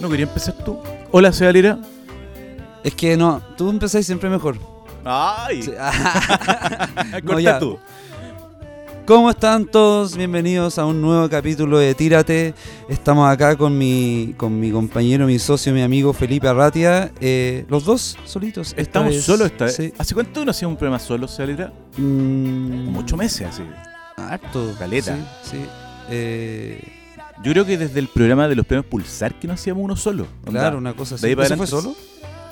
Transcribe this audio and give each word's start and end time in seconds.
¿No 0.00 0.08
quería 0.08 0.26
empezar 0.26 0.54
tú? 0.64 0.78
Hola, 1.10 1.32
soy 1.32 1.46
Alira. 1.48 1.78
Es 2.82 2.94
que 2.94 3.16
no, 3.16 3.42
tú 3.56 3.68
empezás 3.70 4.04
siempre 4.06 4.30
mejor. 4.30 4.56
¡Ay! 5.04 5.62
Sí. 5.62 5.72
Ya. 7.42 7.58
tú. 7.58 7.78
¿Cómo 9.06 9.30
están 9.30 9.66
todos? 9.66 10.16
Bienvenidos 10.16 10.78
a 10.78 10.84
un 10.86 11.00
nuevo 11.02 11.28
capítulo 11.28 11.78
de 11.78 11.94
Tírate. 11.94 12.54
Estamos 12.88 13.28
acá 13.28 13.56
con 13.56 13.76
mi, 13.76 14.34
con 14.36 14.58
mi 14.60 14.70
compañero, 14.70 15.26
mi 15.26 15.38
socio, 15.38 15.72
mi 15.74 15.82
amigo 15.82 16.12
Felipe 16.12 16.46
Arratia. 16.46 17.10
eh, 17.20 17.64
los 17.68 17.84
dos 17.84 18.16
solitos. 18.24 18.68
esta 18.70 18.80
Estamos 18.82 19.14
vez. 19.14 19.24
solos 19.24 19.46
esta 19.50 19.64
vez. 19.64 19.74
Sí. 19.76 19.92
¿Hace 19.98 20.14
cuánto 20.14 20.44
no 20.44 20.52
hacíamos 20.52 20.74
un 20.74 20.78
programa 20.78 20.98
solo, 21.00 21.26
Alira? 21.38 21.72
Mm, 21.96 22.84
Como 22.86 23.00
ocho 23.00 23.16
meses 23.16 23.48
así. 23.48 23.62
Harto. 24.16 24.74
Caleta. 24.78 25.16
Sí, 25.42 25.50
sí. 25.52 25.66
Eh, 26.08 26.80
Yo 27.42 27.52
creo 27.52 27.64
que 27.64 27.78
desde 27.78 27.98
el 28.00 28.08
programa 28.08 28.48
de 28.48 28.54
los 28.54 28.66
premios 28.66 28.86
Pulsar 28.86 29.38
que 29.38 29.46
no 29.48 29.54
hacíamos 29.54 29.82
uno 29.82 29.96
solo. 29.96 30.26
Onda, 30.46 30.60
claro, 30.60 30.78
una 30.78 30.92
cosa 30.94 31.14
así. 31.14 31.22
de 31.22 31.28
ahí 31.30 31.36
para 31.36 31.46
¿Eso 31.46 31.56
fue 31.56 31.66
adelante 31.66 31.88
solo? 31.94 31.96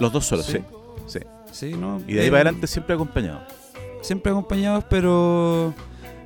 Los 0.01 0.13
dos 0.13 0.25
solos, 0.27 0.47
sí. 0.47 0.59
Sí. 1.07 1.19
sí. 1.19 1.27
Sí, 1.71 1.77
¿no? 1.77 2.01
Y 2.07 2.15
de 2.15 2.21
ahí 2.21 2.27
Eh, 2.27 2.31
para 2.31 2.43
adelante 2.43 2.67
siempre 2.67 2.95
acompañado. 2.95 3.41
siempre 4.03 4.31
acompañados, 4.33 4.85
pero 4.89 5.75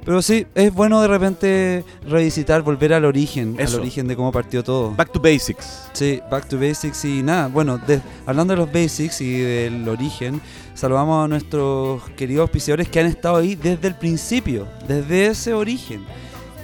pero 0.04 0.20
sí, 0.20 0.46
es 0.56 0.74
bueno 0.74 1.00
de 1.00 1.06
repente 1.06 1.84
revisitar, 2.08 2.62
volver 2.62 2.92
al 2.92 3.04
origen, 3.04 3.54
Eso. 3.58 3.76
al 3.76 3.82
origen 3.82 4.08
de 4.08 4.16
cómo 4.16 4.32
partió 4.32 4.64
todo. 4.64 4.90
Back 4.90 5.12
to 5.12 5.20
basics. 5.20 5.88
Sí, 5.92 6.20
back 6.28 6.48
to 6.48 6.58
basics 6.58 7.04
y 7.04 7.22
nada, 7.22 7.46
bueno, 7.46 7.78
de- 7.78 8.00
hablando 8.26 8.52
de 8.52 8.58
los 8.58 8.72
basics 8.72 9.20
y 9.20 9.38
del 9.38 9.88
origen, 9.88 10.40
saludamos 10.74 11.24
a 11.24 11.28
nuestros 11.28 12.02
queridos 12.16 12.42
auspiciadores 12.42 12.88
que 12.88 12.98
han 12.98 13.06
estado 13.06 13.36
ahí 13.36 13.54
desde 13.54 13.86
el 13.88 13.94
principio, 13.94 14.66
desde 14.88 15.26
ese 15.26 15.54
origen. 15.54 16.04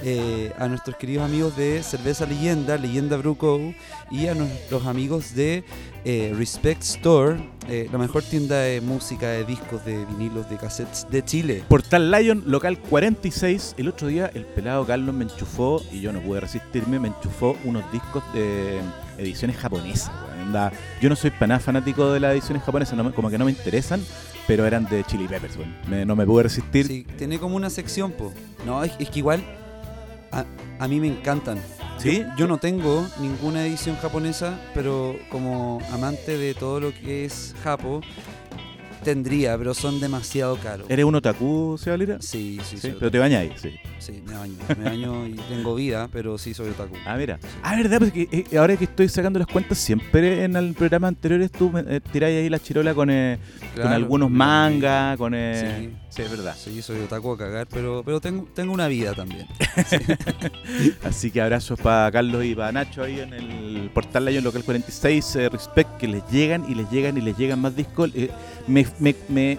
Eh, 0.04 0.52
a 0.58 0.68
nuestros 0.68 0.94
queridos 0.96 1.24
amigos 1.24 1.56
de 1.56 1.82
Cerveza 1.82 2.24
Leyenda, 2.24 2.76
Leyenda 2.78 3.16
Brew 3.16 3.36
Co. 3.36 3.60
y 4.12 4.28
a 4.28 4.34
nuestros 4.34 4.86
amigos 4.86 5.34
de 5.34 5.64
eh, 6.04 6.32
Respect 6.36 6.82
Store, 6.84 7.36
eh, 7.68 7.88
la 7.90 7.98
mejor 7.98 8.22
tienda 8.22 8.60
de 8.60 8.80
música, 8.80 9.26
de 9.28 9.44
discos, 9.44 9.84
de 9.84 10.04
vinilos, 10.04 10.48
de 10.48 10.56
cassettes 10.56 11.04
de 11.10 11.24
Chile. 11.24 11.64
Portal 11.68 12.12
Lion, 12.12 12.44
local 12.46 12.78
46. 12.78 13.74
El 13.76 13.88
otro 13.88 14.06
día 14.06 14.30
el 14.34 14.44
pelado 14.46 14.86
Carlos 14.86 15.12
me 15.14 15.24
enchufó, 15.24 15.82
y 15.92 16.00
yo 16.00 16.12
no 16.12 16.20
pude 16.20 16.40
resistirme, 16.40 17.00
me 17.00 17.08
enchufó 17.08 17.56
unos 17.64 17.82
discos 17.90 18.22
de 18.32 18.78
ediciones 19.18 19.56
japonesas. 19.56 20.12
Yo 21.02 21.08
no 21.08 21.16
soy 21.16 21.30
para 21.32 21.48
nada 21.48 21.60
fanático 21.60 22.12
de 22.12 22.20
las 22.20 22.32
ediciones 22.32 22.62
japonesas, 22.62 22.96
no 22.96 23.02
me- 23.04 23.12
como 23.12 23.28
que 23.28 23.36
no 23.36 23.44
me 23.44 23.50
interesan, 23.50 24.00
pero 24.46 24.64
eran 24.64 24.84
de 24.88 25.02
Chili 25.04 25.26
Peppers. 25.26 25.58
Me- 25.88 26.06
no 26.06 26.14
me 26.16 26.24
pude 26.24 26.44
resistir. 26.44 26.86
Sí, 26.86 27.04
tiene 27.18 27.38
como 27.40 27.56
una 27.56 27.68
sección, 27.68 28.12
po. 28.12 28.32
No, 28.64 28.82
es, 28.84 28.92
es 28.98 29.10
que 29.10 29.18
igual 29.18 29.42
a, 30.32 30.44
a 30.78 30.88
mí 30.88 31.00
me 31.00 31.08
encantan. 31.08 31.58
¿Sí? 31.98 32.18
Yo, 32.20 32.36
yo 32.36 32.46
no 32.46 32.58
tengo 32.58 33.06
ninguna 33.20 33.66
edición 33.66 33.96
japonesa, 33.96 34.60
pero 34.72 35.16
como 35.30 35.80
amante 35.92 36.38
de 36.38 36.54
todo 36.54 36.78
lo 36.78 36.92
que 36.94 37.24
es 37.24 37.54
Japo, 37.64 38.00
tendría, 39.02 39.56
pero 39.56 39.74
son 39.74 40.00
demasiado 40.00 40.56
caros. 40.58 40.86
¿Eres 40.90 41.04
un 41.04 41.14
otaku, 41.14 41.76
Seba 41.78 41.96
Lira? 41.96 42.18
Sí, 42.20 42.58
sí, 42.62 42.76
Sí, 42.76 42.82
soy 42.82 42.96
pero 42.98 43.10
te 43.10 43.18
bañáis, 43.18 43.52
sí. 43.56 43.74
Sí, 43.98 44.22
me 44.26 44.34
baño. 44.34 44.54
Me 44.78 44.84
baño 44.84 45.26
y 45.26 45.32
tengo 45.48 45.74
vida, 45.74 46.08
pero 46.12 46.36
sí 46.38 46.52
soy 46.54 46.68
otaku. 46.70 46.94
Ah, 47.06 47.16
mira. 47.16 47.38
Ah, 47.62 47.74
verdad, 47.76 47.98
porque 48.00 48.28
eh, 48.30 48.56
ahora 48.58 48.76
que 48.76 48.84
estoy 48.84 49.08
sacando 49.08 49.38
las 49.38 49.48
cuentas, 49.48 49.78
siempre 49.78 50.44
en 50.44 50.54
el 50.56 50.74
programa 50.74 51.08
anteriores 51.08 51.50
tú 51.50 51.72
eh, 51.76 52.00
tiráis 52.12 52.36
ahí 52.38 52.48
la 52.48 52.58
chirola 52.58 52.94
con, 52.94 53.08
eh, 53.10 53.38
con 53.74 53.86
algunos 53.92 54.30
mangas, 54.30 55.16
con... 55.16 55.32
eh, 55.34 55.90
Sí. 55.90 55.94
Sí, 56.10 56.22
es 56.22 56.30
verdad. 56.30 56.54
Sí, 56.58 56.80
soy 56.82 57.00
otaku 57.00 57.32
a 57.32 57.38
cagar, 57.38 57.66
pero, 57.70 58.02
pero 58.04 58.20
tengo, 58.20 58.46
tengo 58.54 58.72
una 58.72 58.88
vida 58.88 59.14
también. 59.14 59.46
Así 61.04 61.30
que 61.30 61.40
abrazos 61.40 61.78
para 61.80 62.10
Carlos 62.10 62.44
y 62.44 62.54
para 62.54 62.72
Nacho 62.72 63.02
ahí 63.02 63.20
en 63.20 63.32
el 63.32 63.90
portal 63.92 64.24
Lion 64.26 64.44
Local 64.44 64.62
46, 64.64 65.36
eh, 65.36 65.48
Respect, 65.48 65.96
que 65.98 66.08
les 66.08 66.22
llegan 66.30 66.64
y 66.68 66.74
les 66.74 66.90
llegan 66.90 67.16
y 67.16 67.20
les 67.20 67.36
llegan 67.36 67.60
más 67.60 67.74
discos. 67.76 68.10
Eh, 68.14 68.30
me, 68.66 68.86
me- 68.98 69.16
me- 69.28 69.58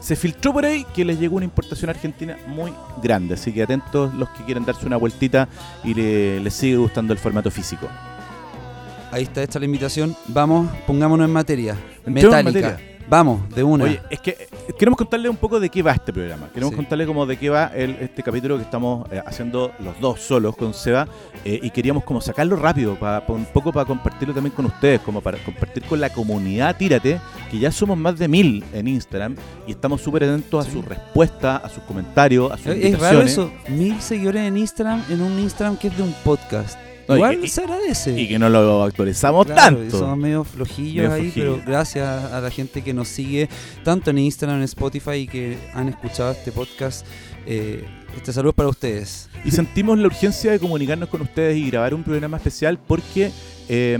se 0.00 0.14
filtró 0.14 0.52
por 0.52 0.64
ahí 0.64 0.84
que 0.94 1.04
les 1.04 1.18
llegó 1.18 1.36
una 1.36 1.44
importación 1.46 1.90
argentina 1.90 2.36
muy 2.46 2.72
grande, 3.02 3.34
así 3.34 3.52
que 3.52 3.62
atentos 3.64 4.14
los 4.14 4.28
que 4.30 4.44
quieran 4.44 4.64
darse 4.64 4.86
una 4.86 4.96
vueltita 4.96 5.48
y 5.82 5.94
le- 5.94 6.38
les 6.40 6.54
sigue 6.54 6.76
gustando 6.76 7.12
el 7.12 7.18
formato 7.18 7.50
físico. 7.50 7.88
Ahí 9.10 9.22
está 9.24 9.42
hecha 9.42 9.58
la 9.58 9.64
invitación. 9.64 10.14
Vamos, 10.28 10.68
pongámonos 10.86 11.26
en 11.26 11.32
materia. 11.32 11.76
Metálica. 12.04 12.78
Vamos, 13.08 13.48
de 13.54 13.62
una. 13.62 13.84
Oye, 13.84 14.00
es 14.10 14.20
que 14.20 14.30
eh, 14.30 14.48
queremos 14.76 14.98
contarle 14.98 15.28
un 15.28 15.36
poco 15.36 15.60
de 15.60 15.68
qué 15.68 15.80
va 15.82 15.92
este 15.92 16.12
programa. 16.12 16.48
Queremos 16.52 16.70
Sí. 16.72 16.76
contarle 16.76 17.06
como 17.06 17.24
de 17.24 17.36
qué 17.36 17.48
va 17.48 17.66
el, 17.74 17.90
este 18.00 18.22
capítulo 18.22 18.56
que 18.56 18.64
estamos 18.64 19.06
eh, 19.12 19.22
haciendo 19.24 19.70
los 19.78 19.98
dos 20.00 20.20
solos 20.20 20.56
con 20.56 20.74
Seba 20.74 21.06
eh, 21.44 21.60
y 21.62 21.70
queríamos 21.70 22.02
como 22.04 22.20
sacarlo 22.20 22.56
rápido, 22.56 22.96
para 22.96 23.22
un 23.28 23.44
poco 23.46 23.72
para 23.72 23.86
compartirlo 23.86 24.34
también 24.34 24.54
con 24.54 24.66
ustedes, 24.66 25.00
como 25.00 25.20
para 25.20 25.38
compartir 25.38 25.84
con 25.84 26.00
la 26.00 26.10
comunidad 26.10 26.76
Tírate, 26.76 27.20
que 27.50 27.58
ya 27.58 27.70
somos 27.70 27.96
más 27.96 28.18
de 28.18 28.26
mil 28.26 28.64
en 28.72 28.88
Instagram 28.88 29.36
y 29.66 29.70
estamos 29.70 30.00
súper 30.00 30.24
atentos 30.24 30.66
a 30.66 30.70
sus 30.70 30.84
respuestas, 30.84 31.62
a 31.64 31.68
sus 31.68 31.84
comentarios, 31.84 32.50
a 32.50 32.56
sus 32.56 32.66
Es 32.68 32.94
es 32.94 32.98
raro 32.98 33.22
eso, 33.22 33.52
mil 33.68 34.00
seguidores 34.00 34.42
en 34.42 34.56
Instagram, 34.56 35.04
en 35.10 35.22
un 35.22 35.38
Instagram 35.38 35.76
que 35.76 35.88
es 35.88 35.96
de 35.96 36.02
un 36.02 36.14
podcast. 36.24 36.76
No, 37.08 37.14
Igual 37.16 37.40
que- 37.40 37.48
se 37.48 37.60
agradece. 37.60 38.20
Y 38.20 38.28
que 38.28 38.38
no 38.38 38.48
lo 38.48 38.82
actualizamos 38.82 39.46
Claro, 39.46 39.76
tanto. 39.78 39.98
somos 39.98 40.18
medio 40.18 40.42
flojillos 40.44 41.08
Medio 41.08 41.14
ahí, 41.14 41.30
flojillos. 41.30 41.58
pero 41.60 41.70
gracias 41.70 42.32
a 42.32 42.40
la 42.40 42.50
gente 42.50 42.82
que 42.82 42.92
nos 42.94 43.08
sigue 43.08 43.48
tanto 43.84 44.10
en 44.10 44.18
Instagram, 44.18 44.58
en 44.58 44.64
Spotify 44.64 45.12
y 45.12 45.26
que 45.28 45.58
han 45.74 45.88
escuchado 45.88 46.32
este 46.32 46.50
podcast. 46.52 47.06
Eh, 47.46 47.84
este 48.16 48.32
saludo 48.32 48.50
es 48.50 48.56
para 48.56 48.68
ustedes. 48.68 49.28
Y 49.44 49.50
sentimos 49.52 49.98
la 49.98 50.06
urgencia 50.06 50.50
de 50.50 50.58
comunicarnos 50.58 51.08
con 51.08 51.20
ustedes 51.22 51.56
y 51.56 51.70
grabar 51.70 51.94
un 51.94 52.02
programa 52.02 52.38
especial 52.38 52.76
porque 52.78 53.30
eh, 53.68 53.96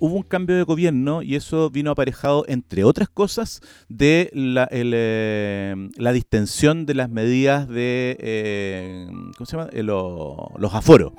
hubo 0.00 0.14
un 0.16 0.22
cambio 0.22 0.56
de 0.56 0.62
gobierno 0.62 1.22
y 1.22 1.34
eso 1.36 1.70
vino 1.70 1.90
aparejado, 1.90 2.44
entre 2.48 2.84
otras 2.84 3.08
cosas, 3.08 3.60
de 3.88 4.30
la, 4.32 4.64
el, 4.64 4.92
eh, 4.94 5.88
la 5.96 6.12
distensión 6.12 6.86
de 6.86 6.94
las 6.94 7.10
medidas 7.10 7.68
de, 7.68 8.16
eh, 8.20 9.06
¿cómo 9.36 9.46
se 9.46 9.56
llama? 9.56 9.68
Eh, 9.72 9.82
lo- 9.82 10.50
los 10.58 10.74
aforos. 10.74 11.12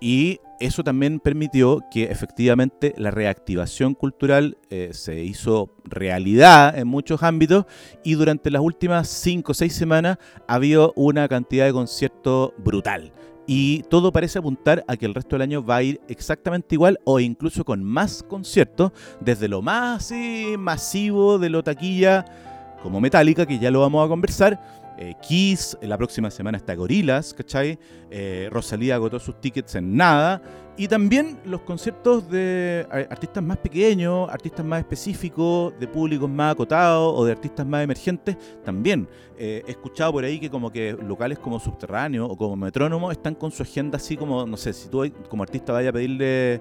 Y 0.00 0.38
eso 0.60 0.82
también 0.84 1.20
permitió 1.20 1.82
que 1.90 2.04
efectivamente 2.04 2.94
la 2.96 3.10
reactivación 3.10 3.94
cultural 3.94 4.56
eh, 4.70 4.90
se 4.92 5.22
hizo 5.22 5.70
realidad 5.84 6.78
en 6.78 6.88
muchos 6.88 7.22
ámbitos 7.22 7.66
y 8.04 8.14
durante 8.14 8.50
las 8.50 8.62
últimas 8.62 9.08
5 9.08 9.52
o 9.52 9.54
6 9.54 9.72
semanas 9.72 10.18
ha 10.48 10.54
habido 10.54 10.92
una 10.96 11.28
cantidad 11.28 11.66
de 11.66 11.72
conciertos 11.72 12.52
brutal. 12.58 13.12
Y 13.46 13.82
todo 13.84 14.12
parece 14.12 14.38
apuntar 14.38 14.84
a 14.88 14.96
que 14.96 15.06
el 15.06 15.14
resto 15.14 15.36
del 15.36 15.42
año 15.42 15.64
va 15.64 15.76
a 15.76 15.82
ir 15.82 16.00
exactamente 16.08 16.74
igual 16.74 16.98
o 17.04 17.20
incluso 17.20 17.64
con 17.64 17.84
más 17.84 18.22
conciertos, 18.22 18.92
desde 19.20 19.48
lo 19.48 19.62
más 19.62 20.06
así 20.06 20.56
masivo 20.58 21.38
de 21.38 21.50
lo 21.50 21.62
taquilla 21.62 22.24
como 22.82 23.00
Metallica, 23.00 23.46
que 23.46 23.58
ya 23.58 23.70
lo 23.70 23.80
vamos 23.80 24.04
a 24.04 24.08
conversar, 24.08 24.60
eh, 24.98 25.14
Kiss, 25.20 25.76
la 25.82 25.96
próxima 25.96 26.30
semana 26.30 26.56
está 26.58 26.74
Gorillaz, 26.74 27.34
¿cachai? 27.34 27.78
Eh, 28.10 28.48
Rosalía 28.50 28.94
agotó 28.94 29.18
sus 29.18 29.40
tickets 29.40 29.74
en 29.74 29.96
nada. 29.96 30.42
Y 30.78 30.88
también 30.88 31.38
los 31.46 31.62
conciertos 31.62 32.28
de 32.30 32.86
eh, 32.92 33.06
artistas 33.10 33.42
más 33.42 33.56
pequeños, 33.56 34.28
artistas 34.30 34.64
más 34.64 34.80
específicos, 34.80 35.72
de 35.80 35.88
públicos 35.88 36.28
más 36.28 36.52
acotados 36.52 37.14
o 37.16 37.24
de 37.24 37.32
artistas 37.32 37.66
más 37.66 37.82
emergentes, 37.82 38.36
también. 38.64 39.08
Eh, 39.38 39.62
he 39.66 39.70
escuchado 39.70 40.12
por 40.12 40.24
ahí 40.24 40.38
que 40.38 40.50
como 40.50 40.70
que 40.70 40.92
locales 40.92 41.38
como 41.38 41.58
Subterráneo 41.58 42.26
o 42.26 42.36
como 42.36 42.56
Metrónomo 42.56 43.10
están 43.10 43.34
con 43.34 43.50
su 43.50 43.62
agenda 43.62 43.96
así 43.96 44.16
como, 44.16 44.46
no 44.46 44.56
sé, 44.58 44.72
si 44.74 44.88
tú 44.88 45.10
como 45.28 45.42
artista 45.42 45.72
vayas 45.72 45.90
a 45.90 45.92
pedirle 45.94 46.60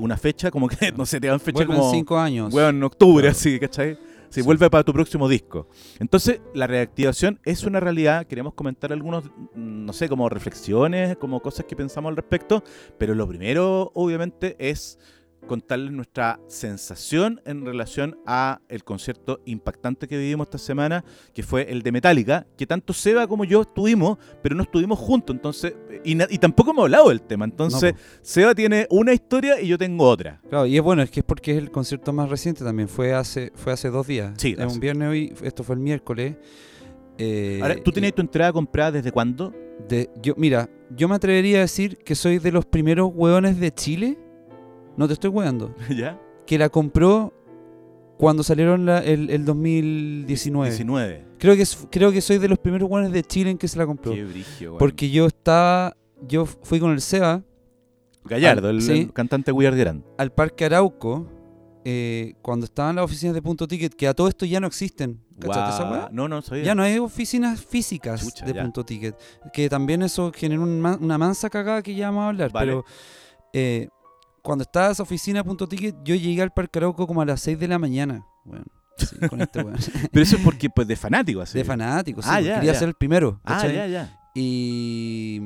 una 0.00 0.16
fecha, 0.18 0.50
como 0.50 0.68
que, 0.68 0.92
no 0.96 1.06
sé, 1.06 1.20
te 1.20 1.26
dan 1.26 1.40
fecha 1.40 1.56
Vuelven 1.56 1.76
como... 1.78 1.90
cinco 1.90 2.18
años. 2.18 2.52
Weón, 2.52 2.76
en 2.76 2.82
octubre, 2.82 3.22
Claro. 3.22 3.32
así, 3.32 3.58
¿cachai? 3.58 4.09
Sí, 4.30 4.40
Sí. 4.40 4.42
vuelve 4.42 4.70
para 4.70 4.84
tu 4.84 4.92
próximo 4.92 5.28
disco. 5.28 5.68
Entonces, 5.98 6.40
la 6.54 6.66
reactivación 6.66 7.40
es 7.44 7.64
una 7.64 7.80
realidad. 7.80 8.26
Queremos 8.26 8.54
comentar 8.54 8.92
algunos, 8.92 9.24
mm, 9.26 9.84
no 9.84 9.92
sé, 9.92 10.08
como 10.08 10.28
reflexiones, 10.28 11.16
como 11.16 11.40
cosas 11.40 11.66
que 11.66 11.76
pensamos 11.76 12.10
al 12.10 12.16
respecto. 12.16 12.62
Pero 12.96 13.14
lo 13.14 13.26
primero, 13.28 13.90
obviamente, 13.94 14.56
es 14.58 14.98
contarles 15.46 15.92
nuestra 15.92 16.38
sensación 16.46 17.40
en 17.44 17.64
relación 17.64 18.18
a 18.26 18.60
el 18.68 18.84
concierto 18.84 19.40
impactante 19.44 20.06
que 20.06 20.16
vivimos 20.16 20.46
esta 20.46 20.58
semana, 20.58 21.04
que 21.34 21.42
fue 21.42 21.70
el 21.70 21.82
de 21.82 21.92
Metallica, 21.92 22.46
que 22.56 22.66
tanto 22.66 22.92
Seba 22.92 23.26
como 23.26 23.44
yo 23.44 23.62
estuvimos, 23.62 24.18
pero 24.42 24.54
no 24.54 24.62
estuvimos 24.62 24.98
juntos, 24.98 25.34
entonces, 25.34 25.74
y, 26.04 26.16
tampoco 26.38 26.70
hemos 26.70 26.84
hablado 26.84 27.08
del 27.08 27.22
tema. 27.22 27.44
Entonces, 27.44 27.94
No, 27.94 27.98
Seba 28.22 28.54
tiene 28.54 28.86
una 28.90 29.12
historia 29.12 29.60
y 29.60 29.68
yo 29.68 29.78
tengo 29.78 30.08
otra. 30.08 30.40
Claro, 30.48 30.66
y 30.66 30.76
es 30.76 30.82
bueno, 30.82 31.02
es 31.02 31.10
que 31.10 31.20
es 31.20 31.26
porque 31.26 31.52
es 31.52 31.58
el 31.58 31.70
concierto 31.70 32.12
más 32.12 32.28
reciente 32.28 32.64
también. 32.64 32.88
Fue 32.88 33.12
hace, 33.12 33.52
fue 33.54 33.72
hace 33.72 33.90
dos 33.90 34.06
días. 34.06 34.34
Sí, 34.36 34.54
es 34.58 34.72
un 34.72 34.80
viernes 34.80 35.08
hoy, 35.08 35.34
esto 35.42 35.64
fue 35.64 35.74
el 35.74 35.80
miércoles. 35.80 36.36
Eh, 37.18 37.58
Ahora, 37.62 37.76
¿tú 37.82 37.92
tenías 37.92 38.14
tu 38.14 38.22
entrada 38.22 38.52
comprada 38.52 38.92
desde 38.92 39.12
cuándo? 39.12 39.52
de- 39.88 40.10
yo, 40.22 40.34
mira, 40.36 40.68
yo 40.94 41.08
me 41.08 41.14
atrevería 41.14 41.58
a 41.58 41.60
decir 41.62 41.96
que 41.98 42.14
soy 42.14 42.38
de 42.38 42.52
los 42.52 42.64
primeros 42.66 43.10
hueones 43.14 43.58
de 43.58 43.72
Chile. 43.72 44.18
No 45.00 45.06
te 45.08 45.14
estoy 45.14 45.30
hueando. 45.30 45.74
¿Ya? 45.90 46.20
Que 46.46 46.58
la 46.58 46.68
compró 46.68 47.32
cuando 48.18 48.42
salieron 48.42 48.84
la- 48.84 48.98
el, 48.98 49.30
el 49.30 49.44
2019. 49.44 50.70
19. 50.70 51.24
Creo 51.38 51.56
que, 51.56 51.64
creo 51.90 52.12
que 52.12 52.20
soy 52.20 52.36
de 52.38 52.48
los 52.48 52.58
primeros 52.58 52.88
hueones 52.90 53.12
de 53.12 53.22
Chile 53.22 53.50
en 53.50 53.56
que 53.58 53.66
se 53.66 53.78
la 53.78 53.86
compró. 53.86 54.12
Qué 54.12 54.24
brigio. 54.24 54.76
Porque 54.78 55.08
yo 55.10 55.26
estaba, 55.26 55.96
yo 56.28 56.44
fui 56.44 56.78
con 56.80 56.92
el 56.92 57.00
Seba 57.00 57.42
Gallardo, 58.24 58.68
Al- 58.68 58.76
el, 58.76 58.82
sí. 58.82 58.92
el 59.00 59.12
cantante 59.14 59.50
We 59.52 59.66
Are 59.66 59.76
Grand. 59.76 60.04
al 60.18 60.32
Parque 60.32 60.66
Arauco, 60.66 61.26
eh, 61.86 62.34
cuando 62.42 62.66
estaban 62.66 62.96
las 62.96 63.06
oficinas 63.06 63.34
de 63.34 63.40
Punto 63.40 63.66
Ticket, 63.66 63.94
que 63.94 64.06
a 64.06 64.12
todo 64.12 64.28
esto 64.28 64.44
ya 64.44 64.60
no 64.60 64.66
existen. 64.66 65.18
¿Cachaste 65.40 65.70
esa 65.76 65.84
Guau. 65.84 65.92
weá? 65.92 66.08
No, 66.12 66.28
no 66.28 66.42
sabía. 66.42 66.64
Ya 66.64 66.74
no 66.74 66.82
hay 66.82 66.98
oficinas 66.98 67.64
físicas 67.64 68.20
Chucha, 68.20 68.44
de 68.44 68.52
ya. 68.52 68.62
Punto 68.62 68.84
Ticket. 68.84 69.16
Que 69.54 69.70
también 69.70 70.02
eso 70.02 70.30
generó 70.34 70.62
un 70.64 70.84
una 71.00 71.16
mansa 71.16 71.48
cagada 71.48 71.82
que 71.82 71.94
ya 71.94 72.08
vamos 72.10 72.24
a 72.24 72.28
hablar. 72.28 72.52
Vale. 72.52 72.66
Pero 72.72 72.84
eh, 73.54 73.88
cuando 74.42 74.62
estaba 74.62 74.90
esa 74.90 75.02
oficina 75.02 75.44
Punto 75.44 75.68
Ticket, 75.68 75.96
yo 76.04 76.14
llegué 76.14 76.42
al 76.42 76.52
Parque 76.52 76.78
Arauco 76.78 77.06
como 77.06 77.20
a 77.22 77.24
las 77.24 77.40
6 77.40 77.58
de 77.58 77.68
la 77.68 77.78
mañana. 77.78 78.24
Bueno, 78.44 78.64
sí, 78.96 79.16
con 79.28 79.40
este 79.40 79.62
weón. 79.62 79.78
Pero 80.12 80.22
eso 80.22 80.36
es 80.36 80.42
porque, 80.42 80.68
pues, 80.70 80.86
de 80.88 80.96
fanático, 80.96 81.40
así. 81.40 81.58
De 81.58 81.64
fanáticos, 81.64 82.24
sí, 82.24 82.30
Ah, 82.30 82.34
pues, 82.36 82.46
ya, 82.46 82.54
quería 82.56 82.72
ya. 82.72 82.78
ser 82.78 82.88
el 82.88 82.94
primero. 82.94 83.40
Ah, 83.44 83.54
¿cachai? 83.56 83.74
ya, 83.74 83.86
ya. 83.86 84.20
Y, 84.34 85.40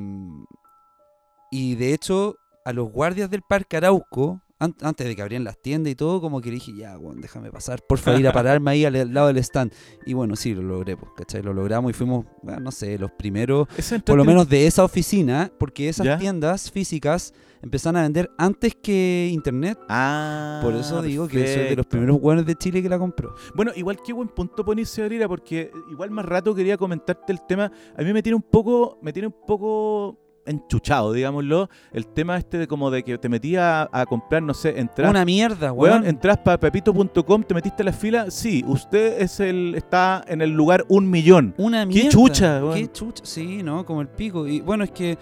y 1.51 1.75
de 1.75 1.93
hecho, 1.93 2.37
a 2.63 2.73
los 2.73 2.91
guardias 2.91 3.29
del 3.29 3.41
Parque 3.41 3.77
Arauco, 3.77 4.41
antes 4.59 5.05
de 5.07 5.15
que 5.15 5.21
abrieran 5.21 5.43
las 5.43 5.61
tiendas 5.61 5.91
y 5.91 5.95
todo, 5.95 6.21
como 6.21 6.39
que 6.41 6.49
le 6.49 6.55
dije, 6.55 6.73
ya, 6.75 6.97
weón, 6.97 7.19
déjame 7.21 7.51
pasar, 7.51 7.81
por 7.87 7.97
favor, 7.99 8.19
ir 8.21 8.27
a 8.27 8.31
pararme 8.33 8.71
ahí 8.71 8.85
al, 8.85 8.95
al 8.95 9.13
lado 9.13 9.27
del 9.27 9.37
stand. 9.37 9.73
Y 10.05 10.13
bueno, 10.13 10.35
sí, 10.35 10.53
lo 10.55 10.61
logré, 10.61 10.95
pues, 10.95 11.11
¿cachai? 11.15 11.41
Lo 11.43 11.53
logramos 11.53 11.91
y 11.91 11.93
fuimos, 11.93 12.25
bueno, 12.41 12.59
no 12.61 12.71
sé, 12.71 12.97
los 12.97 13.11
primeros, 13.11 13.67
por 14.05 14.17
lo 14.17 14.23
menos 14.25 14.47
de 14.47 14.65
esa 14.67 14.83
oficina, 14.83 15.51
porque 15.59 15.89
esas 15.89 16.05
¿Ya? 16.05 16.17
tiendas 16.17 16.71
físicas 16.71 17.33
empezaron 17.61 17.97
a 17.97 18.03
vender 18.03 18.29
antes 18.37 18.75
que 18.75 19.29
internet. 19.33 19.77
Ah, 19.89 20.59
Por 20.63 20.75
eso 20.75 21.01
digo 21.01 21.27
que 21.27 21.39
soy 21.39 21.63
de 21.63 21.75
los 21.75 21.85
perfecto. 21.85 21.89
primeros 21.89 22.17
hueones 22.21 22.45
de 22.45 22.55
Chile 22.55 22.81
que 22.81 22.89
la 22.89 22.99
compró. 22.99 23.35
Bueno, 23.55 23.71
igual 23.75 23.97
qué 24.05 24.13
buen 24.13 24.27
punto 24.29 24.63
ponirse 24.63 25.01
ahorita, 25.01 25.27
porque 25.27 25.71
igual 25.91 26.11
más 26.11 26.25
rato 26.25 26.53
quería 26.53 26.77
comentarte 26.77 27.33
el 27.33 27.39
tema. 27.47 27.71
A 27.97 28.01
mí 28.03 28.13
me 28.13 28.21
tiene 28.21 28.35
un 28.35 28.43
poco, 28.43 28.99
me 29.01 29.11
tiene 29.11 29.27
un 29.27 29.35
poco 29.47 30.24
enchuchado, 30.45 31.11
digámoslo, 31.13 31.69
el 31.91 32.07
tema 32.07 32.37
este 32.37 32.57
de 32.57 32.67
como 32.67 32.91
de 32.91 33.03
que 33.03 33.17
te 33.17 33.29
metías 33.29 33.63
a, 33.91 34.01
a 34.01 34.05
comprar, 34.05 34.43
no 34.43 34.53
sé, 34.53 34.79
entras, 34.79 35.09
Una 35.09 35.25
mierda, 35.25 35.71
weón, 35.71 35.93
weón. 36.01 36.07
entras 36.07 36.37
para 36.37 36.59
pepito.com, 36.59 37.43
te 37.43 37.53
metiste 37.53 37.81
a 37.81 37.85
la 37.85 37.93
fila, 37.93 38.29
sí, 38.31 38.63
usted 38.67 39.21
es 39.21 39.39
el, 39.39 39.75
está 39.75 40.23
en 40.27 40.41
el 40.41 40.51
lugar 40.51 40.85
un 40.87 41.09
millón. 41.09 41.53
Una 41.57 41.81
Qué 41.81 41.85
mierda. 41.87 42.09
chucha, 42.09 42.59
weón. 42.63 42.73
Qué 42.75 42.91
chucha. 42.91 43.23
Sí, 43.25 43.63
¿no? 43.63 43.85
Como 43.85 44.01
el 44.01 44.07
pico. 44.07 44.47
Y 44.47 44.61
bueno, 44.61 44.83
es 44.83 44.91
que. 44.91 45.17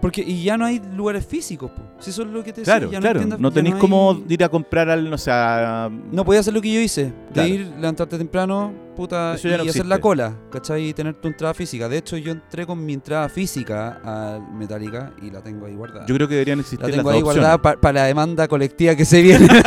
Porque 0.00 0.22
y 0.22 0.42
ya 0.42 0.56
no 0.56 0.64
hay 0.64 0.80
lugares 0.96 1.26
físicos, 1.26 1.70
po. 1.72 1.82
Si 1.98 2.08
eso 2.08 2.22
es 2.22 2.28
lo 2.28 2.42
que 2.42 2.52
te 2.54 2.62
decía, 2.62 2.76
Claro, 2.78 2.90
ya 2.90 3.00
claro, 3.00 3.20
no 3.38 3.50
ya 3.50 3.54
tenéis 3.54 3.74
hay- 3.74 3.80
como 3.80 4.22
ir 4.28 4.42
a 4.42 4.48
comprar 4.48 4.88
al, 4.88 5.10
no 5.10 5.18
sé, 5.18 5.30
a- 5.30 5.90
No 6.10 6.24
podías 6.24 6.40
hacer 6.40 6.54
lo 6.54 6.62
que 6.62 6.72
yo 6.72 6.80
hice. 6.80 7.12
De 7.34 7.46
ir, 7.48 7.66
levantarte 7.78 8.16
temprano, 8.16 8.72
puta, 8.96 9.34
Eso 9.34 9.48
y 9.48 9.50
ya 9.50 9.58
no 9.58 9.62
hacer 9.64 9.84
la 9.86 9.96
existe. 9.96 10.00
cola, 10.00 10.34
¿cachai? 10.50 10.88
Y 10.88 10.94
tener 10.94 11.14
tu 11.14 11.28
entrada 11.28 11.52
física. 11.52 11.86
De 11.88 11.98
hecho, 11.98 12.16
yo 12.16 12.32
entré 12.32 12.64
con 12.64 12.82
mi 12.84 12.94
entrada 12.94 13.28
física 13.28 14.00
a 14.02 14.38
Metallica 14.54 15.12
y 15.22 15.30
la 15.30 15.42
tengo 15.42 15.66
ahí 15.66 15.74
guardada. 15.74 16.06
Yo 16.06 16.14
creo 16.14 16.26
que 16.26 16.34
deberían 16.34 16.56
la 16.58 16.62
existir 16.62 16.80
las 16.80 16.96
tengo 16.96 17.02
dos 17.10 17.16
ahí 17.16 17.22
guardada 17.22 17.58
para 17.60 17.92
la 17.92 18.04
demanda 18.04 18.48
colectiva 18.48 18.94
que 18.96 19.04
se 19.04 19.20
viene. 19.20 19.46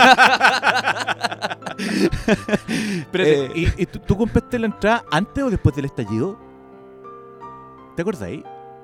Espérate, 1.78 3.46
Eh. 3.46 3.52
¿y, 3.78 3.84
y 3.84 3.86
tú, 3.86 4.00
tú 4.00 4.18
compraste 4.18 4.58
la 4.60 4.66
entrada 4.68 5.04
antes 5.12 5.44
o 5.44 5.50
después 5.50 5.76
del 5.76 5.86
estallido? 5.86 6.38
¿Te 7.96 8.02
acuerdas 8.02 8.24
ahí? 8.24 8.44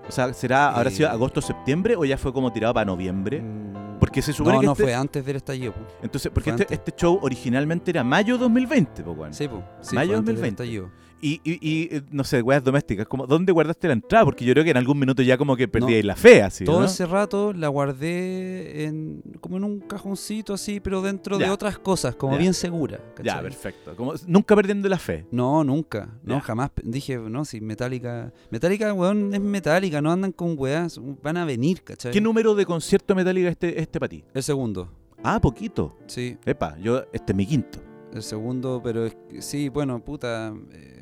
O 0.09 0.11
sea, 0.11 0.33
¿será, 0.33 0.69
habrá 0.75 0.89
sido 0.89 1.07
Eh. 1.07 1.11
agosto 1.11 1.39
septiembre 1.41 1.95
o 1.95 2.03
ya 2.03 2.17
fue 2.17 2.33
como 2.33 2.51
tirado 2.51 2.73
para 2.73 2.85
noviembre? 2.85 3.41
Mm, 3.41 3.99
Porque 3.99 4.21
se 4.21 4.33
supone 4.33 4.55
no, 4.55 4.59
que 4.61 4.65
no, 4.65 4.71
este, 4.73 4.83
fue 4.83 4.93
antes 4.95 5.25
del 5.25 5.35
estallido. 5.37 5.73
po. 5.73 5.79
entonces, 6.01 6.31
porque 6.33 6.49
este, 6.49 6.67
este 6.73 6.91
show 6.97 7.19
originalmente 7.21 7.91
era 7.91 8.03
mayo 8.03 8.37
2020, 8.37 9.03
po, 9.03 9.11
weón. 9.11 9.33
Sí, 9.33 9.47
po. 9.47 9.63
Sí, 9.81 9.95
Mayo 9.95 10.09
fue 10.11 10.17
antes 10.17 10.35
del 10.35 10.35
2020. 10.35 10.47
estallido. 10.63 10.89
Y, 11.21 11.41
y, 11.43 11.59
y, 11.61 11.95
eh, 11.95 12.01
no 12.11 12.23
sé, 12.23 12.41
weas 12.41 12.63
domésticas, 12.63 13.05
como, 13.07 13.27
¿dónde 13.27 13.51
guardaste 13.51 13.87
la 13.87 13.93
entrada? 13.93 14.23
Porque 14.25 14.45
yo 14.45 14.53
creo 14.53 14.63
que 14.63 14.71
en 14.71 14.77
algún 14.77 14.97
minuto 14.99 15.21
ya 15.21 15.37
como 15.37 15.55
que 15.57 15.67
perdí 15.67 16.01
la 16.01 16.15
fe, 16.15 16.41
así, 16.41 16.63
Todo 16.65 16.79
¿no? 16.79 16.85
ese 16.85 17.05
rato 17.05 17.51
la 17.53 17.67
guardé 17.67 18.85
en, 18.85 19.21
como 19.41 19.57
en 19.57 19.63
un 19.63 19.79
cajoncito 19.81 20.53
así, 20.53 20.79
pero 20.79 21.01
dentro 21.01 21.37
de 21.37 21.45
Ya. 21.45 21.53
otras 21.53 21.77
cosas, 21.79 22.15
como 22.15 22.33
Ya. 22.33 22.39
bien 22.39 22.53
segura. 22.53 22.97
Ya, 22.99 23.13
¿cachai? 23.15 23.41
perfecto. 23.43 23.95
Como, 23.95 24.13
nunca 24.27 24.55
perdiendo 24.55 24.87
la 24.89 24.97
fe. 24.97 25.25
No, 25.31 25.63
nunca. 25.63 26.09
No, 26.23 26.35
Ya. 26.35 26.41
jamás. 26.41 26.71
Dije, 26.83 27.17
no, 27.17 27.45
si 27.45 27.59
Metallica. 27.61 28.31
Metallica, 28.49 28.93
weón, 28.93 29.33
es 29.33 29.41
Metallica, 29.41 30.01
no 30.01 30.11
andan 30.11 30.31
con 30.31 30.55
weas. 30.57 30.99
Van 31.21 31.37
a 31.37 31.45
venir, 31.45 31.83
¿cachai? 31.83 32.11
¿Qué 32.11 32.21
número 32.21 32.55
de 32.55 32.65
concierto 32.65 33.13
Metallica 33.15 33.49
este, 33.49 33.79
este 33.81 33.99
para 33.99 34.09
ti? 34.09 34.23
El 34.33 34.43
segundo. 34.43 34.89
Ah, 35.23 35.39
poquito. 35.41 35.97
Sí, 36.07 36.37
Epa, 36.45 36.77
yo, 36.79 37.03
este 37.11 37.33
es 37.33 37.35
mi 37.35 37.45
quinto. 37.45 37.79
el 38.13 38.23
segundo, 38.23 38.81
pero 38.83 39.07
sí, 39.39 39.69
bueno, 39.69 40.03
puta. 40.03 40.53
eh, 40.71 40.98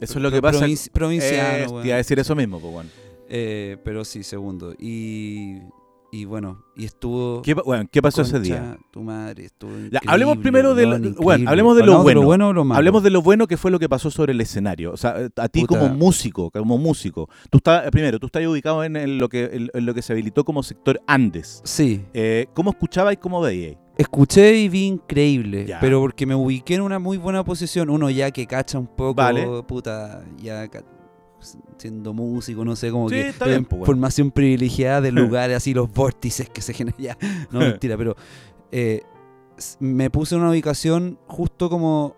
Eso 0.00 0.14
es 0.18 0.22
lo 0.22 0.30
que 0.30 0.42
pasa. 0.42 0.66
provinci- 0.66 0.90
provinciano, 0.90 1.78
Eh, 1.78 1.82
te 1.82 1.86
iba 1.88 1.94
a 1.94 1.98
decir 1.98 2.18
eso 2.18 2.34
mismo, 2.34 2.60
pues, 2.60 2.74
weón. 2.74 2.90
Eh, 3.28 3.76
pero 3.84 4.04
sí, 4.04 4.22
segundo. 4.22 4.74
Y, 4.78 5.58
y 6.12 6.24
bueno, 6.26 6.62
y 6.76 6.84
estuvo. 6.84 7.40
¿Qué, 7.42 7.54
weón, 7.54 7.88
¿qué 7.90 8.02
pasó 8.02 8.22
ese 8.22 8.38
día? 8.38 8.76
Tu 8.92 9.02
madre, 9.02 9.46
estuvo 9.46 9.70
Ya, 9.90 10.00
hablemos 10.06 10.36
primero 10.38 10.74
de 10.74 10.86
lo- 10.86 10.98
bueno, 11.14 11.48
hablemos 11.50 11.76
de 11.76 11.84
lo 11.86 12.02
bueno. 12.02 12.48
o 12.48 12.52
lo 12.52 12.64
malo. 12.64 12.76
Hablemos 12.78 13.02
de 13.02 13.10
lo 13.10 13.22
bueno 13.22 13.46
que 13.46 13.56
fue 13.56 13.70
lo 13.70 13.78
que 13.78 13.88
pasó 13.88 14.10
sobre 14.10 14.32
el 14.32 14.40
escenario. 14.40 14.92
O 14.92 14.96
sea, 14.96 15.16
a 15.36 15.48
ti 15.48 15.62
Puta. 15.62 15.78
como 15.80 15.94
músico, 15.94 16.50
como 16.50 16.76
músico. 16.78 17.28
Tú 17.50 17.58
estás, 17.58 17.90
primero, 17.90 18.18
tú 18.20 18.26
estás 18.26 18.46
ubicado 18.46 18.84
en, 18.84 18.96
en 18.96 19.18
lo 19.18 19.28
que, 19.28 19.44
en, 19.52 19.70
en 19.72 19.86
lo 19.86 19.94
que 19.94 20.02
se 20.02 20.12
habilitó 20.12 20.44
como 20.44 20.62
sector 20.62 21.00
Andes. 21.06 21.60
Sí, 21.64 22.04
Eh, 22.12 22.46
¿Cómo 22.54 22.70
escuchabas 22.70 23.14
y 23.14 23.16
cómo 23.16 23.40
veías? 23.40 23.76
Escuché 23.96 24.56
y 24.56 24.68
vi 24.68 24.86
increíble, 24.86 25.66
Ya. 25.66 25.78
pero 25.80 26.00
porque 26.00 26.26
me 26.26 26.34
ubiqué 26.34 26.74
en 26.76 26.82
una 26.82 26.98
muy 26.98 27.16
buena 27.16 27.44
posición, 27.44 27.90
uno 27.90 28.10
ya 28.10 28.30
que 28.30 28.46
cacha 28.46 28.78
un 28.78 28.86
poco, 28.86 29.14
Vale. 29.14 29.46
puta, 29.66 30.24
ya 30.42 30.68
siendo 31.76 32.14
músico, 32.14 32.64
no 32.64 32.74
sé, 32.74 32.90
como 32.90 33.08
Sí, 33.10 33.16
que 33.16 33.44
bien, 33.44 33.64
pues, 33.64 33.70
bueno. 33.70 33.84
formación 33.86 34.30
privilegiada 34.30 35.00
de 35.00 35.12
lugares 35.12 35.56
así, 35.56 35.74
los 35.74 35.92
vórtices 35.92 36.48
que 36.48 36.62
se 36.62 36.72
generan 36.72 36.98
ya, 36.98 37.18
no 37.50 37.60
mentira, 37.60 37.96
pero 37.96 38.16
eh, 38.72 39.02
me 39.78 40.10
puse 40.10 40.34
en 40.34 40.40
una 40.40 40.50
ubicación 40.50 41.18
justo 41.26 41.68
como 41.68 42.16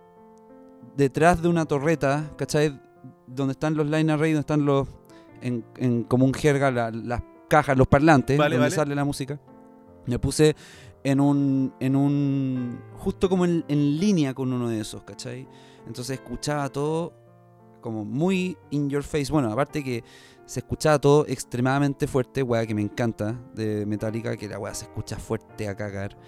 detrás 0.96 1.42
de 1.42 1.48
una 1.48 1.64
torreta, 1.66 2.30
¿cachai? 2.36 2.80
Donde 3.26 3.52
están 3.52 3.74
los 3.74 3.86
line 3.86 4.12
array, 4.12 4.32
donde 4.32 4.40
están 4.40 4.64
los, 4.64 4.88
en, 5.42 5.64
en 5.76 6.04
común 6.04 6.32
jerga, 6.32 6.70
la- 6.70 6.90
las 6.90 7.22
cajas, 7.48 7.76
los 7.76 7.86
parlantes, 7.88 8.38
Vale, 8.38 8.54
donde 8.56 8.66
vale. 8.70 8.74
sale 8.76 8.94
la 8.94 9.04
música. 9.04 9.38
Me 10.06 10.18
puse 10.18 10.54
en 11.06 11.20
un, 11.20 11.72
en 11.78 11.94
un, 11.94 12.80
justo 12.96 13.28
como 13.28 13.44
en, 13.44 13.64
en 13.68 14.00
línea 14.00 14.34
con 14.34 14.52
uno 14.52 14.68
de 14.68 14.80
esos, 14.80 15.04
¿cachai? 15.04 15.46
Entonces 15.86 16.18
escuchaba 16.18 16.68
todo 16.68 17.12
como 17.80 18.04
muy 18.04 18.58
in 18.70 18.90
your 18.90 19.04
face. 19.04 19.30
Bueno, 19.30 19.52
aparte 19.52 19.84
que 19.84 20.02
se 20.46 20.58
escuchaba 20.58 20.98
todo 20.98 21.24
extremadamente 21.28 22.08
fuerte, 22.08 22.42
weá, 22.42 22.66
que 22.66 22.74
me 22.74 22.82
encanta 22.82 23.40
de 23.54 23.86
Metallica, 23.86 24.36
que 24.36 24.48
la 24.48 24.58
weá 24.58 24.74
se 24.74 24.86
escucha 24.86 25.16
fuerte 25.16 25.68
a 25.68 25.76
cagar. 25.76 26.18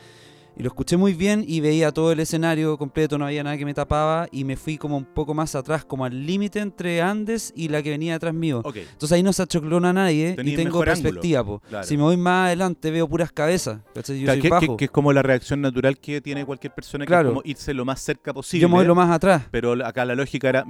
Y 0.59 0.63
lo 0.65 0.69
escuché 0.69 0.97
muy 0.97 1.15
bien 1.15 1.45
y 1.47 1.61
veía 1.61 1.93
todo 1.93 2.11
el 2.11 2.19
escenario 2.19 2.77
completo, 2.79 3.17
no 3.17 3.25
había 3.27 3.45
nada 3.45 3.57
que 3.57 3.65
me 3.65 3.75
tapaba 3.75 4.27
y 4.33 4.43
me 4.43 4.57
fui 4.57 4.77
como 4.77 4.97
un 4.97 5.05
poco 5.05 5.33
más 5.33 5.55
atrás, 5.55 5.85
como 5.85 6.05
al 6.05 6.27
límite 6.27 6.59
entre 6.59 7.01
Andes 7.01 7.53
y 7.55 7.69
la 7.69 7.81
que 7.81 7.91
venía 7.91 8.15
detrás 8.15 8.35
mío. 8.35 8.63
Entonces 8.65 9.13
ahí 9.13 9.23
no 9.23 9.33
se 9.33 9.43
achoclona 9.43 9.91
a 9.91 9.93
nadie 9.93 10.35
Tenís 10.35 10.55
y 10.55 10.57
tengo 10.57 10.81
perspectiva. 10.81 11.45
po. 11.45 11.61
claro. 11.69 11.87
Si 11.87 11.97
me 11.97 12.03
voy 12.03 12.17
más 12.17 12.47
adelante 12.47 12.91
veo 12.91 13.09
puras 13.09 13.31
cabezas. 13.31 13.79
¿cachai? 13.95 14.19
Yo 14.19 14.25
Claro, 14.25 14.35
soy 14.37 14.43
que, 14.43 14.49
que- 14.49 14.67
bajo. 14.67 14.77
que 14.77 14.85
es 14.87 14.91
como 14.91 15.13
la 15.13 15.23
reacción 15.23 15.61
natural 15.61 15.97
que 15.99 16.21
tiene 16.21 16.45
cualquier 16.45 16.75
persona, 16.75 17.05
que 17.05 17.09
Claro. 17.09 17.29
es 17.29 17.35
como 17.35 17.43
irse 17.45 17.73
lo 17.73 17.85
más 17.85 18.01
cerca 18.01 18.35
posible. 18.35 18.63
Yo 18.63 18.69
me 18.69 18.75
voy 18.75 18.85
lo 18.87 18.97
más 18.97 19.11
atrás. 19.13 19.45
Pero 19.53 19.75
acá 19.87 20.05
la 20.05 20.17
lógica 20.17 20.49
era, 20.49 20.65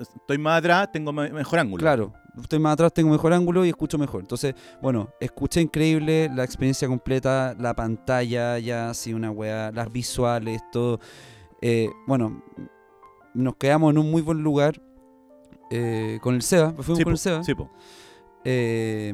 estoy 0.00 0.38
más 0.38 0.58
atrás, 0.60 0.88
tengo 0.90 1.12
me- 1.12 1.28
mejor 1.30 1.58
ángulo. 1.58 1.82
Claro, 1.82 2.14
estoy 2.40 2.58
más 2.58 2.74
atrás, 2.74 2.92
tengo 2.92 3.10
mejor 3.10 3.32
ángulo 3.32 3.64
y 3.64 3.68
escucho 3.68 3.98
mejor. 3.98 4.20
Entonces, 4.22 4.54
bueno, 4.82 5.08
escuché 5.20 5.60
increíble 5.60 6.30
la 6.34 6.44
experiencia 6.44 6.88
completa, 6.88 7.54
la 7.58 7.74
pantalla, 7.74 8.58
ya 8.58 8.90
así 8.90 9.12
una 9.14 9.30
weá, 9.30 9.70
las 9.72 9.90
visuales, 9.92 10.62
todo. 10.72 10.98
Eh, 11.62 11.88
bueno, 12.06 12.42
nos 13.34 13.56
quedamos 13.56 13.92
en 13.92 13.98
un 13.98 14.10
muy 14.10 14.22
buen 14.22 14.42
lugar 14.42 14.80
eh, 15.70 16.18
con 16.22 16.34
el 16.34 16.42
SEBA, 16.42 16.72
fuimos 16.72 16.98
Sí, 16.98 17.04
con 17.04 17.12
el 17.12 17.18
SEBA. 17.18 17.42
sí, 17.44 17.54
po. 17.54 17.70
Eh, 18.44 19.08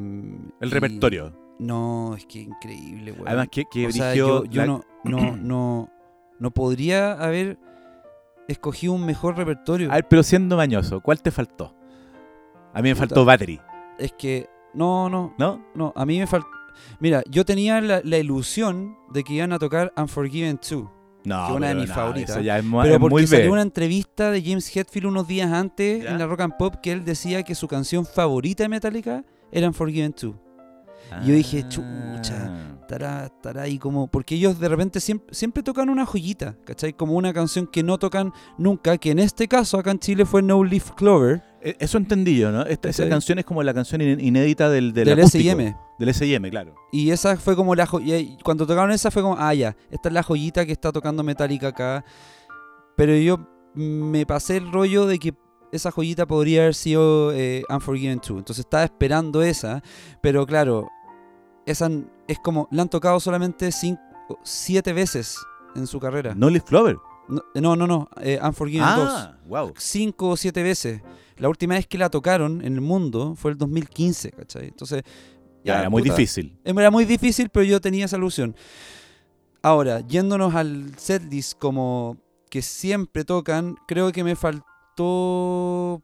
El 0.59 0.67
y- 0.67 0.71
repertorio. 0.71 1.39
No, 1.59 2.15
es 2.17 2.25
que 2.25 2.39
increíble, 2.39 3.11
weón. 3.11 3.27
Además, 3.27 3.47
que, 3.51 3.65
que 3.71 3.85
o 3.87 3.91
sea, 3.91 4.11
eligió 4.13 4.43
yo, 4.45 4.49
yo 4.49 4.61
la- 4.61 4.65
no, 4.67 4.81
no, 5.03 5.35
no, 5.37 5.89
no 6.39 6.51
podría 6.51 7.13
haber 7.13 7.59
escogido 8.47 8.93
un 8.93 9.05
mejor 9.05 9.37
repertorio. 9.37 9.91
A 9.91 9.95
ver, 9.95 10.07
pero 10.07 10.23
siendo 10.23 10.57
mañoso, 10.57 10.99
¿cuál 11.01 11.21
te 11.21 11.29
faltó? 11.31 11.75
A 12.73 12.81
mí 12.81 12.89
me 12.89 12.95
faltó 12.95 13.25
Battery, 13.25 13.59
Es 13.99 14.13
que, 14.13 14.49
no, 14.73 15.09
no, 15.09 15.33
¿no? 15.37 15.65
No, 15.75 15.93
a 15.95 16.05
mí 16.05 16.19
me 16.19 16.27
falta. 16.27 16.47
Mira, 16.99 17.21
yo 17.29 17.45
tenía 17.45 17.81
la, 17.81 18.01
la 18.03 18.17
ilusión 18.17 18.95
de 19.11 19.23
que 19.23 19.33
iban 19.33 19.51
a 19.53 19.59
tocar 19.59 19.93
Unforgiven 19.97 20.59
2. 20.67 20.83
No, 21.23 21.47
Que 21.47 21.53
una 21.53 21.67
de 21.69 21.75
mis 21.75 21.89
no, 21.89 21.95
favoritas. 21.95 22.31
Eso 22.31 22.41
ya 22.41 22.57
es, 22.57 22.65
Pero 22.81 22.99
porque 22.99 23.13
muy 23.13 23.27
salió 23.27 23.45
B. 23.45 23.51
una 23.51 23.61
entrevista 23.61 24.31
de 24.31 24.41
James 24.41 24.75
Hetfield 24.75 25.05
unos 25.07 25.27
días 25.27 25.51
antes 25.51 26.03
¿Ya? 26.03 26.11
en 26.11 26.17
la 26.17 26.25
Rock 26.25 26.41
and 26.41 26.57
Pop 26.57 26.75
que 26.81 26.91
él 26.91 27.05
decía 27.05 27.43
que 27.43 27.53
su 27.53 27.67
canción 27.67 28.05
favorita 28.05 28.63
de 28.63 28.69
Metallica 28.69 29.23
era 29.51 29.67
Unforgiven 29.67 30.15
2. 30.19 30.33
Y 31.23 31.27
yo 31.27 31.35
dije, 31.35 31.67
chucha. 31.67 32.47
Ah. 32.49 32.67
Estará, 32.81 33.25
estará 33.25 33.61
ahí 33.63 33.77
como. 33.77 34.07
Porque 34.07 34.35
ellos 34.35 34.59
de 34.59 34.67
repente 34.67 34.99
siempre, 34.99 35.33
siempre 35.33 35.61
tocan 35.63 35.89
una 35.89 36.05
joyita, 36.05 36.55
¿cachai? 36.65 36.93
Como 36.93 37.13
una 37.15 37.33
canción 37.33 37.67
que 37.67 37.83
no 37.83 37.97
tocan 37.99 38.33
nunca, 38.57 38.97
que 38.97 39.11
en 39.11 39.19
este 39.19 39.47
caso 39.47 39.77
acá 39.77 39.91
en 39.91 39.99
Chile 39.99 40.25
fue 40.25 40.41
No 40.41 40.63
Leaf 40.63 40.91
Clover. 40.91 41.41
E- 41.61 41.75
Eso 41.79 41.97
entendí 41.97 42.37
yo, 42.37 42.51
¿no? 42.51 42.63
Esta, 42.63 42.89
esa 42.89 43.07
canción 43.09 43.39
es 43.39 43.45
como 43.45 43.61
la 43.63 43.73
canción 43.73 44.01
in- 44.01 44.19
inédita 44.19 44.69
del, 44.69 44.93
del, 44.93 45.05
del. 45.07 45.19
S&M. 45.19 45.75
Del 45.99 46.09
S&M, 46.09 46.49
claro. 46.49 46.75
Y 46.91 47.11
esa 47.11 47.37
fue 47.37 47.55
como 47.55 47.75
la 47.75 47.85
joya. 47.85 48.17
Cuando 48.43 48.65
tocaron 48.65 48.91
esa 48.91 49.11
fue 49.11 49.21
como, 49.21 49.35
ah, 49.37 49.53
ya, 49.53 49.75
esta 49.89 50.09
es 50.09 50.13
la 50.13 50.23
joyita 50.23 50.65
que 50.65 50.71
está 50.71 50.91
tocando 50.91 51.23
Metallica 51.23 51.67
acá. 51.69 52.03
Pero 52.95 53.15
yo 53.15 53.39
me 53.73 54.25
pasé 54.25 54.57
el 54.57 54.71
rollo 54.71 55.05
de 55.05 55.17
que 55.19 55.33
esa 55.71 55.91
joyita 55.91 56.25
podría 56.25 56.61
haber 56.63 56.75
sido 56.75 57.31
eh, 57.33 57.63
Unforgiven 57.69 58.17
2. 58.19 58.29
Entonces 58.39 58.65
estaba 58.65 58.83
esperando 58.83 59.41
esa. 59.41 59.81
Pero 60.21 60.45
claro, 60.45 60.87
esa 61.65 61.89
es 62.27 62.39
como, 62.39 62.67
la 62.71 62.81
han 62.81 62.89
tocado 62.89 63.19
solamente 63.19 63.71
cinco, 63.71 64.01
siete 64.43 64.93
veces 64.93 65.37
en 65.75 65.87
su 65.87 65.99
carrera. 65.99 66.33
No 66.35 66.49
Leaf 66.49 66.63
Clover. 66.65 66.97
No, 67.29 67.41
no, 67.55 67.75
no, 67.77 67.87
no, 67.87 68.09
eh, 68.21 68.39
Unforgiven 68.43 68.85
2. 68.95 69.07
Ah, 69.09 69.37
wow. 69.45 69.73
Cinco 69.77 70.29
o 70.29 70.37
siete 70.37 70.63
veces. 70.63 71.01
La 71.41 71.49
última 71.49 71.73
vez 71.73 71.87
que 71.87 71.97
la 71.97 72.11
tocaron 72.11 72.63
en 72.63 72.75
el 72.75 72.81
mundo 72.81 73.33
fue 73.35 73.49
el 73.49 73.57
2015, 73.57 74.31
¿cachai? 74.31 74.67
Entonces... 74.67 75.01
Ya, 75.63 75.79
era 75.79 75.89
muy 75.89 76.03
difícil. 76.03 76.55
era 76.63 76.91
muy 76.91 77.03
difícil, 77.03 77.49
pero 77.49 77.63
yo 77.63 77.81
tenía 77.81 78.05
esa 78.05 78.17
ilusión. 78.17 78.55
Ahora, 79.63 80.01
yéndonos 80.01 80.53
al 80.53 80.97
setlist 80.97 81.57
como 81.57 82.17
que 82.49 82.61
siempre 82.61 83.25
tocan, 83.25 83.75
creo 83.87 84.11
que 84.11 84.23
me 84.23 84.35
faltó 84.35 86.03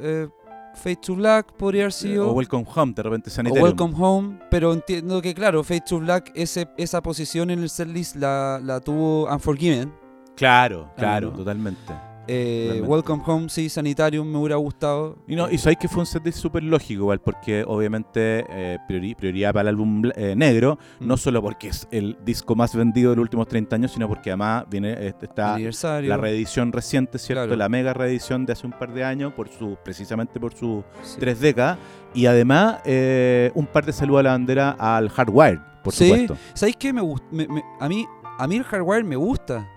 eh, 0.00 0.28
to 1.04 1.16
Black, 1.16 1.52
podría 1.54 1.82
haber 1.82 1.92
sido. 1.92 2.30
O 2.30 2.32
Welcome 2.32 2.66
Home, 2.72 2.92
de 2.94 3.02
repente 3.02 3.28
o 3.28 3.32
Sanitarium. 3.32 3.64
Welcome 3.64 3.94
Home, 3.98 4.38
pero 4.52 4.72
entiendo 4.72 5.20
que 5.20 5.34
claro, 5.34 5.64
Fade 5.64 5.82
to 5.88 5.98
Black, 5.98 6.30
ese, 6.36 6.68
esa 6.76 7.02
posición 7.02 7.50
en 7.50 7.60
el 7.60 7.70
setlist 7.70 8.14
la, 8.14 8.60
la 8.62 8.78
tuvo 8.78 9.32
Unforgiven. 9.32 9.92
Claro, 10.36 10.92
claro, 10.96 11.32
totalmente. 11.32 12.11
Eh. 12.28 12.82
Welcome 12.86 13.22
Home, 13.26 13.48
sí, 13.48 13.68
Sanitarium 13.68 14.26
me 14.30 14.38
hubiera 14.38 14.56
gustado. 14.56 15.18
Y 15.26 15.34
no, 15.36 15.50
y 15.50 15.58
sabéis 15.58 15.78
que 15.78 15.88
fue 15.88 16.00
un 16.00 16.06
set 16.06 16.30
súper 16.32 16.62
lógico 16.62 17.02
igual, 17.02 17.20
porque 17.20 17.64
obviamente 17.66 18.44
eh, 18.48 18.78
priori- 18.88 19.14
prioridad 19.16 19.52
para 19.52 19.62
el 19.62 19.68
álbum 19.68 20.02
eh, 20.14 20.34
negro, 20.36 20.78
Mm. 21.00 21.06
no 21.06 21.16
solo 21.16 21.42
porque 21.42 21.68
es 21.68 21.88
el 21.90 22.16
disco 22.24 22.54
más 22.54 22.74
vendido 22.76 23.10
de 23.10 23.16
los 23.16 23.22
últimos 23.24 23.48
30 23.48 23.76
años, 23.76 23.92
sino 23.92 24.08
porque 24.08 24.30
además 24.30 24.64
viene 24.70 25.08
está 25.22 25.58
la 26.00 26.16
reedición 26.16 26.72
reciente, 26.72 27.18
¿cierto? 27.18 27.44
Claro. 27.44 27.56
La 27.56 27.68
mega 27.68 27.92
reedición 27.92 28.46
de 28.46 28.52
hace 28.52 28.66
un 28.66 28.72
par 28.72 28.92
de 28.92 29.04
años, 29.04 29.32
por 29.32 29.48
su 29.48 29.76
precisamente 29.82 30.38
por 30.38 30.54
sus 30.54 30.84
Sí. 31.02 31.16
tres 31.18 31.40
décadas, 31.40 31.78
y 32.14 32.26
además 32.26 32.78
eh, 32.84 33.50
un 33.54 33.66
par 33.66 33.84
de 33.84 33.92
saludos 33.92 34.20
a 34.20 34.22
la 34.24 34.30
bandera 34.32 34.70
al 34.78 35.08
Hardwired, 35.08 35.58
por 35.82 35.92
Sí. 35.92 36.08
supuesto. 36.08 36.36
¿Sabéis 36.54 36.76
qué? 36.76 36.92
Me, 36.92 37.02
me- 37.30 37.48
me- 37.48 37.62
a, 37.80 37.88
mí, 37.88 38.06
a 38.38 38.46
mí 38.46 38.56
el 38.56 38.64
hardware 38.64 39.02
me 39.04 39.16
gusta. 39.16 39.68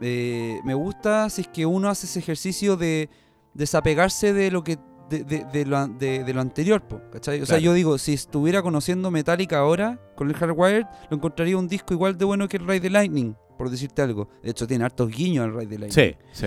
Eh, 0.00 0.60
me 0.64 0.74
gusta 0.74 1.30
si 1.30 1.42
es 1.42 1.48
que 1.48 1.66
uno 1.66 1.88
hace 1.88 2.06
ese 2.06 2.18
ejercicio 2.18 2.76
de 2.76 3.08
desapegarse 3.54 4.32
de 4.32 4.50
lo 4.50 4.64
que 4.64 4.78
de, 5.10 5.22
de- 5.22 5.44
de 5.44 5.66
lo, 5.66 5.86
de- 5.86 6.32
lo 6.34 6.40
anterior, 6.40 6.82
po, 6.82 7.00
¿cachai? 7.12 7.40
O 7.42 7.46
sea, 7.46 7.58
yo 7.58 7.72
digo, 7.74 7.98
si 7.98 8.14
estuviera 8.14 8.62
conociendo 8.62 9.10
Metallica 9.10 9.58
ahora, 9.58 10.00
con 10.16 10.28
el 10.30 10.34
Hardwired, 10.34 10.86
lo 11.10 11.16
encontraría 11.16 11.58
un 11.58 11.68
disco 11.68 11.92
igual 11.92 12.16
de 12.16 12.24
bueno 12.24 12.48
que 12.48 12.56
el 12.56 12.66
Ride 12.66 12.80
the 12.80 12.90
Lightning, 12.90 13.34
por 13.58 13.68
decirte 13.70 14.00
algo. 14.02 14.28
De 14.42 14.50
hecho, 14.50 14.66
tiene 14.66 14.84
hartos 14.84 15.10
guiños 15.10 15.44
al 15.44 15.52
Ride 15.54 15.66
the 15.66 15.78
Lightning. 15.78 16.16
Sí, 16.32 16.46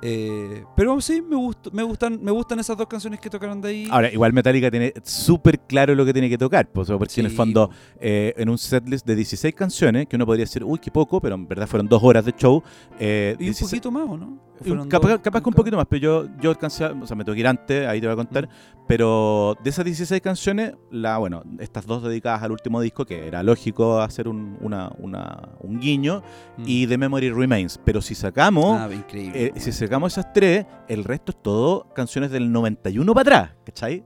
Eh, 0.00 0.64
pero 0.76 1.00
sí, 1.00 1.20
me, 1.20 1.34
gust- 1.36 1.72
me, 1.72 1.82
gustan, 1.82 2.20
me 2.22 2.30
gustan 2.30 2.60
esas 2.60 2.76
dos 2.76 2.86
canciones 2.86 3.18
que 3.20 3.28
tocaron 3.28 3.60
de 3.60 3.68
ahí. 3.68 3.88
Ahora, 3.90 4.12
igual 4.12 4.32
Metallica 4.32 4.70
tiene 4.70 4.92
súper 5.02 5.58
claro 5.60 5.94
lo 5.94 6.04
que 6.04 6.12
tiene 6.12 6.28
que 6.28 6.38
tocar, 6.38 6.70
pues, 6.70 6.88
porque 6.88 7.20
en 7.20 7.26
el 7.26 7.32
Sí, 7.32 7.36
fondo, 7.36 7.70
eh, 8.00 8.32
en 8.36 8.48
un 8.48 8.58
setlist 8.58 9.04
de 9.06 9.16
16 9.16 9.54
canciones, 9.54 10.06
que 10.06 10.14
uno 10.16 10.24
podría 10.24 10.44
decir, 10.44 10.62
uy, 10.62 10.78
qué 10.78 10.90
poco, 10.92 11.20
pero 11.20 11.34
en 11.34 11.48
verdad 11.48 11.66
fueron 11.66 11.88
dos 11.88 12.02
horas 12.04 12.24
de 12.24 12.32
show. 12.32 12.62
eh, 13.00 13.30
y 13.38 13.42
un 13.42 13.46
16 13.46 13.70
poquito 13.70 13.90
más, 13.90 14.08
¿o 14.08 14.16
no? 14.16 14.26
¿O 14.60 14.64
Y 14.64 14.68
fueron 14.68 14.88
capaz, 14.88 15.08
dos? 15.10 15.20
capaz 15.20 15.40
que 15.42 15.48
un 15.48 15.54
poquito 15.54 15.76
más, 15.76 15.86
pero 15.88 16.00
yo, 16.02 16.28
yo 16.40 16.50
alcancé, 16.50 16.84
o 16.86 17.06
sea, 17.06 17.16
me 17.16 17.24
tengo 17.24 17.34
que 17.34 17.40
ir 17.40 17.46
antes, 17.46 17.86
ahí 17.86 18.00
te 18.00 18.06
voy 18.08 18.12
a 18.14 18.16
contar, 18.16 18.46
Mm. 18.46 18.84
pero 18.88 19.56
de 19.62 19.70
esas 19.70 19.84
16 19.84 20.20
canciones, 20.20 20.72
la, 20.90 21.18
bueno, 21.18 21.42
estas 21.60 21.86
dos 21.86 22.02
dedicadas 22.02 22.42
al 22.42 22.50
último 22.52 22.80
disco, 22.80 23.04
que 23.04 23.26
era 23.28 23.42
lógico 23.44 24.00
hacer 24.00 24.26
un, 24.28 24.56
una, 24.60 24.90
una- 24.98 25.48
un 25.60 25.78
guiño, 25.78 26.22
Mm. 26.56 26.62
y 26.66 26.86
The 26.88 26.98
Memory 26.98 27.30
Remains, 27.30 27.78
pero 27.84 28.00
si 28.02 28.14
sacamos, 28.16 28.76
Ah, 28.80 28.88
increíble. 28.92 29.46
eh, 29.46 29.60
si 29.60 29.70
sacamos 29.88 30.12
esas 30.12 30.32
tres, 30.32 30.66
el 30.88 31.02
resto 31.04 31.32
es 31.32 31.42
todo 31.42 31.88
canciones 31.94 32.30
del 32.30 32.52
91 32.52 33.14
para 33.14 33.20
atrás, 33.22 33.56
¿cachai? 33.64 34.04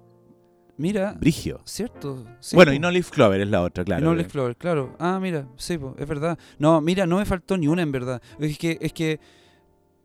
Mira, 0.78 1.12
Brigio. 1.18 1.60
cierto. 1.64 2.24
sí, 2.40 2.56
bueno, 2.56 2.70
po. 2.70 2.76
y 2.76 2.78
No 2.78 2.90
Leaf 2.90 3.10
Clover 3.10 3.40
es 3.40 3.48
la 3.48 3.62
otra, 3.62 3.84
claro. 3.84 4.00
Y 4.00 4.04
no 4.04 4.14
Leaf 4.14 4.32
Clover, 4.32 4.56
claro. 4.56 4.96
Ah, 4.98 5.18
mira, 5.20 5.46
sí, 5.56 5.76
po, 5.78 5.94
es 5.98 6.08
verdad. 6.08 6.38
No, 6.58 6.80
mira, 6.80 7.06
no 7.06 7.18
me 7.18 7.24
faltó 7.24 7.56
ni 7.58 7.68
una 7.68 7.82
en 7.82 7.92
verdad. 7.92 8.22
Es 8.38 8.56
que, 8.58 8.78
es 8.80 8.92
que, 8.92 9.20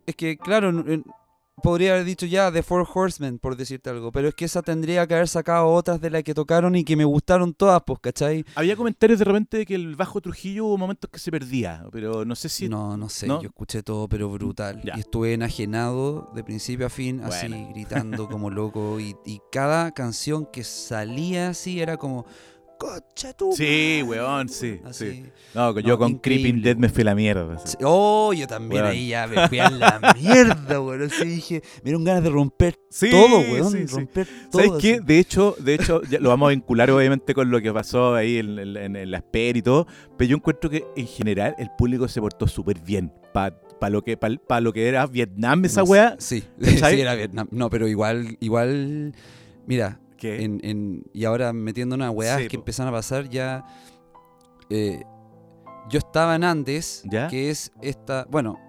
es 0.05 0.15
que, 0.15 0.37
claro, 0.37 0.69
en- 0.69 1.05
podría 1.61 1.93
haber 1.93 2.05
dicho 2.05 2.25
ya 2.25 2.51
The 2.51 2.63
Four 2.63 2.87
Horsemen, 2.93 3.39
por 3.39 3.55
decirte 3.55 3.89
algo, 3.89 4.11
pero 4.11 4.27
es 4.27 4.35
que 4.35 4.45
esa 4.45 4.61
tendría 4.61 5.07
que 5.07 5.15
haber 5.15 5.27
sacado 5.27 5.67
otras 5.67 5.99
de 5.99 6.09
las 6.09 6.23
que 6.23 6.33
tocaron 6.33 6.75
y 6.75 6.83
que 6.83 6.95
me 6.95 7.05
gustaron 7.05 7.53
todas, 7.53 7.81
pues, 7.85 7.99
¿cachai? 7.99 8.45
Había 8.55 8.75
comentarios 8.75 9.19
de 9.19 9.25
repente 9.25 9.57
de 9.57 9.65
que 9.65 9.75
el 9.75 9.95
bajo 9.95 10.21
Trujillo 10.21 10.65
hubo 10.65 10.77
momentos 10.77 11.09
que 11.09 11.19
se 11.19 11.31
perdía, 11.31 11.85
pero 11.91 12.25
no 12.25 12.35
sé 12.35 12.49
si... 12.49 12.69
No, 12.69 12.97
no 12.97 13.09
sé, 13.09 13.27
¿no? 13.27 13.41
yo 13.41 13.47
escuché 13.47 13.83
todo, 13.83 14.07
pero 14.07 14.29
brutal. 14.29 14.81
Ya. 14.83 14.93
Y 14.97 15.01
estuve 15.01 15.33
enajenado 15.33 16.31
de 16.35 16.43
principio 16.43 16.85
a 16.85 16.89
fin, 16.89 17.21
así, 17.21 17.47
gritando 17.71 18.27
como 18.29 18.49
loco. 18.49 18.99
Y, 18.99 19.15
y 19.25 19.41
cada 19.51 19.91
canción 19.91 20.45
que 20.45 20.63
salía 20.63 21.49
así 21.49 21.81
era 21.81 21.97
como, 21.97 22.25
¡Cocha 22.77 23.33
tu 23.33 23.51
Sí, 23.53 24.01
madre", 24.03 24.03
weón, 24.03 24.49
sí, 24.49 24.79
Así. 24.85 25.11
sí. 25.11 25.23
No, 25.55 25.77
yo 25.79 25.87
No, 25.89 25.97
con 25.97 26.11
increíble, 26.11 26.43
Creeping 26.43 26.61
Dead 26.63 26.75
me 26.77 26.89
fui 26.89 27.01
a 27.01 27.05
la 27.05 27.15
mierda. 27.15 27.55
así. 27.55 27.77
Oh, 27.83 28.31
yo 28.33 28.45
también 28.47 28.83
Weón. 28.83 28.93
ahí 28.95 29.07
ya 29.09 29.27
me 29.27 29.47
fui 29.47 29.59
a 29.59 29.69
la 29.69 29.99
mierda, 30.21 30.79
weón. 30.81 31.01
Así 31.03 31.25
dije, 31.25 31.61
me 31.77 31.81
dieron 31.85 32.03
ganas 32.03 32.23
de 32.23 32.29
romper 32.29 32.79
Sí, 32.89 33.09
todo, 33.09 33.39
weón. 33.39 33.71
sí, 33.71 33.87
sí. 33.87 33.95
Romper 33.95 34.27
todo. 34.51 34.63
¿Sabes 34.63 34.81
qué? 34.81 34.99
De 35.01 35.19
hecho, 35.19 35.55
de 35.59 35.73
hecho 35.73 36.01
ya 36.03 36.19
lo 36.19 36.29
vamos 36.29 36.47
a 36.47 36.49
vincular 36.51 36.91
obviamente 36.91 37.33
con 37.33 37.49
lo 37.49 37.61
que 37.61 37.71
pasó 37.73 38.15
ahí 38.15 38.37
en, 38.37 38.57
en- 38.59 39.11
la 39.11 39.17
espera 39.17 39.57
y 39.57 39.61
todo, 39.61 39.87
pero 40.17 40.29
yo 40.29 40.35
encuentro 40.37 40.69
que 40.69 40.85
en 40.95 41.07
general 41.07 41.55
el 41.57 41.69
público 41.77 42.07
se 42.07 42.21
portó 42.21 42.47
súper 42.47 42.79
bien 42.79 43.11
para 43.33 43.55
lo, 43.89 44.01
que 44.03 44.17
pa- 44.17 44.29
pa 44.47 44.59
lo 44.61 44.73
que 44.73 44.87
era 44.87 45.05
Vietnam 45.05 45.63
esa 45.65 45.81
No 45.81 45.87
weá. 45.87 46.15
Sí, 46.19 46.43
sí, 46.61 46.77
era 47.01 47.15
Vietnam. 47.15 47.47
No, 47.51 47.69
pero 47.69 47.87
igual, 47.87 48.37
igual, 48.39 49.13
mira, 49.65 49.99
En, 50.23 50.59
en- 50.63 51.03
y 51.13 51.25
ahora 51.25 51.53
metiendo 51.53 51.95
unas 51.95 52.11
weas 52.13 52.41
Sí, 52.41 52.47
que 52.47 52.57
po. 52.57 52.61
empezaron 52.61 52.93
a 52.93 52.97
pasar 52.97 53.29
ya. 53.29 53.65
eh, 54.69 55.01
yo 55.89 55.99
estaba 55.99 56.35
en 56.35 56.43
Andes, 56.43 57.03
¿Ya? 57.05 57.27
que 57.29 57.49
es 57.49 57.71
esta. 57.81 58.25
Bueno, 58.29 58.59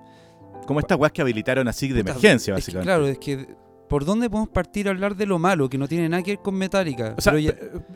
como 0.67 0.79
estas 0.81 0.99
weas 0.99 1.13
que 1.13 1.21
habilitaron 1.23 1.67
así 1.67 1.89
de 1.89 2.01
emergencia, 2.01 2.55
es 2.57 2.67
que, 2.67 2.73
básicamente. 2.77 2.87
claro, 2.87 3.07
es 3.09 3.19
que. 3.19 3.57
¿Por 3.89 4.05
dónde 4.05 4.29
podemos 4.29 4.51
partir 4.51 4.87
a 4.89 4.91
hablar 4.91 5.17
de 5.17 5.25
lo 5.27 5.39
malo 5.39 5.69
que 5.69 5.79
no 5.79 5.89
tiene 5.89 6.09
nada 6.09 6.23
que 6.23 6.33
ver 6.33 6.41
con 6.43 6.55
Metallica? 6.55 7.15
O 7.17 7.21
sea, 7.21 7.33
Pero 7.33 7.41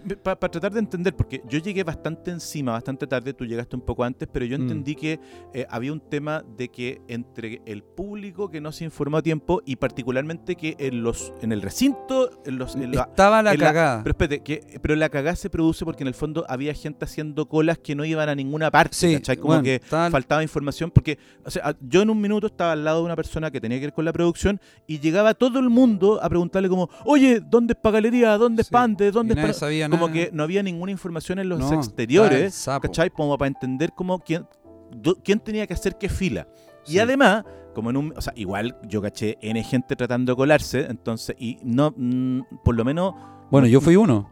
ya- 0.07 0.17
para 0.23 0.37
tratar 0.39 0.73
de 0.73 0.79
entender, 0.79 1.15
porque 1.15 1.43
yo 1.49 1.59
llegué 1.59 1.85
bastante 1.85 2.31
encima, 2.31 2.73
bastante 2.73 3.07
tarde, 3.07 3.35
tú 3.35 3.45
llegaste 3.45 3.77
un 3.77 3.83
poco 3.83 4.03
antes, 4.05 4.29
pero 4.33 4.45
yo 4.47 4.59
Mm. 4.59 4.63
entendí 4.63 4.95
que 4.95 5.21
eh, 5.53 5.67
había 5.69 5.93
un 5.93 6.01
tema 6.01 6.43
de 6.57 6.69
que 6.69 7.01
entre 7.09 7.61
el 7.67 7.83
público 7.83 8.49
que 8.51 8.61
no 8.61 8.73
se 8.73 8.85
informó 8.85 9.19
a 9.19 9.23
tiempo 9.23 9.61
y 9.67 9.77
particularmente 9.77 10.57
que 10.57 10.77
en 10.79 11.03
los 11.03 11.33
en 11.43 11.53
el 11.53 11.61
recinto, 11.61 12.31
en 12.47 12.57
los, 12.59 12.75
en 12.75 12.93
la- 12.95 13.03
estaba 13.03 13.43
la 13.43 13.53
en 13.53 13.61
la- 13.61 13.67
cagada. 13.67 14.03
pero 14.03 14.13
espérate, 14.13 14.41
que, 14.43 14.79
pero 14.81 14.97
la 14.97 15.09
cagada 15.11 15.37
se 15.37 15.51
produce 15.51 15.85
porque 15.85 16.05
en 16.05 16.09
el 16.09 16.15
fondo 16.15 16.47
había 16.49 16.73
gente 16.75 17.05
haciendo 17.05 17.47
colas 17.49 17.77
que 17.79 17.95
no 17.95 18.05
iban 18.05 18.29
a 18.31 18.35
ninguna 18.35 18.71
parte, 18.71 18.97
Sí, 18.97 19.15
¿cachai? 19.15 19.37
Como 19.37 19.49
bueno, 19.49 19.63
que 19.65 19.81
faltaba 19.89 20.43
información, 20.43 20.91
porque 20.91 21.19
o 21.45 21.51
sea, 21.51 21.77
yo 21.81 22.01
en 22.03 22.09
un 22.11 22.21
minuto 22.21 22.47
estaba 22.47 22.73
al 22.73 22.83
lado 22.85 23.01
de 23.01 23.05
una 23.05 23.17
persona 23.17 23.51
que 23.51 23.61
tenía 23.61 23.79
que 23.79 23.87
ver 23.87 23.93
con 23.93 24.05
la 24.07 24.13
producción 24.13 24.59
y 24.87 24.99
llegaba 25.01 25.35
todo 25.35 25.59
el 25.59 25.69
mundo 25.69 25.82
a 26.23 26.29
preguntarle 26.29 26.69
como, 26.69 26.89
oye, 27.05 27.41
¿dónde 27.41 27.73
es 27.75 27.79
pa' 27.81 27.91
galería? 27.91 28.37
¿Dónde 28.39 28.63
es 28.63 28.69
Sí, 28.69 28.73
pa' 28.73 28.83
antes? 28.83 29.13
¿Dónde 29.13 29.33
y 29.35 29.35
es 29.35 29.37
nadie 29.43 29.53
pa-?" 29.53 29.59
sabía 29.59 29.89
Como 29.89 30.09
nada. 30.09 30.13
que 30.19 30.31
no 30.33 30.43
había 30.43 30.63
ninguna 30.63 30.93
información 30.93 31.39
en 31.39 31.49
los 31.49 31.59
No, 31.61 31.73
exteriores. 31.75 32.65
¿cachai? 32.81 33.11
Como 33.11 33.37
para 33.39 33.49
entender 33.49 33.93
cómo 33.95 34.19
quién, 34.21 34.47
do- 34.91 35.17
quién 35.23 35.41
tenía 35.41 35.67
que 35.67 35.75
hacer 35.75 35.97
qué 35.99 36.09
fila. 36.09 36.47
Y 36.87 36.99
además, 36.99 37.45
como 37.75 37.91
en 37.91 37.97
un, 37.97 38.15
o 38.17 38.21
sea, 38.21 38.33
igual 38.37 38.77
yo 38.89 39.01
caché 39.01 39.39
N 39.41 39.63
gente 39.65 39.95
tratando 39.97 40.33
de 40.33 40.37
colarse, 40.37 40.87
entonces, 40.89 41.37
y 41.39 41.59
no, 41.63 41.93
mm, 41.97 42.41
por 42.65 42.75
lo 42.75 42.85
menos, 42.85 43.15
Bueno, 43.51 43.67
yo 43.67 43.81
fui 43.81 43.97
uno. 43.97 44.31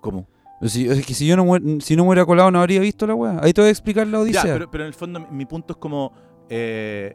¿cómo? 0.00 0.28
Si, 0.62 0.88
es 0.88 1.04
que 1.04 1.12
si 1.12 1.26
yo 1.26 1.36
no, 1.36 1.44
si 1.80 1.96
no 1.96 2.04
me 2.04 2.08
hubiera 2.10 2.24
colado 2.24 2.50
no 2.50 2.60
habría 2.60 2.80
visto 2.80 3.06
la 3.06 3.14
weá. 3.14 3.40
Ahí 3.42 3.52
te 3.52 3.60
voy 3.60 3.68
a 3.68 3.70
explicar 3.70 4.06
la 4.06 4.12
Ya, 4.18 4.22
odisea. 4.22 4.52
pero, 4.54 4.70
pero 4.70 4.84
en 4.84 4.88
el 4.88 4.94
fondo 4.94 5.20
mi, 5.20 5.26
mi 5.30 5.44
punto 5.46 5.72
es 5.74 5.76
como, 5.78 6.12
eh, 6.48 7.14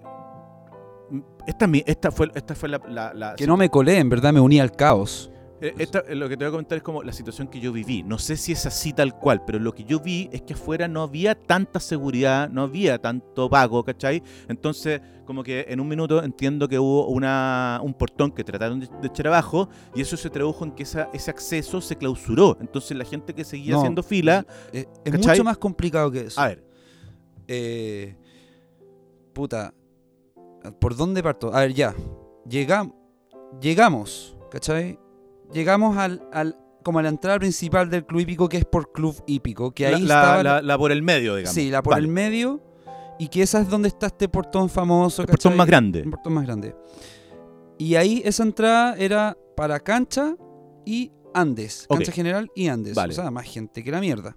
esta, 1.47 1.69
esta 1.85 2.11
fue, 2.11 2.29
esta 2.35 2.55
fue 2.55 2.69
la, 2.69 2.81
la- 2.87 3.13
la- 3.13 3.35
que 3.35 3.47
no 3.47 3.57
me 3.57 3.69
colé, 3.69 3.97
en 3.97 4.09
verdad 4.09 4.31
me 4.33 4.39
uní 4.39 4.59
al 4.59 4.71
caos. 4.71 5.29
Eh, 5.63 5.75
esta- 5.77 5.99
eh, 6.07 6.15
lo 6.15 6.27
que 6.27 6.35
te 6.37 6.43
voy 6.43 6.47
a 6.49 6.51
comentar 6.51 6.75
es 6.77 6.83
como 6.83 7.03
la 7.03 7.13
situación 7.13 7.47
que 7.47 7.59
yo 7.59 7.71
viví. 7.71 8.01
No 8.01 8.17
sé 8.17 8.35
si 8.35 8.51
es 8.51 8.65
así 8.65 8.93
tal 8.93 9.15
cual, 9.19 9.43
pero 9.45 9.59
lo 9.59 9.75
que 9.75 9.83
yo 9.83 9.99
vi 9.99 10.27
es 10.31 10.41
que 10.41 10.53
afuera 10.53 10.87
no 10.87 11.03
había 11.03 11.35
tanta 11.35 11.79
seguridad, 11.79 12.49
no 12.49 12.63
había 12.63 12.97
tanto 12.99 13.47
vago, 13.47 13.83
¿cachai? 13.83 14.23
Entonces, 14.47 15.01
como 15.23 15.43
que 15.43 15.65
en 15.69 15.79
un 15.79 15.87
minuto 15.87 16.23
entiendo 16.23 16.67
que 16.67 16.79
hubo 16.79 17.05
una, 17.09 17.79
un 17.83 17.93
portón 17.93 18.31
que 18.31 18.43
trataron 18.43 18.79
de, 18.79 18.87
de 18.87 19.07
echar 19.07 19.27
abajo 19.27 19.69
y 19.93 20.01
eso 20.01 20.17
se 20.17 20.31
tradujo 20.31 20.65
en 20.65 20.71
que 20.71 20.81
esa- 20.81 21.09
ese 21.13 21.29
acceso 21.29 21.79
se 21.79 21.95
clausuró. 21.95 22.57
Entonces 22.59 22.97
la 22.97 23.05
gente 23.05 23.35
que 23.35 23.43
seguía 23.43 23.73
No, 23.73 23.81
haciendo 23.81 24.01
fila... 24.01 24.43
Es, 24.73 24.87
es 25.05 25.13
mucho 25.27 25.43
más 25.43 25.59
complicado 25.59 26.09
que 26.09 26.21
eso. 26.21 26.41
A 26.41 26.47
ver, 26.47 26.63
Eh, 27.47 28.15
puta, 29.33 29.73
¿por 30.79 30.95
dónde 30.95 31.21
parto? 31.23 31.53
A 31.53 31.61
ver, 31.61 31.73
ya. 31.73 31.93
Llegamos. 32.47 32.95
llegamos, 33.61 34.35
¿cachai? 34.51 34.97
Llegamos 35.53 35.97
al, 35.97 36.27
al, 36.31 36.57
como 36.83 36.99
a 36.99 37.03
la 37.03 37.09
entrada 37.09 37.37
principal 37.39 37.89
del 37.89 38.05
club 38.05 38.21
hípico, 38.21 38.49
que 38.49 38.57
es 38.57 38.65
por 38.65 38.91
Club 38.91 39.21
Hípico, 39.27 39.71
que 39.71 39.89
La, 39.89 39.97
ahí 39.97 40.01
la- 40.03 40.21
estaba... 40.21 40.43
la- 40.43 40.61
la 40.61 40.77
por 40.77 40.91
el 40.91 41.03
medio, 41.03 41.35
digamos. 41.35 41.53
sí, 41.53 41.69
la 41.69 41.83
por 41.83 41.93
Vale. 41.93 42.05
el 42.07 42.11
medio, 42.11 42.61
y 43.19 43.27
que 43.27 43.41
esa 43.43 43.59
es 43.61 43.69
donde 43.69 43.89
está 43.89 44.07
este 44.07 44.27
portón 44.29 44.69
famoso, 44.69 45.21
El 45.23 45.27
portón 45.27 45.55
más 45.57 45.67
grande. 45.67 46.01
Un 46.03 46.11
portón 46.11 46.33
más 46.33 46.45
grande. 46.45 46.75
Y 47.77 47.95
ahí 47.95 48.21
esa 48.25 48.43
entrada 48.43 48.95
era 48.97 49.37
para 49.55 49.79
cancha 49.79 50.35
y 50.85 51.11
Andes. 51.33 51.85
Cancha 51.89 52.11
general 52.11 52.49
y 52.55 52.67
Andes. 52.67 52.95
Vale. 52.95 53.11
O 53.13 53.15
sea, 53.15 53.29
más 53.31 53.45
gente 53.45 53.83
que 53.83 53.91
la 53.91 53.99
mierda. 53.99 54.35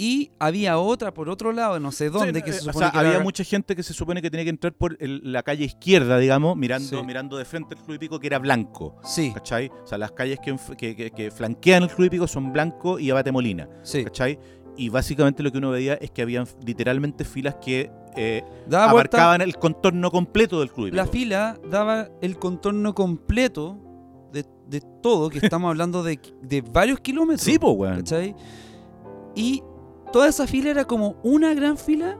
Y 0.00 0.30
había 0.38 0.78
otra 0.78 1.12
por 1.12 1.28
otro 1.28 1.52
lado, 1.52 1.80
no 1.80 1.90
sé 1.90 2.08
dónde, 2.08 2.38
Sí, 2.38 2.42
que 2.44 2.50
eh, 2.50 2.52
se 2.52 2.60
o 2.60 2.62
supone 2.72 2.84
sea, 2.86 2.92
que 2.92 2.98
había 2.98 3.14
era- 3.14 3.20
mucha 3.24 3.42
gente 3.42 3.74
que 3.74 3.82
se 3.82 3.92
supone 3.92 4.22
que 4.22 4.30
tenía 4.30 4.44
que 4.44 4.50
entrar 4.50 4.72
por 4.72 4.96
el- 5.00 5.20
la 5.32 5.42
calle 5.42 5.64
izquierda, 5.64 6.18
digamos, 6.18 6.56
mirando, 6.56 7.00
Sí. 7.00 7.04
mirando 7.04 7.36
de 7.36 7.44
frente 7.44 7.74
al 7.76 7.82
club 7.82 7.96
hípico, 7.96 8.20
que 8.20 8.28
era 8.28 8.38
blanco. 8.38 8.96
Sí, 9.02 9.32
¿Cachai? 9.34 9.68
O 9.82 9.86
sea, 9.88 9.98
las 9.98 10.12
calles 10.12 10.38
que, 10.40 10.56
que- 10.76 10.94
que- 10.94 11.10
que 11.10 11.30
flanquean 11.32 11.82
el 11.82 11.88
club 11.90 12.06
hípico 12.06 12.28
son 12.28 12.52
Blanco 12.52 12.98
y 13.00 13.10
Abate 13.10 13.32
Molina. 13.32 13.68
sí. 13.82 14.04
¿Cachai? 14.04 14.38
Y 14.76 14.90
básicamente 14.90 15.42
lo 15.42 15.50
que 15.50 15.58
uno 15.58 15.70
veía 15.70 15.94
es 15.94 16.12
que 16.12 16.22
habían 16.22 16.46
literalmente 16.64 17.24
filas 17.24 17.56
que 17.56 17.90
eh, 18.16 18.44
Daba 18.68 18.90
abarcaban 18.92 19.40
el 19.40 19.56
contorno 19.56 20.10
completo 20.12 20.60
del 20.60 20.70
club 20.70 20.86
hípico. 20.88 20.96
la 21.02 21.06
fila 21.08 21.58
daba 21.68 22.08
el 22.22 22.38
contorno 22.38 22.94
completo 22.94 23.76
de, 24.32 24.44
de 24.68 24.80
todo, 25.02 25.28
que 25.30 25.38
estamos 25.52 25.68
hablando 25.70 26.04
de, 26.04 26.20
de 26.42 26.60
varios 26.60 27.00
kilómetros. 27.00 27.42
Sí, 27.42 27.58
pues, 27.58 27.74
weón. 27.76 27.96
¿Cachai? 27.96 28.34
Y 29.34 29.62
toda 30.12 30.28
esa 30.28 30.46
fila 30.46 30.70
era 30.70 30.84
como 30.84 31.16
una 31.22 31.54
gran 31.54 31.76
fila, 31.76 32.16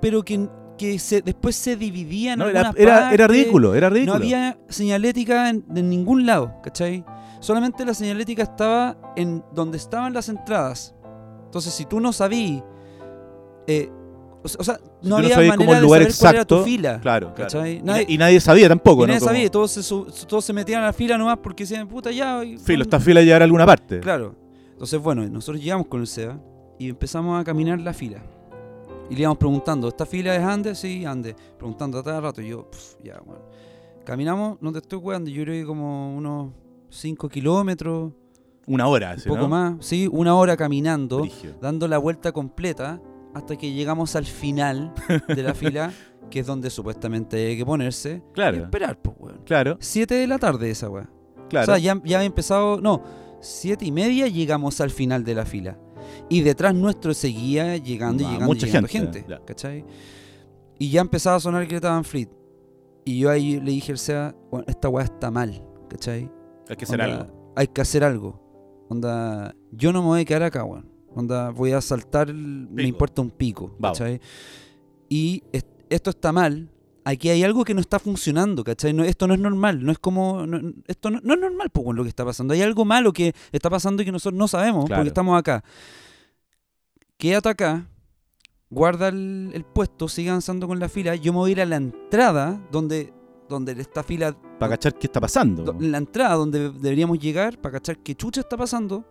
pero 0.00 0.22
que, 0.24 0.48
que 0.78 0.98
se, 0.98 1.22
después 1.22 1.56
se 1.56 1.76
dividía 1.76 2.34
en 2.34 2.38
No, 2.40 2.48
era, 2.48 2.72
era, 2.76 3.12
era 3.12 3.26
ridículo, 3.26 3.74
era 3.74 3.88
ridículo. 3.90 4.18
No 4.18 4.24
había 4.24 4.58
señalética 4.68 5.48
en, 5.50 5.64
en 5.74 5.88
ningún 5.88 6.26
lado, 6.26 6.54
¿cachai? 6.62 7.04
Solamente 7.40 7.84
la 7.84 7.94
señalética 7.94 8.42
estaba 8.42 8.96
en 9.16 9.44
donde 9.54 9.76
estaban 9.76 10.12
las 10.14 10.28
entradas. 10.28 10.94
Entonces, 11.44 11.72
si 11.74 11.84
tú 11.84 12.00
no 12.00 12.12
sabías, 12.12 12.62
eh, 13.66 13.90
o, 14.42 14.48
sea- 14.48 14.78
Si 15.00 15.08
no 15.08 15.16
había 15.16 15.36
manera 15.36 15.56
como 15.56 15.74
el 15.74 15.80
de 15.80 15.88
saber 15.88 15.88
cuál 15.88 16.34
era 16.34 16.44
tu 16.44 16.54
exacto, 16.54 16.64
fila. 16.64 17.00
Claro, 17.00 17.34
claro. 17.34 17.50
¿cachai? 17.50 17.76
Y, 17.78 17.82
Nadie- 17.82 18.06
y 18.08 18.18
nadie 18.18 18.40
sabía 18.40 18.68
tampoco, 18.68 19.04
y 19.04 19.06
nadie 19.06 19.20
¿no? 19.20 19.26
Sabía, 19.26 19.50
todos 19.50 19.70
se, 19.70 20.26
todos 20.26 20.44
se 20.44 20.52
metían 20.52 20.82
a 20.82 20.86
la 20.86 20.92
fila 20.92 21.16
nomás 21.16 21.38
porque 21.42 21.64
decían, 21.64 21.86
puta, 21.88 22.10
ya. 22.10 22.42
y- 22.44 22.58
Filo, 22.58 22.82
esta 22.82 22.98
fila 23.00 23.22
llegará 23.22 23.44
a 23.44 23.46
alguna 23.46 23.64
parte. 23.66 24.00
Claro. 24.00 24.34
Entonces, 24.72 25.00
bueno, 25.00 25.26
nosotros 25.28 25.62
llegamos 25.62 25.86
con 25.86 26.00
el 26.00 26.06
SEA 26.06 26.38
y 26.78 26.88
empezamos 26.88 27.40
a 27.40 27.44
caminar 27.44 27.80
la 27.80 27.92
fila. 27.92 28.22
Y 29.10 29.14
le 29.14 29.20
íbamos 29.22 29.38
preguntando, 29.38 29.88
¿esta 29.88 30.06
fila 30.06 30.34
es 30.34 30.42
Andes? 30.42 30.78
Sí, 30.78 31.04
Andes. 31.04 31.34
Preguntando 31.58 31.98
a 31.98 32.04
cada 32.04 32.20
rato. 32.20 32.40
Y 32.40 32.48
yo, 32.48 32.70
"Pf, 32.70 32.96
ya, 33.04 33.20
bueno. 33.24 33.42
Caminamos, 34.04 34.58
no 34.60 34.72
te 34.72 34.78
estoy 34.78 34.98
jugando, 35.00 35.30
yo 35.30 35.42
creo 35.44 35.54
que 35.62 35.66
como 35.66 36.14
unos 36.16 36.52
5 36.90 37.28
kilómetros, 37.28 38.12
Una 38.66 38.86
hora, 38.86 39.08
un 39.10 39.14
así, 39.18 39.28
poco 39.28 39.42
¿no? 39.42 39.48
más, 39.48 39.74
sí, 39.84 40.08
una 40.10 40.34
hora 40.36 40.56
caminando, 40.56 41.26
dando 41.60 41.86
la 41.88 41.98
vuelta 41.98 42.32
completa 42.32 43.00
hasta 43.34 43.56
que 43.56 43.72
llegamos 43.72 44.14
al 44.16 44.24
final 44.26 44.92
de 45.28 45.42
la 45.42 45.54
fila, 45.54 45.92
que 46.30 46.40
es 46.40 46.46
donde 46.46 46.70
supuestamente 46.70 47.36
hay 47.48 47.56
que 47.58 47.66
ponerse 47.66 48.22
y 48.30 48.32
Claro, 48.34 48.58
esperar, 48.58 49.00
pues, 49.02 49.16
weón. 49.18 49.40
claro, 49.44 49.76
7 49.80 50.14
de 50.14 50.26
la 50.26 50.38
tarde 50.38 50.70
esa 50.70 50.88
weá. 50.88 51.08
claro. 51.48 51.64
O 51.64 51.66
sea, 51.66 51.78
ya, 51.78 51.94
ya 52.04 52.16
había 52.18 52.24
empezado. 52.26 52.80
No, 52.80 53.02
siete 53.40 53.84
y 53.84 53.92
media 53.92 54.26
llegamos 54.28 54.80
al 54.80 54.90
final 54.90 55.24
de 55.24 55.34
la 55.34 55.44
fila. 55.44 55.78
Y 56.28 56.40
detrás 56.42 56.74
nuestro 56.74 57.14
seguía 57.14 57.76
llegando 57.76 58.22
y 58.22 58.26
Ah, 58.26 58.30
llegando, 58.32 58.46
mucha 58.46 58.66
y 58.66 58.70
llegando 58.70 58.88
gente, 58.88 59.20
gente. 59.22 59.38
¿Cachai? 59.44 59.84
Y 60.78 60.90
ya 60.90 61.00
empezaba 61.00 61.36
a 61.36 61.40
sonar 61.40 61.66
Greta 61.66 61.90
Van 61.90 62.04
Fleet. 62.04 62.28
Y 63.04 63.18
yo 63.18 63.30
ahí 63.30 63.60
le 63.60 63.70
dije 63.72 63.92
al 63.92 63.98
SEA, 63.98 64.34
"Bueno, 64.50 64.64
esta 64.68 64.88
weá 64.88 65.04
está 65.04 65.30
mal. 65.30 65.62
¿Cachai? 65.88 66.30
Hay 66.68 66.76
que 66.76 66.84
hacer 66.84 67.00
Onda, 67.00 67.14
algo. 67.20 67.52
Hay 67.56 67.66
que 67.68 67.80
hacer 67.80 68.04
algo. 68.04 68.86
Onda, 68.88 69.54
yo 69.72 69.92
no 69.92 70.00
me 70.02 70.08
voy 70.08 70.20
a 70.22 70.24
quedar 70.24 70.42
acá, 70.44 70.64
weón. 70.64 70.88
Onda, 71.14 71.50
voy 71.50 71.72
a 71.72 71.80
saltar, 71.80 72.28
el- 72.30 72.36
me 72.68 72.76
Pico. 72.76 72.88
importa 72.88 73.22
un 73.22 73.30
pico. 73.30 73.76
¿Cachai? 73.80 74.20
Y 75.08 75.42
es- 75.52 75.66
esto 75.90 76.10
está 76.10 76.32
mal. 76.32 76.70
Aquí 77.06 77.28
hay 77.28 77.42
algo 77.44 77.64
que 77.64 77.74
no 77.74 77.80
está 77.82 77.98
funcionando, 77.98 78.64
¿cachai? 78.64 78.94
No, 78.94 79.04
esto 79.04 79.26
no 79.26 79.34
es 79.34 79.40
normal, 79.40 79.84
no 79.84 79.92
es 79.92 79.98
como... 79.98 80.46
no- 80.46 80.72
esto 80.86 81.10
no, 81.10 81.20
no 81.22 81.34
es 81.34 81.40
normal, 81.40 81.68
pues, 81.70 81.84
weón, 81.84 81.96
lo 81.96 82.02
que 82.02 82.08
está 82.08 82.24
pasando. 82.24 82.54
Hay 82.54 82.62
algo 82.62 82.84
malo 82.86 83.12
que 83.12 83.34
está 83.52 83.68
pasando 83.68 84.02
y 84.02 84.06
que 84.06 84.12
nosotros 84.12 84.38
no 84.38 84.48
sabemos 84.48 84.86
Claro. 84.86 85.00
porque 85.00 85.08
estamos 85.08 85.38
acá. 85.38 85.62
Quédate 87.18 87.48
acá, 87.50 87.86
guarda 88.70 89.08
el, 89.08 89.50
el 89.54 89.64
puesto, 89.64 90.08
sigue 90.08 90.30
avanzando 90.30 90.66
con 90.66 90.78
la 90.78 90.88
fila. 90.88 91.14
Yo 91.14 91.32
me 91.32 91.38
voy 91.40 91.50
a 91.50 91.52
ir 91.52 91.60
a 91.60 91.66
la 91.66 91.76
entrada 91.76 92.60
donde, 92.72 93.12
donde 93.48 93.72
esta 93.72 94.02
fila 94.02 94.34
Para 94.58 94.70
cachar 94.70 94.94
qué 94.98 95.06
está 95.06 95.20
pasando. 95.20 95.62
do- 95.62 95.76
la 95.80 95.98
entrada 95.98 96.34
donde 96.34 96.70
deberíamos 96.70 97.18
llegar 97.18 97.60
para 97.60 97.74
cachar 97.74 97.98
qué 97.98 98.14
chucha 98.14 98.40
está 98.40 98.56
pasando, 98.56 99.04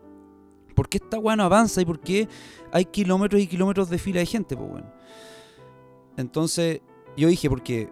por 0.76 0.90
qué 0.90 0.98
esta 0.98 1.20
weá 1.20 1.36
no 1.36 1.44
avanza 1.44 1.82
y 1.82 1.86
por 1.86 2.00
qué 2.00 2.28
hay 2.72 2.86
kilómetros 2.86 3.40
y 3.42 3.46
kilómetros 3.48 3.90
de 3.90 4.00
fila 4.00 4.20
de 4.20 4.26
gente, 4.26 4.58
pues 4.58 4.70
bueno. 4.70 4.92
Entonces, 6.18 6.82
yo 7.18 7.28
dije, 7.28 7.50
porque, 7.50 7.90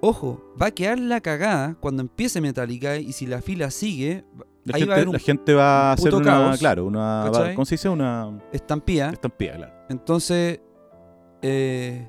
ojo, 0.00 0.42
va 0.60 0.66
a 0.66 0.70
quedar 0.70 0.98
la 0.98 1.20
cagada 1.20 1.76
cuando 1.80 2.02
empiece 2.02 2.40
Metallica 2.40 2.96
y 2.98 3.12
si 3.12 3.26
la 3.26 3.40
fila 3.42 3.70
sigue, 3.70 4.24
La, 4.64 4.76
ahí 4.76 4.80
gente, 4.80 4.86
va 4.86 4.92
a 4.92 4.96
haber 4.96 5.08
un 5.08 5.12
la 5.14 5.18
gente 5.18 5.54
va 5.54 5.90
a 5.90 5.92
hacer 5.92 6.14
una, 6.14 6.24
caos, 6.24 6.58
claro, 6.58 6.86
una, 6.86 7.30
¿cachai? 7.32 7.54
¿cómo 7.54 7.64
se 7.66 7.74
dice? 7.74 7.88
Una 7.88 8.38
estampía. 8.52 9.10
estampida, 9.10 9.56
claro. 9.56 9.72
Entonces, 9.90 10.60
eh, 11.42 12.08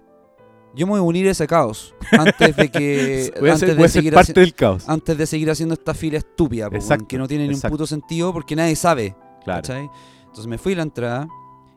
yo 0.76 0.86
me 0.88 0.92
voy 0.92 1.00
a 1.00 1.04
unir 1.04 1.28
a 1.28 1.32
ese 1.32 1.48
caos 1.48 1.94
antes 2.12 2.56
de 2.56 2.70
que... 2.70 3.34
voy 3.40 3.50
a 3.50 3.54
antes 3.54 3.60
ser, 3.60 3.70
de 3.70 3.76
voy 3.76 3.86
a 3.86 3.88
ser 3.90 4.02
seguir 4.02 4.14
parte 4.14 4.32
haci- 4.34 4.36
del 4.36 4.54
caos. 4.54 4.88
antes 4.90 5.18
de 5.18 5.26
seguir 5.26 5.50
haciendo 5.52 5.74
esta 5.74 5.94
fila 5.94 6.18
estúpida, 6.18 6.70
Exacto, 6.72 7.08
que 7.08 7.18
no 7.18 7.28
tiene 7.28 7.48
ni 7.48 7.54
un 7.56 7.62
puto 7.62 7.86
sentido 7.88 8.32
porque 8.34 8.56
nadie 8.56 8.76
sabe. 8.76 9.16
Claro. 9.44 9.62
¿cachai? 9.62 9.90
Entonces 10.22 10.48
me 10.48 10.58
fui 10.58 10.74
a 10.74 10.78
la 10.78 10.84
entrada 10.84 11.28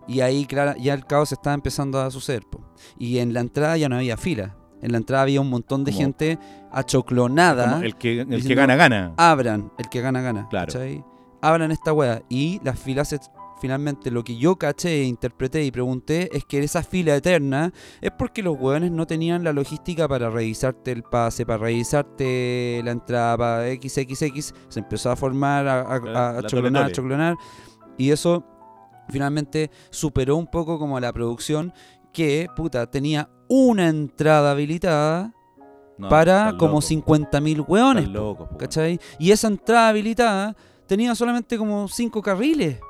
y 0.09 0.21
ahí 0.21 0.47
claro, 0.47 0.75
ya 0.81 0.95
el 0.95 1.05
caos 1.05 1.33
estaba 1.33 1.55
empezando 1.55 2.01
a 2.01 2.11
suceder. 2.11 2.45
po. 2.49 2.61
Y 2.99 3.19
en 3.19 3.33
la 3.35 3.41
entrada 3.41 3.77
ya 3.77 3.89
no 3.89 3.97
había 3.97 4.17
fila. 4.17 4.57
En 4.83 4.93
la 4.93 4.99
entrada 4.99 5.23
había 5.25 5.41
un 5.41 5.51
montón 5.51 5.85
de 5.85 5.91
Como- 5.93 6.03
gente 6.03 6.39
achoclonada. 6.71 7.73
Como 7.73 7.83
el 7.85 7.97
que, 7.97 8.21
el 8.21 8.47
que 8.47 8.55
gana, 8.55 8.77
gana. 8.77 9.15
Abran, 9.17 9.73
el 9.79 9.89
que 9.89 10.01
gana, 10.01 10.21
gana. 10.21 10.47
Claro. 10.49 10.73
¿cachai? 10.73 11.05
Abran 11.43 11.71
esta 11.71 11.93
wea. 11.93 12.23
Y 12.29 12.61
las 12.65 12.79
filas, 12.79 13.09
se- 13.09 13.19
finalmente 13.61 14.11
lo 14.11 14.23
que 14.25 14.37
yo 14.37 14.57
caché, 14.57 15.03
interpreté 15.05 15.65
y 15.65 15.71
pregunté 15.71 16.29
es 16.37 16.45
que 16.45 16.61
esa 16.63 16.83
fila 16.83 17.17
eterna 17.17 17.73
es 18.01 18.11
porque 18.17 18.43
los 18.43 18.57
hueones 18.59 18.91
no 18.93 19.07
tenían 19.07 19.43
la 19.45 19.53
logística 19.53 20.07
para 20.09 20.31
revisarte 20.31 20.93
el 20.93 21.03
pase, 21.03 21.45
para 21.45 21.59
revisarte 21.59 22.81
la 22.85 22.91
entrada, 22.93 23.37
para 23.37 23.67
XXX. 23.75 24.55
Se 24.69 24.81
empezó 24.81 25.11
a 25.11 25.17
formar, 25.17 25.67
a, 25.67 25.81
a, 25.81 25.95
a 25.97 26.33
la 26.35 26.43
choclonar, 26.49 26.83
tole-tole. 26.85 26.93
choclonar. 26.93 27.37
Y 27.97 28.11
eso 28.11 28.45
finalmente 29.11 29.71
superó 29.91 30.37
un 30.37 30.47
poco 30.47 30.79
como 30.79 31.01
la 31.01 31.13
producción 31.13 31.73
que, 32.13 32.49
puta, 32.57 32.89
tenía 32.91 33.29
una 33.49 33.89
entrada 33.89 34.51
habilitada 34.53 35.33
No, 35.97 36.09
para 36.09 36.55
como 36.59 36.75
locos, 36.75 36.91
50.000 36.91 37.65
hueones. 37.67 38.09
weón. 38.09 38.37
¿Cachai? 38.59 39.01
Y 39.19 39.31
esa 39.33 39.49
entrada 39.49 39.89
habilitada 39.89 40.57
tenía 40.87 41.15
solamente 41.15 41.59
como 41.59 41.89
5 41.89 42.23
carriles. 42.23 42.81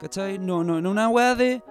¿Cachai? 0.00 0.38
No, 0.38 0.64
no, 0.64 0.80
no 0.80 0.90
una 0.90 1.08
weá 1.08 1.34
de 1.34 1.62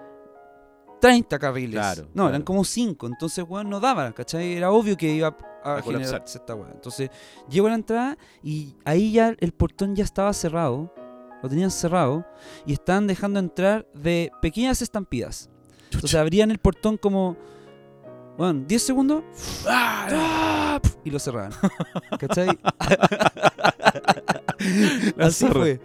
30 1.00 1.38
carriles. 1.38 1.74
Claro, 1.74 2.02
no, 2.02 2.12
claro. 2.14 2.28
eran 2.30 2.42
como 2.42 2.64
5. 2.64 3.06
Entonces, 3.06 3.44
weón, 3.48 3.68
no 3.68 3.80
daba, 3.80 4.12
¿cachai? 4.12 4.54
Era 4.54 4.70
obvio 4.70 4.96
que 4.96 5.12
iba 5.12 5.36
a, 5.64 5.74
A 5.76 5.82
generarse 5.82 6.38
esta 6.38 6.54
weá. 6.54 6.70
Entonces, 6.72 7.10
llego 7.48 7.66
a 7.66 7.70
la 7.70 7.76
entrada 7.76 8.18
y 8.42 8.76
ahí 8.84 9.12
ya 9.12 9.34
el 9.38 9.52
portón 9.52 9.94
ya 9.96 10.04
estaba 10.04 10.32
cerrado. 10.32 10.94
Lo 11.42 11.48
tenían 11.48 11.70
cerrado. 11.72 12.24
Y 12.66 12.72
estaban 12.72 13.06
dejando 13.08 13.40
entrar 13.40 13.84
de 13.94 14.30
pequeñas 14.40 14.80
estampidas. 14.80 15.50
Entonces 15.90 16.14
abrían 16.14 16.50
el 16.50 16.58
portón 16.58 16.96
como. 16.96 17.36
Bueno, 18.36 18.64
10 18.66 18.82
segundos. 18.82 19.22
¡ah! 19.68 20.80
Y 21.04 21.10
lo 21.10 21.18
cerraban. 21.18 21.52
¿Cachai? 22.18 22.48
Así 25.18 25.46
fue. 25.48 25.80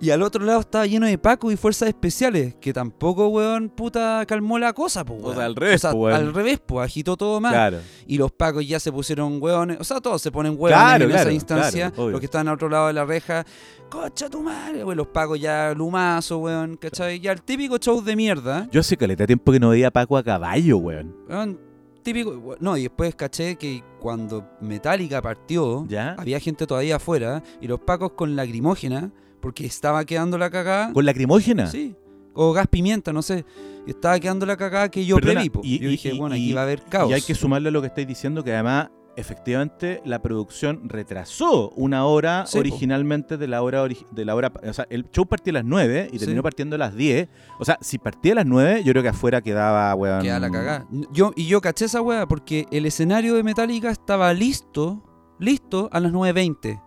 Y 0.00 0.10
al 0.10 0.22
otro 0.22 0.44
lado 0.44 0.60
estaba 0.60 0.86
lleno 0.86 1.06
de 1.06 1.18
Paco 1.18 1.52
y 1.52 1.56
fuerzas 1.56 1.88
especiales, 1.88 2.54
que 2.60 2.72
tampoco, 2.72 3.28
weón, 3.28 3.68
puta, 3.68 4.24
calmó 4.26 4.58
la 4.58 4.72
cosa, 4.72 5.04
pues, 5.04 5.20
O 5.22 5.34
sea, 5.34 5.44
al 5.44 5.54
revés, 5.54 5.76
O 5.76 5.78
sea, 5.82 5.90
po, 5.92 5.98
weón. 5.98 6.16
al 6.16 6.34
revés, 6.34 6.60
pues, 6.64 6.84
agitó 6.86 7.16
todo 7.16 7.40
más. 7.40 7.52
Claro. 7.52 7.78
Y 8.06 8.16
los 8.18 8.32
Pacos 8.32 8.66
ya 8.66 8.80
se 8.80 8.90
pusieron 8.90 9.40
weones. 9.40 9.78
O 9.80 9.84
sea, 9.84 10.00
todos 10.00 10.20
se 10.22 10.32
ponen 10.32 10.54
weones 10.58 10.78
Claro, 10.82 11.04
en 11.04 11.10
claro, 11.10 11.22
esa 11.28 11.32
instancia. 11.34 11.92
los 11.96 12.18
que 12.20 12.26
estaban 12.26 12.48
al 12.48 12.54
otro 12.54 12.68
lado 12.68 12.86
de 12.88 12.94
la 12.94 13.04
reja. 13.04 13.44
Cocha 13.90 14.28
tu 14.30 14.42
madre, 14.42 14.82
weón. 14.84 14.96
Los 14.96 15.08
Pacos 15.08 15.38
ya 15.38 15.72
lumazo, 15.76 16.38
weón. 16.38 16.76
¿Cachai? 16.78 17.20
Ya 17.20 17.32
el 17.32 17.42
típico 17.42 17.76
show 17.78 18.02
de 18.02 18.16
mierda. 18.16 18.66
Yo 18.72 18.80
hace 18.80 18.96
caleta 18.96 19.26
tiempo 19.26 19.52
que 19.52 19.60
no 19.60 19.68
veía 19.68 19.88
a 19.88 19.90
Paco 19.90 20.16
a 20.16 20.22
caballo, 20.24 20.78
weón. 20.78 21.14
weón, 21.28 21.60
típico. 22.02 22.56
No, 22.60 22.76
y 22.76 22.82
después 22.82 23.14
caché 23.14 23.56
que 23.56 23.82
cuando 24.00 24.48
Metallica 24.60 25.22
partió, 25.22 25.86
¿Ya? 25.88 26.14
había 26.18 26.38
gente 26.40 26.66
todavía 26.66 26.96
afuera. 26.96 27.42
Y 27.60 27.66
los 27.68 27.80
Pacos 27.80 28.12
con 28.12 28.36
lacrimógena, 28.36 29.10
porque 29.40 29.66
estaba 29.66 30.04
quedando 30.04 30.38
la 30.38 30.50
cagada. 30.50 30.92
¿Con 30.92 31.04
lacrimógena? 31.04 31.66
Sí. 31.66 31.94
O 32.34 32.52
gas 32.52 32.66
pimienta, 32.68 33.12
no 33.12 33.22
sé. 33.22 33.44
Estaba 33.86 34.18
quedando 34.18 34.46
la 34.46 34.56
cagada 34.56 34.90
que 34.90 35.04
yo 35.04 35.16
Perdona, 35.16 35.44
y- 35.44 35.50
yo 35.50 35.60
y- 35.62 35.78
dije, 35.78 36.14
y- 36.14 36.18
bueno, 36.18 36.34
aquí 36.34 36.52
va 36.52 36.60
a 36.60 36.64
haber 36.64 36.82
caos. 36.84 37.10
Y 37.10 37.14
hay 37.14 37.22
que 37.22 37.34
sumarle 37.34 37.68
a 37.68 37.72
lo 37.72 37.80
que 37.80 37.88
estáis 37.88 38.06
diciendo, 38.06 38.42
que 38.44 38.52
además 38.52 38.90
efectivamente 39.16 40.00
la 40.04 40.20
producción 40.22 40.88
retrasó 40.88 41.70
una 41.70 42.04
hora 42.06 42.44
Sí, 42.46 42.54
po. 42.54 42.60
originalmente 42.60 43.36
de 43.36 43.46
la 43.48 43.62
hora 43.62 43.84
ori- 43.84 44.06
de 44.10 44.24
la 44.24 44.34
hora, 44.34 44.52
o 44.68 44.72
sea, 44.72 44.86
el 44.90 45.10
show 45.10 45.26
partía 45.26 45.52
a 45.52 45.54
las 45.54 45.64
9 45.64 46.08
y 46.12 46.18
Sí. 46.18 46.24
terminó 46.24 46.42
partiendo 46.42 46.76
a 46.76 46.78
las 46.78 46.94
10. 46.94 47.28
O 47.58 47.64
sea, 47.64 47.78
si 47.80 47.98
partía 47.98 48.32
a 48.32 48.36
las 48.36 48.46
9, 48.46 48.82
yo 48.84 48.92
creo 48.92 49.02
que 49.02 49.08
afuera 49.10 49.40
quedaba, 49.40 49.94
weón. 49.94 50.22
Queda 50.22 50.40
la 50.40 50.50
cagada. 50.50 50.86
Yo, 51.12 51.32
y 51.36 51.46
yo 51.46 51.60
caché 51.60 51.84
esa 51.86 52.00
weá 52.02 52.26
porque 52.26 52.66
el 52.70 52.86
escenario 52.86 53.34
de 53.34 53.42
Metallica 53.42 53.90
estaba 53.90 54.32
listo, 54.32 55.02
listo 55.38 55.88
a 55.92 56.00
las 56.00 56.12
9.20. 56.12 56.80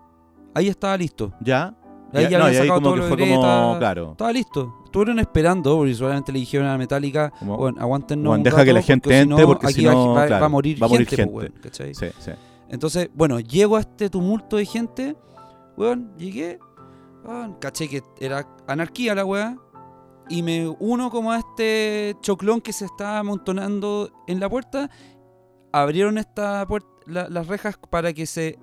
Ahí 0.54 0.68
estaba 0.68 0.96
listo. 0.96 1.32
Ya. 1.40 1.76
Ahí 2.16 2.28
Ya, 2.30 2.38
no, 2.38 2.44
habían 2.46 2.54
y 2.54 2.56
ahí 2.62 2.68
sacado 2.68 2.74
como 2.80 2.84
todo 2.86 2.94
que 2.94 3.00
lo 3.00 3.08
fue 3.08 3.16
de 3.16 3.34
como, 3.34 3.78
claro. 3.78 4.10
Estaba 4.12 4.32
listo. 4.32 4.74
Estuvieron 4.84 5.18
esperando, 5.18 5.76
porque 5.76 5.94
seguramente 5.94 6.32
le 6.32 6.38
dijeron 6.38 6.66
a 6.68 6.78
Metallica, 6.78 7.30
Como, 7.38 7.56
bueno, 7.56 7.80
aguanten 7.80 8.24
Juan, 8.24 8.42
deja 8.42 8.64
que 8.64 8.72
la 8.72 8.82
gente 8.82 9.18
entre, 9.20 9.44
porque 9.46 9.68
si 9.72 9.84
no, 9.84 10.14
va, 10.14 10.26
claro, 10.26 10.40
va 10.40 10.46
a 10.46 10.48
morir 10.50 10.82
va 10.82 10.88
gente, 10.88 11.16
gente. 11.16 11.52
¿cachai? 11.60 11.94
sí, 11.94 12.06
sí. 12.18 12.30
Entonces, 12.68 13.10
bueno, 13.14 13.38
llego 13.40 13.76
a 13.76 13.80
este 13.80 14.08
tumulto 14.10 14.56
de 14.56 14.66
gente, 14.66 15.16
weón, 15.76 16.12
llegué, 16.16 16.58
weón, 17.24 17.54
caché 17.60 17.88
que 17.88 18.02
era 18.18 18.46
anarquía 18.66 19.14
la 19.14 19.24
weá, 19.24 19.56
y 20.28 20.42
me 20.42 20.66
uno 20.80 21.10
como 21.10 21.30
a 21.30 21.38
este 21.38 22.16
choclón 22.20 22.60
que 22.60 22.72
se 22.72 22.86
estaba 22.86 23.18
amontonando 23.20 24.10
en 24.26 24.40
la 24.40 24.48
puerta, 24.50 24.90
abrieron 25.72 26.18
esta 26.18 26.66
puer- 26.66 26.84
la- 27.06 27.28
las 27.28 27.46
rejas 27.46 27.78
para 27.90 28.12
que 28.12 28.26
se, 28.26 28.58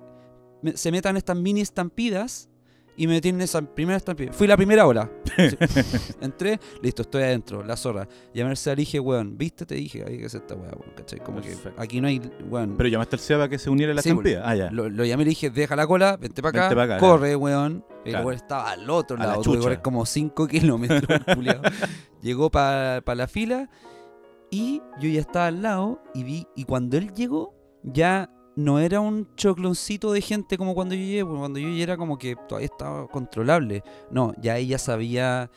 se 0.74 0.90
metan 0.92 1.16
estas 1.16 1.36
mini 1.36 1.60
estampidas, 1.62 2.50
y 2.96 3.06
me 3.06 3.14
metí 3.14 3.28
en 3.30 3.40
esa 3.40 3.60
primera 3.62 3.96
estampida. 3.96 4.32
Fui 4.32 4.46
la 4.46 4.56
primera 4.56 4.86
hora. 4.86 5.10
Sí. 5.36 5.56
Entré, 6.20 6.60
listo, 6.82 7.02
estoy 7.02 7.22
adentro, 7.24 7.62
la 7.64 7.76
zorra. 7.76 8.06
Llamé 8.32 8.50
al 8.50 8.56
SEA, 8.56 8.74
dije, 8.76 9.00
weón, 9.00 9.36
¿viste? 9.36 9.66
Te 9.66 9.74
dije, 9.74 10.04
hay 10.06 10.18
que 10.18 10.26
hacer 10.26 10.42
esta 10.42 10.54
weá, 10.54 10.70
weón, 10.70 10.92
¿cachai? 10.96 11.18
Como 11.20 11.40
Perfecto. 11.40 11.74
que 11.74 11.82
aquí 11.82 12.00
no 12.00 12.06
hay, 12.08 12.20
weón. 12.48 12.76
Pero 12.76 12.88
llamaste 12.88 13.16
al 13.16 13.20
SEA 13.20 13.36
para 13.38 13.48
que 13.48 13.58
se 13.58 13.68
uniera 13.70 13.92
a 13.92 13.94
la 13.96 14.02
Sí, 14.02 14.10
estampida. 14.10 14.42
Ah, 14.48 14.54
ya. 14.54 14.70
Lo, 14.70 14.88
lo 14.88 15.04
llamé 15.04 15.22
y 15.22 15.26
le 15.26 15.30
dije, 15.30 15.50
deja 15.50 15.74
la 15.76 15.86
cola, 15.86 16.16
vente 16.16 16.40
para 16.42 16.50
acá, 16.50 16.60
Vente 16.68 16.76
pa' 16.76 16.82
acá, 16.94 16.98
corre, 16.98 17.34
weón. 17.36 17.84
El 18.04 18.10
Claro. 18.12 18.26
weón 18.26 18.36
estaba 18.36 18.70
al 18.70 18.88
otro 18.90 19.16
A 19.16 19.20
la 19.20 19.26
lado, 19.26 19.42
chucha. 19.42 19.60
correr 19.60 19.82
como 19.82 20.04
5 20.06 20.46
kilómetros. 20.48 21.20
Llegó 22.22 22.50
para 22.50 23.02
la 23.14 23.26
fila 23.26 23.68
y 24.50 24.82
yo 25.00 25.08
ya 25.08 25.20
estaba 25.20 25.46
al 25.48 25.62
lado 25.62 26.02
y 26.14 26.22
vi, 26.24 26.46
y 26.54 26.64
cuando 26.64 26.96
él 26.96 27.12
llegó, 27.12 27.54
ya 27.82 28.30
no 28.56 28.78
era 28.78 29.00
un 29.00 29.28
chocloncito 29.36 30.12
de 30.12 30.20
gente 30.20 30.56
como 30.58 30.74
cuando 30.74 30.94
yo 30.94 31.00
llegué, 31.00 31.24
porque 31.24 31.38
cuando 31.38 31.58
yo 31.58 31.68
llegué 31.68 31.82
era 31.82 31.96
como 31.96 32.18
que 32.18 32.36
todavía 32.48 32.66
estaba 32.66 33.06
controlable. 33.08 33.82
No, 34.10 34.32
ya 34.40 34.56
ella 34.58 34.78
se 34.78 34.92
había 34.92 35.50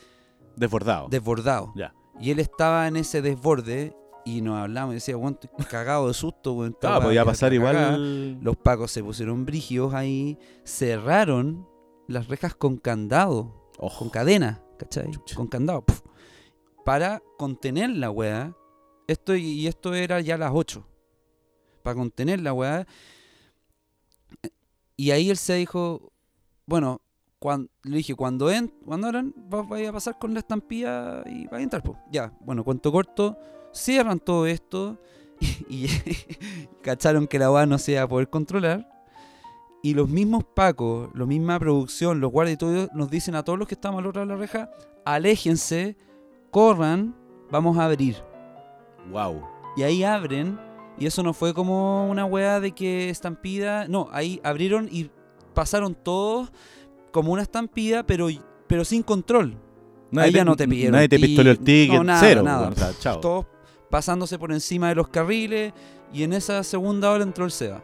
Desbordado. 0.55 1.07
desbordado. 1.09 1.71
Ya. 1.75 1.93
Y 2.19 2.31
él 2.31 2.39
estaba 2.39 2.87
en 2.87 2.95
ese 2.95 3.21
desborde 3.21 3.95
y 4.25 4.41
nos 4.41 4.57
hablamos 4.57 4.93
y 4.93 4.95
decía, 4.95 5.15
estoy 5.15 5.65
cagado 5.69 6.07
de 6.07 6.13
susto, 6.15 6.65
esta 6.65 6.95
Ah, 6.95 7.01
podía 7.01 7.23
pasar 7.23 7.51
para 7.51 7.61
cagada". 7.63 7.93
igual. 7.97 8.39
Los 8.41 8.57
pacos 8.57 8.91
se 8.91 9.03
pusieron 9.03 9.45
brígidos 9.45 9.93
ahí, 9.93 10.37
cerraron 10.65 11.67
las 12.07 12.27
rejas 12.27 12.55
con 12.55 12.77
candado, 12.77 13.69
Ojo. 13.77 13.99
con 13.99 14.09
cadena, 14.09 14.61
¿cachai? 14.79 15.11
Chucha. 15.11 15.35
Con 15.35 15.47
candado, 15.47 15.81
puf, 15.85 16.01
para 16.83 17.21
contener 17.37 17.91
la 17.91 18.09
weá. 18.09 18.55
Esto, 19.07 19.35
y 19.35 19.67
esto 19.67 19.93
era 19.93 20.19
ya 20.19 20.35
a 20.35 20.37
las 20.39 20.51
8. 20.53 20.85
Para 21.87 21.95
contener 21.95 22.41
la 22.41 22.51
weá. 22.51 22.85
Y 24.97 25.11
ahí 25.11 25.29
él 25.29 25.37
se 25.37 25.53
dijo, 25.53 26.11
bueno, 26.65 26.99
cuan- 27.39 27.69
le 27.83 27.95
dije, 27.95 28.13
cuando, 28.13 28.51
en, 28.51 28.67
cuando 28.85 29.07
eran, 29.07 29.33
va, 29.53 29.61
vaya 29.61 29.87
a 29.89 29.93
pasar 29.93 30.19
con 30.19 30.33
la 30.33 30.41
estampilla 30.41 31.23
y 31.25 31.45
va 31.45 31.59
a 31.59 31.61
entrar. 31.61 31.81
po". 31.81 31.97
Ya, 32.11 32.33
bueno, 32.41 32.65
cuento 32.65 32.91
corto, 32.91 33.37
cierran 33.71 34.19
todo 34.19 34.47
esto 34.47 34.99
y, 35.69 35.85
y 35.85 35.87
cacharon 36.83 37.25
que 37.25 37.39
la 37.39 37.49
weá 37.49 37.65
no 37.65 37.77
se 37.77 37.93
iba 37.93 38.01
a 38.01 38.07
poder 38.09 38.29
controlar. 38.29 38.85
Y 39.81 39.93
los 39.93 40.09
mismos 40.09 40.43
pacos, 40.43 41.09
la 41.13 41.25
misma 41.25 41.57
producción, 41.57 42.19
los 42.19 42.33
guardias 42.33 42.55
y 42.55 42.57
todo, 42.57 42.89
nos 42.93 43.09
dicen 43.09 43.33
a 43.35 43.43
todos 43.43 43.57
los 43.57 43.65
que 43.69 43.75
estamos 43.75 43.99
al 43.99 44.07
otro 44.07 44.25
lado 44.25 44.33
de 44.33 44.35
la 44.35 44.41
reja, 44.41 44.69
aléjense, 45.05 45.95
corran, 46.51 47.15
vamos 47.49 47.77
a 47.77 47.85
abrir. 47.85 48.17
Wow. 49.09 49.41
Y 49.77 49.83
ahí 49.83 50.03
abren, 50.03 50.59
y 50.99 51.05
eso 51.05 51.23
no 51.23 51.33
fue 51.33 51.53
como 51.53 52.09
una 52.09 52.25
weá 52.25 52.59
de 52.59 52.71
que 52.71 53.09
estampida. 53.09 53.87
No, 53.87 54.09
ahí 54.11 54.39
abrieron 54.43 54.87
y 54.91 55.09
pasaron 55.53 55.95
todos 55.95 56.51
como 57.11 57.31
una 57.31 57.41
estampida, 57.41 58.05
pero, 58.05 58.27
pero 58.67 58.85
sin 58.85 59.03
control. 59.03 59.57
Ahí 60.15 60.31
ya 60.31 60.45
no 60.45 60.55
te 60.55 60.67
pidieron 60.67 60.93
Nadie 60.93 61.09
te 61.09 61.19
pistoleó 61.19 61.51
el 61.51 61.59
ticket. 61.59 61.95
no, 61.97 62.03
nada, 62.03 62.19
cero. 62.21 62.43
nada. 62.43 62.73
chao. 62.99 63.19
Todos 63.19 63.45
pasándose 63.89 64.37
por 64.37 64.51
encima 64.51 64.89
de 64.89 64.95
los 64.95 65.07
carriles, 65.07 65.73
y 66.13 66.23
en 66.23 66.33
esa 66.33 66.63
segunda 66.63 67.11
hora 67.11 67.23
entró 67.23 67.45
el 67.45 67.51
SEBA. 67.51 67.81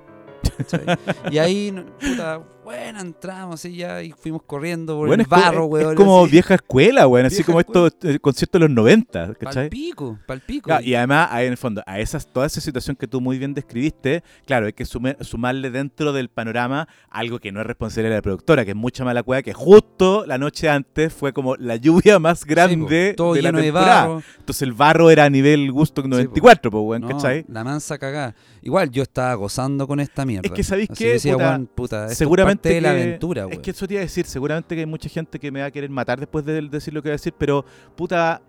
y 1.31 1.37
ahí, 1.37 1.73
puta, 1.99 2.41
bueno, 2.63 2.99
entramos 3.01 3.63
y 3.65 3.75
ya, 3.77 4.01
y 4.01 4.11
fuimos 4.11 4.41
corriendo 4.43 4.95
por 4.97 5.07
Bueno, 5.07 5.23
el 5.23 5.29
barro, 5.29 5.65
weón. 5.65 5.91
es 5.91 5.95
como 5.97 6.23
así. 6.23 6.31
vieja 6.31 6.55
escuela, 6.55 7.07
weón. 7.07 7.25
Así 7.25 7.43
como 7.43 7.59
estos 7.59 7.93
eh, 8.03 8.19
conciertos 8.19 8.59
de 8.61 8.67
los 8.67 8.75
90, 8.75 9.33
¿cachai? 9.35 9.63
Pal 9.65 9.69
pico, 9.69 10.19
pal 10.25 10.41
pico. 10.41 10.65
Claro, 10.67 10.83
y 10.83 10.95
además, 10.95 11.29
ahí 11.31 11.45
en 11.45 11.51
el 11.51 11.57
fondo, 11.57 11.81
a 11.85 11.99
esas, 11.99 12.25
toda 12.27 12.45
esa 12.45 12.61
situación 12.61 12.95
que 12.95 13.07
tú 13.07 13.21
muy 13.21 13.37
bien 13.37 13.53
describiste, 13.53 14.23
claro, 14.45 14.65
hay 14.67 14.73
que 14.73 14.85
sume- 14.85 15.17
sumarle 15.23 15.69
dentro 15.69 16.13
del 16.13 16.29
panorama 16.29 16.87
algo 17.09 17.39
que 17.39 17.51
no 17.51 17.59
es 17.61 17.67
responsabilidad 17.67 18.11
de 18.11 18.17
la 18.17 18.21
productora, 18.21 18.65
que 18.65 18.71
es 18.71 18.77
mucha 18.77 19.03
mala 19.03 19.23
cueva, 19.23 19.41
que 19.41 19.53
justo 19.53 20.25
la 20.25 20.37
noche 20.37 20.69
antes 20.69 21.13
fue 21.13 21.33
como 21.33 21.55
la 21.55 21.75
lluvia 21.75 22.19
más 22.19 22.39
Sí, 22.39 22.45
grande 22.49 23.13
po, 23.17 23.23
todo 23.23 23.33
de 23.33 23.41
la 23.41 23.49
lleno 23.49 23.57
de 23.59 23.63
temporada. 23.65 24.01
barro. 24.07 24.23
Entonces 24.39 24.61
el 24.63 24.73
barro 24.73 25.09
era 25.09 25.25
a 25.25 25.29
nivel 25.29 25.71
gusto 25.71 26.01
94, 26.03 26.71
pues, 26.71 26.81
weón, 26.83 27.01
No, 27.01 27.07
¿cachai? 27.09 27.45
La 27.47 27.63
mansa 27.63 27.97
cagada. 27.97 28.35
Igual 28.61 28.89
yo 28.91 29.03
estaba 29.03 29.33
gozando 29.35 29.87
con 29.87 29.99
esta 29.99 30.25
mierda. 30.25 30.47
Es 30.47 30.51
que 30.53 30.63
¿sabéis 30.63 30.87
Puta, 30.89 31.37
weón, 31.37 31.67
puta, 31.73 32.05
esto 32.05 32.13
seguramente 32.61 32.69
es 32.69 32.75
parte 32.75 32.75
de 32.75 32.81
la 32.81 32.93
que- 32.95 33.03
aventura, 33.03 33.41
Es 33.43 33.47
weón. 33.49 33.61
que 33.61 33.71
eso 33.71 33.87
te 33.87 33.93
iba 33.95 34.01
a 34.01 34.03
decir, 34.05 34.25
seguramente 34.25 34.75
que 34.75 34.81
hay 34.81 34.85
mucha 34.87 35.09
gente 35.09 35.39
que 35.39 35.51
me 35.51 35.61
va 35.61 35.67
a 35.67 35.71
querer 35.71 35.89
matar 35.89 36.19
después 36.19 36.45
de 36.45 36.61
decir 36.61 36.93
lo 36.93 37.01
que 37.01 37.09
voy 37.09 37.13
a 37.13 37.19
decir, 37.19 37.33
pero 37.37 37.65
puta, 37.95 38.41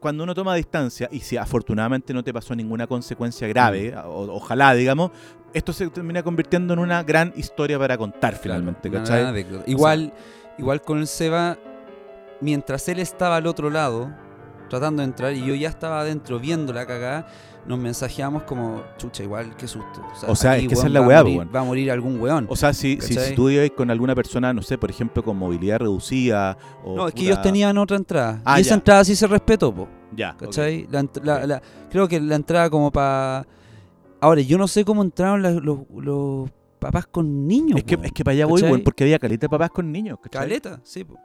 cuando 0.00 0.22
uno 0.24 0.34
toma 0.34 0.54
distancia 0.54 1.08
y 1.10 1.20
si 1.20 1.36
afortunadamente 1.36 2.12
no 2.12 2.22
te 2.22 2.32
pasó 2.32 2.54
ninguna 2.54 2.86
consecuencia 2.86 3.48
grave, 3.48 3.92
Mm. 3.92 3.98
o- 4.08 4.34
ojalá, 4.34 4.74
digamos, 4.74 5.10
esto 5.54 5.72
se 5.72 5.88
termina 5.88 6.22
convirtiendo 6.22 6.74
en 6.74 6.80
una 6.80 7.02
gran 7.02 7.32
historia 7.36 7.78
para 7.78 7.96
contar 7.96 8.34
finalmente, 8.36 8.90
¿cachai? 8.90 9.46
Igual, 9.66 10.12
igual 10.58 10.82
con 10.82 10.98
el 10.98 11.06
Seba, 11.06 11.56
mientras 12.40 12.86
él 12.88 12.98
estaba 12.98 13.36
al 13.36 13.46
otro 13.46 13.70
lado, 13.70 14.12
tratando 14.68 15.02
de 15.02 15.06
entrar, 15.08 15.32
y 15.32 15.44
yo 15.46 15.54
ya 15.54 15.68
estaba 15.68 16.00
adentro 16.00 16.38
viendo 16.38 16.72
la 16.72 16.86
cagada, 16.86 17.26
nos 17.66 17.78
mensajeamos 17.78 18.42
como, 18.44 18.82
chucha, 18.98 19.22
igual, 19.22 19.56
qué 19.56 19.66
susto. 19.66 20.00
O 20.26 20.36
sea, 20.36 20.52
aquí, 20.52 20.62
es 20.62 20.68
que 20.68 20.74
esa 20.74 20.86
es 20.86 20.92
la 20.92 21.00
va 21.00 21.06
weá, 21.08 21.24
weón. 21.24 21.50
Va 21.54 21.60
a 21.60 21.64
morir 21.64 21.90
algún 21.90 22.20
weón. 22.20 22.46
O 22.48 22.56
sea, 22.56 22.72
si, 22.72 23.00
si, 23.00 23.14
si 23.14 23.34
tú 23.34 23.48
ibas 23.50 23.70
con 23.70 23.90
alguna 23.90 24.14
persona, 24.14 24.52
no 24.52 24.62
sé, 24.62 24.76
por 24.78 24.90
ejemplo, 24.90 25.22
con 25.22 25.36
movilidad 25.36 25.78
reducida 25.80 26.56
o... 26.84 26.96
no, 26.96 27.08
es 27.08 27.14
que 27.14 27.22
ellos 27.22 27.40
tenían 27.42 27.76
otra 27.78 27.96
entrada. 27.96 28.40
Ah, 28.44 28.58
y 28.58 28.62
esa 28.62 28.70
ya. 28.70 28.74
entrada 28.76 29.04
sí 29.04 29.16
se 29.16 29.26
respetó, 29.26 29.74
po. 29.74 29.88
Ya. 30.14 30.36
¿Cachai? 30.36 30.86
La 30.90 31.06
la- 31.22 31.46
la- 31.46 31.62
creo 31.90 32.06
que 32.06 32.20
la 32.20 32.36
entrada 32.36 32.68
como 32.70 32.90
para... 32.92 33.46
Ahora, 34.20 34.40
yo 34.40 34.56
no 34.58 34.68
sé 34.68 34.84
cómo 34.84 35.02
entraron 35.02 35.42
los, 35.42 35.86
los 35.94 36.50
papás 36.78 37.06
con 37.06 37.46
niños. 37.46 37.78
Es 37.78 37.84
que, 37.84 37.96
po. 37.98 38.04
es 38.04 38.12
que 38.12 38.24
para 38.24 38.32
allá 38.34 38.46
voy, 38.46 38.60
¿Cachai? 38.60 38.70
weón, 38.72 38.84
porque 38.84 39.04
había 39.04 39.18
caleta 39.18 39.46
de 39.46 39.50
papás 39.50 39.70
con 39.70 39.90
niños, 39.90 40.18
¿cachai? 40.22 40.42
Caleta, 40.42 40.80
sí. 40.82 41.04
po. 41.04 41.18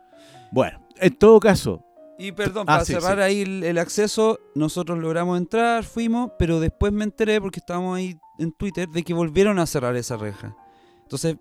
Bueno, 0.51 0.81
en 0.97 1.15
todo 1.15 1.39
caso, 1.39 1.83
Y 2.19 2.33
perdón, 2.33 2.63
Ah, 2.67 2.73
para 2.73 2.85
sí, 2.85 2.93
cerrar 2.93 3.15
sí. 3.17 3.23
ahí 3.23 3.41
el, 3.41 3.63
el 3.63 3.77
acceso, 3.77 4.39
nosotros 4.53 4.99
logramos 4.99 5.37
entrar, 5.37 5.83
fuimos, 5.85 6.31
pero 6.37 6.59
después 6.59 6.91
me 6.91 7.05
enteré, 7.05 7.39
porque 7.39 7.59
estábamos 7.61 7.97
ahí 7.97 8.17
en 8.37 8.51
Twitter, 8.51 8.89
de 8.89 9.03
que 9.03 9.13
volvieron 9.13 9.57
a 9.57 9.65
cerrar 9.65 9.95
esa 9.95 10.17
reja. 10.17 10.55
Entonces, 11.03 11.37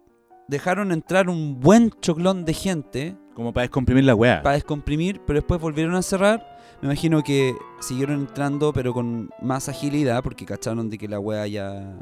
dejaron 0.47 0.93
entrar 0.93 1.29
un 1.29 1.59
buen 1.61 1.91
choclón 2.01 2.45
de 2.45 2.55
gente 2.55 3.17
como 3.35 3.53
para 3.53 3.63
descomprimir 3.63 4.05
la 4.05 4.15
weá. 4.15 4.43
para 4.43 4.55
descomprimir, 4.55 5.21
pero 5.27 5.39
después 5.41 5.61
volvieron 5.61 5.95
a 5.97 6.03
cerrar. 6.03 6.57
Me 6.81 6.87
imagino 6.87 7.23
que 7.25 7.55
siguieron 7.81 8.21
entrando, 8.21 8.73
pero 8.73 8.95
con 8.95 9.31
más 9.43 9.69
agilidad, 9.69 10.23
porque 10.23 10.47
cacharon 10.47 10.89
de 10.89 10.97
que 10.97 11.09
la 11.09 11.19
wea 11.19 11.47
ya 11.49 11.93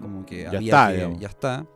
como 0.00 0.26
que 0.26 0.42
Ya 0.42 0.48
había 0.48 0.60
está, 0.60 0.92
que- 0.92 1.16
ya 1.20 1.28
está. 1.28 1.66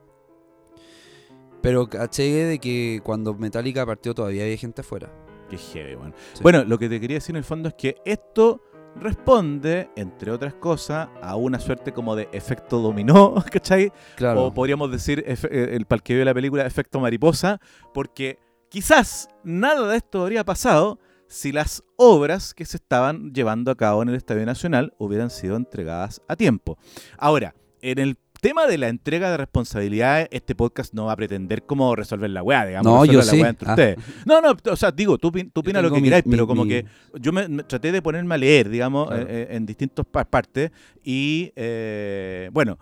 Pero 1.63 1.89
caché 1.89 2.25
de 2.45 2.59
que 2.59 3.01
cuando 3.05 3.35
Metallica 3.35 3.87
partió 3.87 4.13
todavía 4.15 4.43
había 4.43 4.57
gente 4.57 4.81
afuera. 4.81 5.09
Qué 5.53 5.59
heavy. 5.59 5.97
Sí. 6.33 6.43
Bueno, 6.43 6.65
lo 6.65 6.79
que 6.79 6.89
te 6.89 6.99
quería 6.99 7.19
decir 7.19 7.35
en 7.35 7.39
el 7.39 7.45
fondo 7.45 7.69
es 7.69 7.75
que 7.75 7.97
esto 8.07 8.63
responde, 8.97 9.91
entre 9.97 10.31
otras 10.31 10.55
cosas, 10.55 11.11
a 11.21 11.37
una 11.37 11.59
suerte 11.59 11.93
como 11.93 12.17
de 12.17 12.31
efecto 12.33 12.81
dominó, 12.81 13.35
¿cachai? 13.53 13.93
Claro. 14.17 14.47
O 14.47 14.55
podríamos 14.55 14.91
decir, 14.91 15.23
eh, 15.27 15.69
el 15.73 15.85
para 15.85 15.99
el 15.99 16.03
que 16.03 16.15
vio 16.15 16.25
la 16.25 16.33
película, 16.33 16.65
efecto 16.65 17.01
mariposa, 17.01 17.61
porque 17.93 18.39
quizás 18.71 19.29
nada 19.45 19.89
de 19.89 19.99
esto 19.99 20.23
habría 20.23 20.43
pasado 20.43 20.99
si 21.29 21.53
las 21.53 21.85
obras 21.97 22.55
que 22.55 22.65
se 22.65 22.79
estaban 22.79 23.35
llevando 23.35 23.71
a 23.71 23.77
cabo 23.77 24.03
en 24.03 24.09
el 24.09 24.15
Estadio 24.15 24.47
Nacional 24.47 24.95
hubieran 24.97 25.29
sido 25.29 25.57
entregadas 25.57 26.23
a 26.29 26.37
tiempo. 26.37 26.79
Ahora, 27.19 27.55
en 27.83 27.99
el 27.99 28.17
tema 28.43 28.67
de 28.67 28.77
la 28.77 28.89
entrega 28.89 29.31
de 29.31 29.37
responsabilidades, 29.37 30.27
este 30.33 30.57
podcast 30.57 30.93
no 30.95 31.07
va 31.07 31.13
a 31.13 31.17
pretender 31.17 31.63
cómo 31.63 31.95
resolver 31.95 32.29
la 32.29 32.43
weá, 32.43 32.67
digamos, 32.67 32.93
No, 32.93 33.05
yo 33.05 33.19
la 33.21 33.23
sí. 33.25 33.41
entre 33.41 33.69
Ah. 33.69 33.73
ustedes. 33.73 33.97
No, 34.27 34.41
no, 34.41 34.57
o 34.69 34.75
sea, 34.77 34.91
digo, 34.91 35.17
tú, 35.17 35.31
tú 35.31 35.61
opinas 35.61 35.81
lo 35.81 35.91
que 35.93 36.01
mi- 36.01 36.09
queráis, 36.09 36.27
mi- 36.27 36.33
pero 36.33 36.49
como 36.49 36.65
mi- 36.65 36.71
que 36.71 36.85
yo 37.21 37.33
me, 37.33 37.47
me 37.47 37.63
traté 37.63 37.93
de 37.93 38.03
ponerme 38.03 38.35
a 38.35 38.39
leer, 38.39 38.69
digamos, 38.69 39.07
Claro. 39.07 39.23
eh, 39.23 39.27
eh, 39.29 39.47
en 39.57 39.65
distintas 39.65 40.05
pa- 40.05 40.25
partes 40.25 40.73
y, 41.05 41.53
eh, 41.55 42.51
bueno, 42.53 42.79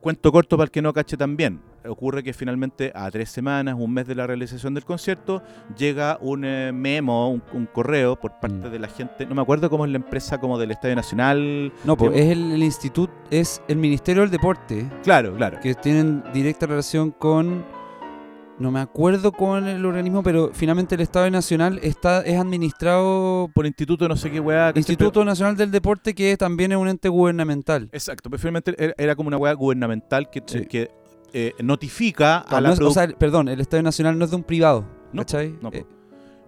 cuento 0.00 0.32
corto 0.32 0.56
para 0.56 0.64
el 0.64 0.70
que 0.70 0.80
no 0.80 0.94
cache 0.94 1.18
también. 1.18 1.60
Ocurre 1.88 2.22
que 2.22 2.32
finalmente 2.32 2.92
a 2.94 3.10
tres 3.10 3.30
semanas, 3.30 3.74
un 3.78 3.92
mes 3.92 4.06
de 4.06 4.14
la 4.14 4.26
realización 4.26 4.74
del 4.74 4.84
concierto, 4.84 5.42
llega 5.76 6.18
un 6.20 6.44
eh, 6.44 6.72
memo, 6.72 7.30
un, 7.30 7.42
un 7.52 7.66
correo 7.66 8.16
por 8.16 8.38
parte 8.40 8.68
Mm. 8.68 8.70
de 8.70 8.78
la 8.78 8.88
gente, 8.88 9.26
no 9.26 9.34
me 9.34 9.42
acuerdo 9.42 9.68
cómo 9.70 9.84
es 9.84 9.90
la 9.90 9.96
empresa 9.98 10.38
como 10.38 10.58
del 10.58 10.70
Estadio 10.70 10.96
Nacional. 10.96 11.72
No, 11.84 11.96
pues 11.96 12.12
es 12.16 12.30
el, 12.32 12.52
el 12.52 12.62
instituto, 12.62 13.12
es 13.30 13.60
el 13.68 13.76
Ministerio 13.76 14.22
del 14.22 14.30
Deporte, 14.30 14.88
Claro, 15.02 15.34
claro. 15.34 15.58
que 15.60 15.74
tienen 15.74 16.22
directa 16.32 16.66
relación 16.66 17.10
con, 17.10 17.64
no 18.58 18.70
me 18.70 18.80
acuerdo 18.80 19.32
con 19.32 19.66
el 19.68 19.84
organismo, 19.84 20.22
pero 20.22 20.50
finalmente 20.52 20.94
el 20.94 21.02
Estado 21.02 21.30
Nacional 21.30 21.78
está 21.82 22.22
es 22.22 22.38
administrado 22.38 23.50
Por 23.54 23.66
instituto 23.66 24.08
no 24.08 24.16
sé 24.16 24.30
qué 24.30 24.40
weá. 24.40 24.72
Instituto 24.74 25.24
Nacional 25.24 25.56
del 25.56 25.70
Deporte, 25.70 26.14
que 26.14 26.36
también 26.36 26.72
es 26.72 26.78
un 26.78 26.88
ente 26.88 27.08
gubernamental. 27.08 27.88
Exacto, 27.92 28.30
pero 28.30 28.38
finalmente 28.40 28.74
era, 28.78 28.94
era 28.96 29.14
como 29.16 29.28
una 29.28 29.36
weá 29.36 29.52
gubernamental 29.52 30.30
que, 30.30 30.42
Sí. 30.46 30.64
que 30.66 30.90
eh, 31.32 31.52
notifica 31.62 32.38
a 32.38 32.60
la 32.60 32.68
no 32.68 32.74
es- 32.74 32.80
o 32.80 32.90
sea, 32.90 33.04
el- 33.04 33.14
perdón, 33.14 33.48
el 33.48 33.60
Estadio 33.60 33.82
Nacional 33.82 34.18
no 34.18 34.24
es 34.24 34.30
de 34.30 34.36
un 34.36 34.42
privado. 34.44 34.84
No, 35.12 35.22
¿Cachai? 35.22 35.56
no. 35.62 35.70
Eh, 35.72 35.84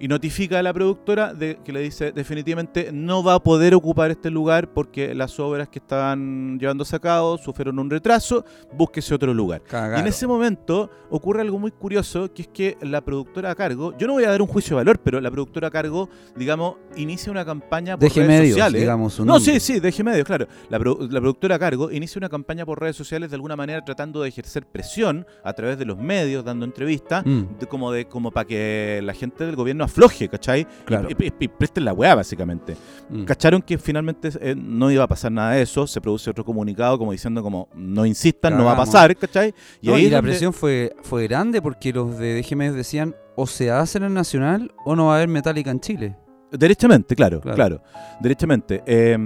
y 0.00 0.08
notifica 0.08 0.58
a 0.58 0.62
la 0.62 0.72
productora 0.72 1.34
de 1.34 1.58
que 1.64 1.72
le 1.72 1.80
dice 1.80 2.12
definitivamente 2.12 2.90
no 2.92 3.22
va 3.22 3.34
a 3.34 3.42
poder 3.42 3.74
ocupar 3.74 4.10
este 4.10 4.30
lugar 4.30 4.72
porque 4.72 5.14
las 5.14 5.38
obras 5.40 5.68
que 5.68 5.78
estaban 5.80 6.58
llevándose 6.58 6.94
a 6.94 6.98
cabo 6.98 7.36
sufrieron 7.38 7.78
un 7.78 7.90
retraso, 7.90 8.44
búsquese 8.72 9.14
otro 9.14 9.34
lugar. 9.34 9.62
Y 9.96 10.00
en 10.00 10.06
ese 10.06 10.26
momento 10.26 10.90
ocurre 11.10 11.40
algo 11.42 11.58
muy 11.58 11.70
curioso, 11.72 12.32
que 12.32 12.42
es 12.42 12.48
que 12.48 12.76
la 12.82 13.00
productora 13.00 13.50
a 13.50 13.54
cargo, 13.54 13.96
yo 13.98 14.06
no 14.06 14.12
voy 14.14 14.24
a 14.24 14.30
dar 14.30 14.40
un 14.42 14.48
juicio 14.48 14.76
de 14.76 14.84
valor, 14.84 15.00
pero 15.02 15.20
la 15.20 15.30
productora 15.30 15.68
a 15.68 15.70
cargo, 15.70 16.08
digamos, 16.36 16.76
inicia 16.96 17.30
una 17.32 17.44
campaña 17.44 17.96
por 17.96 18.08
Deje 18.08 18.20
redes 18.20 18.40
medios, 18.40 18.54
sociales. 18.54 18.80
digamos. 18.80 19.20
No, 19.20 19.40
sí, 19.40 19.58
sí, 19.60 19.80
deje 19.80 20.04
medios, 20.04 20.26
claro. 20.26 20.46
La, 20.68 20.78
la 20.78 21.20
productora 21.20 21.56
a 21.56 21.58
cargo 21.58 21.90
inicia 21.90 22.18
una 22.18 22.28
campaña 22.28 22.64
por 22.64 22.80
redes 22.80 22.96
sociales 22.96 23.30
de 23.30 23.36
alguna 23.36 23.56
manera 23.56 23.84
tratando 23.84 24.22
de 24.22 24.28
ejercer 24.28 24.66
presión 24.66 25.26
a 25.42 25.52
través 25.54 25.78
de 25.78 25.84
los 25.84 25.98
medios, 25.98 26.44
dando 26.44 26.64
entrevistas, 26.64 27.24
Mm, 27.24 27.58
de- 27.58 27.66
como 27.66 27.90
de 27.92 28.06
como 28.06 28.30
para 28.30 28.46
que 28.46 29.00
la 29.02 29.12
gente 29.14 29.44
del 29.44 29.56
gobierno 29.56 29.84
afloje, 29.88 30.28
¿cachai? 30.28 30.66
Claro. 30.84 31.08
Y, 31.10 31.26
y- 31.26 31.32
y 31.40 31.48
presten 31.48 31.84
la 31.84 31.92
weá, 31.92 32.14
básicamente. 32.14 32.76
mm. 33.10 33.24
Cacharon 33.24 33.60
que 33.62 33.76
finalmente 33.78 34.30
eh, 34.40 34.54
no 34.56 34.90
iba 34.90 35.04
a 35.04 35.08
pasar 35.08 35.32
nada 35.32 35.52
de 35.52 35.62
eso, 35.62 35.86
se 35.86 36.00
produce 36.00 36.30
otro 36.30 36.44
comunicado 36.44 36.98
como 36.98 37.12
diciendo 37.12 37.42
como 37.42 37.68
no 37.74 38.06
insistan, 38.06 38.56
no 38.56 38.64
va 38.64 38.72
a 38.72 38.76
pasar, 38.76 39.14
¿cachai? 39.16 39.54
No, 39.82 39.94
ahí 39.94 40.02
y 40.02 40.06
es 40.06 40.12
la 40.12 40.18
donde- 40.18 40.30
presión 40.30 40.52
fue, 40.52 40.94
fue 41.02 41.26
grande 41.26 41.60
porque 41.60 41.92
los 41.92 42.16
de 42.18 42.40
DG 42.40 42.56
Medios 42.56 42.76
decían 42.76 43.14
o 43.36 43.46
se 43.46 43.70
hace 43.70 43.98
en 43.98 44.04
el 44.04 44.14
Nacional 44.14 44.72
o 44.84 44.94
no 44.96 45.06
va 45.06 45.12
a 45.14 45.16
haber 45.16 45.28
Metallica 45.28 45.70
en 45.70 45.80
Chile. 45.80 46.16
Derechamente, 46.50 47.14
claro, 47.14 47.40
Claro. 47.40 47.56
claro, 47.56 47.82
derechamente. 48.20 48.82
Eh, 48.86 49.16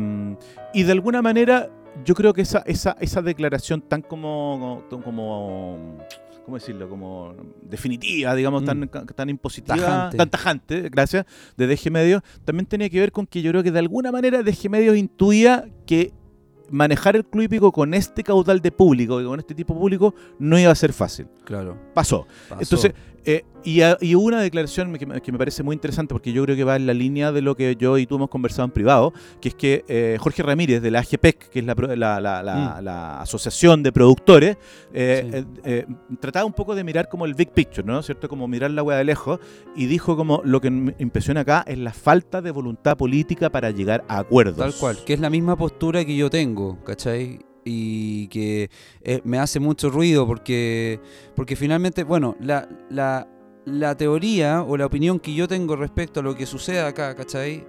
y 0.75 0.83
de 0.83 0.93
alguna 0.93 1.23
manera, 1.23 1.69
yo 2.05 2.15
creo 2.15 2.33
que 2.35 2.41
esa, 2.43 2.63
esa, 2.67 2.97
esa 3.01 3.23
declaración 3.23 3.81
tan 3.83 4.03
como, 4.03 4.83
como, 5.05 5.99
¿cómo 6.45 6.57
decirlo? 6.59 6.89
Como 6.89 7.35
definitiva, 7.63 8.35
digamos, 8.35 8.63
Mm. 8.63 8.67
tan, 8.67 8.89
tan 8.89 9.29
impositiva, 9.31 9.77
Tajante. 9.77 10.17
tan 10.17 10.31
tajante, 10.31 10.89
gracias, 10.91 11.27
de 11.57 11.67
DG 11.67 11.91
Medios, 11.91 12.23
también 12.45 12.67
tenía 12.67 12.89
que 12.91 13.01
ver 13.01 13.13
con 13.13 13.27
que 13.27 13.43
yo 13.43 13.51
creo 13.51 13.63
que 13.63 13.71
de 13.71 13.79
alguna 13.79 14.11
manera 14.13 14.43
DG 14.43 14.69
Medios 14.71 14.97
intuía 14.97 15.65
que 15.87 16.13
manejar 16.71 17.17
el 17.17 17.25
club 17.27 17.43
hípico 17.45 17.71
con 17.71 17.93
este 17.93 18.23
caudal 18.23 18.61
de 18.61 18.73
público 18.73 19.23
con 19.23 19.39
este 19.39 19.55
tipo 19.55 19.75
de 19.75 19.81
público 19.81 20.15
no 20.39 20.59
iba 20.59 20.73
a 20.73 20.75
ser 20.75 20.93
fácil. 20.95 21.27
Claro. 21.45 21.77
Pasó. 21.93 22.27
Entonces, 22.59 22.95
eh, 23.25 23.45
y, 23.65 23.83
a- 23.83 23.97
y 24.01 24.15
una 24.17 24.41
declaración 24.41 24.93
que 24.99 25.07
me, 25.07 25.21
que 25.21 25.31
me 25.31 25.39
parece 25.39 25.63
muy 25.63 25.75
interesante 25.75 26.13
porque 26.13 26.33
yo 26.33 26.43
creo 26.45 26.57
que 26.57 26.65
va 26.65 26.75
en 26.77 26.87
la 26.87 26.95
línea 26.95 27.31
de 27.31 27.43
lo 27.43 27.55
que 27.55 27.77
yo 27.77 27.97
y 27.99 28.07
tú 28.07 28.17
hemos 28.17 28.29
conversado 28.29 28.65
en 28.65 28.73
privado, 28.73 29.13
que 29.41 29.51
es 29.51 29.55
que 29.55 29.85
eh, 29.87 30.17
Jorge 30.19 30.43
Ramírez 30.43 30.83
de 30.83 30.91
la 30.91 30.99
AGPEC, 31.01 31.49
que 31.49 31.61
es 31.61 31.65
la, 31.65 31.75
la- 31.75 32.21
la- 32.43 32.77
Mm. 32.81 32.85
la 32.85 33.21
asociación 33.21 33.83
de 33.85 33.93
productores, 33.93 34.57
Sí. 34.93 34.99
eh, 34.99 35.87
trataba 36.21 36.45
un 36.45 36.53
poco 36.53 36.75
de 36.75 36.83
mirar 36.85 37.09
como 37.09 37.25
el 37.25 37.35
big 37.35 37.51
picture, 37.51 37.87
¿no? 37.87 38.03
¿Cierto? 38.03 38.29
Como 38.29 38.49
mirar 38.49 38.71
la 38.73 38.83
hueá 38.83 38.99
de 38.99 39.05
lejos 39.05 39.39
y 39.77 39.87
dijo 39.87 40.17
como 40.17 40.43
lo 40.45 40.61
que 40.61 40.71
me 40.71 40.95
impresiona 40.99 41.41
acá 41.43 41.65
es 41.67 41.79
la 41.79 41.93
falta 41.93 42.43
de 42.43 42.51
voluntad 42.51 42.97
política 42.97 43.51
para 43.51 43.71
llegar 43.71 44.05
a 44.09 44.19
acuerdos. 44.19 44.57
Tal 44.57 44.75
cual, 44.75 44.99
que 45.05 45.13
es 45.15 45.21
la 45.21 45.31
misma 45.31 45.57
postura 45.57 46.05
que 46.05 46.17
yo 46.17 46.29
tengo, 46.31 46.83
¿cachai? 46.85 47.39
Y 47.65 48.27
que 48.29 48.71
eh, 49.03 49.21
me 49.25 49.39
hace 49.39 49.61
mucho 49.61 49.89
ruido 49.91 50.27
porque, 50.27 51.01
porque 51.37 51.55
finalmente, 51.55 52.03
bueno, 52.03 52.37
la, 52.41 52.69
la, 52.91 53.29
la 53.65 53.97
teoría 53.97 54.63
o 54.63 54.77
la 54.77 54.87
opinión 54.87 55.21
que 55.21 55.35
yo 55.35 55.47
tengo 55.47 55.77
respecto 55.77 56.21
a 56.21 56.23
lo 56.23 56.35
que 56.35 56.47
sucede 56.47 56.81
acá, 56.81 57.15
¿cachai? 57.15 57.65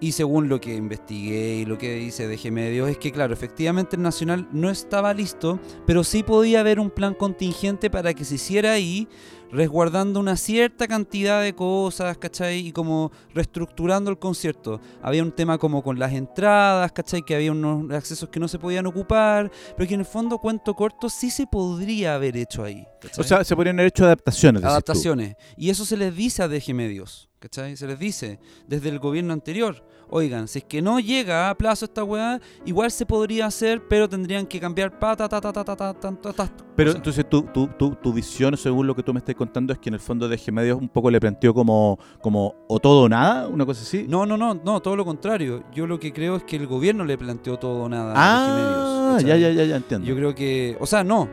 Y 0.00 0.12
según 0.12 0.48
lo 0.48 0.60
que 0.60 0.74
investigué 0.74 1.54
y 1.56 1.64
lo 1.64 1.78
que 1.78 1.94
dice 1.94 2.28
DG 2.28 2.52
Medios, 2.52 2.90
es 2.90 2.98
que 2.98 3.12
claro, 3.12 3.32
efectivamente 3.32 3.96
el 3.96 4.02
Nacional 4.02 4.48
no 4.52 4.68
estaba 4.68 5.14
listo, 5.14 5.58
pero 5.86 6.04
sí 6.04 6.22
podía 6.22 6.60
haber 6.60 6.78
un 6.78 6.90
plan 6.90 7.14
contingente 7.14 7.88
para 7.88 8.12
que 8.12 8.24
se 8.24 8.34
hiciera 8.34 8.72
ahí, 8.72 9.08
resguardando 9.52 10.20
una 10.20 10.36
cierta 10.36 10.86
cantidad 10.86 11.42
de 11.42 11.54
cosas, 11.54 12.18
¿cachai? 12.18 12.66
Y 12.66 12.72
como 12.72 13.12
reestructurando 13.34 14.10
el 14.10 14.18
concierto. 14.18 14.80
Había 15.02 15.22
un 15.22 15.32
tema 15.32 15.58
como 15.58 15.82
con 15.82 15.98
las 15.98 16.12
entradas, 16.12 16.92
¿cachai? 16.92 17.22
Que 17.22 17.34
había 17.34 17.52
unos 17.52 17.90
accesos 17.90 18.28
que 18.28 18.40
no 18.40 18.48
se 18.48 18.58
podían 18.58 18.86
ocupar, 18.86 19.50
pero 19.76 19.88
que 19.88 19.94
en 19.94 20.00
el 20.00 20.06
fondo, 20.06 20.38
cuento 20.38 20.74
corto, 20.74 21.08
sí 21.08 21.30
se 21.30 21.46
podría 21.46 22.14
haber 22.14 22.36
hecho 22.36 22.64
ahí. 22.64 22.86
¿cachai? 23.00 23.20
O 23.20 23.26
sea, 23.26 23.44
se 23.44 23.54
podrían 23.54 23.76
haber 23.76 23.88
hecho 23.88 24.04
adaptaciones. 24.04 24.64
adaptaciones. 24.64 25.36
Y 25.56 25.70
eso 25.70 25.84
se 25.84 25.96
les 25.96 26.14
dice 26.14 26.42
a 26.42 26.48
DG 26.48 26.74
Medios, 26.74 27.28
¿cachai? 27.44 27.76
Se 27.76 27.86
les 27.86 27.98
dice 27.98 28.38
desde 28.66 28.88
el 28.88 28.98
gobierno 28.98 29.34
anterior. 29.34 29.84
Oigan, 30.08 30.48
si 30.48 30.60
es 30.60 30.64
que 30.64 30.80
no 30.80 30.98
llega 30.98 31.50
a 31.50 31.54
plazo 31.54 31.84
esta 31.84 32.02
weá, 32.02 32.40
igual 32.64 32.90
se 32.90 33.04
podría 33.04 33.44
hacer, 33.44 33.86
pero 33.86 34.08
tendrían 34.08 34.46
que 34.46 34.58
cambiar 34.58 34.98
pa 34.98 35.14
ta 35.14 35.28
ta 35.28 35.42
ta 35.42 35.52
ta 35.52 35.62
ta 35.62 35.76
ta 35.76 35.92
ta 35.92 36.12
ta, 36.12 36.32
ta. 36.32 36.50
Pero 36.74 36.88
O 36.88 36.92
sea, 36.92 36.98
entonces 36.98 37.28
tu, 37.28 37.42
tu, 37.42 37.66
tu, 37.66 37.96
tu 37.96 38.12
visión, 38.14 38.56
según 38.56 38.86
lo 38.86 38.94
que 38.94 39.02
tú 39.02 39.12
me 39.12 39.18
estás 39.18 39.34
contando, 39.34 39.74
es 39.74 39.78
que 39.78 39.90
en 39.90 39.94
el 39.94 40.00
fondo 40.00 40.26
de 40.26 40.40
Medios 40.52 40.80
un 40.80 40.88
poco 40.88 41.10
le 41.10 41.20
planteó 41.20 41.52
como, 41.52 41.98
como 42.22 42.54
o 42.66 42.80
todo 42.80 43.02
o 43.02 43.08
nada, 43.10 43.46
una 43.46 43.66
cosa 43.66 43.82
así. 43.82 44.06
No, 44.08 44.24
no, 44.24 44.38
no, 44.38 44.54
no, 44.54 44.80
todo 44.80 44.96
lo 44.96 45.04
contrario. 45.04 45.64
Yo 45.74 45.86
lo 45.86 46.00
que 46.00 46.14
creo 46.14 46.36
es 46.36 46.44
que 46.44 46.56
el 46.56 46.66
gobierno 46.66 47.04
le 47.04 47.18
planteó 47.18 47.58
todo 47.58 47.82
o 47.82 47.88
nada 47.90 48.14
a 48.16 48.16
ah, 48.16 49.18
DG 49.18 49.24
Medios. 49.24 49.24
ya, 49.24 49.36
ya, 49.36 49.50
ya, 49.50 49.64
ya 49.64 49.76
entiendo. 49.76 50.06
Yo 50.06 50.16
creo 50.16 50.34
que, 50.34 50.78
o 50.80 50.86
sea, 50.86 51.04
no. 51.04 51.28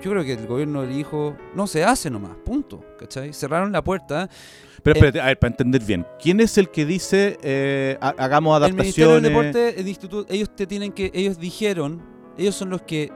Yo 0.00 0.12
creo 0.12 0.22
que 0.22 0.34
el 0.34 0.46
gobierno 0.46 0.86
dijo, 0.86 1.36
no 1.56 1.66
se 1.66 1.84
hace 1.84 2.10
nomás, 2.10 2.36
punto, 2.44 2.84
¿cachai? 2.96 3.32
Cerraron 3.32 3.72
la 3.72 3.82
puerta. 3.82 4.30
Pero 4.82 4.94
eh, 4.94 4.98
espérate, 4.98 5.20
a 5.20 5.26
ver, 5.26 5.38
para 5.38 5.50
entender 5.52 5.82
bien, 5.82 6.06
¿quién 6.20 6.40
es 6.40 6.56
el 6.58 6.70
que 6.70 6.84
dice 6.86 7.38
eh, 7.42 7.96
ha- 8.00 8.14
hagamos 8.18 8.62
El 8.62 8.74
Ministerio 8.74 9.10
adaptaciones? 9.12 9.22
del 9.22 9.52
Deporte, 9.52 9.80
el 9.80 9.88
instituto, 9.88 10.32
ellos 10.32 10.54
te 10.54 10.66
tienen 10.66 10.92
que, 10.92 11.10
ellos 11.14 11.38
dijeron, 11.38 12.02
ellos 12.36 12.54
son 12.54 12.70
los 12.70 12.82
que 12.82 13.12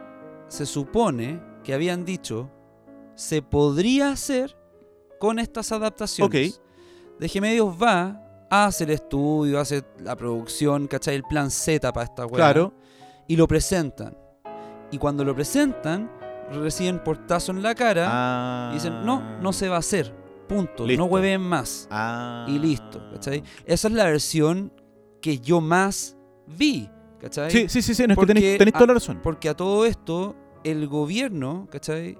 se 0.48 0.66
supone 0.66 1.40
que 1.64 1.72
habían 1.74 2.04
dicho 2.04 2.50
se 3.14 3.42
podría 3.42 4.10
hacer 4.10 4.56
con 5.20 5.38
estas 5.38 5.70
adaptaciones. 5.72 6.60
DG 7.20 7.40
Medios 7.40 7.76
va, 7.80 8.20
hace 8.50 8.84
el 8.84 8.90
estudio, 8.90 9.60
hace 9.60 9.82
la 10.00 10.16
producción, 10.16 10.88
¿cachai? 10.88 11.14
El 11.14 11.22
plan 11.22 11.50
Z 11.50 11.92
para 11.92 12.04
esta 12.04 12.26
weá. 12.26 12.34
Claro. 12.36 12.74
Y 13.28 13.36
lo 13.36 13.46
presentan. 13.46 14.16
Y 14.90 14.98
cuando 14.98 15.24
lo 15.24 15.34
presentan, 15.34 16.10
reciben 16.52 16.98
portazo 17.04 17.52
en 17.52 17.62
la 17.62 17.74
cara 17.74 18.08
Ah, 18.10 18.68
y 18.72 18.74
dicen, 18.74 19.04
no, 19.06 19.38
no 19.40 19.52
se 19.52 19.68
va 19.68 19.76
a 19.76 19.78
hacer. 19.78 20.12
Punto. 20.48 20.86
Listo. 20.86 21.02
No 21.02 21.08
hueven 21.08 21.40
más. 21.40 21.88
Ah. 21.90 22.46
Y 22.48 22.58
listo, 22.58 23.02
¿cachai? 23.12 23.42
Esa 23.64 23.88
es 23.88 23.94
la 23.94 24.04
versión 24.04 24.72
que 25.20 25.38
yo 25.38 25.60
más 25.60 26.16
vi, 26.46 26.88
¿cachai? 27.20 27.50
Sí, 27.50 27.68
sí, 27.68 27.82
sí, 27.82 27.94
sí, 27.94 28.02
no, 28.02 28.12
es 28.12 28.16
que 28.18 28.26
Porque 28.26 28.58
tenéis, 28.58 28.72
toda 28.74 28.86
la 28.86 28.94
razón. 28.94 29.20
Porque 29.22 29.48
a 29.48 29.54
todo 29.54 29.86
esto, 29.86 30.36
el 30.64 30.86
gobierno, 30.88 31.68
¿cachai? 31.70 32.18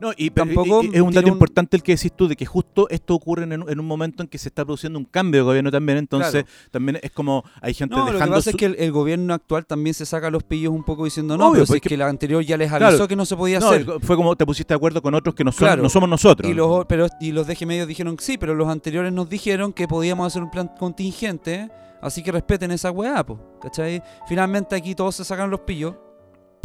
No, 0.00 0.10
y, 0.16 0.30
tampoco 0.30 0.82
y- 0.82 0.86
y 0.86 0.96
es 0.96 1.00
un 1.00 1.12
dato 1.12 1.26
un- 1.28 1.32
importante 1.34 1.76
el 1.76 1.82
que 1.82 1.94
decís 1.96 2.12
tú, 2.14 2.28
de 2.28 2.36
que 2.36 2.46
justo 2.46 2.88
esto 2.90 3.14
ocurre 3.14 3.44
en, 3.44 3.62
un- 3.62 3.70
en 3.70 3.80
un 3.80 3.86
momento 3.86 4.22
en 4.22 4.28
que 4.28 4.38
se 4.38 4.48
está 4.48 4.64
produciendo 4.64 4.98
un 4.98 5.04
cambio 5.04 5.40
de 5.40 5.44
gobierno 5.44 5.70
también, 5.70 5.98
entonces 5.98 6.44
también 6.70 6.98
es 7.02 7.10
como 7.10 7.44
hay 7.60 7.74
gente 7.74 7.94
No, 7.94 8.00
lo 8.02 8.06
que 8.06 8.12
dejando 8.14 8.34
pasa 8.36 8.50
es 8.50 8.56
que 8.56 8.66
el, 8.66 8.76
el 8.78 8.92
gobierno 8.92 9.34
actual 9.34 9.66
también 9.66 9.94
se 9.94 10.06
saca 10.06 10.30
los 10.30 10.42
pillos 10.42 10.72
un 10.72 10.84
poco 10.84 11.04
diciendo, 11.04 11.36
no, 11.36 11.44
Obvio, 11.46 11.52
pero 11.54 11.66
si 11.66 11.70
pues 11.72 11.82
es 11.82 11.88
que- 11.88 11.94
el 11.94 12.02
anterior 12.02 12.42
ya 12.42 12.56
les 12.56 12.70
avisó 12.72 12.88
Claro. 12.90 13.08
que 13.08 13.16
no 13.16 13.24
se 13.26 13.36
podía 13.36 13.60
No, 13.60 13.68
hacer. 13.70 13.86
fue 14.02 14.16
como 14.16 14.36
te 14.36 14.44
pusiste 14.46 14.74
de 14.74 14.76
acuerdo 14.76 15.00
con 15.02 15.14
otros 15.14 15.34
que 15.34 15.44
no, 15.44 15.52
son, 15.52 15.58
Claro. 15.66 15.82
no 15.82 15.88
somos 15.88 16.08
nosotros. 16.08 16.50
Y 16.50 16.54
los, 16.54 16.84
pero, 16.86 17.06
y 17.20 17.32
los 17.32 17.46
DG 17.46 17.66
medios 17.66 17.88
dijeron 17.88 18.16
sí, 18.20 18.38
pero 18.38 18.54
los 18.54 18.68
anteriores 18.68 19.12
nos 19.12 19.28
dijeron 19.28 19.72
que 19.72 19.88
podíamos 19.88 20.26
hacer 20.26 20.42
un 20.42 20.50
plan 20.50 20.70
contingente, 20.78 21.70
así 22.02 22.22
que 22.22 22.32
respeten 22.32 22.70
esa 22.70 22.90
weá, 22.90 23.24
po, 23.24 23.38
¿cachai? 23.60 24.02
Finalmente 24.28 24.76
aquí 24.76 24.94
todos 24.94 25.14
se 25.16 25.24
sacan 25.24 25.50
los 25.50 25.60
pillos, 25.60 25.94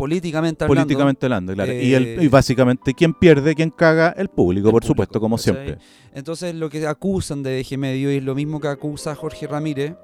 políticamente 0.03 0.63
hablando. 0.63 0.81
políticamente 0.83 1.25
hablando, 1.25 1.53
claro. 1.53 1.73
y, 1.73 1.93
el- 1.93 2.21
y 2.23 2.27
básicamente, 2.27 2.93
¿quién 2.93 3.13
pierde, 3.13 3.55
quién 3.55 3.69
caga? 3.71 4.09
El 4.17 4.27
público, 4.29 4.67
El 4.67 4.71
por 4.71 4.81
público, 4.81 4.87
supuesto, 4.87 5.19
como 5.19 5.37
siempre. 5.37 5.77
Entonces 6.13 6.53
lo 6.55 6.69
que 6.69 6.85
acusan 6.85 7.41
de 7.43 7.57
DG 7.63 7.77
Medio 7.77 8.11
y 8.11 8.17
es 8.17 8.23
lo 8.23 8.35
mismo 8.35 8.59
que 8.59 8.67
acusa 8.67 9.15
Jorge 9.15 9.47
Ramírez 9.47 9.95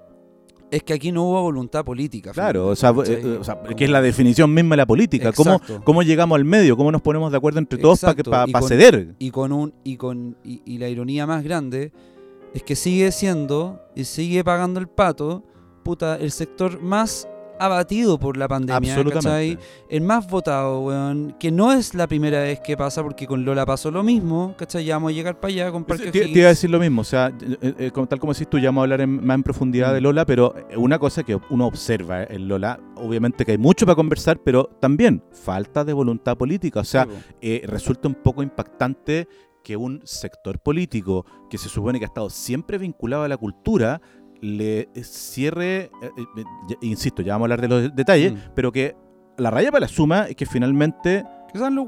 es 0.71 0.83
que 0.83 0.93
aquí 0.93 1.11
no 1.11 1.23
hubo 1.23 1.41
voluntad 1.41 1.83
política. 1.83 2.31
Claro, 2.31 2.67
o 2.67 2.75
sea, 2.75 2.93
eh, 3.05 3.39
que 3.75 3.85
es 3.85 3.89
la 3.89 4.01
definición 4.01 4.53
misma 4.53 4.73
de 4.73 4.77
la 4.77 4.85
política. 4.85 5.31
¿Cómo, 5.31 5.53
Exacto. 5.55 5.81
¿Cómo 5.83 6.03
llegamos 6.03 6.35
al 6.35 6.45
medio? 6.45 6.77
¿Cómo 6.77 6.91
nos 6.91 7.01
ponemos 7.01 7.31
de 7.31 7.37
acuerdo 7.37 7.57
entre 7.59 7.79
todos 7.79 7.99
para 8.01 8.23
pa, 8.23 8.45
pa 8.47 8.61
ceder? 8.61 9.15
y 9.17 9.31
con 9.31 9.51
un 9.51 9.73
y 9.83 9.97
con 9.97 10.37
y, 10.43 10.61
y 10.65 10.77
la 10.77 10.87
ironía 10.87 11.25
más 11.25 11.43
grande 11.43 11.91
es 12.53 12.61
que 12.63 12.75
sigue 12.75 13.11
siendo 13.11 13.81
y 13.95 14.03
sigue 14.03 14.43
pagando 14.43 14.79
el 14.79 14.87
pato 14.87 15.43
puta 15.83 16.17
el 16.17 16.29
sector 16.31 16.79
más 16.81 17.27
abatido 17.59 18.17
por 18.17 18.37
la 18.37 18.47
pandemia, 18.47 18.93
Absolutamente. 18.95 19.55
¿cachai? 19.55 19.57
El 19.89 20.01
más 20.01 20.27
votado, 20.29 20.81
weón, 20.81 21.35
que 21.39 21.51
no 21.51 21.71
es 21.73 21.93
la 21.93 22.07
primera 22.07 22.39
vez 22.41 22.59
que 22.61 22.75
pasa, 22.77 23.03
porque 23.03 23.27
con 23.27 23.43
Lola 23.45 23.65
pasó 23.65 23.91
lo 23.91 24.01
mismo, 24.03 24.55
¿cachai? 24.57 24.85
Ya 24.85 24.95
vamos 24.95 25.11
a 25.11 25.13
llegar 25.13 25.39
para 25.39 25.53
allá 25.53 25.71
con 25.71 25.83
Parque 25.85 26.11
Te, 26.11 26.27
iba 26.29 26.45
a 26.45 26.49
decir 26.49 26.69
lo 26.69 26.79
mismo, 26.79 27.01
o 27.01 27.05
sea, 27.05 27.27
eh, 27.61 27.73
eh, 27.77 27.91
tal 28.07 28.19
como 28.19 28.33
decís 28.33 28.49
tú, 28.49 28.57
ya 28.59 28.69
vamos 28.69 28.81
a 28.81 28.83
hablar 28.83 29.01
en- 29.01 29.25
más 29.25 29.35
en 29.35 29.43
profundidad 29.43 29.91
Mm. 29.91 29.93
de 29.95 30.01
Lola, 30.01 30.25
pero 30.25 30.55
eh, 30.69 30.77
una 30.77 30.97
cosa 30.99 31.23
que 31.23 31.37
uno 31.49 31.67
observa 31.67 32.23
en 32.23 32.47
Lola, 32.47 32.79
obviamente 32.95 33.45
que 33.45 33.51
hay 33.53 33.57
mucho 33.57 33.85
para 33.85 33.95
conversar, 33.95 34.39
pero 34.43 34.65
también 34.79 35.23
falta 35.31 35.83
de 35.83 35.93
voluntad 35.93 36.37
política, 36.37 36.79
o 36.81 36.83
sea, 36.85 37.05
Sí, 37.05 37.09
eh, 37.41 37.61
resulta 37.65 38.07
un 38.07 38.15
poco 38.15 38.41
impactante 38.43 39.27
que 39.63 39.75
un 39.75 40.01
sector 40.05 40.59
político 40.59 41.25
que 41.49 41.57
se 41.57 41.67
supone 41.67 41.99
que 41.99 42.05
ha 42.05 42.07
estado 42.07 42.29
siempre 42.29 42.77
vinculado 42.77 43.23
a 43.23 43.27
la 43.27 43.35
cultura 43.37 44.01
le 44.41 44.89
cierre, 45.03 45.83
eh, 45.83 45.89
eh, 46.37 46.75
insisto, 46.81 47.21
ya 47.21 47.33
vamos 47.33 47.45
a 47.45 47.53
hablar 47.53 47.61
de 47.61 47.67
los 47.67 47.95
detalles, 47.95 48.33
Mm. 48.33 48.37
pero 48.55 48.71
que 48.71 48.95
la 49.37 49.49
raya 49.51 49.71
para 49.71 49.81
la 49.81 49.87
suma 49.87 50.27
es 50.27 50.35
que 50.35 50.45
finalmente 50.45 51.23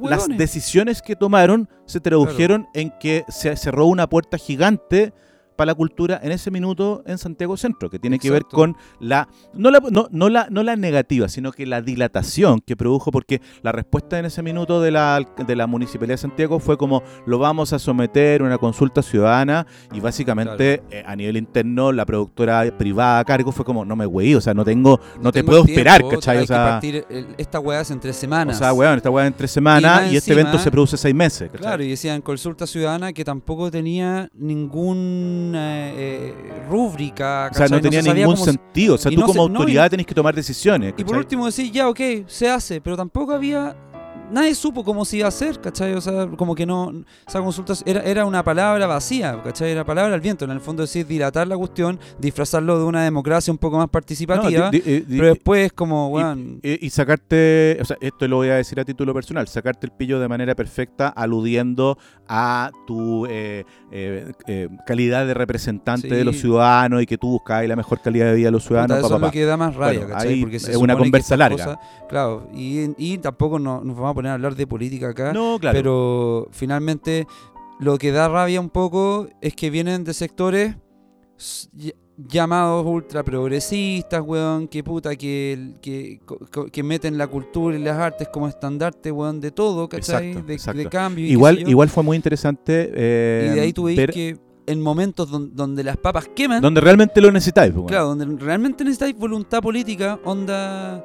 las 0.01 0.27
decisiones 0.37 1.01
que 1.01 1.15
tomaron 1.15 1.69
se 1.85 1.99
tradujeron 1.99 2.67
en 2.73 2.91
que 2.99 3.23
se 3.29 3.55
cerró 3.55 3.85
una 3.85 4.07
puerta 4.07 4.37
gigante 4.37 5.13
para 5.55 5.67
la 5.67 5.75
cultura 5.75 6.19
en 6.23 6.31
ese 6.31 6.51
minuto 6.51 7.03
en 7.05 7.17
Santiago 7.17 7.57
Centro, 7.57 7.89
que 7.89 7.99
tiene 7.99 8.19
que 8.19 8.31
ver 8.31 8.45
con 8.45 8.75
la 8.99 9.27
no, 9.53 9.69
la 9.71 9.79
no, 9.91 10.07
no 10.11 10.29
la 10.29 10.47
no 10.49 10.63
la 10.63 10.75
negativa, 10.75 11.29
sino 11.29 11.51
que 11.51 11.65
la 11.65 11.81
dilatación 11.81 12.59
que 12.59 12.75
produjo, 12.75 13.11
porque 13.11 13.41
la 13.61 13.71
respuesta 13.71 14.17
en 14.19 14.25
ese 14.25 14.41
minuto 14.41 14.81
de 14.81 14.91
la, 14.91 15.25
de 15.45 15.55
la 15.55 15.67
Municipalidad 15.67 16.13
de 16.13 16.17
Santiago 16.17 16.59
fue 16.59 16.77
como 16.77 17.03
lo 17.25 17.37
vamos 17.39 17.73
a 17.73 17.79
someter 17.79 18.41
a 18.41 18.45
una 18.45 18.57
consulta 18.57 19.01
ciudadana 19.01 19.65
y 19.93 19.99
básicamente 19.99 20.81
eh, 20.89 21.03
a 21.05 21.15
nivel 21.15 21.37
interno 21.37 21.91
la 21.91 22.05
productora 22.05 22.65
privada 22.77 23.19
a 23.19 23.25
cargo 23.25 23.51
fue 23.51 23.65
como 23.65 23.85
no 23.85 23.95
me 23.95 24.05
güey, 24.05 24.35
o 24.35 24.41
sea, 24.41 24.53
no 24.53 24.63
tengo, 24.65 24.99
no, 25.21 25.31
te 25.31 25.39
tengo 25.39 25.51
puedo 25.51 25.65
esperar, 25.65 26.01
¿cachai? 26.07 26.37
Hay 26.37 26.43
O 26.43 26.47
sea, 26.47 26.57
que 26.57 26.71
partir 26.71 27.05
el- 27.09 27.27
esta 27.37 27.59
weá 27.59 27.79
hace 27.79 27.93
en 27.93 27.99
tres 27.99 28.17
o 28.17 28.19
semanas. 28.19 28.57
sea, 28.57 28.73
weón, 28.73 28.97
esta 28.97 29.09
weá 29.09 29.27
en 29.27 29.33
tres 29.33 29.51
semanas 29.51 30.11
y, 30.11 30.17
este 30.17 30.33
evento 30.33 30.57
se 30.59 30.71
produce 30.71 30.97
seis 30.97 31.15
meses. 31.15 31.49
¿cachai? 31.49 31.61
Claro, 31.61 31.83
y 31.83 31.89
decían 31.89 32.21
consulta 32.21 32.67
ciudadana 32.67 33.13
que 33.13 33.23
tampoco 33.23 33.69
tenía 33.71 34.29
ninguna 35.41 35.89
eh, 35.89 36.33
rúbrica. 36.69 37.49
O 37.51 37.53
sea, 37.55 37.67
no 37.67 37.81
tenía 37.81 38.01
ningún 38.01 38.37
sentido. 38.37 38.95
O 38.95 38.97
sea, 38.97 39.11
tú 39.11 39.19
no 39.19 39.25
como 39.27 39.43
se- 39.45 39.49
no, 39.49 39.59
autoridad 39.59 39.85
y- 39.85 39.89
tenés 39.89 40.05
que 40.05 40.13
tomar 40.15 40.35
decisiones. 40.35 40.93
Y 40.97 41.03
por 41.03 41.17
último 41.17 41.45
decir, 41.45 41.71
ya, 41.71 41.89
ok, 41.89 41.99
se 42.27 42.49
hace, 42.49 42.81
pero 42.81 42.95
tampoco 42.97 43.33
había... 43.33 43.75
Nadie 44.31 44.55
supo 44.55 44.83
cómo 44.83 45.03
se 45.05 45.17
iba 45.17 45.25
a 45.25 45.29
hacer, 45.29 45.59
¿cachai? 45.59 45.93
O 45.93 46.01
sea, 46.01 46.27
como 46.37 46.55
que 46.55 46.65
no... 46.65 46.91
Esa 47.27 47.41
consulta 47.41 47.73
era, 47.85 48.01
era 48.01 48.25
una 48.25 48.43
palabra 48.43 48.87
vacía, 48.87 49.41
¿cachai? 49.43 49.71
Era 49.71 49.83
palabra 49.83 50.13
al 50.13 50.21
viento. 50.21 50.45
En 50.45 50.51
el 50.51 50.61
fondo 50.61 50.81
decir, 50.83 51.05
dilatar 51.05 51.47
la 51.47 51.57
cuestión, 51.57 51.99
disfrazarlo 52.19 52.77
de 52.79 52.85
una 52.85 53.03
democracia 53.03 53.51
un 53.51 53.57
poco 53.57 53.77
más 53.77 53.87
No, 53.87 53.91
participativa, 53.91 54.69
di- 54.71 54.79
di- 54.79 54.89
eh, 54.91 55.03
di- 55.07 55.17
pero 55.17 55.29
después 55.33 55.73
como, 55.73 56.09
weón... 56.09 56.59
y, 56.63 56.85
y 56.85 56.89
sacarte, 56.89 57.77
o 57.81 57.85
sea, 57.85 57.97
esto 57.99 58.27
lo 58.27 58.37
voy 58.37 58.49
a 58.49 58.55
decir 58.55 58.79
a 58.79 58.85
título 58.85 59.13
personal, 59.13 59.47
sacarte 59.47 59.85
el 59.87 59.91
pillo 59.91 60.19
de 60.19 60.27
manera 60.27 60.55
perfecta 60.55 61.09
aludiendo 61.09 61.97
a 62.27 62.71
tu 62.87 63.25
eh, 63.25 63.65
eh, 63.91 64.31
eh, 64.47 64.69
calidad 64.87 65.25
de 65.25 65.33
representante 65.33 66.07
Sí. 66.09 66.15
de 66.15 66.23
los 66.23 66.37
ciudadanos 66.37 67.01
y 67.01 67.05
que 67.05 67.17
tú 67.17 67.27
buscas 67.31 67.67
la 67.67 67.75
mejor 67.75 68.01
calidad 68.01 68.27
de 68.27 68.35
vida 68.35 68.45
de 68.47 68.51
los 68.51 68.63
Puta, 68.63 68.85
ciudadanos. 68.87 68.97
eso 68.99 69.09
pa, 69.09 69.15
es 69.15 69.19
pa, 69.21 69.25
lo 69.27 69.31
que 69.31 69.45
da 69.45 69.57
más 69.57 69.75
rabia, 69.75 69.99
Bueno, 69.99 70.15
¿cachai? 70.15 70.33
ahí 70.33 70.41
Porque 70.41 70.59
se 70.59 70.71
es 70.71 70.77
una 70.77 70.95
conversa 70.97 71.35
larga. 71.35 71.79
claro, 72.07 72.47
y, 72.53 72.89
y 72.97 73.17
tampoco 73.17 73.59
no- 73.59 73.83
nos 73.83 73.95
vamos 73.95 74.11
a 74.11 74.13
poner 74.21 74.31
a 74.31 74.35
hablar 74.35 74.55
de 74.55 74.67
política 74.67 75.09
acá, 75.09 75.33
No, 75.33 75.57
claro. 75.59 75.75
pero 75.77 76.47
finalmente 76.51 77.25
lo 77.79 77.97
que 77.97 78.11
da 78.11 78.27
rabia 78.29 78.59
un 78.61 78.69
poco 78.69 79.27
es 79.41 79.55
que 79.55 79.69
vienen 79.71 80.03
de 80.03 80.13
sectores 80.13 80.75
llamados 82.17 82.85
ultra 82.85 83.23
progresistas, 83.23 84.21
weón, 84.21 84.67
que 84.67 84.83
puta, 84.83 85.15
que, 85.15 85.73
que, 85.81 86.83
meten 86.83 87.17
la 87.17 87.25
cultura 87.25 87.75
y 87.75 87.81
las 87.81 87.97
artes 87.97 88.27
como 88.31 88.47
estandarte, 88.47 89.11
weón, 89.11 89.41
de 89.41 89.49
todo, 89.49 89.89
¿cachai? 89.89 90.27
Exacto, 90.27 90.47
de, 90.47 90.53
exacto. 90.53 90.77
de 90.83 90.85
cambio. 90.89 91.25
y 91.25 91.31
igual, 91.31 91.67
igual 91.67 91.89
fue 91.89 92.03
muy 92.03 92.15
interesante 92.15 92.91
eh, 92.93 93.49
Y 93.51 93.55
de 93.55 93.61
ahí 93.61 93.73
tú 93.73 93.85
veis 93.85 93.97
ver 93.97 94.11
que 94.11 94.37
en 94.67 94.79
momentos 94.79 95.31
don- 95.31 95.55
donde 95.55 95.83
las 95.83 95.97
papas 95.97 96.27
queman, 96.35 96.61
donde 96.61 96.79
realmente 96.81 97.19
lo 97.21 97.31
necesitáis. 97.31 97.73
pues, 97.73 97.87
Claro, 97.87 98.13
donde 98.13 98.25
realmente 98.45 98.83
necesitáis 98.83 99.17
voluntad 99.17 99.59
política, 99.61 100.19
onda. 100.23 101.03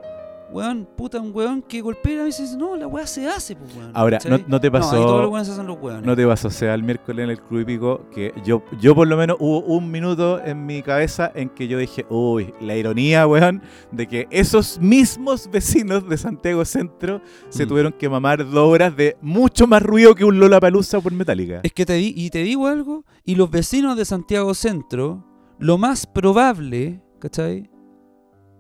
Weón, 0.53 0.87
puta, 0.97 1.21
un 1.21 1.33
weón 1.35 1.61
que 1.61 1.81
golpea 1.81 2.21
a 2.21 2.25
veces 2.25 2.47
dice, 2.51 2.57
no, 2.57 2.77
la 2.77 2.87
weá 2.87 3.05
se 3.07 3.27
hace, 3.29 3.57
pues 3.57 3.75
weón. 3.77 3.91
Ahora, 3.95 4.19
no, 4.29 4.39
no 4.47 4.61
te 4.61 4.71
No, 4.71 4.77
ahí 4.77 4.81
todos 4.83 4.93
pasó. 4.93 5.23
los 5.23 5.31
weones 5.31 5.49
hacen 5.49 5.67
los 5.67 5.77
weones. 5.81 6.07
No 6.07 6.15
te 6.15 6.25
pasó, 6.27 6.49
o 6.49 6.51
sea, 6.53 6.73
el 6.75 6.85
miércoles 6.85 7.25
en 7.25 7.31
el 7.31 7.41
Club 7.43 7.61
Hípico, 7.63 8.09
que 8.15 8.33
yo, 8.45 8.63
yo 8.81 8.95
por 8.95 9.09
lo 9.09 9.17
menos 9.17 9.37
hubo 9.41 9.59
un 9.61 9.91
minuto 9.91 10.41
en 10.43 10.65
mi 10.65 10.83
cabeza 10.83 11.33
en 11.35 11.49
que 11.49 11.67
yo 11.67 11.79
dije, 11.79 12.07
uy, 12.11 12.55
la 12.61 12.77
ironía, 12.77 13.27
weón, 13.27 13.61
de 13.91 14.07
que 14.07 14.29
esos 14.31 14.79
mismos 14.81 15.51
vecinos 15.51 16.09
de 16.09 16.17
Santiago 16.17 16.65
Centro 16.65 17.21
se 17.49 17.65
Mm. 17.65 17.69
tuvieron 17.69 17.93
que 17.93 18.09
mamar 18.09 18.49
dos 18.49 18.69
horas 18.73 18.97
de 18.97 19.17
mucho 19.21 19.67
más 19.67 19.83
ruido 19.83 20.15
que 20.15 20.25
un 20.25 20.39
Lola 20.39 20.61
Palusa 20.61 21.01
por 21.01 21.13
Metallica. 21.13 21.61
Es 21.65 21.73
que 21.73 21.85
te 21.85 21.95
di, 21.95 22.15
y 22.17 22.31
te 22.31 22.45
digo 22.45 22.69
algo, 22.69 23.05
y 23.25 23.35
los 23.35 23.51
vecinos 23.51 23.97
de 23.97 24.05
Santiago 24.05 24.55
Centro, 24.55 25.27
lo 25.59 25.77
más 25.77 26.07
probable, 26.07 27.03
¿cachai? 27.19 27.69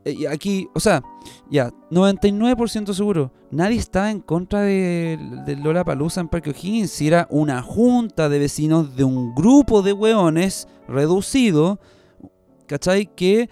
Eh, 0.05 0.29
aquí, 0.29 0.68
o 0.75 0.81
sea, 0.81 1.03
ya, 1.51 1.71
99% 1.91 2.93
seguro, 2.93 3.33
nadie 3.51 3.79
está 3.79 4.11
en 4.11 4.21
contra 4.21 4.62
de, 4.62 5.19
de 5.47 5.57
Lola 5.57 5.85
Palusa 5.85 6.21
en 6.21 6.29
Parque 6.29 6.51
O'Higgins. 6.51 6.91
Si 6.91 7.07
era 7.07 7.27
una 7.31 7.62
junta 7.62 8.29
de 8.29 8.39
vecinos 8.39 8.97
de 8.97 9.05
un 9.05 9.35
grupo 9.35 9.83
de 9.83 9.93
hueones 9.93 10.69
reducido, 10.89 11.81
¿cachai? 12.67 13.07
Que, 13.15 13.49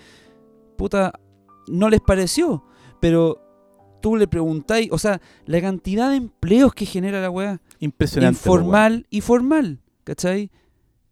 puta, 0.76 1.12
no 1.68 1.88
les 1.88 2.00
pareció. 2.00 2.64
Pero 3.00 3.40
tú 4.00 4.16
le 4.16 4.26
preguntáis, 4.26 4.90
o 4.92 4.98
sea, 4.98 5.20
la 5.46 5.60
cantidad 5.60 6.10
de 6.10 6.16
empleos 6.16 6.74
que 6.74 6.86
genera 6.86 7.20
la 7.20 7.30
weá 7.30 7.60
Impresionante. 7.78 8.38
informal 8.38 9.06
y 9.10 9.20
formal, 9.20 9.80
¿cachai? 10.04 10.50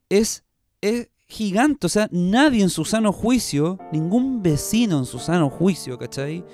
Es, 0.09 0.45
es 0.81 1.09
gigante, 1.33 1.87
o 1.87 1.91
sea, 1.91 2.09
nadie 2.13 2.63
en 2.63 2.69
su 2.69 2.85
sano 2.85 3.13
juicio, 3.13 3.79
ningún 3.91 4.43
vecino 4.43 4.99
en 4.99 5.07
su 5.07 5.19
sano 5.19 5.49
juicio, 5.49 5.99
¿cachai? 5.99 6.45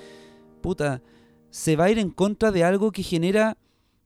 Puta, 0.61 1.01
se 1.49 1.75
va 1.75 1.85
a 1.85 1.91
ir 1.91 1.99
en 1.99 2.09
contra 2.09 2.51
de 2.51 2.63
algo 2.63 2.91
que 2.91 3.03
genera, 3.03 3.57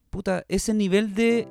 puta, 0.10 0.44
ese 0.48 0.74
nivel 0.74 1.14
de 1.14 1.48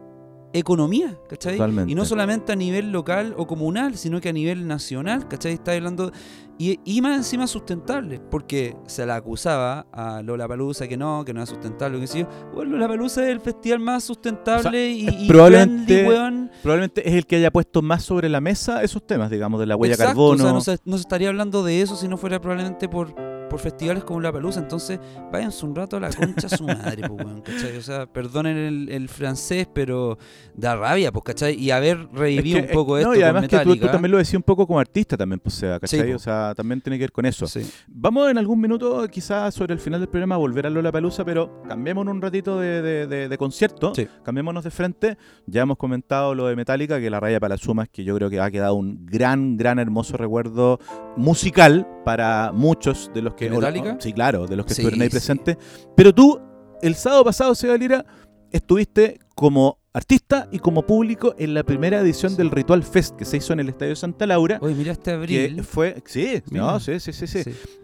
economía, 0.53 1.19
¿cachai? 1.29 1.57
Totalmente. 1.57 1.93
Y 1.93 1.95
no 1.95 2.05
solamente 2.05 2.53
a 2.53 2.57
nivel 2.57 2.91
local 2.91 3.35
o 3.39 3.47
comunal, 3.47 3.97
sino 3.97 4.21
que 4.21 4.29
a 4.29 4.33
nivel 4.33 4.67
nacional, 4.67 5.29
¿cachai? 5.29 5.53
Está 5.53 5.73
hablando... 5.73 6.13
Y, 6.59 6.79
y 6.85 7.01
más 7.01 7.17
encima 7.17 7.47
sustentable, 7.47 8.21
porque 8.31 8.77
se 8.87 9.05
la 9.05 9.17
acusaba 9.17 9.87
a 9.93 10.23
Lola 10.23 10.47
Palusa 10.47 10.87
que 10.87 10.97
no, 10.97 11.25
que 11.25 11.35
no 11.35 11.43
es 11.43 11.49
sustentable, 11.49 11.99
que 11.99 12.07
sí. 12.07 12.21
yo. 12.21 12.29
Bueno, 12.55 12.73
Lola 12.73 12.89
Palusa 12.89 13.25
es 13.25 13.31
el 13.31 13.41
festival 13.41 13.81
más 13.81 14.05
sustentable 14.05 14.91
y, 14.91 15.27
probablemente- 15.27 16.05
friendly. 16.07 16.51
Probablemente 16.63 17.09
es 17.09 17.15
el 17.15 17.27
que 17.27 17.37
haya 17.37 17.51
puesto 17.51 17.83
más 17.83 18.05
sobre 18.05 18.29
la 18.29 18.41
mesa 18.41 18.83
esos 18.83 19.05
temas, 19.07 19.31
digamos, 19.31 19.59
de 19.59 19.67
la 19.67 19.77
huella 19.77 19.95
Exacto, 19.95 20.11
carbono. 20.11 20.45
O 20.45 20.47
sea, 20.47 20.53
no 20.53 20.61
se, 20.61 20.79
no 20.85 20.97
se 20.97 21.01
estaría 21.03 21.29
hablando 21.31 21.65
de 21.65 21.81
eso 21.81 21.97
si 21.97 22.07
no 22.07 22.17
fuera 22.17 22.41
probablemente 22.41 22.89
por, 22.89 23.15
por 23.53 23.61
festivales 23.61 24.03
como 24.05 24.21
La 24.21 24.33
Palusa. 24.33 24.61
Entonces, 24.61 24.99
váyanse 25.31 25.65
un 25.67 25.77
rato 25.77 25.99
a 25.99 26.01
la 26.01 26.11
concha 26.11 26.47
a 26.47 26.51
su 26.57 26.65
madre, 26.65 27.07
pues, 27.07 27.25
weón, 27.27 27.43
¿cachai? 27.43 27.77
O 27.77 27.83
sea, 27.83 28.07
perdonen 28.07 28.57
el, 28.57 28.89
el 28.89 29.09
francés, 29.11 29.69
pero 29.73 30.17
da 30.55 30.75
rabia, 30.75 31.13
pues, 31.13 31.23
¿cachai? 31.25 31.55
Y 31.55 31.71
haber 31.71 32.09
Es 32.13 32.19
revivido 32.19 32.61
que- 32.61 32.67
un 32.69 32.73
poco 32.73 32.97
es- 32.97 33.03
esto 33.03 33.13
no, 33.13 33.21
y 33.21 33.23
además 33.23 33.43
con 33.49 33.59
que 33.59 33.65
tú, 33.81 33.87
también 33.89 34.11
lo 34.13 34.19
decías 34.19 34.37
un 34.39 34.43
poco 34.43 34.67
como 34.67 34.81
artista 34.81 35.17
también, 35.17 35.39
pues, 35.39 35.57
o 35.57 35.59
sea, 35.61 35.79
¿cachai? 35.79 36.13
o 36.15 36.19
sea, 36.19 36.55
también 36.57 36.81
tiene 36.81 36.97
que 36.97 37.03
ver 37.05 37.13
con 37.13 37.27
eso. 37.27 37.47
Sí. 37.47 37.61
Vamos 37.89 38.31
en 38.31 38.39
algún 38.39 38.59
minuto, 38.61 39.07
quizás 39.09 39.55
sobre 39.55 39.75
el 39.75 39.81
final 39.81 40.01
del 40.01 40.09
programa, 40.09 40.35
a 40.37 40.39
volver 40.39 40.67
a 40.67 40.71
Lola 40.71 40.91
Palusa, 40.91 41.25
pero 41.25 41.63
cambiémonos 41.69 42.15
un 42.15 42.23
ratito 42.23 42.59
de, 42.59 42.81
de- 42.81 43.07
de- 43.07 43.29
de 43.29 43.39
concierto, 43.39 43.95
Sí. 43.95 44.09
cambiémonos 44.25 44.65
de 44.65 44.71
frente. 44.71 45.19
Ya 45.47 45.63
hemos 45.63 45.77
comentado 45.77 46.35
lo 46.35 46.47
de 46.47 46.57
Metallica, 46.57 46.99
que 46.99 47.11
la 47.11 47.21
raya 47.21 47.39
para 47.39 47.55
las 47.57 47.61
sumas, 47.61 47.89
que 47.91 48.03
yo 48.03 48.17
creo 48.17 48.31
que 48.31 48.41
ha 48.41 48.51
quedado 48.51 48.75
un 48.77 49.05
gran, 49.05 49.57
gran, 49.59 49.79
hermoso 49.79 50.17
recuerdo 50.17 50.79
musical 51.17 51.87
para 52.05 52.51
muchos 52.55 53.11
de 53.15 53.23
los 53.23 53.35
que. 53.35 53.42
¿De 53.49 53.57
Metallica? 53.57 53.97
sí, 54.01 54.13
claro, 54.13 54.47
de 54.47 54.57
los 54.57 54.67
que 54.67 54.75
Sí, 54.75 54.83
estuvieron 54.83 55.03
ahí 55.03 55.09
presentes. 55.09 55.57
Pero 55.97 56.15
tú, 56.15 56.41
el 56.83 56.95
sábado 56.95 57.25
pasado, 57.25 57.55
Seba 57.55 57.77
Lira, 57.77 58.05
estuviste 58.51 59.19
como 59.35 59.79
artista 59.95 60.49
y 60.51 60.59
como 60.59 60.83
público 60.87 61.35
en 61.39 61.55
la 61.55 61.65
primera 61.65 62.01
edición 62.01 62.35
del 62.37 62.51
Ritual 62.51 62.83
Fest 62.83 63.15
que 63.17 63.25
se 63.25 63.37
hizo 63.37 63.53
en 63.53 63.61
el 63.61 63.69
Estadio 63.69 63.95
Santa 63.97 64.27
Laura. 64.27 64.59
Oye, 64.63 64.75
mira 64.75 64.93
este 64.93 65.13
abril. 65.13 65.57
Que 65.57 65.63
fue, 65.63 66.03
sí, 66.07 66.43
Mira. 66.51 66.65
no, 66.65 66.81
sí, 66.81 66.99
sí, 66.99 67.13
sí, 67.13 67.27
sí, 67.27 67.43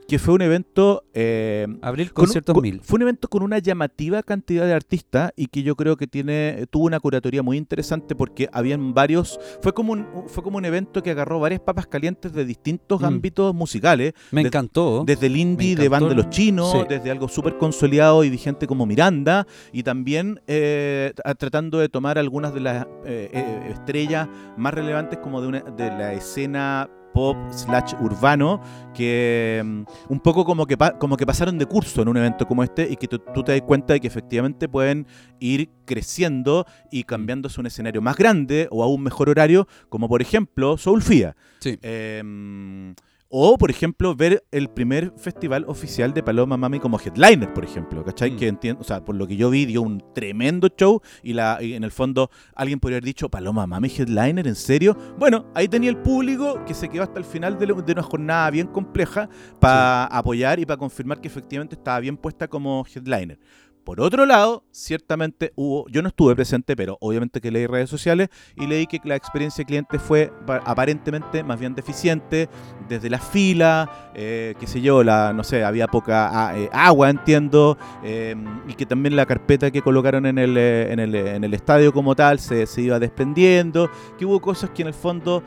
que 0.09 0.19
fue 0.19 0.33
un 0.33 0.41
evento 0.41 1.05
eh, 1.13 1.67
Abril 1.83 2.13
conciertos 2.15 2.55
con- 2.55 2.63
mil. 2.63 2.81
Fue 2.83 2.97
un 2.97 3.03
evento 3.03 3.29
con 3.29 3.43
una 3.43 3.59
llamativa 3.59 4.23
cantidad 4.23 4.65
de 4.65 4.73
artistas 4.73 5.33
y 5.37 5.49
que 5.49 5.63
yo 5.63 5.77
creo 5.77 5.99
que 5.99 6.07
tiene 6.07 6.67
tuvo 6.71 6.87
una 6.87 6.99
curatoría 6.99 7.43
muy 7.43 7.59
interesante 7.59 8.15
porque 8.15 8.49
habían 8.53 8.95
varios. 8.95 9.39
Fue 9.61 9.75
como 9.75 9.93
un, 9.93 10.07
fue 10.29 10.43
como 10.43 10.57
un 10.57 10.65
evento 10.65 11.03
que 11.03 11.11
agarró 11.11 11.41
varias 11.41 11.61
papas 11.61 11.87
calientes 11.87 12.33
de 12.33 12.47
distintos 12.47 13.03
Mm. 13.03 13.05
ámbitos 13.05 13.55
musicales. 13.55 14.15
Me 14.31 14.41
de- 14.43 14.49
encantó. 14.49 15.05
Desde 15.05 15.27
el 15.27 15.37
indie 15.37 15.77
de 15.77 15.89
Band 15.91 16.09
de 16.09 16.15
los 16.15 16.31
Chinos, 16.31 16.73
Sí. 16.73 16.79
desde 16.89 17.11
algo 17.11 17.29
súper 17.29 17.59
consolidado 17.59 18.25
y 18.25 18.31
vigente 18.31 18.67
como 18.67 18.87
Miranda, 18.87 19.47
y 19.75 19.83
también 19.83 20.41
eh, 20.47 21.13
tratando 21.37 21.79
de 21.79 21.91
tomar 21.91 21.98
algunas 22.07 22.55
de 22.55 22.61
las 22.61 22.87
eh, 23.05 23.31
eh, 23.33 23.71
estrellas 23.71 24.29
más 24.57 24.75
relevantes 24.75 25.19
como 25.19 25.41
de, 25.41 25.49
una, 25.49 25.61
de 25.61 25.89
la 25.91 26.13
escena 26.13 26.89
pop 27.13 27.37
slash 27.51 27.95
urbano 28.01 28.61
que 28.95 29.63
mm, 29.65 29.83
un 30.09 30.21
poco 30.21 30.45
como 30.45 30.67
que, 30.67 30.77
como 30.99 31.17
que 31.17 31.27
pasaron 31.27 31.59
de 31.59 31.67
curso 31.67 32.03
en 32.03 32.09
un 32.09 32.17
evento 32.17 32.47
como 32.47 32.63
este 32.63 32.89
y 32.91 32.97
que 32.97 33.09
tú, 33.09 33.19
tú 33.35 33.43
te 33.43 33.53
das 33.53 33.63
cuenta 33.63 33.95
de 33.95 34.01
que 34.01 34.07
efectivamente 34.07 34.69
pueden 34.69 35.07
ir 35.41 35.71
creciendo 35.85 36.67
y 36.91 37.05
cambiándose 37.05 37.61
un 37.61 37.67
escenario 37.67 38.01
más 38.03 38.17
grande 38.17 38.69
o 38.71 38.83
a 38.83 38.87
un 38.87 39.03
mejor 39.03 39.29
horario, 39.31 39.67
como 39.89 40.09
por 40.09 40.23
ejemplo 40.23 40.77
Soulfia. 40.77 41.35
Sí. 41.61 41.79
Eh, 41.83 42.95
o, 43.31 43.59
por 43.59 43.71
ejemplo, 43.71 44.15
ver 44.15 44.45
el 44.51 44.69
primer 44.71 45.13
festival 45.17 45.65
oficial 45.69 46.15
de 46.15 46.23
Paloma 46.23 46.57
Mami 46.57 46.81
como 46.81 46.99
headliner, 46.99 47.53
por 47.53 47.65
ejemplo, 47.65 48.03
¿cachai? 48.05 48.31
Mm. 48.31 48.37
Que 48.37 48.49
entiendo, 48.49 48.81
o 48.81 48.85
sea, 48.85 49.05
por 49.05 49.17
lo 49.17 49.27
que 49.27 49.37
yo 49.37 49.51
vi, 49.51 49.67
dio 49.67 49.83
un 49.83 50.03
tremendo 50.15 50.69
show 50.77 51.03
y, 51.23 51.35
la, 51.35 51.59
y 51.63 51.75
en 51.75 51.85
el 51.85 51.91
fondo 51.91 52.31
alguien 52.55 52.81
podría 52.81 52.97
haber 52.97 53.05
dicho, 53.05 53.29
Paloma 53.29 53.67
Mami 53.67 53.89
headliner, 53.89 54.47
¿en 54.47 54.55
serio? 54.55 54.97
Bueno, 55.19 55.47
ahí 55.55 55.69
tenía 55.69 55.91
el 55.91 55.99
público 55.99 56.65
que 56.65 56.73
se 56.73 56.89
quedó 56.89 57.03
hasta 57.03 57.19
el 57.19 57.25
final 57.27 57.59
de, 57.59 57.67
lo- 57.67 57.83
de 57.83 57.93
una 57.93 58.03
jornada 58.03 58.51
bien 58.51 58.67
compleja 58.69 59.29
para 59.61 60.07
apoyar 60.07 60.59
y 60.59 60.65
para 60.65 60.79
confirmar 60.79 61.21
que 61.21 61.29
efectivamente 61.29 61.75
estaba 61.75 62.01
bien 62.01 62.17
puesta 62.17 62.49
como 62.49 62.85
headliner. 62.95 63.39
Por 63.89 64.03
otro 64.03 64.27
lado, 64.27 64.65
ciertamente 64.71 65.55
hubo, 65.57 65.89
yo 65.89 66.03
no 66.03 66.09
estuve 66.09 66.37
presente, 66.37 66.77
pero 66.77 66.99
obviamente 67.01 67.41
que 67.41 67.51
leí 67.51 67.67
redes 67.67 67.89
sociales 67.89 68.29
y 68.55 68.67
leí 68.67 68.87
que 68.87 69.01
la 69.05 69.17
experiencia 69.17 69.63
de 69.63 69.67
cliente 69.67 69.99
fue 69.99 70.31
pa- 70.47 70.61
aparentemente 70.67 71.43
más 71.43 71.59
bien 71.59 71.75
deficiente, 71.75 72.51
desde 72.87 73.09
la 73.09 73.19
fila, 73.19 74.11
eh, 74.15 74.55
qué 74.61 74.67
sé 74.67 74.83
yo, 74.83 75.03
la, 75.03 75.33
no 75.33 75.43
sé, 75.43 75.65
había 75.65 75.87
poca 75.87 76.29
ah, 76.31 76.59
eh, 76.59 76.69
agua, 76.71 77.09
entiendo, 77.09 77.79
eh, 78.05 78.37
y 78.69 78.75
que 78.75 78.85
también 78.85 79.17
la 79.17 79.25
carpeta 79.25 79.71
que 79.71 79.81
colocaron 79.81 80.27
en 80.27 80.37
el, 80.37 80.59
eh, 80.59 80.93
en 80.93 80.99
el, 81.01 81.15
eh, 81.15 81.37
en 81.37 81.45
el 81.45 81.55
estadio 81.55 81.91
como 81.91 82.15
tal 82.15 82.41
se, 82.41 82.67
se 82.67 82.83
iba 82.83 82.99
desprendiendo, 82.99 83.91
que 84.19 84.27
hubo 84.27 84.39
cosas 84.43 84.69
que 84.69 84.83
en 84.83 84.89
el 84.89 84.95
fondo 84.95 85.43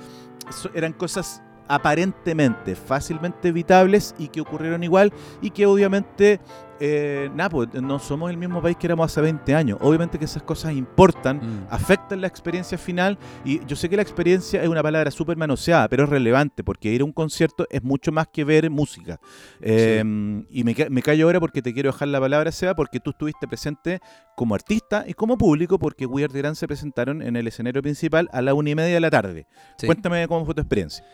eran 0.73 0.93
cosas 0.93 1.43
aparentemente 1.73 2.75
fácilmente 2.75 3.47
evitables 3.49 4.13
y 4.17 4.27
que 4.27 4.41
ocurrieron 4.41 4.83
igual 4.83 5.13
y 5.41 5.49
que 5.51 5.65
obviamente 5.65 6.39
eh, 6.83 7.29
pues, 7.51 7.69
no 7.75 7.99
somos 7.99 8.31
el 8.31 8.37
mismo 8.37 8.59
país 8.59 8.75
que 8.75 8.87
éramos 8.87 9.05
hace 9.05 9.21
20 9.21 9.53
años. 9.53 9.77
Obviamente 9.81 10.17
que 10.17 10.25
esas 10.25 10.41
cosas 10.41 10.73
importan, 10.73 11.37
Mm. 11.37 11.67
afectan 11.69 12.21
la 12.21 12.27
experiencia 12.27 12.75
final 12.75 13.19
y 13.45 13.63
yo 13.67 13.75
sé 13.75 13.87
que 13.87 13.95
la 13.95 14.01
experiencia 14.01 14.63
es 14.63 14.67
una 14.67 14.81
palabra 14.81 15.11
súper 15.11 15.37
manoseada, 15.37 15.87
pero 15.87 16.05
es 16.05 16.09
relevante 16.09 16.63
porque 16.63 16.89
ir 16.91 17.01
a 17.01 17.05
un 17.05 17.11
concierto 17.11 17.67
es 17.69 17.83
mucho 17.83 18.11
más 18.11 18.27
que 18.29 18.43
ver 18.43 18.69
música. 18.71 19.19
Eh, 19.61 20.03
Y 20.49 20.63
me, 20.63 20.75
me 20.89 21.01
callo 21.03 21.25
ahora 21.27 21.39
porque 21.39 21.61
te 21.61 21.71
quiero 21.71 21.91
dejar 21.91 22.07
la 22.07 22.19
palabra, 22.19 22.51
Seba, 22.51 22.73
porque 22.75 22.99
tú 22.99 23.11
estuviste 23.11 23.47
presente 23.47 23.99
como 24.35 24.55
artista 24.55 25.03
y 25.07 25.13
como 25.13 25.37
público 25.37 25.77
porque 25.77 26.07
We 26.07 26.23
Are 26.23 26.33
The 26.33 26.39
Grand 26.39 26.55
se 26.55 26.67
presentaron 26.67 27.21
en 27.21 27.35
el 27.35 27.47
escenario 27.47 27.81
principal 27.83 28.27
a 28.33 28.41
la 28.41 28.53
una 28.55 28.71
y 28.71 28.75
media 28.75 28.95
de 28.95 28.99
la 28.99 29.11
tarde. 29.11 29.45
Sí. 29.77 29.85
Cuéntame 29.85 30.27
cómo 30.27 30.45
fue 30.45 30.55
tu 30.55 30.61
experiencia. 30.61 31.05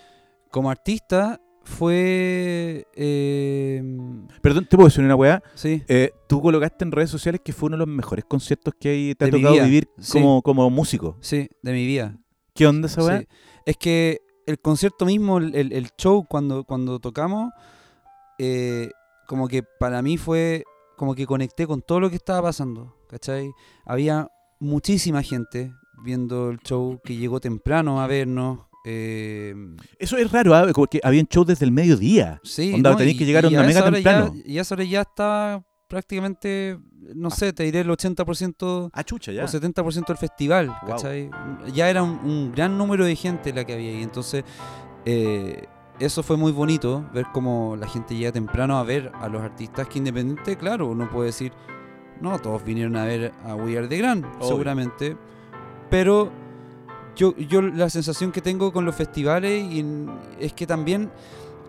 Como 0.52 0.70
artista 0.72 1.40
fue... 1.64 2.88
eh, 2.96 3.84
Perdón, 4.42 4.66
¿te 4.70 4.76
puedo 4.78 4.88
decir 4.88 5.04
una 5.04 5.16
weá? 5.16 5.44
sí. 5.56 5.84
Eh, 5.88 6.12
tú 6.28 6.42
colocaste 6.42 6.84
en 6.86 6.92
redes 6.92 7.10
sociales 7.10 7.42
que 7.44 7.54
fue 7.54 7.68
uno 7.68 7.76
de 7.78 7.86
los 7.86 7.88
mejores 7.88 8.26
conciertos 8.26 8.74
que 8.80 8.90
hay- 8.90 9.16
te 9.16 9.26
ha 9.26 9.28
De 9.28 9.34
mi 9.38 9.42
tocado 9.44 9.64
vivir 9.66 9.90
sí. 10.00 10.14
como, 10.14 10.42
como 10.42 10.70
músico. 10.70 11.18
Sí, 11.22 11.50
de 11.62 11.72
mi 11.74 11.86
vida. 11.86 12.18
¿Qué 12.54 12.66
onda 12.68 12.88
esa 12.88 13.04
weá? 13.04 13.20
Sí. 13.20 13.28
Es 13.66 13.78
que 13.78 14.22
el 14.46 14.60
concierto 14.60 15.06
mismo, 15.06 15.38
el, 15.40 15.54
el- 15.56 15.74
el 15.74 15.90
show 15.98 16.26
cuando, 16.28 16.64
cuando 16.64 17.00
tocamos, 17.00 17.52
eh, 18.40 18.90
como 19.28 19.48
que 19.48 19.64
para 19.64 20.02
mí 20.02 20.18
fue 20.18 20.64
como 20.96 21.14
que 21.16 21.26
conecté 21.28 21.68
con 21.68 21.82
todo 21.82 22.00
lo 22.00 22.10
que 22.10 22.16
estaba 22.16 22.42
pasando, 22.44 22.96
¿cachai? 23.10 23.52
Había 23.86 24.30
muchísima 24.60 25.22
gente 25.22 25.72
viendo 26.04 26.50
el 26.50 26.60
show 26.60 27.00
que 27.04 27.16
llegó 27.16 27.40
temprano 27.40 28.02
a 28.02 28.08
vernos. 28.08 28.60
Eh, 28.90 29.54
Eso 30.00 30.16
es 30.18 30.32
raro, 30.32 30.56
¿ah? 30.56 30.68
porque 30.74 31.00
habían 31.04 31.26
shows 31.30 31.46
desde 31.48 31.66
el 31.66 31.72
mediodía. 31.72 32.40
sí, 32.44 32.74
Onda, 32.74 32.92
¿no? 32.92 32.96
tenías 32.98 33.16
Y- 33.16 33.20
que 33.20 33.26
llegar 33.26 33.46
a 33.46 33.50
mega 33.50 33.68
esa 33.70 33.84
hora 33.86 34.00
ya- 34.00 34.12
temprano. 34.22 34.34
y 34.46 34.58
a 34.58 34.62
esa 34.62 34.76
hora 34.76 34.84
ya 34.86 35.02
estaba 35.02 35.64
prácticamente, 35.90 36.78
no 37.16 37.30
sé, 37.30 37.54
te 37.54 37.64
diré 37.64 37.82
el 37.82 37.90
80% 37.90 38.90
Ah, 38.94 39.04
chucha, 39.04 39.32
ya. 39.32 39.44
o 39.46 39.48
70% 39.48 40.08
del 40.14 40.18
festival, 40.18 40.68
Wow. 40.68 40.78
¿cachai? 40.90 41.30
Ya 41.74 41.90
era 41.90 42.04
un, 42.04 42.20
un 42.24 42.52
gran 42.54 42.78
número 42.78 43.06
de 43.06 43.16
gente 43.16 43.54
la 43.54 43.66
que 43.66 43.74
había 43.74 43.90
ahí. 43.92 44.04
Entonces, 44.04 44.44
eh, 45.06 45.66
eso 46.00 46.24
fue 46.24 46.38
muy 46.38 46.52
bonito, 46.52 47.10
ver 47.14 47.26
cómo 47.34 47.76
la 47.78 47.88
gente 47.88 48.16
llega 48.16 48.32
temprano 48.32 48.78
a 48.78 48.84
ver 48.84 49.12
a 49.16 49.28
los 49.30 49.42
artistas 49.42 49.88
que 49.88 49.98
independiente, 50.00 50.58
claro, 50.58 50.88
uno 50.88 51.10
puede 51.10 51.28
decir, 51.28 51.52
no, 52.22 52.38
todos 52.40 52.64
vinieron 52.64 52.96
a 52.98 53.06
ver 53.06 53.32
a 53.46 53.56
We 53.56 53.78
Are 53.78 53.88
The 53.88 53.98
Grand, 53.98 54.26
Obvio. 54.26 54.48
seguramente, 54.48 55.16
pero 55.90 56.32
yo, 57.18 57.36
yo 57.38 57.62
la 57.62 57.90
sensación 57.90 58.32
que 58.32 58.42
tengo 58.42 58.72
con 58.72 58.86
los 58.86 58.96
festivales 58.96 59.64
y 59.72 59.80
en- 59.80 60.10
es 60.40 60.54
que 60.54 60.66
también 60.66 61.10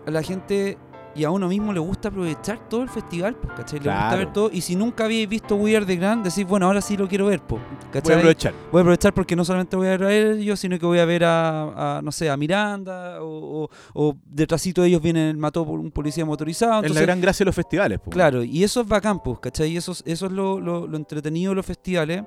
a 0.07 0.11
la 0.11 0.21
gente 0.23 0.77
y 1.15 1.23
a 1.23 1.31
uno 1.31 1.47
mismo 1.47 1.73
le 1.73 1.79
gusta 1.79 2.09
aprovechar 2.09 2.69
todo 2.69 2.83
el 2.83 2.87
festival, 2.87 3.35
pues, 3.35 3.51
¿cachai? 3.55 3.79
Le 3.79 3.85
gusta 3.85 3.99
Claro. 4.09 4.17
ver 4.17 4.31
todo. 4.31 4.49
Y 4.53 4.61
si 4.61 4.75
nunca 4.75 5.05
habéis 5.05 5.27
visto 5.27 5.55
We 5.55 5.75
Are 5.75 5.83
The 5.85 5.95
Grand, 5.95 6.23
decís, 6.23 6.45
bueno, 6.45 6.67
ahora 6.67 6.81
sí 6.81 6.95
lo 6.95 7.07
quiero 7.07 7.25
ver, 7.25 7.41
pues, 7.41 7.61
Voy 7.63 7.87
a 7.87 7.91
¿cachai? 7.91 8.15
aprovechar. 8.17 8.53
voy 8.71 8.79
a 8.79 8.81
aprovechar 8.83 9.13
porque 9.15 9.35
no 9.35 9.43
solamente 9.43 9.75
voy 9.75 9.87
a 9.87 9.97
ver 9.97 10.03
a 10.03 10.13
ellos, 10.13 10.59
sino 10.59 10.77
que 10.77 10.85
voy 10.85 10.99
a 10.99 11.05
ver 11.05 11.23
a, 11.25 11.97
a, 11.97 12.01
no 12.03 12.11
sé, 12.11 12.29
a 12.29 12.37
Miranda 12.37 13.23
o, 13.23 13.63
o, 13.65 13.69
o 13.95 14.15
detrásito 14.23 14.83
de 14.83 14.89
ellos 14.89 15.01
viene 15.01 15.31
el 15.31 15.37
mató 15.37 15.65
por 15.65 15.79
un 15.79 15.89
policía 15.89 16.23
motorizado. 16.25 16.73
Es 16.73 16.81
la 16.81 16.87
Entonces, 16.87 17.03
gran 17.07 17.21
gracia 17.21 17.43
de 17.43 17.45
los 17.47 17.55
festivales. 17.55 17.99
po. 17.99 18.11
claro, 18.11 18.43
y 18.43 18.63
eso 18.63 18.81
es 18.81 18.87
bacán, 18.87 19.19
pues, 19.21 19.39
¿cachai? 19.39 19.71
Y 19.71 19.77
eso, 19.77 19.93
es- 19.93 20.03
eso 20.05 20.27
es 20.27 20.31
lo, 20.31 20.59
lo, 20.59 20.85
lo 20.85 20.95
entretenido 20.95 21.51
de 21.51 21.55
los 21.55 21.65
festivales. 21.65 22.23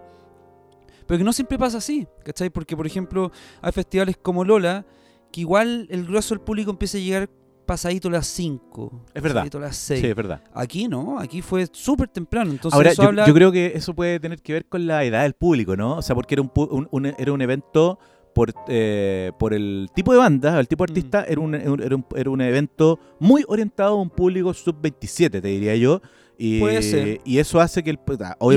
Pero 1.13 1.19
que 1.19 1.25
no 1.25 1.33
siempre 1.35 1.59
pasa 1.59 1.77
así, 1.77 2.07
¿cachai? 2.25 2.49
Porque, 2.49 2.75
por 2.75 2.87
ejemplo, 2.87 3.31
hay 3.61 3.71
festivales 3.71 4.17
como 4.17 4.47
Lola, 4.47 4.87
que 5.31 5.43
igual 5.43 5.87
el 5.91 6.07
grueso 6.07 6.35
del 6.35 6.41
público 6.43 6.71
empieza 6.71 6.97
a 6.97 7.03
llegar 7.03 7.29
pasadito 7.67 8.09
las 8.09 8.27
5. 8.29 9.05
Es 9.13 9.23
verdad. 9.23 9.41
Pasadito 9.41 9.61
las 9.61 9.77
6. 9.77 10.01
Sí, 10.01 10.07
es 10.07 10.17
verdad. 10.17 10.43
Aquí 10.55 10.89
no, 10.89 11.19
aquí 11.19 11.43
fue 11.43 11.67
súper 11.71 12.09
temprano. 12.09 12.51
Entonces 12.51 12.75
Ahora, 12.75 12.93
eso 12.93 13.03
yo, 13.03 13.09
habla... 13.09 13.27
yo 13.27 13.35
creo 13.35 13.53
que 13.53 13.73
eso 13.75 13.93
puede 13.95 14.19
tener 14.21 14.41
que 14.41 14.55
ver 14.55 14.65
con 14.65 14.87
la 14.87 15.05
edad 15.05 15.25
del 15.25 15.35
público, 15.35 15.77
¿no? 15.77 15.99
O 15.99 16.03
sea, 16.03 16.15
porque 16.17 16.35
era 16.35 16.41
un, 16.41 16.51
un- 16.55 16.89
un- 16.91 17.05
era 17.19 17.31
un 17.31 17.43
evento 17.43 17.99
por, 18.35 18.55
eh, 18.69 19.33
por 19.39 19.53
el 19.53 19.91
tipo 19.95 20.13
de 20.13 20.19
banda, 20.19 20.59
el 20.59 20.67
tipo 20.67 20.87
de 20.87 20.93
Mm. 20.93 20.97
artista, 20.97 21.25
era, 21.29 21.41
un, 21.43 21.55
era, 21.55 21.71
un, 21.95 22.07
era 22.17 22.31
un 22.31 22.41
evento 22.41 22.99
muy 23.21 23.45
orientado 23.49 23.99
a 23.99 24.01
un 24.01 24.09
público 24.09 24.55
sub-27, 24.55 25.43
te 25.43 25.43
diría 25.43 25.77
yo. 25.77 26.01
Y, 26.45 26.59
Puede 26.59 26.83
ser. 26.83 27.21
y 27.25 27.39
eso 27.39 27.61
hace 27.61 27.85
que 27.85 27.91
el... 27.91 28.01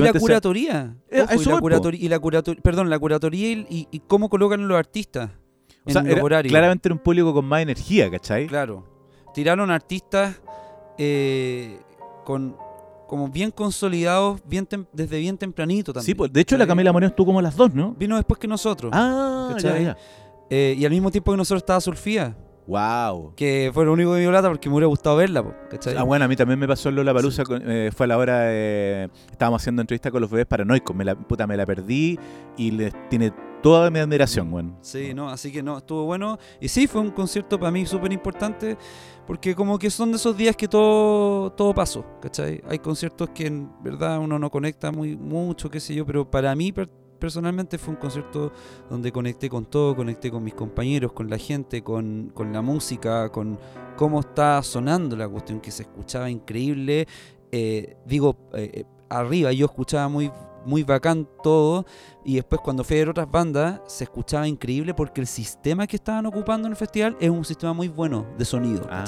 la 0.00 0.10
sea- 0.12 0.20
curatoría. 0.20 0.96
Ojo, 1.12 1.30
a 1.30 1.34
eso 1.34 1.42
y, 1.42 1.70
la 1.70 1.94
y 1.94 2.08
la 2.08 2.18
curatoría, 2.18 2.60
perdón, 2.62 2.90
la 2.90 2.98
curatoría 2.98 3.52
y, 3.52 3.66
y- 3.70 3.88
y 3.92 4.00
cómo 4.00 4.28
colocan 4.28 4.66
los 4.66 4.76
artistas 4.76 5.30
o 5.84 5.90
sea, 5.92 6.00
en 6.00 6.08
era- 6.08 6.20
los 6.20 6.42
claramente 6.50 6.88
era 6.88 6.94
un 6.94 6.98
público 7.00 7.32
con 7.32 7.44
más 7.44 7.62
energía, 7.62 8.10
¿cachai? 8.10 8.48
Claro. 8.48 8.84
Tiraron 9.34 9.70
artistas 9.70 10.34
eh, 10.98 11.78
con 12.24 12.56
como 13.06 13.28
bien 13.28 13.52
consolidados 13.52 14.40
bien 14.48 14.66
desde 14.92 15.20
bien 15.20 15.38
tempranito 15.38 15.92
también. 15.92 16.06
Sí, 16.06 16.14
pues, 16.14 16.32
de 16.32 16.40
hecho 16.40 16.56
la. 16.56 16.66
Camila 16.66 16.92
Moreno 16.92 17.10
estuvo 17.10 17.26
como 17.26 17.38
a 17.38 17.42
las 17.42 17.54
dos, 17.54 17.72
¿no? 17.72 17.94
Vino 17.94 18.16
después 18.16 18.40
que 18.40 18.48
nosotros. 18.48 18.90
Ah, 18.92 19.54
ya. 19.60 19.96
Eh, 20.50 20.74
y 20.76 20.84
al 20.84 20.90
mismo 20.90 21.12
tiempo 21.12 21.30
que 21.30 21.36
nosotros 21.36 21.62
estaba 21.62 21.80
Sulfía, 21.80 22.36
Wow. 22.66 23.34
que 23.36 23.70
fue 23.72 23.84
lo 23.84 23.92
único 23.92 24.10
que 24.10 24.16
me 24.16 24.20
dio 24.20 24.32
lata 24.32 24.48
porque 24.48 24.68
me 24.68 24.74
hubiera 24.74 24.88
gustado 24.88 25.16
verla. 25.16 25.42
po, 25.42 25.54
¿cachai? 25.70 25.96
Ah, 25.96 26.02
bueno, 26.02 26.24
a 26.24 26.28
mí 26.28 26.36
también 26.36 26.58
me 26.58 26.66
pasó 26.66 26.88
en 26.88 26.96
Lola 26.96 27.14
Palusa. 27.14 27.44
fue 27.44 28.04
a 28.04 28.06
la 28.06 28.18
hora 28.18 28.40
de. 28.40 29.10
Estábamos 29.30 29.62
haciendo 29.62 29.82
entrevista 29.82 30.10
con 30.10 30.20
los 30.20 30.30
bebés 30.30 30.46
paranoicos. 30.46 30.94
Me 30.94 31.04
la, 31.04 31.14
puta, 31.14 31.46
me 31.46 31.56
la 31.56 31.64
perdí 31.64 32.18
y 32.56 32.70
les 32.72 32.92
tiene 33.08 33.32
toda 33.62 33.90
mi 33.90 33.98
admiración, 33.98 34.52
weón. 34.52 34.76
Sí, 34.80 35.12
no, 35.14 35.28
así 35.28 35.50
que 35.50 35.62
no, 35.62 35.78
estuvo 35.78 36.04
bueno. 36.04 36.38
Y 36.60 36.68
sí, 36.68 36.86
fue 36.86 37.00
un 37.00 37.10
concierto 37.10 37.58
para 37.58 37.70
mí 37.70 37.86
súper 37.86 38.12
importante, 38.12 38.76
porque 39.26 39.54
como 39.54 39.78
que 39.78 39.90
son 39.90 40.10
de 40.10 40.16
esos 40.16 40.36
días 40.36 40.56
que 40.56 40.68
todo, 40.68 41.50
todo 41.52 41.74
pasó, 41.74 42.04
¿cachai? 42.20 42.62
Hay 42.68 42.78
conciertos 42.78 43.30
que 43.30 43.46
en 43.46 43.70
verdad 43.82 44.18
uno 44.18 44.38
no 44.38 44.50
conecta 44.50 44.92
muy 44.92 45.16
mucho, 45.16 45.70
qué 45.70 45.80
sé 45.80 45.94
yo, 45.94 46.06
pero 46.06 46.30
para 46.30 46.54
mí 46.54 46.72
personalmente 47.18 47.78
fue 47.78 47.94
un 47.94 48.00
concierto 48.00 48.52
donde 48.88 49.12
conecté 49.12 49.48
con 49.48 49.64
todo, 49.66 49.96
conecté 49.96 50.30
con 50.30 50.44
mis 50.44 50.54
compañeros, 50.54 51.12
con 51.12 51.28
la 51.28 51.38
gente, 51.38 51.82
con, 51.82 52.30
con 52.34 52.52
la 52.52 52.62
música, 52.62 53.30
con 53.30 53.58
cómo 53.96 54.20
está 54.20 54.62
sonando 54.62 55.16
la 55.16 55.28
cuestión, 55.28 55.60
que 55.60 55.70
se 55.70 55.82
escuchaba 55.82 56.30
increíble. 56.30 57.06
Eh, 57.50 57.96
digo, 58.06 58.36
eh, 58.54 58.70
eh, 58.72 58.84
arriba 59.08 59.52
yo 59.52 59.66
escuchaba 59.66 60.08
muy, 60.08 60.30
muy 60.64 60.82
bacán 60.82 61.28
todo, 61.42 61.86
y 62.24 62.34
después 62.34 62.60
cuando 62.60 62.84
fui 62.84 62.96
a 62.96 63.00
ver 63.00 63.08
otras 63.10 63.30
bandas, 63.30 63.80
se 63.86 64.04
escuchaba 64.04 64.48
increíble 64.48 64.94
porque 64.94 65.20
el 65.20 65.26
sistema 65.26 65.86
que 65.86 65.96
estaban 65.96 66.26
ocupando 66.26 66.66
en 66.66 66.72
el 66.72 66.76
festival 66.76 67.16
es 67.20 67.30
un 67.30 67.44
sistema 67.44 67.72
muy 67.72 67.88
bueno 67.88 68.26
de 68.36 68.44
sonido. 68.44 68.86
Ah. 68.90 69.04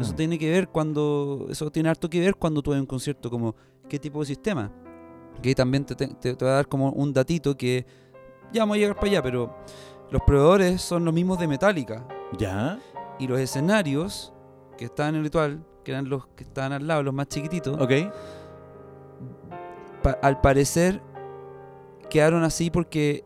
Eso 0.00 0.14
tiene 0.14 0.38
que 0.38 0.50
ver 0.50 0.68
cuando. 0.68 1.46
Eso 1.48 1.70
tiene 1.70 1.88
harto 1.88 2.10
que 2.10 2.20
ver 2.20 2.34
cuando 2.34 2.60
tú 2.62 2.72
ves 2.72 2.80
un 2.80 2.86
concierto 2.86 3.30
como 3.30 3.54
qué 3.88 3.98
tipo 3.98 4.20
de 4.20 4.26
sistema. 4.26 4.72
Que 5.42 5.50
ahí 5.50 5.54
también 5.54 5.84
te, 5.84 5.94
te- 5.94 6.06
te 6.14 6.34
voy 6.34 6.48
a 6.48 6.56
dar 6.56 6.68
como 6.68 6.90
un 6.90 7.12
datito 7.12 7.56
que 7.56 7.86
ya 8.52 8.62
vamos 8.62 8.76
a 8.76 8.78
llegar 8.78 8.96
para 8.96 9.08
allá, 9.08 9.22
pero 9.22 9.54
los 10.10 10.22
proveedores 10.22 10.80
son 10.82 11.04
los 11.04 11.12
mismos 11.14 11.38
de 11.38 11.46
Metallica. 11.48 12.06
¿Ya? 12.38 12.78
Y 13.18 13.26
los 13.26 13.38
escenarios 13.40 14.32
que 14.78 14.84
estaban 14.86 15.14
en 15.14 15.18
el 15.20 15.24
ritual, 15.24 15.64
que 15.84 15.92
eran 15.92 16.08
los 16.08 16.26
que 16.28 16.44
estaban 16.44 16.72
al 16.72 16.86
lado, 16.86 17.02
los 17.02 17.14
más 17.14 17.28
chiquititos, 17.28 17.78
Ok. 17.80 17.90
pa- 20.02 20.18
al 20.22 20.40
parecer 20.40 21.00
quedaron 22.10 22.44
así 22.44 22.70
porque 22.70 23.24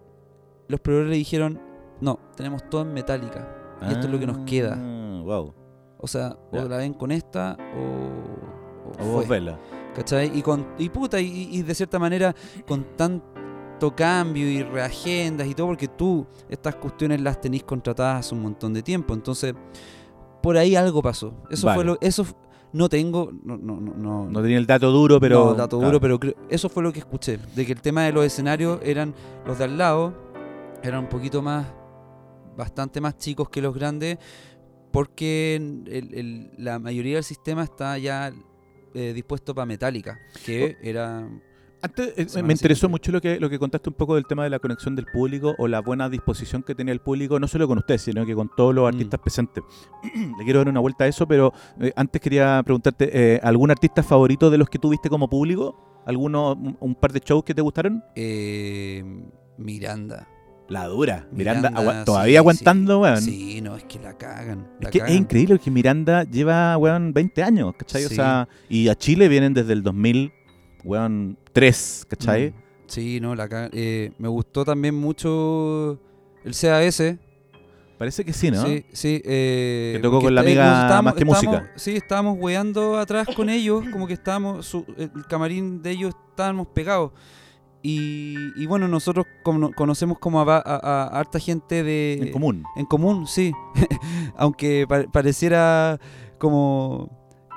los 0.69 0.81
proveedores 0.81 1.11
le 1.11 1.17
dijeron, 1.17 1.61
no, 2.01 2.19
tenemos 2.37 2.69
todo 2.71 2.83
en 2.83 2.93
Metallica. 2.95 3.57
y 3.83 3.93
esto 3.93 4.07
es 4.07 4.13
lo 4.13 4.19
que 4.19 4.27
nos 4.27 4.39
queda. 4.39 4.77
Ah, 4.79 4.97
Wow. 5.25 5.55
O 5.99 6.07
sea, 6.07 6.35
o 6.51 6.57
la 6.63 6.79
ven 6.79 6.95
con 6.95 7.11
esta 7.13 7.57
o, 7.77 9.03
o 9.03 9.05
O 9.07 9.13
vos 9.13 9.29
vela. 9.29 9.59
¿Cachai? 9.95 10.37
Y, 10.37 10.43
con, 10.43 10.67
y 10.79 10.89
puta, 10.89 11.21
y, 11.21 11.49
y 11.53 11.63
de 11.63 11.75
cierta 11.75 11.99
manera, 11.99 12.35
con 12.67 12.97
tanto 12.97 13.95
cambio 13.97 14.47
y 14.49 14.63
reagendas 14.63 15.47
y 15.47 15.55
todo, 15.55 15.69
porque 15.69 15.89
tú 15.89 16.27
estas 16.49 16.77
cuestiones 16.77 17.21
las 17.21 17.41
tenés 17.41 17.63
contratadas 17.65 18.27
hace 18.27 18.35
un 18.35 18.43
montón 18.43 18.73
de 18.75 18.83
tiempo. 18.83 19.15
Entonces, 19.15 19.55
por 20.43 20.57
ahí 20.57 20.77
algo 20.77 21.03
pasó. 21.03 21.35
Eso 21.51 21.67
Vale. 21.67 21.77
fue 21.77 21.85
lo. 21.85 21.99
Eso 22.01 22.27
no 22.73 22.89
tengo. 22.89 23.31
No, 23.43 23.57
no, 23.57 23.81
no, 23.81 23.95
no, 23.95 24.31
No 24.31 24.43
tenía 24.43 24.59
el 24.59 24.67
dato 24.67 24.91
duro, 24.91 25.19
pero. 25.21 25.45
no, 25.47 25.55
dato 25.55 25.79
claro. 25.79 25.91
duro, 25.93 26.01
pero 26.01 26.21
creo- 26.21 26.35
eso 26.49 26.69
fue 26.69 26.83
lo 26.83 26.93
que 26.93 27.01
escuché. 27.01 27.39
De 27.55 27.67
que 27.67 27.73
el 27.73 27.81
tema 27.81 28.03
de 28.05 28.13
los 28.13 28.25
escenarios 28.25 28.81
eran 28.83 29.15
los 29.47 29.59
de 29.59 29.65
al 29.65 29.77
lado, 29.79 30.15
eran 30.83 31.01
un 31.05 31.09
poquito 31.09 31.43
más, 31.43 31.67
bastante 32.57 33.01
más 33.01 33.17
chicos 33.19 33.49
que 33.49 33.61
los 33.63 33.75
grandes, 33.75 34.19
porque 34.93 35.57
el- 35.57 36.15
el- 36.15 36.51
la 36.59 36.79
mayoría 36.79 37.15
del 37.17 37.25
sistema 37.25 37.63
está 37.65 37.97
ya 37.99 38.33
eh, 38.95 39.13
dispuesto 39.15 39.55
para 39.55 39.67
metálica, 39.67 40.19
que 40.45 40.77
era... 40.83 41.29
Antes 41.83 42.09
eh, 42.19 42.43
me 42.43 42.53
interesó 42.53 42.81
siguiente. 42.81 42.89
mucho 42.89 43.13
lo 43.13 43.21
que, 43.23 43.41
lo 43.41 43.49
que 43.49 43.59
contaste 43.59 43.89
un 43.89 43.95
poco 43.95 44.15
del 44.15 44.27
tema 44.27 44.45
de 44.45 44.51
la 44.51 44.59
conexión 44.59 44.95
del 44.95 45.07
público 45.07 45.55
o 45.57 45.67
la 45.67 45.81
buena 45.81 46.11
disposición 46.11 46.63
que 46.63 46.75
tenía 46.75 46.93
el 46.93 47.01
público, 47.01 47.41
no 47.41 47.49
solo 47.49 47.67
con 47.67 47.79
usted, 47.79 47.97
sino 47.97 48.27
que 48.27 48.35
con 48.35 48.51
todos 48.55 48.75
los 48.75 48.85
Mm. 48.85 48.95
artistas 48.95 49.21
presentes. 49.21 49.65
Le 50.39 50.45
quiero 50.45 50.59
dar 50.61 50.69
una 50.69 50.81
vuelta 50.81 51.05
a 51.05 51.07
eso, 51.07 51.27
pero 51.27 51.55
eh, 51.81 51.91
antes 51.97 52.21
quería 52.21 52.63
preguntarte, 52.63 53.09
eh, 53.37 53.41
¿algún 53.43 53.71
artista 53.71 54.03
favorito 54.03 54.51
de 54.51 54.59
los 54.59 54.69
que 54.69 54.79
tuviste 54.79 55.09
como 55.09 55.31
público? 55.31 56.03
¿Alguno, 56.05 56.53
un, 56.53 56.77
un 56.81 56.95
par 56.95 57.13
de 57.13 57.21
shows 57.21 57.45
que 57.45 57.55
te 57.55 57.63
gustaron? 57.63 58.05
eh, 58.15 59.03
Miranda. 59.57 60.29
La 60.71 60.87
dura. 60.87 61.27
Miranda, 61.33 61.69
Miranda, 61.71 61.99
sí, 62.01 62.05
todavía 62.07 62.33
sí. 62.33 62.37
aguantando, 62.39 63.01
weón. 63.01 63.21
Sí, 63.21 63.61
no, 63.61 63.77
es 63.77 63.85
que 63.85 63.99
la 63.99 64.17
cagan. 64.17 64.69
Es 64.79 64.85
la 64.85 64.91
que 64.91 64.99
es 64.99 65.05
cagan. 65.05 65.17
increíble 65.19 65.59
que 65.59 65.71
Miranda 65.71 66.23
lleva, 66.25 66.77
weón, 66.79 67.13
20 67.13 67.43
años, 67.43 67.75
¿cachai? 67.77 68.05
O 68.05 68.09
Sí. 68.09 68.15
sea, 68.15 68.49
y 68.69 68.89
a 68.89 68.95
Chile 68.95 69.29
vienen 69.29 69.53
desde 69.53 69.73
el 69.75 69.83
2000, 69.83 70.33
weón, 70.85 71.37
3, 71.53 72.07
¿cachai? 72.09 72.51
Mm, 72.51 72.55
Sí, 72.87 73.21
no, 73.21 73.35
la 73.37 73.49
cagan. 73.49 73.71
Eh, 73.73 74.11
me 74.19 74.27
gustó 74.29 74.65
también 74.65 74.95
mucho 74.97 76.01
el 76.45 76.53
CAS. 76.55 77.03
Parece 77.99 78.25
que 78.25 78.33
sí, 78.33 78.51
¿no? 78.51 78.65
Sí, 78.67 78.85
sí. 78.93 79.21
eh, 79.25 79.93
Que 79.97 80.03
tocó 80.03 80.21
con 80.23 80.35
la 80.35 80.41
amiga 80.41 80.83
estábamos- 80.83 81.05
Más 81.05 81.15
que 81.15 81.23
estábamos- 81.25 81.61
Música. 81.61 81.73
Sí, 81.77 81.97
estábamos 81.97 82.39
weando 82.41 82.97
atrás 82.99 83.29
con 83.37 83.51
ellos, 83.51 83.85
como 83.93 84.07
que 84.07 84.15
estábamos, 84.15 84.65
su- 84.67 84.87
el 84.97 85.11
camarín 85.29 85.83
de 85.83 85.91
ellos 85.91 86.15
estábamos 86.31 86.69
pegados. 86.69 87.13
Y, 87.83 88.37
y 88.57 88.67
bueno, 88.67 88.89
nosotros 88.89 89.27
cono- 89.43 89.71
conocemos 89.75 90.19
como 90.19 90.41
a, 90.41 90.57
a- 90.57 90.61
a 90.63 91.07
harta 91.19 91.39
gente 91.39 91.83
de... 91.83 92.15
En 92.21 92.33
común. 92.33 92.65
En 92.77 92.85
común, 92.87 93.27
sí. 93.27 93.53
Aunque 94.37 94.85
pa- 94.89 95.05
pareciera 95.11 95.99
como, 96.39 97.09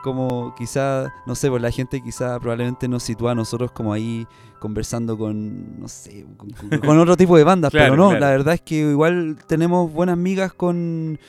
como 0.02 0.56
quizá, 0.56 1.12
no 1.26 1.36
sé, 1.36 1.50
pues 1.50 1.62
la 1.62 1.72
gente 1.72 2.02
quizá 2.02 2.40
probablemente 2.40 2.88
nos 2.88 3.04
sitúa 3.04 3.32
a 3.32 3.36
nosotros 3.36 3.72
como 3.72 3.92
ahí 3.92 4.26
conversando 4.62 5.18
con, 5.18 5.78
no 5.80 5.90
sé, 5.90 6.26
con, 6.38 6.50
con- 6.52 6.80
con 6.86 7.00
otro 7.00 7.18
tipo 7.18 7.36
de 7.38 7.44
bandas, 7.44 7.72
Claro, 7.72 7.92
pero 7.92 8.04
no, 8.04 8.10
claro. 8.12 8.22
la 8.26 8.32
verdad 8.32 8.54
es 8.54 8.62
que 8.62 8.76
igual 8.76 9.38
tenemos 9.48 9.92
buenas 9.92 10.18
migas 10.18 10.54
con, 10.54 11.20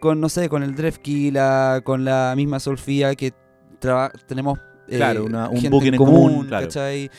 con 0.00 0.20
no 0.20 0.28
sé, 0.28 0.50
con 0.50 0.62
el 0.62 0.74
Drefkila, 0.74 1.80
con 1.82 2.04
la 2.04 2.34
misma 2.36 2.60
Solfía, 2.60 3.14
que 3.14 3.32
tenemos 4.26 4.58
eh, 4.88 4.96
Claro, 4.98 5.24
una- 5.24 5.48
un 5.48 5.62
booking 5.70 5.88
en 5.88 5.94
en 5.94 5.98
común, 5.98 6.30
común, 6.30 6.46
claro. 6.46 6.66
¿cachai? 6.66 7.10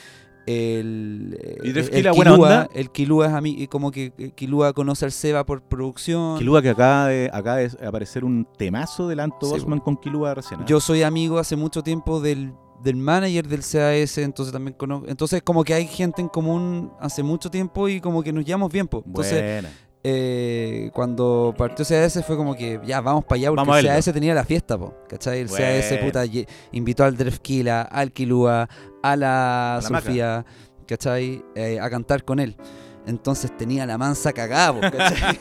El, 0.49 1.37
¿Y 1.63 1.67
el- 1.67 1.73
Drefkila 1.73 2.09
el 2.09 2.15
buena 2.15 2.31
Kilua- 2.31 2.43
onda? 2.47 2.69
El 2.73 2.89
Kilua 2.91 3.27
es 3.27 3.33
a 3.33 3.41
mí, 3.41 3.67
como 3.67 3.91
que 3.91 4.11
eh, 4.17 4.31
Kilua 4.35 4.73
conoce 4.73 5.05
al 5.05 5.11
Seba 5.11 5.45
por 5.45 5.61
producción. 5.61 6.37
Kilua 6.39 6.61
que 6.61 6.69
acaba 6.69 7.07
de, 7.07 7.29
acaba 7.31 7.57
de 7.57 7.69
aparecer 7.87 8.23
un 8.25 8.47
temazo 8.57 9.07
de 9.07 9.15
Lanto 9.15 9.45
Sí, 9.45 9.51
Bosman 9.51 9.79
con 9.79 9.95
Kilua 9.97 10.33
recién. 10.33 10.61
¿eh? 10.61 10.63
Yo 10.67 10.79
soy 10.79 11.03
amigo 11.03 11.37
hace 11.37 11.55
mucho 11.55 11.83
tiempo 11.83 12.19
del, 12.19 12.51
del 12.83 12.95
manager 12.95 13.47
del 13.47 13.61
CAS, 13.61 14.17
entonces 14.17 14.51
también 14.51 14.73
conozco. 14.75 15.07
Entonces, 15.07 15.41
como 15.43 15.63
que 15.63 15.73
hay 15.73 15.85
gente 15.87 16.21
en 16.21 16.29
común 16.29 16.91
hace 16.99 17.21
mucho 17.23 17.51
tiempo 17.51 17.87
y 17.87 18.01
como 18.01 18.23
que 18.23 18.33
nos 18.33 18.43
llevamos 18.43 18.71
bien. 18.71 18.87
po. 18.87 19.03
Entonces, 19.05 19.41
Buena. 19.41 19.69
eh, 20.03 20.89
cuando 20.93 21.53
partió 21.57 21.85
CAS 21.85 22.23
fue 22.25 22.37
como 22.37 22.55
que 22.55 22.79
ya 22.85 23.01
vamos 23.01 23.25
para 23.25 23.35
allá 23.37 23.49
porque 23.49 23.59
Vamos 23.67 23.79
el. 23.79 23.85
CAS 23.87 24.05
tenía 24.13 24.33
la 24.33 24.43
fiesta, 24.45 24.77
po, 24.77 24.93
¿cachai? 25.09 25.39
El 25.41 25.47
Bueno. 25.47 25.65
CAS 25.65 25.99
puta, 26.03 26.23
invitó 26.71 27.03
al 27.03 27.15
Drefkila, 27.17 27.81
al 27.81 28.11
Kilua, 28.11 28.67
a 29.01 29.15
la, 29.15 29.77
A 29.77 29.81
la 29.81 29.81
Sofía, 29.81 30.45
¿cachai? 30.87 31.43
Eh, 31.55 31.79
a 31.79 31.89
cantar 31.89 32.23
con 32.23 32.39
él. 32.39 32.55
Entonces 33.05 33.55
tenía 33.57 33.85
la 33.85 33.97
mansa 33.97 34.33
cagada, 34.33 34.79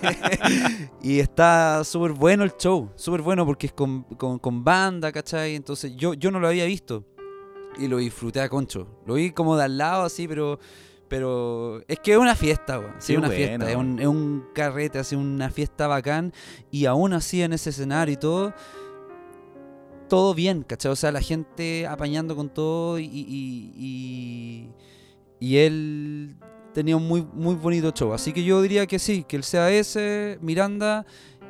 y 1.03 1.19
está 1.21 1.85
súper 1.85 2.13
bueno 2.13 2.45
el 2.45 2.53
show, 2.57 2.91
súper 2.95 3.21
bueno 3.21 3.45
porque 3.45 3.67
es 3.67 3.73
con, 3.73 4.03
con- 4.17 4.39
con 4.39 4.65
banda, 4.65 5.13
¿cachai? 5.13 5.55
Entonces 5.55 5.95
yo, 5.97 6.15
yo 6.15 6.31
no 6.31 6.41
lo 6.41 6.49
había 6.49 6.65
visto 6.65 7.05
y 7.79 7.89
lo 7.89 7.99
disfruté 7.99 8.41
a 8.41 8.49
concho. 8.49 8.87
Lo 9.07 9.15
vi 9.15 9.33
como 9.33 9.57
de 9.57 9.65
al 9.65 9.77
lado 9.79 10.05
así, 10.05 10.27
pero 10.27 10.59
pero 11.09 11.81
es 11.89 11.99
que 12.01 12.13
es 12.13 12.19
una 12.19 12.35
fiesta. 12.35 12.97
Sí, 12.99 13.15
es 13.15 13.19
una 13.19 13.29
bueno. 13.29 13.45
fiesta, 13.47 13.71
es 13.71 13.77
un, 13.77 13.99
es 13.99 14.07
un 14.07 14.45
carrete, 14.55 14.99
así 14.99 15.17
una 15.17 15.49
fiesta 15.51 15.87
bacán 15.87 16.33
y 16.71 16.85
aún 16.85 17.15
así 17.15 17.43
en 17.43 17.55
ese 17.55 17.71
escenario 17.71 18.13
y 18.13 18.19
todo 18.19 18.53
todo 20.09 20.35
bien, 20.35 20.63
¿cachai? 20.63 20.91
O 20.93 20.97
sea, 20.97 21.13
la 21.13 21.21
gente 21.21 21.87
apañando 21.87 22.35
con 22.35 22.49
todo 22.49 22.99
y, 22.99 23.05
y, 23.05 23.73
y, 23.77 24.69
y 25.41 25.57
él 25.59 26.37
tenía 26.75 26.97
un 26.97 27.07
muy, 27.07 27.27
muy 27.33 27.55
bonito 27.55 27.91
show. 27.93 28.13
Así 28.13 28.33
que 28.33 28.43
yo 28.45 28.61
diría 28.63 28.87
que 28.87 28.99
sí, 28.99 29.25
que 29.29 29.37
el 29.37 29.43
CAS, 29.43 29.99
Miranda 30.41 31.05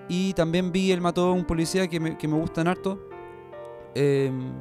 y 0.09 0.33
también 0.35 0.73
vi 0.73 0.91
El 0.93 1.01
Mató 1.01 1.27
a 1.29 1.33
un 1.33 1.45
policía 1.45 1.87
que 1.89 2.01
me, 2.01 2.17
que 2.19 2.27
me 2.29 2.37
gustan 2.39 2.67
harto. 2.69 2.99
Em, 3.95 4.53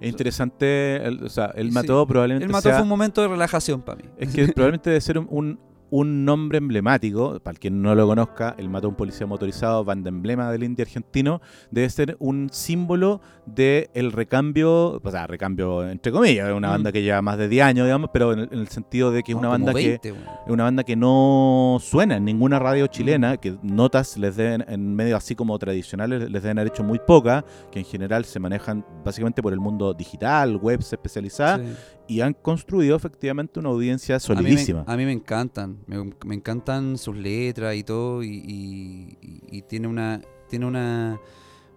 Es 0.00 0.08
interesante, 0.10 0.96
el- 0.96 1.24
o 1.24 1.28
sea, 1.30 1.46
el 1.56 1.68
Sí. 1.68 1.74
mató 1.74 2.06
probablemente 2.06 2.44
el 2.44 2.52
Mató 2.52 2.68
sea- 2.68 2.74
fue 2.74 2.82
un 2.82 2.88
momento 2.88 3.22
de 3.22 3.28
relajación 3.28 3.80
para 3.80 4.02
mí. 4.02 4.08
Es 4.18 4.34
que 4.34 4.46
probablemente 4.48 4.90
debe 4.90 5.00
ser 5.00 5.18
un, 5.18 5.26
un, 5.30 5.58
un 5.90 6.24
nombre 6.24 6.58
emblemático, 6.58 7.38
para 7.40 7.52
el 7.54 7.58
quien 7.60 7.80
no 7.80 7.94
lo 7.94 8.06
conozca, 8.06 8.54
el 8.58 8.68
mató 8.68 8.88
a 8.88 8.90
un 8.90 8.96
policía 8.96 9.26
motorizado, 9.26 9.84
banda 9.84 10.08
emblema 10.08 10.50
del 10.50 10.64
indie 10.64 10.82
argentino, 10.84 11.40
debe 11.70 11.88
ser 11.90 12.16
un 12.18 12.48
símbolo 12.50 13.20
del 13.46 13.88
el 13.94 14.10
recambio, 14.12 15.00
o 15.02 15.10
sea, 15.10 15.26
recambio 15.28 15.88
entre 15.88 16.10
comillas, 16.10 16.52
una 16.52 16.68
Mm. 16.68 16.72
banda 16.72 16.92
que 16.92 17.02
lleva 17.02 17.22
más 17.22 17.38
de 17.38 17.48
10 17.48 17.64
años, 17.64 17.86
digamos, 17.86 18.10
pero 18.12 18.32
en 18.32 18.40
el, 18.40 18.48
en 18.52 18.58
el 18.58 18.68
sentido 18.68 19.12
de 19.12 19.22
que 19.22 19.32
es 19.32 19.38
una 19.38 19.48
banda 19.48 19.72
que 19.72 19.88
20, 20.00 20.12
weón. 20.12 20.24
es 20.46 20.52
una 20.52 20.64
banda 20.64 20.82
que 20.84 20.96
no 20.96 21.78
suena 21.80 22.16
en 22.16 22.24
ninguna 22.24 22.58
radio 22.58 22.86
Mm. 22.86 22.88
chilena, 22.88 23.36
que 23.36 23.56
notas 23.62 24.16
les 24.16 24.34
den 24.36 24.64
en 24.68 24.94
medios 24.94 25.18
así 25.18 25.34
como 25.36 25.56
tradicionales 25.58 26.30
les 26.30 26.42
deben 26.42 26.58
haber 26.58 26.72
hecho 26.72 26.82
muy 26.82 26.98
pocas, 26.98 27.44
que 27.70 27.78
en 27.78 27.84
general 27.84 28.24
se 28.24 28.40
manejan 28.40 28.84
básicamente 29.04 29.42
por 29.42 29.52
el 29.52 29.60
mundo 29.60 29.94
digital, 29.94 30.56
webs 30.56 30.92
especializadas, 30.92 31.60
Sí. 31.60 31.76
Y 32.08 32.20
han 32.20 32.34
construido 32.34 32.96
efectivamente 32.96 33.58
una 33.58 33.68
audiencia 33.70 34.16
A 34.16 34.18
mí 34.18 34.22
me- 34.28 34.34
solidísima. 34.36 34.84
A 34.86 34.96
mí 34.96 35.04
me, 35.04 35.12
encantan, 35.12 35.78
me, 35.86 36.12
me 36.24 36.34
encantan 36.36 36.96
sus 36.98 37.16
letras 37.16 37.74
y 37.74 37.82
todo, 37.82 38.22
y, 38.22 38.28
y- 38.28 39.18
y- 39.20 39.58
y 39.58 39.62
tiene 39.62 39.88
una, 39.88 40.20
tiene 40.48 40.66
una, 40.66 41.20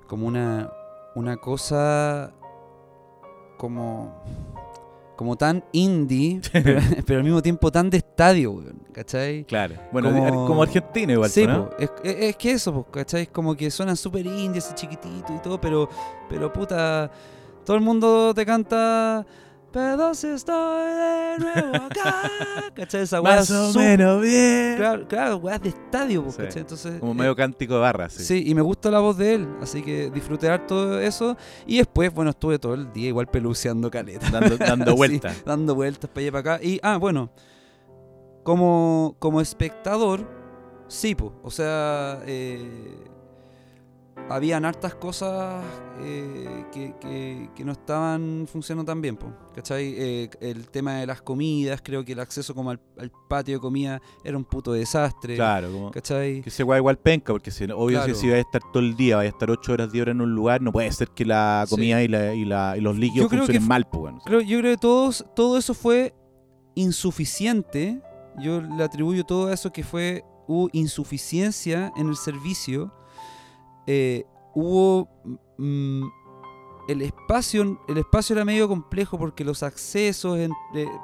como 0.08 0.28
una, 0.28 0.72
una 1.16 1.38
cosa 1.38 2.32
como, 3.58 4.14
como 5.16 5.36
tan 5.36 5.64
indie, 5.74 6.40
pero, 6.54 6.80
pero 7.06 7.20
al 7.20 7.26
mismo 7.26 7.42
tiempo 7.42 7.72
tan 7.72 7.90
de 7.90 7.98
estadio, 7.98 8.64
¿cachai? 8.94 9.44
Claro. 9.46 9.76
Bueno, 9.92 10.12
Como- 10.14 10.48
como, 10.48 10.64
Argentina 10.64 11.14
igual, 11.14 11.30
Sí, 11.30 11.46
¿no? 11.46 11.70
po, 11.70 11.76
es, 11.80 11.92
es- 12.04 12.36
que 12.38 12.52
eso, 12.52 12.74
po, 12.74 12.84
¿cachai? 12.86 13.24
Es 13.24 13.30
como 13.30 13.56
que 13.56 13.70
suenan 13.72 13.98
súper 13.98 14.26
indie, 14.26 14.60
ese 14.60 14.74
chiquitito 14.76 15.34
y 15.36 15.40
todo, 15.42 15.60
pero, 15.60 15.90
pero 16.30 16.52
puta, 16.54 17.12
todo 17.66 17.76
el 17.76 17.82
mundo 17.82 18.34
te 18.34 18.46
canta... 18.46 19.26
Pero 19.72 20.16
si 20.16 20.26
estoy 20.28 20.84
de 20.94 21.38
nuevo 21.38 21.76
acá, 21.86 22.24
¿cachai? 22.74 23.02
Esa 23.02 23.22
weá 23.22 23.36
Más 23.36 23.52
o 23.52 23.72
su- 23.72 23.78
menos 23.80 24.20
bien. 24.22 24.76
Claro, 24.78 25.08
claro, 25.08 25.38
weas 25.38 25.62
de 25.62 25.70
estadio, 25.70 26.26
Sí. 26.32 26.38
¿cachai? 26.38 26.62
Entonces, 26.64 27.00
Como 27.00 27.12
eh, 27.12 27.16
medio 27.16 27.36
cántico 27.36 27.76
de 27.76 27.80
barra, 27.80 28.10
sí. 28.10 28.24
Sí, 28.24 28.44
y 28.48 28.56
me 28.56 28.62
gusta 28.64 28.90
la 28.90 29.00
voz 29.00 29.16
de 29.18 29.36
él, 29.36 29.48
así 29.62 29.84
que 29.84 30.10
disfruté 30.10 30.50
harto 30.50 31.00
eso. 31.00 31.38
Y 31.68 31.78
después, 31.78 32.12
bueno, 32.12 32.32
estuve 32.32 32.58
todo 32.58 32.74
el 32.74 32.92
día 32.92 33.10
igual 33.10 33.28
peluceando 33.28 33.92
caleta. 33.92 34.28
Dando, 34.32 34.58
dando 34.58 34.86
Sí, 34.92 34.98
vueltas. 34.98 35.44
dando 35.46 35.76
vueltas 35.76 36.10
para 36.10 36.20
allá 36.22 36.28
y 36.28 36.32
para 36.32 36.56
acá. 36.56 36.64
Y, 36.66 36.80
ah, 36.82 36.98
bueno, 36.98 37.30
como, 38.44 39.16
como 39.20 39.40
espectador, 39.40 40.26
sí, 40.88 41.14
po. 41.14 41.34
O 41.44 41.52
sea, 41.52 42.20
eh, 42.26 42.98
habían 44.30 44.64
hartas 44.66 44.96
cosas 44.96 45.64
eh, 46.02 46.66
que, 46.72 46.94
que- 47.02 47.50
que 47.56 47.66
no 47.66 47.72
estaban 47.74 48.46
funcionando 48.52 48.92
tan 48.92 49.02
bien, 49.02 49.18
po. 49.18 49.28
¿Cachai? 49.56 49.94
Eh, 49.98 50.30
el 50.40 50.70
tema 50.70 50.96
de 50.96 51.08
las 51.08 51.22
comidas, 51.22 51.82
creo 51.84 52.06
que 52.06 52.14
el 52.14 52.20
acceso 52.20 52.54
como 52.56 52.70
al, 52.72 52.80
al 52.98 53.12
patio 53.28 53.56
de 53.56 53.60
comida 53.60 54.02
era 54.24 54.38
un 54.38 54.46
puto 54.46 54.72
desastre. 54.74 55.36
Claro, 55.36 55.72
como 55.72 55.92
¿Cachai? 55.92 56.42
que 56.42 56.50
se 56.50 56.64
guay 56.64 56.78
igual 56.80 56.98
penca, 56.98 57.34
porque 57.34 57.52
si, 57.52 57.64
obvio 57.66 57.98
Claro. 58.00 58.14
si, 58.16 58.22
si 58.22 58.28
vas 58.30 58.38
a 58.38 58.40
estar 58.42 58.62
todo 58.72 58.84
el 58.84 58.96
día, 58.96 59.16
vas 59.18 59.26
a 59.26 59.30
estar 59.30 59.50
8 59.52 59.74
horas, 59.74 59.92
10 59.92 60.02
horas 60.04 60.16
en 60.16 60.22
un 60.22 60.34
lugar, 60.36 60.62
no 60.62 60.72
puede 60.72 60.92
ser 60.92 61.10
que 61.10 61.26
la 61.26 61.66
Sí. 61.68 61.76
comida 61.76 62.02
y, 62.04 62.08
la, 62.08 62.34
y, 62.34 62.46
la- 62.46 62.76
y 62.78 62.82
los 62.82 62.96
líquidos 62.98 63.26
Yo 63.26 63.30
creo 63.30 63.42
que 63.42 63.46
funcionen 63.48 63.64
fu- 63.64 63.70
mal, 63.70 63.88
pues 63.90 64.00
bueno. 64.02 64.20
Creo- 64.26 64.42
yo 64.42 64.60
creo 64.60 64.74
que 64.76 64.82
todos, 64.82 65.26
todo 65.36 65.58
eso 65.58 65.74
fue 65.74 66.14
insuficiente. 66.76 68.02
Yo 68.40 68.62
le 68.62 68.84
atribuyo 68.84 69.24
todo 69.26 69.52
eso 69.52 69.72
que 69.72 69.84
fue 69.84 70.24
hubo 70.48 70.70
insuficiencia 70.72 71.92
en 71.98 72.08
el 72.10 72.16
servicio, 72.16 72.92
eh, 73.92 74.24
hubo 74.54 75.10
mm, 75.58 76.04
el 76.90 77.02
espacio, 77.02 77.80
el 77.88 77.98
espacio 77.98 78.36
era 78.36 78.46
medio 78.46 78.68
complejo 78.68 79.18
porque 79.18 79.44
los 79.44 79.64
accesos 79.64 80.38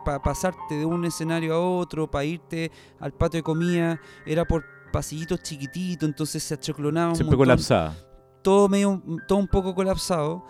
para 0.06 0.22
pasarte 0.22 0.76
de 0.76 0.86
un 0.86 1.04
escenario 1.06 1.56
a 1.56 1.60
otro, 1.60 2.10
para 2.10 2.26
irte 2.26 2.72
al 3.00 3.12
patio 3.12 3.40
de 3.40 3.44
comida, 3.44 4.00
era 4.26 4.46
por 4.46 4.64
pasillitos 4.92 5.42
chiquititos, 5.42 6.08
entonces 6.08 6.44
se 6.44 6.54
achoclonaba 6.54 7.10
un 7.10 7.16
Siempre 7.16 7.36
montón. 7.36 7.48
colapsada. 7.48 7.98
Todo 8.44 8.70
medio, 8.70 9.02
todo 9.28 9.40
un 9.40 9.48
poco 9.48 9.74
colapsado. 9.74 10.46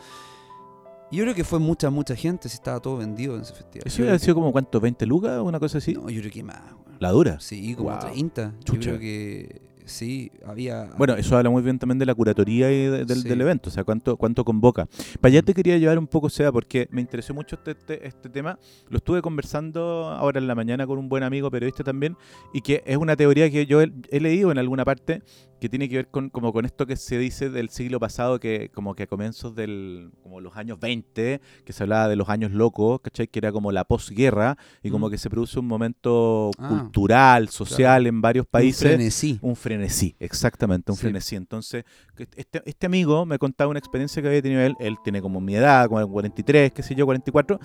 Y 1.11 1.17
yo 1.17 1.23
creo 1.23 1.36
que 1.36 1.43
fue 1.45 1.59
mucha, 1.59 1.89
mucha 1.89 2.15
gente, 2.15 2.49
si 2.49 2.55
estaba 2.55 2.81
todo 2.81 2.97
vendido 2.97 3.36
en 3.36 3.41
ese 3.43 3.53
festival. 3.53 3.88
¿Eso 3.88 4.01
hubiera 4.01 4.19
sido 4.19 4.36
como 4.36 4.51
cuánto? 4.51 4.81
¿20 4.81 5.05
lucas 5.05 5.38
o 5.38 5.43
una 5.45 5.59
cosa 5.59 5.77
así? 5.77 5.93
No, 5.93 6.09
yo 6.09 6.19
creo 6.19 6.31
que 6.33 6.43
más. 6.43 6.61
La 6.99 7.11
dura. 7.11 7.39
Sí, 7.39 7.75
como 7.75 7.91
Wow. 7.91 7.99
30. 7.99 8.53
Yo 8.65 8.73
creo 8.79 8.99
que 8.99 9.61
sí, 9.86 10.31
había... 10.45 10.89
Bueno, 10.97 11.15
eso 11.15 11.38
habla 11.38 11.49
muy 11.49 11.61
bien 11.61 11.79
también 11.79 11.99
de 11.99 12.05
la 12.05 12.13
curatoría 12.15 12.71
y 12.71 12.75
de- 12.86 13.05
del, 13.05 13.21
Sí. 13.21 13.29
del 13.29 13.41
evento, 13.41 13.69
o 13.69 13.71
sea, 13.73 13.83
cuánto, 13.83 14.17
cuánto 14.17 14.43
convoca. 14.43 14.88
Para 15.21 15.31
allá 15.31 15.41
te 15.41 15.53
quería 15.53 15.77
llevar 15.77 15.97
un 15.99 16.07
poco, 16.07 16.29
sea, 16.29 16.51
porque 16.51 16.88
me 16.91 17.01
interesó 17.01 17.33
mucho 17.33 17.55
este, 17.55 17.71
este, 17.71 18.07
este 18.07 18.29
tema. 18.29 18.57
Lo 18.89 18.97
estuve 18.97 19.21
conversando 19.21 20.09
ahora 20.09 20.39
en 20.39 20.47
la 20.47 20.55
mañana 20.55 20.86
con 20.88 20.97
un 20.97 21.07
buen 21.09 21.23
amigo 21.23 21.49
periodista 21.51 21.83
también, 21.83 22.17
y 22.53 22.61
que 22.61 22.83
es 22.86 22.97
una 22.97 23.15
teoría 23.15 23.49
que 23.49 23.65
yo 23.65 23.81
he, 23.81 23.91
he 24.09 24.19
leído 24.19 24.51
en 24.51 24.57
alguna 24.57 24.83
parte 24.86 25.21
que 25.61 25.69
tiene 25.69 25.88
que 25.88 25.95
ver 25.95 26.07
con, 26.09 26.29
como 26.29 26.51
con 26.51 26.65
esto 26.65 26.86
que 26.86 26.95
se 26.97 27.17
dice 27.17 27.49
del 27.49 27.69
siglo 27.69 27.99
pasado, 27.99 28.39
que 28.39 28.69
como 28.73 28.93
que 28.93 29.03
a 29.03 29.07
comienzos 29.07 29.55
del, 29.55 30.11
como 30.21 30.41
los 30.41 30.57
años 30.57 30.79
20, 30.79 31.39
que 31.63 31.73
se 31.73 31.83
hablaba 31.83 32.09
de 32.09 32.15
los 32.17 32.27
años 32.29 32.51
locos, 32.51 32.99
¿cachai? 33.01 33.27
Que 33.27 33.39
era 33.39 33.51
como 33.51 33.71
la 33.71 33.86
posguerra, 33.86 34.57
y 34.83 34.89
como 34.89 35.07
Mm. 35.07 35.11
que 35.11 35.17
se 35.17 35.29
produce 35.29 35.57
un 35.59 35.67
momento 35.67 36.51
Ah, 36.59 36.67
cultural, 36.67 37.47
social 37.49 38.05
en 38.07 38.21
varios 38.21 38.45
un 38.45 38.51
países. 38.51 38.81
frenesí. 38.81 39.39
Un 39.41 39.55
frenesí, 39.55 39.74
exactamente, 40.19 40.91
un 40.91 40.97
Sí. 40.97 41.01
frenesí. 41.03 41.36
Entonces, 41.36 41.84
este, 42.36 42.61
este 42.65 42.86
amigo 42.86 43.26
me 43.26 43.38
contaba 43.39 43.69
una 43.69 43.80
experiencia 43.80 44.21
que 44.21 44.28
había 44.28 44.41
tenido 44.41 44.61
él. 44.61 44.76
Él 44.80 44.95
tiene 45.03 45.21
como 45.21 45.39
mi 45.41 45.55
edad, 45.55 45.88
como 45.89 46.07
43, 46.09 46.71
qué 46.71 46.84
sé 46.84 46.95
yo, 46.95 47.05
44. 47.05 47.59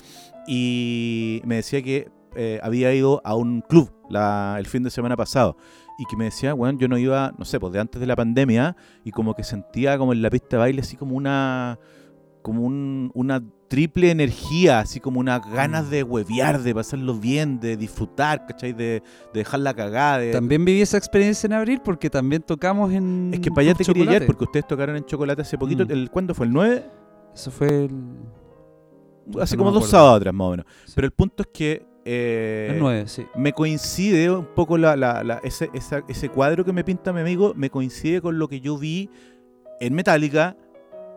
Y 0.46 1.40
me 1.44 1.56
decía 1.56 1.82
que 1.82 2.10
eh, 2.36 2.60
había 2.62 2.94
ido 2.94 3.20
a 3.24 3.34
un 3.34 3.60
club 3.60 3.90
la- 4.08 4.54
el 4.58 4.66
fin 4.66 4.84
de 4.84 4.90
semana 4.90 5.16
pasado. 5.16 5.56
Y 5.98 6.04
que 6.04 6.16
me 6.16 6.26
decía, 6.26 6.52
bueno, 6.54 6.78
yo 6.78 6.86
no 6.86 6.96
iba, 6.96 7.32
no 7.36 7.44
sé, 7.44 7.58
pues 7.58 7.72
de 7.72 7.80
antes 7.80 8.00
de 8.00 8.06
la 8.06 8.14
pandemia. 8.14 8.76
Y 9.04 9.10
como 9.10 9.34
que 9.34 9.42
sentía 9.42 9.98
como 9.98 10.12
en 10.12 10.22
la 10.22 10.30
pista 10.30 10.50
de 10.56 10.58
baile 10.58 10.80
así 10.80 10.96
como 10.96 11.16
una. 11.16 11.78
Como 12.42 12.62
un- 12.62 13.10
una 13.14 13.42
triple 13.68 14.10
energía, 14.10 14.80
así 14.80 14.98
como 14.98 15.20
unas 15.20 15.40
ganas 15.52 15.86
Mm. 15.86 15.90
de 15.90 16.02
huevear, 16.02 16.60
de 16.62 16.74
pasarlo 16.74 17.14
bien, 17.14 17.60
de 17.60 17.76
disfrutar, 17.76 18.46
¿cachai? 18.46 18.72
De, 18.72 18.84
de 18.84 19.02
dejar 19.34 19.60
la 19.60 19.74
cagada, 19.74 20.18
de, 20.18 20.32
También 20.32 20.64
viví 20.64 20.80
esa 20.80 20.96
experiencia 20.96 21.46
en 21.46 21.52
abril 21.52 21.80
porque 21.84 22.08
también 22.10 22.42
tocamos 22.42 22.92
en... 22.92 23.30
Es 23.34 23.40
que 23.40 23.50
para 23.50 23.60
allá 23.68 23.74
te 23.74 23.84
quería 23.84 24.04
Chocolate. 24.04 24.26
porque 24.26 24.44
ustedes 24.44 24.66
tocaron 24.66 24.96
en 24.96 25.04
Chocolate 25.04 25.42
hace 25.42 25.56
poquito. 25.58 25.84
Mm. 25.86 25.90
El, 25.90 26.10
¿Cuándo 26.10 26.34
fue? 26.34 26.46
¿El 26.46 26.52
9? 26.52 26.84
Eso 27.34 27.50
fue 27.50 27.84
el... 27.84 27.90
Hace 29.40 29.56
no 29.56 29.60
como 29.64 29.70
dos 29.72 29.88
sábados 29.88 30.16
atrás, 30.16 30.34
más 30.34 30.46
o 30.46 30.50
menos. 30.50 30.66
Sí. 30.86 30.92
Pero 30.96 31.04
el 31.06 31.12
punto 31.12 31.42
es 31.44 31.48
que 31.52 31.86
eh, 32.04 32.70
El 32.72 32.78
9, 32.80 33.04
sí. 33.06 33.24
me 33.36 33.52
coincide 33.52 34.30
un 34.30 34.46
poco 34.46 34.78
la, 34.78 34.96
la- 34.96 35.22
la- 35.22 35.40
ese, 35.44 35.70
esa- 35.74 36.02
ese 36.08 36.28
cuadro 36.30 36.64
que 36.64 36.72
me 36.72 36.82
pinta 36.82 37.12
mi 37.12 37.20
amigo, 37.20 37.52
me 37.54 37.68
coincide 37.70 38.20
con 38.22 38.38
lo 38.38 38.48
que 38.48 38.60
yo 38.60 38.78
vi 38.78 39.10
en 39.80 39.94
Metallica, 39.94 40.56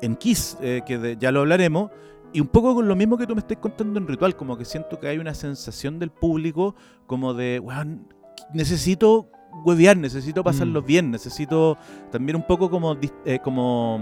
en 0.04 0.16
Kiss, 0.16 0.58
eh, 0.62 0.82
que 0.86 0.98
de- 0.98 1.18
ya 1.18 1.32
lo 1.32 1.42
hablaremos, 1.42 1.92
y 2.34 2.40
un 2.42 2.48
poco 2.48 2.74
con 2.76 2.88
lo 2.88 2.96
mismo 2.96 3.18
que 3.18 3.28
tú 3.28 3.36
me 3.36 3.40
estás 3.42 3.58
contando 3.58 4.00
en 4.00 4.08
Ritual, 4.08 4.36
como 4.36 4.58
que 4.58 4.66
siento 4.66 5.00
que 5.00 5.08
hay 5.08 5.18
una 5.20 5.34
sensación 5.34 6.00
del 6.00 6.10
público 6.10 6.76
como 7.06 7.34
de, 7.34 7.60
weón, 7.60 8.08
necesito 8.54 9.30
huevear, 9.66 9.96
necesito 9.98 10.44
pasarlo 10.44 10.82
Mm. 10.82 10.86
bien, 10.86 11.12
necesito 11.12 11.78
también 12.12 12.36
un 12.36 12.44
poco 12.48 12.70
como, 12.70 12.98
eh, 13.26 13.40
como 13.44 14.00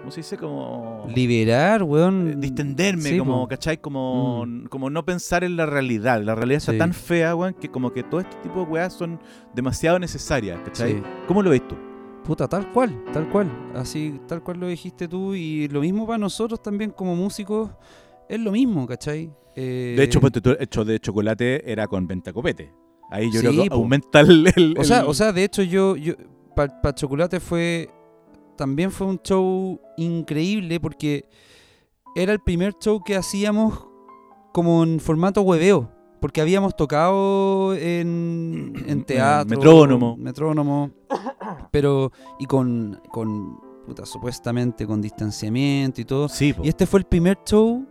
¿cómo 0.00 0.10
se 0.12 0.20
dice? 0.20 0.36
Como 0.36 1.06
Liberar, 1.14 1.80
eh, 1.80 1.84
weón. 1.84 2.40
distenderme, 2.40 3.02
Sí, 3.02 3.18
como, 3.18 3.40
po. 3.42 3.48
¿cachai? 3.48 3.78
Como, 3.80 4.44
Mm. 4.46 4.66
como 4.66 4.90
no 4.90 5.04
pensar 5.04 5.42
en 5.44 5.56
la 5.56 5.66
realidad. 5.66 6.22
La 6.22 6.34
realidad 6.34 6.58
está 6.58 6.72
Sí. 6.72 6.78
tan 6.78 6.92
fea, 6.92 7.34
weón, 7.34 7.54
que 7.54 7.68
como 7.68 7.92
que 7.92 8.02
todo 8.04 8.20
este 8.20 8.36
tipo 8.42 8.60
de 8.64 8.66
weas 8.66 8.92
son 8.92 9.20
demasiado 9.54 9.98
necesarias, 9.98 10.58
¿cachai? 10.64 10.94
Sí. 10.94 11.02
¿Cómo 11.26 11.42
lo 11.42 11.50
ves 11.50 11.66
tú? 11.66 11.76
Puta, 12.28 12.46
tal 12.46 12.70
cual, 12.72 13.04
tal 13.12 13.28
cual. 13.30 13.50
Así, 13.74 14.20
tal 14.28 14.42
cual 14.44 14.60
lo 14.60 14.68
dijiste 14.68 15.08
tú. 15.08 15.34
Y 15.34 15.66
lo 15.68 15.80
mismo 15.80 16.06
para 16.06 16.18
nosotros 16.18 16.62
también 16.62 16.90
como 16.90 17.16
músicos. 17.16 17.70
Es 18.28 18.38
lo 18.38 18.52
mismo, 18.52 18.86
¿cachai? 18.86 19.32
Eh, 19.56 19.94
De 19.96 20.04
hecho, 20.04 20.20
ponte 20.20 20.40
tú, 20.40 20.50
el 20.50 20.58
hecho 20.60 20.84
de 20.84 21.00
chocolate 21.00 21.68
era 21.72 21.86
con 21.88 22.06
venta 22.06 22.32
copete. 22.32 22.70
Ahí 23.10 23.32
yo 23.32 23.40
Sí, 23.40 23.46
creo 23.46 23.62
que 23.64 23.70
po. 23.70 23.76
aumenta 23.76 24.20
el... 24.20 24.46
el- 24.54 24.76
O 24.78 24.84
sea, 24.84 25.00
el- 25.00 25.06
o 25.06 25.14
sea, 25.14 25.32
de 25.32 25.42
hecho 25.44 25.62
yo, 25.62 25.96
yo 25.96 26.12
para 26.54 26.94
Chocolate 26.94 27.40
fue 27.40 27.88
también 28.56 28.90
fue 28.90 29.06
un 29.06 29.18
show 29.22 29.80
increíble 29.96 30.78
porque 30.80 31.24
era 32.14 32.32
el 32.32 32.40
primer 32.40 32.74
show 32.74 33.02
que 33.02 33.16
hacíamos 33.16 33.86
como 34.52 34.82
en 34.84 35.00
formato 35.00 35.40
hueveo, 35.42 35.90
porque 36.20 36.40
habíamos 36.40 36.76
tocado 36.76 37.74
en, 37.78 39.04
teatro, 39.06 39.56
Metrónomo. 39.56 40.16
metrónomo, 40.16 40.90
pero 41.70 42.12
y 42.38 42.46
con 42.46 43.00
con 43.10 43.60
puta, 43.88 44.04
supuestamente 44.04 44.86
con 44.86 45.00
distanciamiento 45.00 46.00
y 46.00 46.04
todo. 46.04 46.28
Sí, 46.28 46.52
po. 46.52 46.62
Y 46.64 46.68
este 46.68 46.86
fue 46.86 47.00
el 47.00 47.06
primer 47.06 47.38
show 47.44 47.86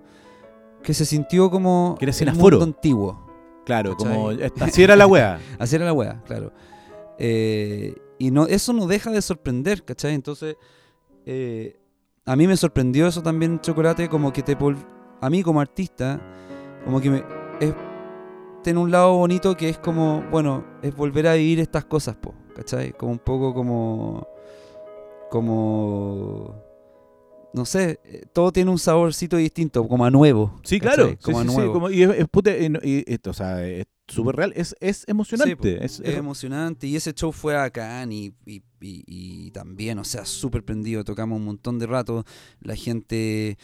que 0.83 0.93
se 0.93 1.05
sintió 1.05 1.49
como 1.49 1.95
Que 1.99 2.05
era 2.05 2.31
el 2.31 2.33
mundo 2.35 2.63
antiguo. 2.63 3.25
claro, 3.65 3.97
¿cachai? 3.97 4.13
como... 4.13 4.29
Así 4.61 4.83
era 4.83 4.95
la 4.95 5.07
wea. 5.07 5.39
Así 5.59 5.75
era 5.75 5.85
la 5.85 5.93
wea, 5.93 6.21
claro. 6.25 6.53
Eh, 7.17 7.95
y 8.19 8.31
no, 8.31 8.45
eso 8.45 8.73
no 8.73 8.87
deja 8.87 9.11
de 9.11 9.21
sorprender, 9.21 9.83
¿cachai? 9.83 10.13
Entonces, 10.13 10.55
eh, 11.25 11.79
a 12.25 12.35
mí 12.35 12.47
me 12.47 12.55
sorprendió 12.55 13.07
eso 13.07 13.21
también, 13.21 13.59
Chocolate, 13.59 14.07
como 14.07 14.31
que 14.31 14.43
te... 14.43 14.55
A 15.19 15.29
mí 15.29 15.41
como 15.41 15.59
artista, 15.59 16.21
como 16.85 17.01
que 17.01 17.09
me... 17.09 17.23
Es, 17.59 17.73
tiene 18.67 18.81
un 18.81 18.91
lado 18.91 19.13
bonito 19.15 19.55
que 19.55 19.69
es 19.69 19.77
como, 19.77 20.23
bueno, 20.29 20.65
es 20.81 20.93
volver 20.93 21.25
a 21.27 21.35
vivir 21.35 21.61
estas 21.61 21.85
cosas, 21.85 22.17
po, 22.17 22.33
¿cachai? 22.53 22.91
Como 22.91 23.13
un 23.13 23.19
poco 23.19 23.53
como... 23.53 24.27
Como... 25.31 26.53
No 27.53 27.63
sé, 27.63 28.01
eh, 28.03 28.25
todo 28.33 28.51
tiene 28.51 28.69
un 28.69 28.77
saborcito 28.77 29.37
distinto, 29.37 29.87
como 29.87 30.03
a 30.03 30.11
nuevo. 30.11 30.59
Sí, 30.65 30.81
¿cachai? 30.81 30.95
claro. 30.95 31.09
Sí, 31.11 31.17
Como 31.23 31.39
a 31.39 31.43
sí, 31.43 31.49
sí, 31.49 31.55
nuevo. 31.55 31.71
como- 31.73 31.89
y 31.89 32.03
es, 32.03 32.09
es 32.09 32.27
puta- 32.27 32.51
y 32.57 33.03
esto, 33.07 33.29
o 33.29 33.33
sea, 33.33 33.65
es 33.65 33.85
súper 34.05 34.35
real. 34.35 34.51
Es, 34.53 34.75
es 34.81 35.05
emocionante. 35.07 35.55
Po. 35.55 35.65
es, 35.85 36.01
es 36.01 36.17
emocionante 36.17 36.87
y 36.87 36.97
ese 36.97 37.13
show 37.13 37.31
fue 37.31 37.55
acá 37.55 38.03
y, 38.09 38.33
y- 38.45 38.63
y 38.81 39.51
también, 39.51 39.97
o 39.97 40.03
sea, 40.03 40.25
súper 40.25 40.65
prendido. 40.65 41.05
Tocamos 41.05 41.39
un 41.39 41.45
montón 41.45 41.79
de 41.79 41.87
rato, 41.87 42.25
la 42.59 42.75
gente 42.75 43.57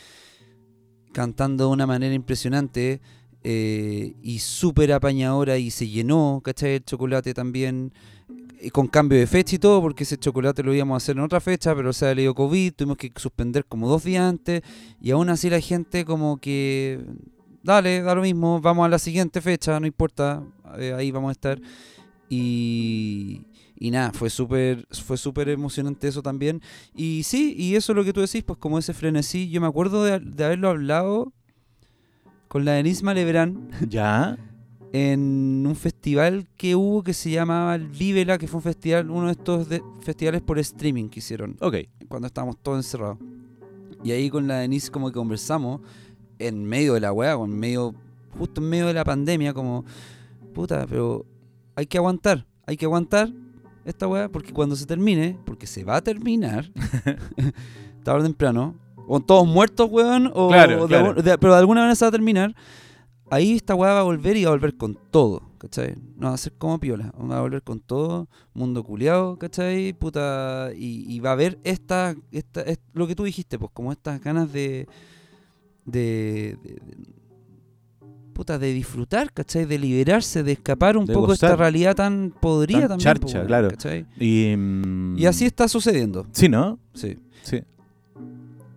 cantando 1.11 1.65
de 1.67 1.71
una 1.73 1.85
manera 1.85 2.13
impresionante 2.15 3.01
eh, 3.43 4.13
y 4.21 4.39
súper 4.39 4.93
apañadora 4.93 5.57
y 5.57 5.69
se 5.71 5.87
llenó, 5.87 6.41
¿cachai? 6.43 6.75
El 6.75 6.85
chocolate 6.85 7.33
también. 7.33 7.91
eh, 8.59 8.71
Con 8.71 8.87
cambio 8.87 9.19
de 9.19 9.27
fecha 9.27 9.55
y 9.55 9.59
todo, 9.59 9.81
porque 9.81 10.03
ese 10.03 10.17
chocolate 10.17 10.63
lo 10.63 10.73
íbamos 10.73 10.95
a 10.95 10.97
hacer 10.97 11.17
en 11.17 11.23
otra 11.23 11.39
fecha, 11.41 11.75
pero 11.75 11.91
se 11.93 12.05
ha 12.07 12.15
leído 12.15 12.33
COVID, 12.33 12.73
tuvimos 12.73 12.97
que 12.97 13.11
suspender 13.17 13.65
como 13.65 13.87
dos 13.89 14.03
días 14.03 14.23
antes, 14.23 14.61
y 15.01 15.11
aún 15.11 15.29
así 15.29 15.49
la 15.49 15.59
gente 15.59 16.05
como 16.05 16.37
que 16.37 16.99
dale, 17.63 18.01
da 18.01 18.15
lo 18.15 18.21
mismo, 18.21 18.59
vamos 18.61 18.85
a 18.85 18.89
la 18.89 18.99
siguiente 18.99 19.41
fecha, 19.41 19.79
no 19.79 19.87
importa, 19.87 20.43
eh, 20.77 20.93
ahí 20.95 21.11
vamos 21.11 21.29
a 21.29 21.31
estar. 21.33 21.59
Y, 22.29 23.41
y 23.77 23.91
nada, 23.91 24.11
fue 24.11 24.29
súper 24.29 24.87
fue 24.91 25.17
súper 25.17 25.49
emocionante 25.49 26.07
eso 26.07 26.21
también. 26.21 26.61
Y 26.95 27.23
sí, 27.23 27.53
y 27.57 27.75
eso 27.75 27.91
es 27.91 27.95
lo 27.95 28.03
que 28.03 28.13
tú 28.13 28.21
decís, 28.21 28.43
pues 28.43 28.57
como 28.57 28.79
ese 28.79 28.93
frenesí, 28.93 29.49
yo 29.49 29.61
me 29.61 29.67
acuerdo 29.67 30.03
de, 30.03 30.19
de 30.19 30.45
haberlo 30.45 30.69
hablado 30.69 31.33
con 32.53 32.65
la 32.65 32.73
Denise 32.73 33.03
Malebrán 33.03 33.67
Ya. 33.89 34.37
en 34.91 35.65
un 35.67 35.75
festival 35.75 36.47
que 36.55 36.75
hubo 36.75 37.01
que 37.01 37.13
se 37.15 37.31
llamaba 37.31 37.73
el 37.73 37.87
Vívela, 37.87 38.37
que 38.37 38.47
fue 38.47 38.59
un 38.59 38.61
festival, 38.63 39.09
uno 39.09 39.25
de 39.25 39.31
estos 39.31 39.67
de- 39.67 39.81
festivales 40.01 40.43
por 40.43 40.59
streaming 40.59 41.09
que 41.09 41.17
hicieron 41.17 41.57
Ok. 41.61 41.77
cuando 42.07 42.27
estábamos 42.27 42.57
todos 42.61 42.77
encerrados. 42.77 43.17
Y 44.03 44.11
ahí 44.11 44.29
con 44.29 44.47
la 44.47 44.57
Denise 44.59 44.91
como 44.91 45.07
que 45.07 45.13
conversamos 45.15 45.81
en 46.37 46.63
medio 46.63 46.93
de 46.93 46.99
la 46.99 47.11
weá, 47.11 47.33
en 47.33 47.57
medio, 47.57 47.95
justo 48.37 48.61
en 48.61 48.69
medio 48.69 48.85
de 48.85 48.93
la 48.93 49.03
pandemia, 49.03 49.51
como, 49.55 49.83
puta, 50.53 50.85
pero 50.87 51.25
hay 51.75 51.87
que 51.87 51.97
aguantar, 51.97 52.45
hay 52.67 52.77
que 52.77 52.85
aguantar 52.85 53.33
esta 53.83 54.07
weá, 54.07 54.29
porque 54.29 54.53
cuando 54.53 54.75
se 54.75 54.85
termine, 54.85 55.39
porque 55.43 55.65
se 55.65 55.83
va 55.83 55.95
a 55.95 56.01
terminar, 56.03 56.71
tarde 58.03 58.19
o 58.19 58.23
temprano, 58.23 58.75
o 59.07 59.19
todos 59.19 59.47
muertos, 59.47 59.89
weón, 59.91 60.31
o 60.33 60.49
Claro, 60.49 60.83
de 60.83 60.87
claro. 60.87 61.07
algún- 61.09 61.23
de- 61.23 61.37
pero 61.37 61.53
de 61.53 61.59
alguna 61.59 61.81
manera 61.81 61.95
se 61.95 62.05
va 62.05 62.09
a 62.09 62.11
terminar, 62.11 62.55
ahí 63.31 63.53
esta 63.55 63.75
weá 63.75 63.93
va 63.93 63.99
a 64.01 64.03
volver 64.03 64.37
y 64.37 64.43
va 64.45 64.49
a 64.51 64.53
volver 64.53 64.75
con 64.77 64.97
todo, 65.11 65.41
¿cachai? 65.57 65.95
No 66.17 66.27
va 66.29 66.33
a 66.35 66.37
ser 66.37 66.53
como 66.53 66.79
piola, 66.79 67.11
va 67.19 67.37
a 67.37 67.41
volver 67.41 67.63
con 67.63 67.79
todo, 67.79 68.27
mundo 68.53 68.83
culiado, 68.83 69.37
¿cachai? 69.37 69.93
Puta, 69.93 70.69
y, 70.75 71.05
y 71.13 71.19
va 71.19 71.31
a 71.31 71.33
haber 71.33 71.59
esta, 71.63 72.15
esta, 72.31 72.61
es 72.61 72.79
lo 72.93 73.07
que 73.07 73.15
tú 73.15 73.23
dijiste, 73.23 73.57
pues 73.59 73.71
como 73.73 73.91
estas 73.91 74.21
ganas 74.21 74.51
de, 74.53 74.87
de, 75.85 76.57
de, 76.63 76.79
puta, 78.33 78.57
de 78.57 78.73
disfrutar, 78.73 79.31
¿cachai? 79.31 79.65
De 79.65 79.77
liberarse, 79.77 80.43
de 80.43 80.53
escapar 80.53 80.97
un 80.97 81.05
De 81.05 81.13
poco 81.13 81.27
de 81.27 81.33
esta 81.35 81.55
realidad 81.55 81.95
tan 81.95 82.33
podrida 82.41 82.87
Tan 82.87 82.97
también. 82.99 83.03
charcha, 83.05 83.37
weón, 83.37 83.47
claro. 83.47 83.69
Y, 84.19 84.55
mm, 84.57 85.17
Y 85.19 85.25
así 85.25 85.45
está 85.45 85.67
sucediendo. 85.67 86.25
Sí, 86.31 86.49
¿no? 86.49 86.79
Sí. 86.93 87.17
Sí. 87.43 87.61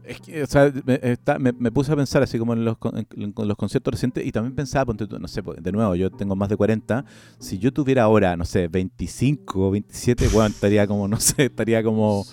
Es 0.07 0.20
que, 0.20 0.42
o 0.42 0.46
sea, 0.46 0.72
me, 0.84 1.00
está- 1.02 1.38
me- 1.38 1.52
me 1.52 1.70
puse 1.72 1.92
a 1.92 1.96
pensar 1.96 2.22
así 2.22 2.38
como 2.38 2.52
en 2.52 2.64
los, 2.64 2.76
en- 2.94 3.07
en 3.36 3.48
los 3.48 3.57
conciertos 3.57 3.92
recientes 3.92 4.24
y 4.24 4.30
también 4.32 4.54
pensaba, 4.54 4.86
ponte 4.86 5.07
tú, 5.07 5.18
no 5.18 5.26
sé, 5.28 5.42
pues, 5.42 5.62
de 5.62 5.72
nuevo, 5.72 5.94
yo 5.96 6.11
tengo 6.11 6.36
más 6.36 6.48
de 6.48 6.57
40, 6.57 7.04
si 7.38 7.59
yo 7.59 7.72
tuviera 7.72 8.04
ahora, 8.04 8.36
no 8.36 8.44
sé, 8.44 8.68
25 8.68 9.68
o 9.68 9.70
27, 9.72 10.28
bueno, 10.28 10.46
estaría 10.48 10.86
como, 10.86 11.09
no 11.09 11.18
sé, 11.18 11.46
estaría 11.46 11.82
como 11.82 12.24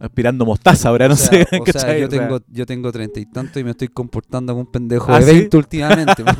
aspirando 0.00 0.44
mostaza 0.44 0.90
ahora, 0.90 1.08
no 1.08 1.14
o 1.14 1.16
sea, 1.16 1.28
sé. 1.46 1.60
o 1.60 1.64
sea, 1.66 1.98
yo 1.98 2.08
tengo, 2.08 2.40
yo 2.48 2.66
tengo 2.66 2.92
treinta 2.92 3.20
y 3.20 3.26
tanto 3.26 3.58
y 3.58 3.64
me 3.64 3.70
estoy 3.70 3.88
comportando 3.88 4.52
como 4.52 4.66
un 4.66 4.70
pendejo 4.70 5.10
¿Ah, 5.12 5.20
de 5.20 5.24
sí? 5.26 5.32
20 5.38 5.56
últimamente. 5.56 6.24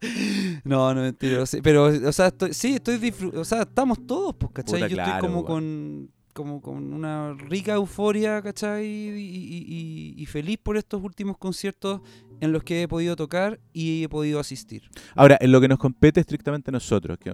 no, 0.64 0.94
no 0.94 1.00
mentira. 1.02 1.46
sí, 1.46 1.60
pero, 1.62 1.84
o 1.84 2.12
sea, 2.12 2.28
estoy, 2.28 2.52
sí, 2.54 2.74
estoy 2.74 3.12
O 3.34 3.44
sea, 3.44 3.62
estamos 3.62 4.06
todos, 4.06 4.34
pues, 4.34 4.52
¿cachai? 4.52 4.80
Puta, 4.80 4.88
yo 4.88 4.96
claro, 4.96 5.10
estoy 5.12 5.28
como 5.28 5.40
weón. 5.40 5.46
con 5.46 6.10
como 6.40 6.62
con 6.62 6.94
una 6.94 7.34
rica 7.34 7.74
euforia, 7.74 8.40
¿cachai? 8.40 8.86
Y, 8.86 10.24
feliz 10.26 10.58
por 10.62 10.78
estos 10.78 11.02
últimos 11.02 11.36
conciertos 11.36 12.00
en 12.40 12.52
los 12.52 12.62
que 12.62 12.82
he 12.82 12.88
podido 12.88 13.14
tocar 13.14 13.60
y 13.74 14.04
he 14.04 14.08
podido 14.08 14.40
asistir. 14.40 14.84
Ahora, 15.14 15.36
en 15.38 15.52
lo 15.52 15.60
que 15.60 15.68
nos 15.68 15.78
compete 15.78 16.20
estrictamente 16.20 16.72
nosotros, 16.72 17.18
que 17.18 17.30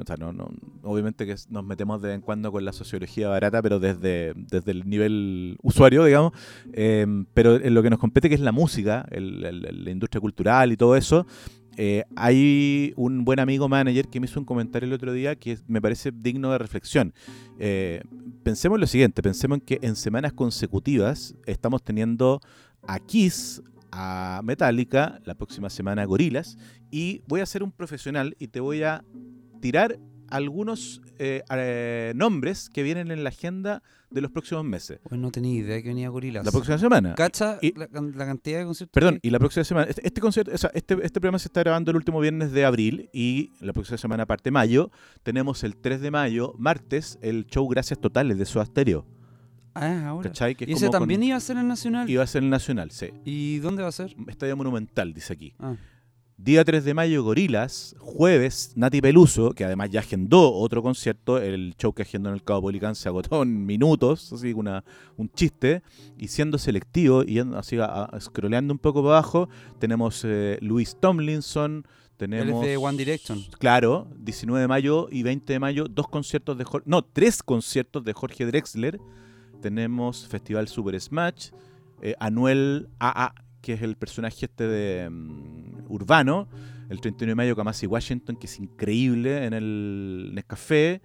obviamente 0.83 1.25
que 1.25 1.37
nos 1.51 1.65
metemos 1.65 2.03
de 2.03 2.09
vez 2.09 2.15
en 2.17 2.23
cuando 2.23 2.51
con 2.51 2.65
la 2.65 2.73
sociología 2.73 3.29
barata, 3.29 3.63
pero 3.63 3.79
desde, 3.79 4.33
desde 4.35 4.73
el 4.73 4.89
nivel 4.89 5.57
usuario, 5.63 6.05
digamos, 6.05 6.33
eh, 6.73 7.07
pero 7.33 7.55
en 7.57 7.75
lo 7.75 7.85
que 7.85 7.91
nos 7.91 8.01
compete, 8.01 8.29
que 8.29 8.35
es 8.35 8.41
la 8.41 8.53
música, 8.53 9.07
la 9.13 9.91
industria 9.91 10.21
cultural 10.21 10.73
y 10.73 10.77
todo 10.77 10.97
eso, 10.97 11.27
eh, 11.77 12.05
hay 12.17 12.95
un 12.97 13.25
buen 13.25 13.39
amigo 13.39 13.69
manager 13.69 14.09
que 14.09 14.19
me 14.19 14.27
hizo 14.27 14.41
un 14.41 14.47
comentario 14.47 14.87
el 14.87 14.93
otro 14.93 15.13
día 15.13 15.37
que 15.37 15.59
me 15.67 15.83
parece 15.83 16.11
digno 16.13 16.51
de 16.51 16.59
reflexión. 16.59 17.13
Eh, 17.59 18.03
pensemos 18.43 18.77
en 18.77 18.81
lo 18.81 18.87
siguiente, 18.87 19.23
pensemos 19.23 19.59
en 19.59 19.65
que 19.65 19.79
en 19.83 19.97
semanas 19.97 20.33
consecutivas 20.33 21.35
estamos 21.45 21.83
teniendo 21.83 22.41
a 22.87 22.99
Kiss, 22.99 23.63
a 23.93 24.41
Metallica, 24.43 25.21
la 25.25 25.35
próxima 25.35 25.69
semana 25.69 26.03
a 26.03 26.07
Gorilas, 26.07 26.57
y 26.91 27.23
voy 27.27 27.41
a 27.41 27.47
ser 27.47 27.63
un 27.63 27.73
profesional 27.73 28.37
y 28.39 28.49
te 28.49 28.61
voy 28.61 28.83
a 28.83 29.05
tirar 29.61 29.99
algunos 30.29 31.03
eh, 31.19 32.13
nombres 32.17 32.71
que 32.71 32.83
vienen 32.83 33.11
en 33.11 33.23
la 33.23 33.29
agenda 33.29 33.83
de 34.11 34.21
los 34.21 34.31
próximos 34.31 34.65
meses. 34.65 35.01
Pues 35.09 35.21
no 35.21 35.31
tenía 35.31 35.53
idea 35.55 35.83
que 35.83 35.89
venía 35.89 36.09
Gorilas. 36.09 36.45
La 36.45 36.53
próxima 36.53 36.79
semana. 36.79 37.15
¿Cacha 37.15 37.59
Y- 37.61 37.73
la, 37.79 37.89
la 37.91 38.27
cantidad 38.27 38.59
de 38.61 38.65
conciertos? 38.65 38.93
Perdón, 38.95 39.19
que- 39.21 39.29
y 39.29 39.31
la 39.31 39.39
próxima 39.39 39.65
semana, 39.65 39.87
este, 39.89 40.07
este 40.07 40.21
concierto, 40.21 40.53
o 40.55 40.59
sea, 40.59 40.71
este, 40.75 40.95
este 41.03 41.21
programa 41.21 41.39
se 41.39 41.49
está 41.49 41.61
grabando 41.61 41.91
el 41.91 41.97
último 41.97 42.21
viernes 42.21 42.53
de 42.53 42.65
abril 42.65 43.11
y 43.13 43.51
la 43.61 43.73
próxima 43.73 43.99
semana, 43.99 44.27
parte 44.27 44.51
mayo, 44.51 44.91
tenemos 45.23 45.65
el 45.65 45.77
3 45.77 46.01
de 46.01 46.11
mayo, 46.11 46.55
martes, 46.59 47.19
el 47.23 47.47
show 47.47 47.67
Gracias 47.69 47.99
Totales 47.99 48.39
de 48.39 48.47
Soda 48.47 48.65
Stereo. 48.67 49.05
Ah, 49.75 50.07
ahora. 50.09 50.31
¿Cachai? 50.31 50.55
Que 50.55 50.65
es 50.65 50.71
¿Y 50.71 50.73
ese 50.73 50.87
como 50.87 50.93
con- 50.93 51.01
también 51.01 51.23
iba 51.23 51.37
a 51.37 51.41
ser 51.41 51.57
en 51.59 51.69
Nacional? 51.69 52.09
iba 52.09 52.23
a 52.23 52.27
ser 52.27 52.43
el 52.43 52.49
Nacional, 52.49 52.91
sí. 52.93 53.11
¿Y 53.27 53.59
dónde 53.59 53.83
va 53.83 53.89
a 53.89 53.93
ser? 53.93 54.15
Estadio 54.29 54.57
Monumental, 54.57 55.13
dice 55.13 55.33
aquí. 55.35 55.53
Ah. 55.59 55.75
Día 56.39 56.65
3 56.65 56.85
de 56.85 56.93
mayo, 56.93 57.23
Gorilas. 57.25 57.97
Jueves, 57.99 58.73
Nati 58.77 59.01
Peluso, 59.01 59.53
que 59.53 59.65
además 59.65 59.89
ya 59.91 60.01
agendó 60.01 60.53
otro 60.53 60.83
concierto. 60.83 61.39
El 61.39 61.75
show 61.79 61.95
que 61.95 62.03
agendó 62.03 62.29
en 62.29 62.35
el 62.35 62.43
Cabo 62.45 62.63
Policán 62.63 62.95
se 62.95 63.09
agotó 63.09 63.43
en 63.43 63.65
minutos, 63.65 64.33
así 64.35 64.53
una, 64.53 64.85
un 65.17 65.31
chiste. 65.31 65.83
Y 66.19 66.29
siendo 66.29 66.59
selectivo 66.59 67.23
y 67.25 67.39
así, 67.39 67.79
a, 67.79 67.87
a- 67.87 68.21
scrolleando 68.21 68.75
un 68.75 68.79
poco 68.79 69.03
para 69.03 69.15
abajo, 69.19 69.49
tenemos 69.79 70.23
eh, 70.25 70.59
Luis 70.61 70.97
Tomlinson. 71.01 71.87
Tenemos, 72.19 72.65
de 72.65 72.77
One 72.77 72.97
Direction. 72.99 73.43
Claro, 73.59 74.09
19 74.19 74.61
de 74.63 74.69
mayo 74.69 75.09
y 75.11 75.23
20 75.23 75.53
de 75.55 75.59
mayo, 75.59 75.87
dos 75.89 76.09
conciertos 76.09 76.57
de 76.57 76.65
Jorge, 76.65 76.85
no, 76.89 77.03
tres 77.03 77.43
conciertos 77.43 78.05
de 78.05 78.13
Jorge 78.15 78.47
Drexler. 78.47 78.99
Tenemos 79.61 80.27
Festival 80.29 80.69
Super 80.69 80.99
Smash, 81.01 81.51
eh, 82.03 82.15
Anuel 82.19 82.89
AA, 82.99 83.35
que 83.67 83.73
es 83.73 83.83
el 83.83 83.97
personaje 83.97 84.47
este 84.47 84.69
de 84.69 85.11
mm, 85.11 85.87
Urbano, 85.89 86.47
el 86.89 87.01
31 87.01 87.33
de 87.33 87.35
mayo 87.35 87.57
Kamasi 87.57 87.89
Washington, 87.89 88.37
que 88.37 88.47
es 88.47 88.61
increíble 88.61 89.45
en 89.45 89.55
el 89.55 90.31
Nescafé. 90.35 91.03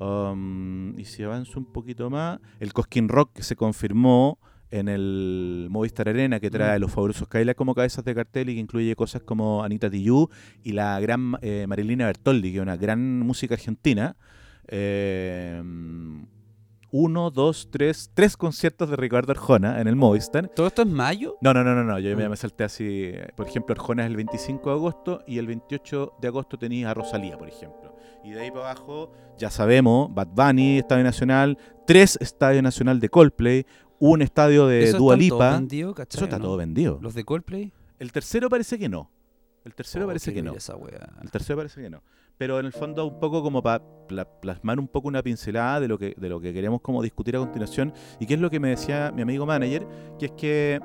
Um, 0.00 0.98
y 0.98 1.04
si 1.04 1.22
avanzo 1.22 1.60
un 1.60 1.66
poquito 1.66 2.10
más, 2.10 2.40
el 2.58 2.72
Cosquín 2.72 3.08
Rock 3.08 3.32
que 3.34 3.44
se 3.44 3.54
confirmó 3.54 4.40
en 4.72 4.88
el 4.88 5.68
Movistar 5.70 6.08
Arena, 6.08 6.40
que 6.40 6.50
trae 6.50 6.78
Mm. 6.78 6.80
los 6.82 6.90
fabulosos 6.90 7.28
Kaila 7.28 7.54
como 7.54 7.76
cabezas 7.76 8.04
de 8.04 8.12
cartel 8.12 8.48
y 8.48 8.54
que 8.54 8.60
incluye 8.60 8.96
cosas 8.96 9.22
como 9.22 9.62
Anita 9.62 9.88
Tijoux 9.88 10.28
y 10.64 10.72
la 10.72 10.98
gran 10.98 11.36
eh, 11.42 11.66
Marilina 11.68 12.06
Bertoldi, 12.06 12.50
que 12.50 12.56
es 12.56 12.62
una 12.62 12.76
gran 12.76 13.20
música 13.20 13.54
argentina. 13.54 14.16
Eh, 14.66 15.62
uno, 16.92 17.30
dos, 17.30 17.68
tres, 17.70 18.10
tres 18.14 18.36
conciertos 18.36 18.90
de 18.90 18.96
Ricardo 18.96 19.30
Arjona 19.32 19.80
en 19.80 19.86
el 19.86 19.96
Movistar. 19.96 20.48
¿Todo 20.48 20.66
esto 20.66 20.82
es 20.82 20.88
mayo? 20.88 21.36
No, 21.40 21.54
no, 21.54 21.62
no, 21.62 21.74
no, 21.74 21.84
no. 21.84 21.98
Yo 21.98 22.16
ya 22.16 22.26
Ah. 22.26 22.28
me 22.28 22.36
salté 22.36 22.64
así. 22.64 23.12
Por 23.36 23.46
ejemplo, 23.46 23.74
Arjona 23.74 24.02
es 24.04 24.10
el 24.10 24.16
25 24.16 24.70
de 24.70 24.76
agosto 24.76 25.22
y 25.26 25.38
el 25.38 25.46
28 25.46 26.14
de 26.20 26.28
agosto 26.28 26.58
tenía 26.58 26.90
a 26.90 26.94
Rosalía, 26.94 27.38
por 27.38 27.48
ejemplo. 27.48 27.94
Y 28.24 28.30
de 28.32 28.40
ahí 28.40 28.50
para 28.50 28.70
abajo, 28.70 29.12
ya 29.38 29.50
sabemos, 29.50 30.12
Bad 30.12 30.28
Bunny, 30.34 30.78
Estadio 30.78 31.04
Nacional, 31.04 31.56
tres 31.86 32.18
Estadio 32.20 32.60
Nacional 32.62 32.98
de 33.00 33.08
Coldplay, 33.08 33.66
un 33.98 34.20
estadio 34.22 34.66
de 34.66 34.84
¿Eso 34.84 34.98
Dua 34.98 35.16
todo 35.16 35.38
vendido, 35.38 35.94
cachai, 35.94 36.18
Eso 36.18 36.24
está 36.24 36.38
no? 36.38 36.44
todo 36.46 36.56
vendido. 36.56 36.98
¿Los 37.00 37.14
de 37.14 37.24
Coldplay? 37.24 37.72
El 37.98 38.12
tercero 38.12 38.48
parece 38.48 38.78
que 38.78 38.88
no. 38.88 39.10
El 39.64 39.74
tercero 39.74 40.06
Oh, 40.06 40.08
parece 40.08 40.32
que 40.32 40.42
no. 40.42 40.54
esa. 40.54 40.74
El 41.22 41.30
tercero 41.30 41.56
parece 41.58 41.82
que 41.82 41.90
no. 41.90 42.02
Pero 42.40 42.58
en 42.58 42.64
el 42.64 42.72
fondo 42.72 43.06
un 43.06 43.20
poco 43.20 43.42
como 43.42 43.62
para 43.62 43.84
plasmar 44.40 44.80
un 44.80 44.88
poco 44.88 45.08
una 45.08 45.22
pincelada 45.22 45.78
de 45.78 45.88
lo 45.88 45.98
que 45.98 46.14
de 46.16 46.28
lo 46.30 46.40
que 46.40 46.54
queremos 46.54 46.80
como 46.80 47.02
discutir 47.02 47.36
a 47.36 47.38
continuación 47.38 47.92
y 48.18 48.24
que 48.24 48.32
es 48.32 48.40
lo 48.40 48.48
que 48.48 48.58
me 48.58 48.70
decía 48.70 49.12
mi 49.14 49.20
amigo 49.20 49.44
manager, 49.44 49.86
que 50.18 50.24
es 50.24 50.32
que 50.32 50.80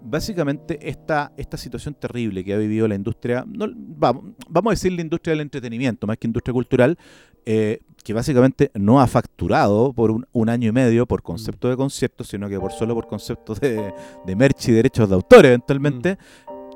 básicamente 0.00 0.78
esta, 0.88 1.32
esta 1.36 1.56
situación 1.56 1.94
terrible 1.94 2.44
que 2.44 2.54
ha 2.54 2.56
vivido 2.56 2.86
la 2.86 2.94
industria, 2.94 3.44
no, 3.48 3.66
vamos, 3.74 4.36
vamos 4.48 4.70
a 4.70 4.74
decir 4.74 4.92
la 4.92 5.00
industria 5.00 5.32
del 5.32 5.40
entretenimiento, 5.40 6.06
más 6.06 6.18
que 6.18 6.28
industria 6.28 6.52
cultural, 6.52 6.96
eh, 7.44 7.80
que 8.04 8.12
básicamente 8.12 8.70
no 8.74 9.00
ha 9.00 9.08
facturado 9.08 9.92
por 9.92 10.12
un, 10.12 10.24
un 10.30 10.48
año 10.48 10.68
y 10.68 10.72
medio 10.72 11.06
por 11.06 11.24
concepto 11.24 11.68
de 11.68 11.76
conciertos, 11.76 12.28
sino 12.28 12.48
que 12.48 12.60
por 12.60 12.70
solo 12.70 12.94
por 12.94 13.08
conceptos 13.08 13.58
de, 13.58 13.92
de 14.24 14.36
merch 14.36 14.68
y 14.68 14.72
derechos 14.72 15.08
de 15.08 15.16
autor 15.16 15.46
eventualmente, 15.46 16.16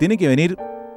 tiene 0.00 0.16
que 0.16 0.26
venir 0.26 0.56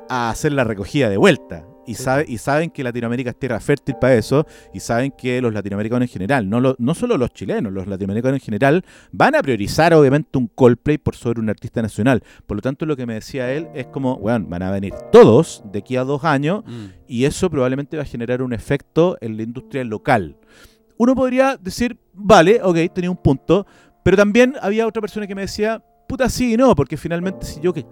a 0.09 0.31
hacer 0.31 0.51
la 0.53 0.63
recogida 0.63 1.09
de 1.09 1.17
vuelta. 1.17 1.67
Y, 1.85 1.95
Sí. 1.95 2.03
sabe, 2.03 2.25
y 2.27 2.37
saben 2.37 2.69
que 2.69 2.83
Latinoamérica 2.83 3.31
es 3.31 3.35
tierra 3.37 3.59
fértil 3.59 3.95
para 3.99 4.15
eso, 4.15 4.45
y 4.73 4.79
saben 4.79 5.11
que 5.11 5.41
los 5.41 5.53
latinoamericanos 5.53 6.07
en 6.07 6.13
general, 6.13 6.49
no, 6.49 6.59
lo- 6.61 6.75
no 6.79 6.93
solo 6.95 7.17
los 7.17 7.33
chilenos, 7.33 7.73
los 7.73 7.87
latinoamericanos 7.87 8.39
en 8.39 8.43
general, 8.45 8.85
van 9.11 9.35
a 9.35 9.41
priorizar 9.41 9.93
obviamente 9.93 10.37
un 10.37 10.47
Coldplay 10.47 10.97
por 10.97 11.15
sobre 11.15 11.39
un 11.41 11.49
artista 11.49 11.81
nacional. 11.81 12.23
Por 12.45 12.55
lo 12.57 12.61
tanto, 12.61 12.85
lo 12.85 12.95
que 12.95 13.05
me 13.05 13.15
decía 13.15 13.51
él 13.51 13.67
es 13.73 13.87
como, 13.87 14.17
bueno, 14.17 14.45
van 14.47 14.63
a 14.63 14.71
venir 14.71 14.93
todos 15.11 15.61
de 15.71 15.79
aquí 15.79 15.97
a 15.97 16.03
dos 16.03 16.23
años, 16.23 16.63
Mm. 16.65 16.85
y 17.07 17.25
eso 17.25 17.49
probablemente 17.49 17.97
va 17.97 18.03
a 18.03 18.05
generar 18.05 18.41
un 18.41 18.53
efecto 18.53 19.17
en 19.21 19.35
la 19.37 19.43
industria 19.43 19.83
local. 19.83 20.37
Uno 20.97 21.15
podría 21.15 21.57
decir, 21.57 21.97
vale, 22.13 22.61
ok, 22.63 22.77
tenía 22.93 23.09
un 23.11 23.17
punto, 23.17 23.65
pero 24.03 24.15
también 24.15 24.53
había 24.61 24.87
otra 24.87 25.01
persona 25.01 25.27
que 25.27 25.35
me 25.35 25.41
decía, 25.41 25.83
puta, 26.07 26.29
sí 26.29 26.53
y 26.53 26.57
no, 26.57 26.75
porque 26.75 26.97
finalmente 26.97 27.45
si 27.45 27.59
yo 27.61 27.73
que 27.73 27.85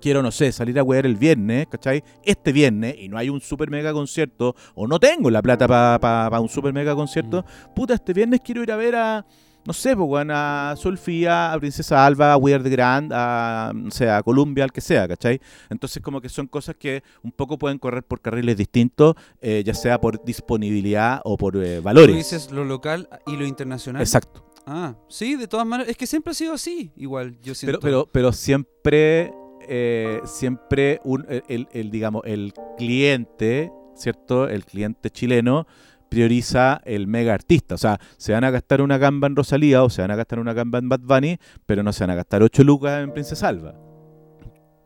quiero, 0.00 0.22
no 0.22 0.30
sé, 0.30 0.52
salir 0.52 0.78
a 0.78 0.82
wear 0.82 1.06
el 1.06 1.16
viernes, 1.16 1.66
¿cachai? 1.68 2.02
Este 2.24 2.52
viernes, 2.52 2.94
y 2.98 3.08
no 3.08 3.18
hay 3.18 3.28
un 3.28 3.40
super 3.40 3.70
mega 3.70 3.92
concierto, 3.92 4.54
o 4.74 4.86
no 4.86 4.98
tengo 4.98 5.30
la 5.30 5.42
plata 5.42 5.66
para 5.98 6.40
un 6.40 6.48
super 6.48 6.72
mega 6.72 6.94
concierto, 6.94 7.44
puta, 7.74 7.94
este 7.94 8.12
viernes 8.12 8.40
quiero 8.44 8.62
ir 8.62 8.72
a 8.72 8.76
ver 8.76 8.96
a, 8.96 9.26
no 9.66 9.72
sé, 9.72 9.96
pues, 9.96 10.08
weón, 10.08 10.30
a 10.32 10.74
Sofía, 10.76 11.52
a 11.52 11.58
Princesa 11.58 12.06
Alba, 12.06 12.32
a 12.32 12.36
Weird 12.36 12.68
Grand, 12.68 13.12
a, 13.12 13.72
no 13.74 13.90
sé, 13.90 14.08
a 14.08 14.22
Columbia, 14.22 14.62
al 14.64 14.70
que 14.72 14.80
sea, 14.80 15.08
¿cachai? 15.08 15.40
Entonces, 15.70 16.00
como 16.02 16.20
que 16.20 16.28
son 16.28 16.46
cosas 16.46 16.76
que 16.76 17.02
un 17.24 17.32
poco 17.32 17.58
pueden 17.58 17.78
correr 17.78 18.04
por 18.04 18.20
carriles 18.20 18.56
distintos, 18.56 19.14
eh, 19.40 19.62
ya 19.66 19.74
sea 19.74 20.00
por 20.00 20.24
disponibilidad 20.24 21.20
o 21.24 21.36
por 21.36 21.56
eh, 21.56 21.78
Tú 21.78 21.82
valores. 21.82 22.14
dices 22.16 22.50
lo 22.52 22.64
local 22.64 23.08
y 23.26 23.36
lo 23.36 23.44
internacional. 23.44 24.00
Exacto. 24.02 24.44
Ah, 24.68 24.94
sí, 25.08 25.36
de 25.36 25.46
todas 25.46 25.64
maneras. 25.66 25.90
Es 25.90 25.96
que 25.96 26.06
siempre 26.08 26.30
ha 26.32 26.34
sido 26.34 26.52
así, 26.54 26.90
igual, 26.96 27.32
yo 27.34 27.38
Pero, 27.42 27.54
siento. 27.54 27.80
pero, 27.80 28.08
pero 28.10 28.32
siempre, 28.32 29.32
eh, 29.68 30.20
siempre 30.24 31.00
un, 31.04 31.24
el, 31.28 31.42
el- 31.48 31.68
el, 31.72 31.90
digamos, 31.90 32.22
el 32.24 32.52
cliente, 32.76 33.70
¿cierto? 33.94 34.48
El 34.48 34.64
cliente 34.64 35.10
chileno 35.10 35.66
prioriza 36.08 36.80
el 36.84 37.06
mega 37.06 37.34
artista. 37.34 37.74
O 37.74 37.78
sea, 37.78 37.98
se 38.16 38.32
van 38.32 38.44
a 38.44 38.50
gastar 38.50 38.80
una 38.80 38.96
gamba 38.98 39.26
en 39.26 39.36
Rosalía 39.36 39.82
o 39.82 39.90
se 39.90 40.02
van 40.02 40.10
a 40.12 40.16
gastar 40.16 40.38
una 40.38 40.52
gamba 40.52 40.78
en 40.78 40.88
Bad 40.88 41.00
Bunny, 41.00 41.38
pero 41.66 41.82
no 41.82 41.92
se 41.92 42.04
van 42.04 42.10
a 42.10 42.14
gastar 42.14 42.42
8 42.42 42.62
lucas 42.64 43.02
en 43.02 43.12
Princesa 43.12 43.48
Alba. 43.48 43.74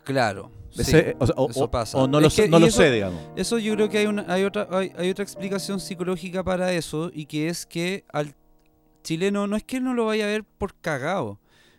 Claro. 0.04 0.50
sí. 0.70 0.96
O, 1.36 1.50
eso 1.50 1.70
pasa. 1.70 1.98
o 1.98 2.06
no 2.06 2.18
que- 2.18 2.48
lo 2.48 2.66
eso- 2.66 2.70
sé, 2.78 2.90
digamos. 2.90 3.20
Eso 3.36 3.58
yo 3.58 3.74
creo 3.74 3.88
que 3.88 3.98
hay, 3.98 4.06
una, 4.06 4.24
hay, 4.32 4.44
otra, 4.44 4.66
hay, 4.70 4.92
hay 4.96 5.10
otra 5.10 5.22
explicación 5.22 5.78
psicológica 5.80 6.42
para 6.42 6.72
eso 6.72 7.10
y 7.12 7.26
que 7.26 7.48
es 7.48 7.66
que 7.66 8.04
al 8.12 8.34
chileno 9.02 9.46
no 9.46 9.56
es 9.56 9.64
que 9.64 9.80
no 9.80 9.94
lo 9.94 10.06
vaya 10.06 10.24
a 10.24 10.28
ver 10.28 10.44
por 10.44 10.74
cagado, 10.74 11.38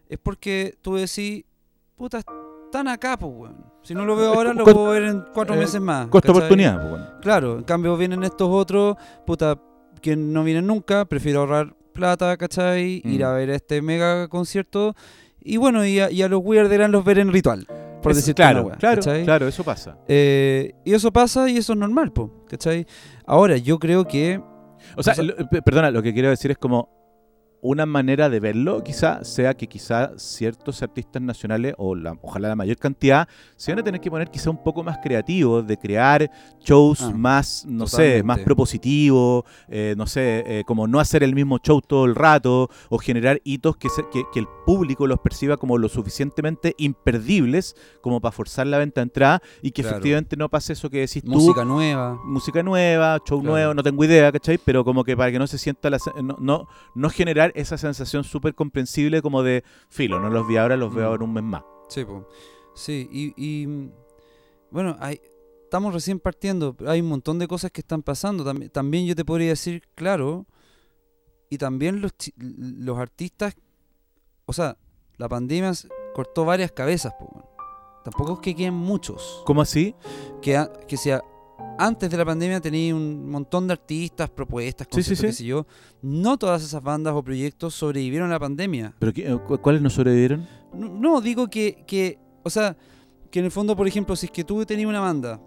es 0.10 0.18
porque 0.20 0.76
tú 0.82 0.96
decís, 0.96 1.46
puta, 1.96 2.22
están 2.72 2.88
acá, 2.88 3.18
pues, 3.18 3.32
weón. 3.36 3.66
Si 3.84 3.94
no 3.94 4.06
lo 4.06 4.16
veo 4.16 4.32
Eh, 4.32 4.36
ahora, 4.38 4.54
lo 4.54 4.64
puedo 4.64 4.90
ver 4.92 5.04
en 5.04 5.24
cuatro 5.34 5.56
eh, 5.56 5.60
meses 5.60 5.82
más. 5.82 6.08
¿cachai? 6.08 6.32
oportunidad, 6.32 6.78
pues, 6.80 6.90
bueno. 6.92 7.06
Claro, 7.22 7.58
en 7.58 7.64
cambio 7.64 7.98
vienen 7.98 8.24
estos 8.24 8.48
otros, 8.50 8.96
puta, 9.26 9.58
que 10.02 10.16
no 10.16 10.44
vienen 10.44 10.68
nunca, 10.68 11.06
prefiero 11.06 11.42
ahorrar 11.42 11.76
plata, 11.94 12.38
¿cachai? 12.38 13.02
Ir 13.04 13.22
Mm. 13.22 13.26
a 13.26 13.32
ver 13.34 13.50
este 13.50 13.82
mega 13.82 14.28
concierto. 14.30 14.96
Y 15.44 15.58
bueno, 15.58 15.86
y 15.86 16.00
a, 16.00 16.10
y 16.12 16.22
a 16.22 16.30
los 16.30 16.42
Weirderan 16.44 16.92
los 16.92 17.04
ver 17.04 17.18
en 17.20 17.34
ritual, 17.34 17.66
por 18.04 18.14
decir 18.14 18.36
claro, 18.36 18.70
claro, 18.80 19.02
claro, 19.26 19.48
eso 19.48 19.64
pasa. 19.64 19.98
Eh, 20.08 20.74
y 20.86 20.94
eso 20.94 21.12
pasa 21.12 21.50
y 21.50 21.58
eso 21.58 21.74
es 21.74 21.80
normal, 21.80 22.14
po, 22.14 22.46
¿cachai? 22.48 22.86
Ahora, 23.26 23.58
yo 23.58 23.80
creo 23.80 24.06
que... 24.08 24.40
O 24.96 25.04
sea, 25.04 25.14
O 25.14 25.16
sea- 25.16 25.24
lo- 25.24 25.36
pe- 25.50 25.62
perdona, 25.64 25.90
lo 25.92 26.02
que 26.04 26.14
quiero 26.14 26.30
decir 26.30 26.52
es 26.52 26.58
como 26.58 26.90
una 27.64 27.86
manera 27.86 28.28
de 28.30 28.40
verlo 28.40 28.84
quizá 28.84 29.24
sea 29.24 29.54
que 29.54 29.68
quizá 29.68 30.12
ciertos 30.18 30.82
artistas 30.82 31.22
nacionales 31.22 31.76
o 31.78 31.94
la, 31.94 32.18
ojalá 32.22 32.48
la 32.50 32.56
mayor 32.56 32.78
cantidad 32.78 33.28
se 33.56 33.72
van 33.72 33.80
a 33.80 33.84
tener 33.84 34.02
que 34.02 34.10
poner 34.10 34.30
quizá 34.32 34.50
un 34.50 34.64
poco 34.64 34.84
más 34.84 34.98
creativos 35.04 35.66
de 35.68 35.78
crear 35.78 36.30
shows 36.60 37.02
Ah, 37.04 37.12
más 37.16 37.64
no 37.68 37.86
sé 37.88 38.24
más 38.24 38.40
propositivos 38.40 39.44
eh, 39.70 39.94
no 39.98 40.08
sé 40.08 40.44
eh, 40.48 40.64
como 40.66 40.88
no 40.88 41.00
hacer 41.00 41.22
el 41.24 41.36
mismo 41.36 41.60
show 41.60 41.82
todo 41.82 42.06
el 42.06 42.16
rato 42.16 42.70
o 42.90 42.98
generar 42.98 43.40
hitos 43.44 43.78
que, 43.78 43.90
se- 43.90 44.06
que, 44.12 44.24
que 44.34 44.40
el 44.40 44.48
público 44.66 45.06
los 45.06 45.20
perciba 45.20 45.58
como 45.58 45.78
lo 45.78 45.88
suficientemente 45.88 46.74
imperdibles 46.78 47.76
como 48.02 48.20
para 48.22 48.32
forzar 48.32 48.68
la 48.68 48.78
venta 48.78 49.02
de 49.02 49.04
entrada 49.04 49.42
y 49.62 49.72
que 49.72 49.82
Claro. 49.82 49.98
efectivamente 49.98 50.36
no 50.38 50.50
pase 50.50 50.74
eso 50.74 50.90
que 50.90 51.00
decís 51.00 51.24
tú 51.24 51.32
Música 51.32 51.66
nueva. 51.66 52.18
música 52.26 52.64
nueva, 52.64 53.18
show 53.28 53.40
Claro. 53.40 53.52
nuevo, 53.54 53.74
no 53.74 53.84
tengo 53.84 54.04
idea, 54.06 54.32
¿cachai? 54.32 54.58
Pero 54.64 54.84
como 54.84 55.04
que 55.04 55.18
para 55.18 55.32
que 55.32 55.40
no 55.40 55.48
se 55.48 55.58
sienta 55.58 55.90
la, 55.90 55.98
no, 56.22 56.38
no, 56.40 56.68
no 56.96 57.10
generar 57.10 57.51
esa 57.56 57.78
sensación 57.78 58.24
súper 58.24 58.56
comprensible 58.56 59.22
como 59.22 59.44
de 59.44 59.64
filo, 59.90 60.20
no 60.20 60.30
los 60.30 60.48
vi 60.48 60.58
ahora, 60.58 60.76
los 60.78 60.94
veo 60.94 61.06
Mm. 61.08 61.12
ahora 61.12 61.24
un 61.24 61.34
mes 61.34 61.44
más. 61.44 61.64
Sí, 61.90 62.06
po. 62.06 62.28
sí 62.76 63.10
y, 63.12 63.34
y, 63.36 63.90
bueno, 64.70 64.96
hay, 65.00 65.20
estamos 65.64 65.94
recién 65.94 66.20
partiendo, 66.20 66.76
hay 66.88 67.02
un 67.02 67.10
montón 67.10 67.38
de 67.40 67.48
cosas 67.48 67.72
que 67.72 67.82
están 67.82 68.02
pasando. 68.04 68.44
También, 68.44 68.70
también 68.72 69.06
yo 69.06 69.16
te 69.16 69.26
podría 69.26 69.50
decir, 69.50 69.84
claro, 69.96 70.46
y 71.50 71.58
también 71.58 72.02
los, 72.02 72.14
los 72.38 72.98
artistas, 72.98 73.56
o 74.46 74.54
sea, 74.54 74.78
la 75.18 75.28
pandemia 75.28 75.72
cortó 76.16 76.46
varias 76.46 76.72
cabezas, 76.72 77.14
weón. 77.20 77.46
tampoco 78.06 78.34
es 78.36 78.40
que 78.40 78.56
queden 78.56 78.74
muchos. 78.74 79.42
¿Cómo 79.46 79.62
así? 79.62 79.94
Que, 80.42 80.66
que 80.88 80.96
sea, 80.98 81.22
antes 81.78 82.10
de 82.10 82.18
la 82.18 82.26
pandemia 82.26 82.60
tenía 82.62 82.94
un 82.96 83.30
montón 83.30 83.68
de 83.68 83.74
artistas, 83.74 84.30
propuestas, 84.30 84.88
Sí, 84.92 85.04
sí, 85.04 85.10
conciertos, 85.10 85.26
qué 85.26 85.32
sí. 85.32 85.38
sé 85.40 85.46
yo. 85.46 85.66
No 86.02 86.38
todas 86.38 86.64
esas 86.64 86.82
bandas 86.84 87.14
o 87.14 87.24
proyectos 87.24 87.74
sobrevivieron 87.74 88.30
a 88.30 88.34
la 88.34 88.40
pandemia. 88.40 88.94
¿Pero 89.00 89.14
qué- 89.14 89.28
eh, 89.32 89.38
cu- 89.48 89.58
cuáles 89.60 89.82
no 89.82 89.90
sobrevivieron? 89.90 90.48
No, 90.74 90.90
no, 90.90 91.22
digo 91.22 91.50
que, 91.50 91.84
que, 91.88 92.20
o 92.44 92.50
sea, 92.50 92.78
que 93.30 93.40
en 93.40 93.46
el 93.46 93.52
fondo, 93.52 93.76
por 93.76 93.88
ejemplo, 93.88 94.16
si 94.16 94.28
es 94.28 94.32
que 94.32 94.44
tú 94.44 94.66
tenías 94.66 94.88
una 94.90 95.00
banda, 95.00 95.40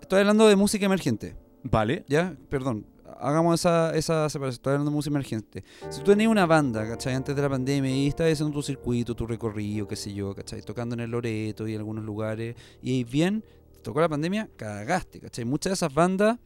estoy 0.00 0.20
hablando 0.20 0.46
de 0.48 0.56
música 0.56 0.86
emergente, 0.86 1.36
Vale. 1.62 2.04
¿ya? 2.08 2.34
Perdón, 2.48 2.86
hagamos 3.20 3.60
esa, 3.60 3.94
esa 3.94 4.28
separación, 4.30 4.54
estoy 4.58 4.70
hablando 4.72 4.90
de 4.90 4.94
música 4.94 5.12
emergente. 5.14 5.64
Si 5.90 6.00
tú 6.00 6.10
tenías 6.12 6.30
una 6.30 6.46
banda, 6.46 6.88
¿cachai? 6.88 7.14
Antes 7.14 7.36
de 7.36 7.42
la 7.42 7.48
pandemia 7.50 7.90
y 7.94 8.06
estabas 8.08 8.32
haciendo 8.32 8.54
tu 8.54 8.62
circuito, 8.62 9.14
tu 9.14 9.26
recorrido, 9.26 9.86
qué 9.86 9.96
sé 9.96 10.12
yo, 10.14 10.34
¿cachai? 10.34 10.62
Tocando 10.62 10.94
en 10.94 11.00
el 11.00 11.10
Loreto 11.10 11.68
y 11.68 11.72
en 11.74 11.78
algunos 11.78 12.04
lugares, 12.04 12.56
y 12.82 13.04
bien, 13.04 13.44
tocó 13.82 14.00
la 14.00 14.08
pandemia, 14.08 14.48
cagaste, 14.56 15.20
¿cachai? 15.20 15.44
Muchas 15.44 15.70
de 15.70 15.74
esas 15.74 15.92
bandas 15.94 16.38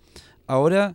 ahora 0.47 0.95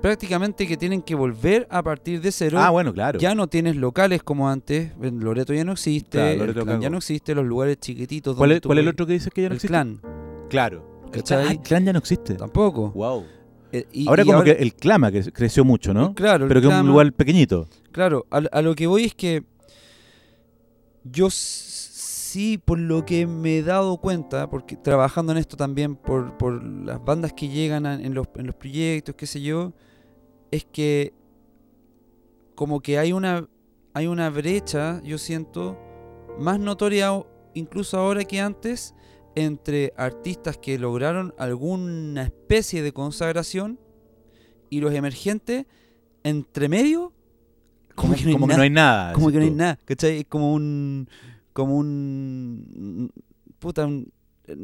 prácticamente 0.00 0.66
que 0.66 0.76
tienen 0.76 1.02
que 1.02 1.14
volver 1.14 1.66
a 1.70 1.82
partir 1.82 2.20
de 2.20 2.32
cero. 2.32 2.58
Ah, 2.60 2.70
bueno, 2.70 2.92
claro. 2.94 3.18
Ya 3.18 3.34
no 3.34 3.48
tienes 3.48 3.76
locales 3.76 4.22
como 4.22 4.48
antes, 4.48 4.92
en 5.02 5.20
Loreto 5.20 5.52
ya 5.52 5.64
no 5.64 5.72
existe, 5.72 6.18
Claro, 6.18 6.30
el 6.32 6.38
Loreto 6.38 6.64
clan 6.64 6.80
ya 6.80 6.90
no 6.90 6.98
existe, 6.98 7.34
los 7.34 7.44
lugares 7.44 7.78
chiquititos 7.78 8.36
¿Cuál 8.36 8.48
donde 8.50 8.56
es, 8.56 8.60
tú 8.62 8.68
cuál 8.68 8.78
es 8.78 8.82
el 8.82 8.88
otro 8.88 9.06
que 9.06 9.12
dices 9.14 9.32
que 9.32 9.42
ya 9.42 9.48
no 9.48 9.52
el 9.52 9.56
existe? 9.56 9.72
clan, 9.72 10.00
Claro. 10.48 10.88
El 11.12 11.22
clan, 11.24 11.46
ah, 11.46 11.50
el 11.52 11.60
clan 11.60 11.84
ya 11.84 11.92
no 11.92 11.98
existe. 11.98 12.34
tampoco. 12.34 12.90
Wow. 12.92 13.24
Eh, 13.72 13.84
y- 13.92 14.08
ahora 14.08 14.22
y 14.22 14.26
como 14.26 14.42
que 14.42 14.52
el 14.52 14.74
clama 14.74 15.12
que 15.12 15.22
creció 15.32 15.64
mucho, 15.64 15.92
¿no? 15.92 16.14
Claro, 16.14 16.44
el 16.44 16.48
Pero 16.48 16.60
que 16.60 16.68
es 16.68 16.74
un 16.74 16.86
lugar 16.88 17.12
pequeñito. 17.12 17.68
Claro, 17.92 18.26
a, 18.30 18.38
a 18.52 18.62
lo 18.62 18.74
que 18.74 18.86
voy 18.86 19.04
es 19.04 19.14
que 19.14 19.42
yo 21.04 21.28
sí, 22.30 22.58
por 22.58 22.78
lo 22.78 23.04
que 23.04 23.26
me 23.26 23.58
he 23.58 23.62
dado 23.62 23.96
cuenta, 23.98 24.48
porque 24.48 24.76
trabajando 24.76 25.32
en 25.32 25.38
esto 25.38 25.56
también, 25.56 25.96
por, 25.96 26.36
por 26.38 26.62
las 26.62 27.04
bandas 27.04 27.32
que 27.32 27.48
llegan 27.48 27.86
a- 27.86 27.94
en, 27.94 28.14
los, 28.14 28.26
en 28.36 28.46
los 28.46 28.54
proyectos, 28.54 29.14
qué 29.16 29.26
sé 29.26 29.40
yo, 29.42 29.72
es 30.50 30.64
que 30.64 31.12
como 32.54 32.80
que 32.80 32.98
hay 32.98 33.12
una, 33.12 33.48
hay 33.94 34.06
una 34.06 34.30
brecha, 34.30 35.00
yo 35.02 35.18
siento, 35.18 35.78
más 36.38 36.58
notoria 36.60 37.10
incluso 37.54 37.98
ahora 37.98 38.24
que 38.24 38.40
antes, 38.40 38.94
entre 39.34 39.92
artistas 39.96 40.58
que 40.58 40.78
lograron 40.78 41.34
alguna 41.38 42.22
especie 42.24 42.82
de 42.82 42.92
consagración 42.92 43.78
y 44.68 44.80
los 44.80 44.92
emergentes, 44.94 45.66
entre 46.22 46.68
medio, 46.68 47.12
como, 47.94 48.14
que 48.14 48.22
no 48.22 48.28
hay 48.28 48.32
como 48.34 48.46
que 48.46 48.50
nada. 48.52 48.56
no 48.58 48.62
hay 48.62 48.70
nada. 48.70 49.12
Como 49.14 49.30
que 49.30 49.36
no 49.38 49.44
hay 49.44 49.50
nada, 49.50 49.78
¿cachai? 49.84 50.18
Es 50.18 50.26
como 50.26 50.54
un. 50.54 51.08
Como 51.52 51.76
un. 51.76 53.10
Puta, 53.58 53.86
un- 53.86 54.10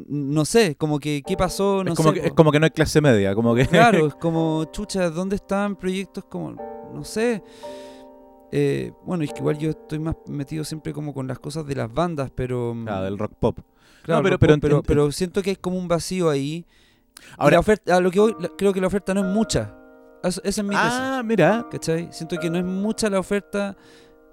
no 0.08 0.44
sé, 0.44 0.74
como 0.76 0.98
que. 0.98 1.22
¿Qué 1.26 1.36
pasó? 1.36 1.84
No 1.84 1.92
es, 1.92 1.96
como 1.96 2.12
sé. 2.12 2.20
que, 2.20 2.26
es 2.28 2.32
como 2.32 2.50
que 2.52 2.58
no 2.58 2.64
hay 2.64 2.70
clase 2.70 3.00
media, 3.00 3.34
como 3.34 3.54
que... 3.54 3.66
Claro, 3.66 4.06
es 4.08 4.14
como, 4.20 4.64
chucha, 4.72 5.10
¿dónde 5.10 5.36
están 5.36 5.76
proyectos 5.76 6.24
como. 6.24 6.52
No 6.92 7.04
sé. 7.04 7.42
Eh, 8.52 8.92
bueno, 9.04 9.24
es 9.24 9.32
que 9.32 9.40
igual 9.40 9.58
yo 9.58 9.70
estoy 9.70 9.98
más 9.98 10.14
metido 10.28 10.64
siempre 10.64 10.92
como 10.92 11.12
con 11.12 11.26
las 11.26 11.38
cosas 11.38 11.66
de 11.66 11.74
las 11.74 11.92
bandas, 11.92 12.30
pero. 12.34 12.74
mm, 12.74 12.84
Claro, 12.84 13.04
del 13.04 13.18
rock 13.18 13.32
pop. 13.38 13.58
claro, 14.02 14.22
pero- 14.22 14.34
lo 14.34 14.38
pero 14.38 14.38
puedo- 14.38 14.60
pero, 14.60 14.78
ent- 14.78 14.84
pero 14.86 15.12
siento 15.12 15.42
que 15.42 15.50
hay 15.50 15.56
como 15.56 15.76
un 15.78 15.88
vacío 15.88 16.30
ahí. 16.30 16.64
Ahora, 17.38 17.54
la 17.54 17.60
oferta, 17.60 17.96
a 17.96 18.00
lo 18.00 18.10
que 18.10 18.20
voy, 18.20 18.34
creo 18.58 18.72
que 18.72 18.80
la 18.80 18.86
oferta 18.88 19.14
no 19.14 19.20
es 19.26 19.34
mucha. 19.34 19.74
Esa 20.22 20.40
es 20.44 20.62
mi 20.64 20.70
tesis. 20.70 20.82
ah, 20.90 21.22
mira, 21.24 21.66
¿Cachai? 21.70 22.08
Siento 22.10 22.36
que 22.38 22.50
no 22.50 22.58
es 22.58 22.64
mucha 22.64 23.08
la 23.08 23.18
oferta 23.20 23.76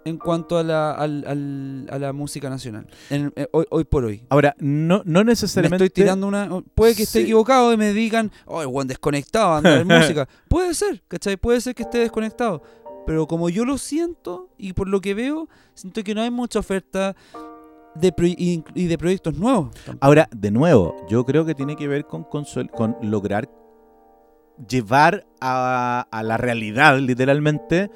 en 0.05 0.17
cuanto 0.17 0.57
a 0.57 0.63
la, 0.63 0.91
al- 0.91 1.23
al- 1.27 1.87
a 1.89 1.97
la 1.99 2.13
música 2.13 2.49
nacional. 2.49 2.87
En- 3.09 3.31
eh, 3.35 3.47
hoy, 3.51 3.65
hoy 3.69 3.83
por 3.85 4.03
hoy. 4.05 4.25
ahora, 4.29 4.55
no, 4.59 5.01
no 5.05 5.19
Me 5.19 5.31
necesariamente... 5.31 5.85
estoy 5.85 6.03
tirando 6.03 6.27
una. 6.27 6.49
Puede 6.75 6.95
que 6.95 7.03
esté 7.03 7.19
Sí. 7.19 7.23
equivocado 7.25 7.71
y 7.73 7.77
me 7.77 7.93
digan, 7.93 8.31
oh, 8.45 8.67
buen 8.67 8.87
desconectado, 8.87 9.53
anda 9.55 9.71
a 9.73 9.83
ver 9.83 9.85
música. 9.85 10.27
Puede 10.49 10.73
ser, 10.73 11.01
¿cachai? 11.07 11.37
Puede 11.37 11.61
ser 11.61 11.73
que 11.75 11.83
esté 11.83 11.99
desconectado. 11.99 12.61
Pero 13.05 13.27
como 13.27 13.49
yo 13.49 13.65
lo 13.65 13.77
siento 13.77 14.49
y 14.57 14.73
por 14.73 14.87
lo 14.87 15.01
que 15.01 15.13
veo, 15.13 15.49
siento 15.73 16.03
que 16.03 16.15
no 16.15 16.21
hay 16.21 16.31
mucha 16.31 16.59
oferta 16.59 17.15
de 17.95 18.13
y, 18.37 18.63
y 18.73 18.87
de 18.87 18.97
proyectos 18.97 19.37
nuevos. 19.37 19.71
tampoco. 19.85 19.97
Ahora, 20.05 20.29
de 20.35 20.51
nuevo, 20.51 20.95
yo 21.09 21.25
creo 21.25 21.45
que 21.45 21.53
tiene 21.53 21.75
que 21.75 21.87
ver 21.87 22.05
con, 22.05 22.23
con 22.23 22.95
lograr 23.01 23.49
llevar 24.69 25.25
a, 25.41 26.07
a 26.11 26.23
la 26.23 26.37
realidad, 26.37 26.97
literalmente, 26.99 27.89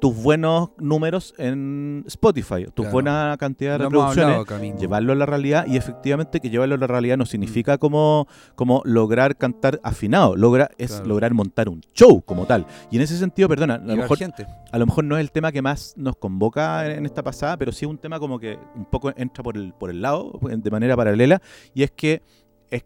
tus 0.00 0.16
buenos 0.16 0.70
números 0.78 1.34
en 1.36 2.04
Spotify, 2.06 2.64
tu 2.74 2.82
Claro. 2.82 2.92
buena 2.92 3.36
cantidad 3.38 3.72
de 3.72 3.84
reproducciones. 3.84 4.36
hablado. 4.48 4.78
Llevarlo 4.78 5.12
a 5.12 5.16
la 5.16 5.26
realidad 5.26 5.66
y 5.66 5.76
efectivamente 5.76 6.40
que 6.40 6.48
llevarlo 6.48 6.74
a 6.76 6.78
la 6.78 6.86
realidad 6.86 7.16
no 7.18 7.24
Mm. 7.24 7.26
significa 7.26 7.76
como, 7.78 8.26
como 8.54 8.80
lograr 8.84 9.36
cantar 9.36 9.78
afinado, 9.82 10.36
logra, 10.36 10.70
es 10.78 10.92
Claro. 10.92 11.06
lograr 11.06 11.34
montar 11.34 11.68
un 11.68 11.82
show 11.92 12.22
como 12.22 12.46
tal. 12.46 12.66
Y 12.90 12.96
en 12.96 13.02
ese 13.02 13.18
sentido, 13.18 13.48
perdona, 13.48 13.74
a 13.74 13.78
lo, 13.78 13.96
mejor, 13.96 14.16
gente. 14.18 14.46
a 14.72 14.78
lo 14.78 14.86
mejor 14.86 15.04
no 15.04 15.16
es 15.16 15.20
el 15.20 15.30
tema 15.32 15.52
que 15.52 15.60
más 15.62 15.94
nos 15.96 16.16
convoca 16.16 16.86
en, 16.86 16.98
en 17.00 17.06
esta 17.06 17.22
pasada, 17.22 17.56
pero 17.58 17.70
sí 17.70 17.84
es 17.84 17.90
un 17.90 17.98
tema 17.98 18.18
como 18.18 18.38
que 18.38 18.58
un 18.74 18.86
poco 18.86 19.12
entra 19.16 19.44
por 19.44 19.56
el, 19.56 19.74
por 19.74 19.90
el 19.90 20.00
lado, 20.00 20.38
de 20.42 20.70
manera 20.70 20.96
paralela, 20.96 21.42
y 21.74 21.82
es 21.82 21.90
que 21.90 22.22
es 22.70 22.84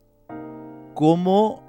cómo, 0.95 1.63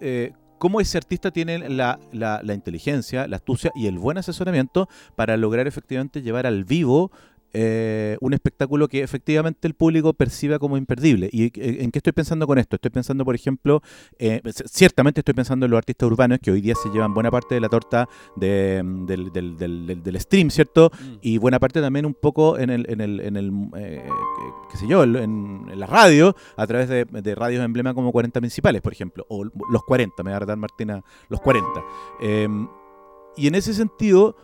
eh, 0.00 0.32
cómo 0.64 0.80
ese 0.80 0.96
artista 0.96 1.30
tiene 1.30 1.68
la, 1.68 1.98
la- 2.10 2.40
la 2.42 2.54
inteligencia, 2.54 3.28
la 3.28 3.36
astucia 3.36 3.70
y 3.74 3.86
el 3.86 3.98
buen 3.98 4.16
asesoramiento 4.16 4.88
para 5.14 5.36
lograr 5.36 5.66
efectivamente 5.66 6.22
llevar 6.22 6.46
al 6.46 6.64
vivo 6.64 7.12
eh, 7.54 8.18
un 8.20 8.34
espectáculo 8.34 8.88
que 8.88 9.02
efectivamente 9.02 9.66
el 9.68 9.74
público 9.74 10.12
perciba 10.12 10.58
como 10.58 10.76
imperdible. 10.76 11.28
¿Y 11.32 11.52
en 11.54 11.90
qué 11.90 11.98
estoy 12.00 12.12
pensando 12.12 12.46
con 12.46 12.58
esto? 12.58 12.76
Estoy 12.76 12.90
pensando, 12.90 13.24
por 13.24 13.34
ejemplo, 13.34 13.80
eh, 14.18 14.42
ciertamente 14.66 15.20
estoy 15.20 15.34
pensando 15.34 15.64
en 15.66 15.70
los 15.70 15.78
artistas 15.78 16.06
urbanos 16.08 16.38
que 16.42 16.50
hoy 16.50 16.60
día 16.60 16.74
se 16.74 16.90
llevan 16.90 17.14
buena 17.14 17.30
parte 17.30 17.54
de 17.54 17.60
la 17.60 17.68
torta 17.68 18.08
de, 18.36 18.82
mm, 18.84 19.06
del, 19.06 19.32
del- 19.32 19.56
del- 19.56 20.02
del- 20.02 20.20
stream, 20.20 20.50
¿cierto? 20.50 20.90
Mm. 20.92 21.12
Y 21.22 21.38
buena 21.38 21.58
parte 21.60 21.80
también 21.80 22.04
un 22.06 22.14
poco 22.14 22.58
en 22.58 22.70
el, 22.70 22.84
en 22.90 23.00
el, 23.00 23.20
en 23.20 23.36
el 23.36 23.52
eh, 23.76 24.04
qué- 24.70 24.76
sé 24.78 24.86
yo, 24.88 25.04
en, 25.04 25.14
en 25.16 25.78
la 25.80 25.86
radio, 25.86 26.34
a 26.56 26.66
través 26.66 26.88
de, 26.88 27.04
de 27.04 27.34
radios 27.34 27.64
emblema 27.64 27.94
como 27.94 28.10
40 28.12 28.40
principales, 28.40 28.82
por 28.82 28.92
ejemplo, 28.92 29.24
o 29.28 29.44
los 29.44 29.82
40, 29.86 30.22
me 30.24 30.30
va 30.30 30.36
a 30.36 30.40
retar 30.40 30.56
Martina, 30.56 31.02
los 31.28 31.40
40. 31.40 31.68
Eh, 32.20 32.48
y 33.36 33.46
en 33.46 33.54
ese 33.54 33.74
sentido, 33.74 34.36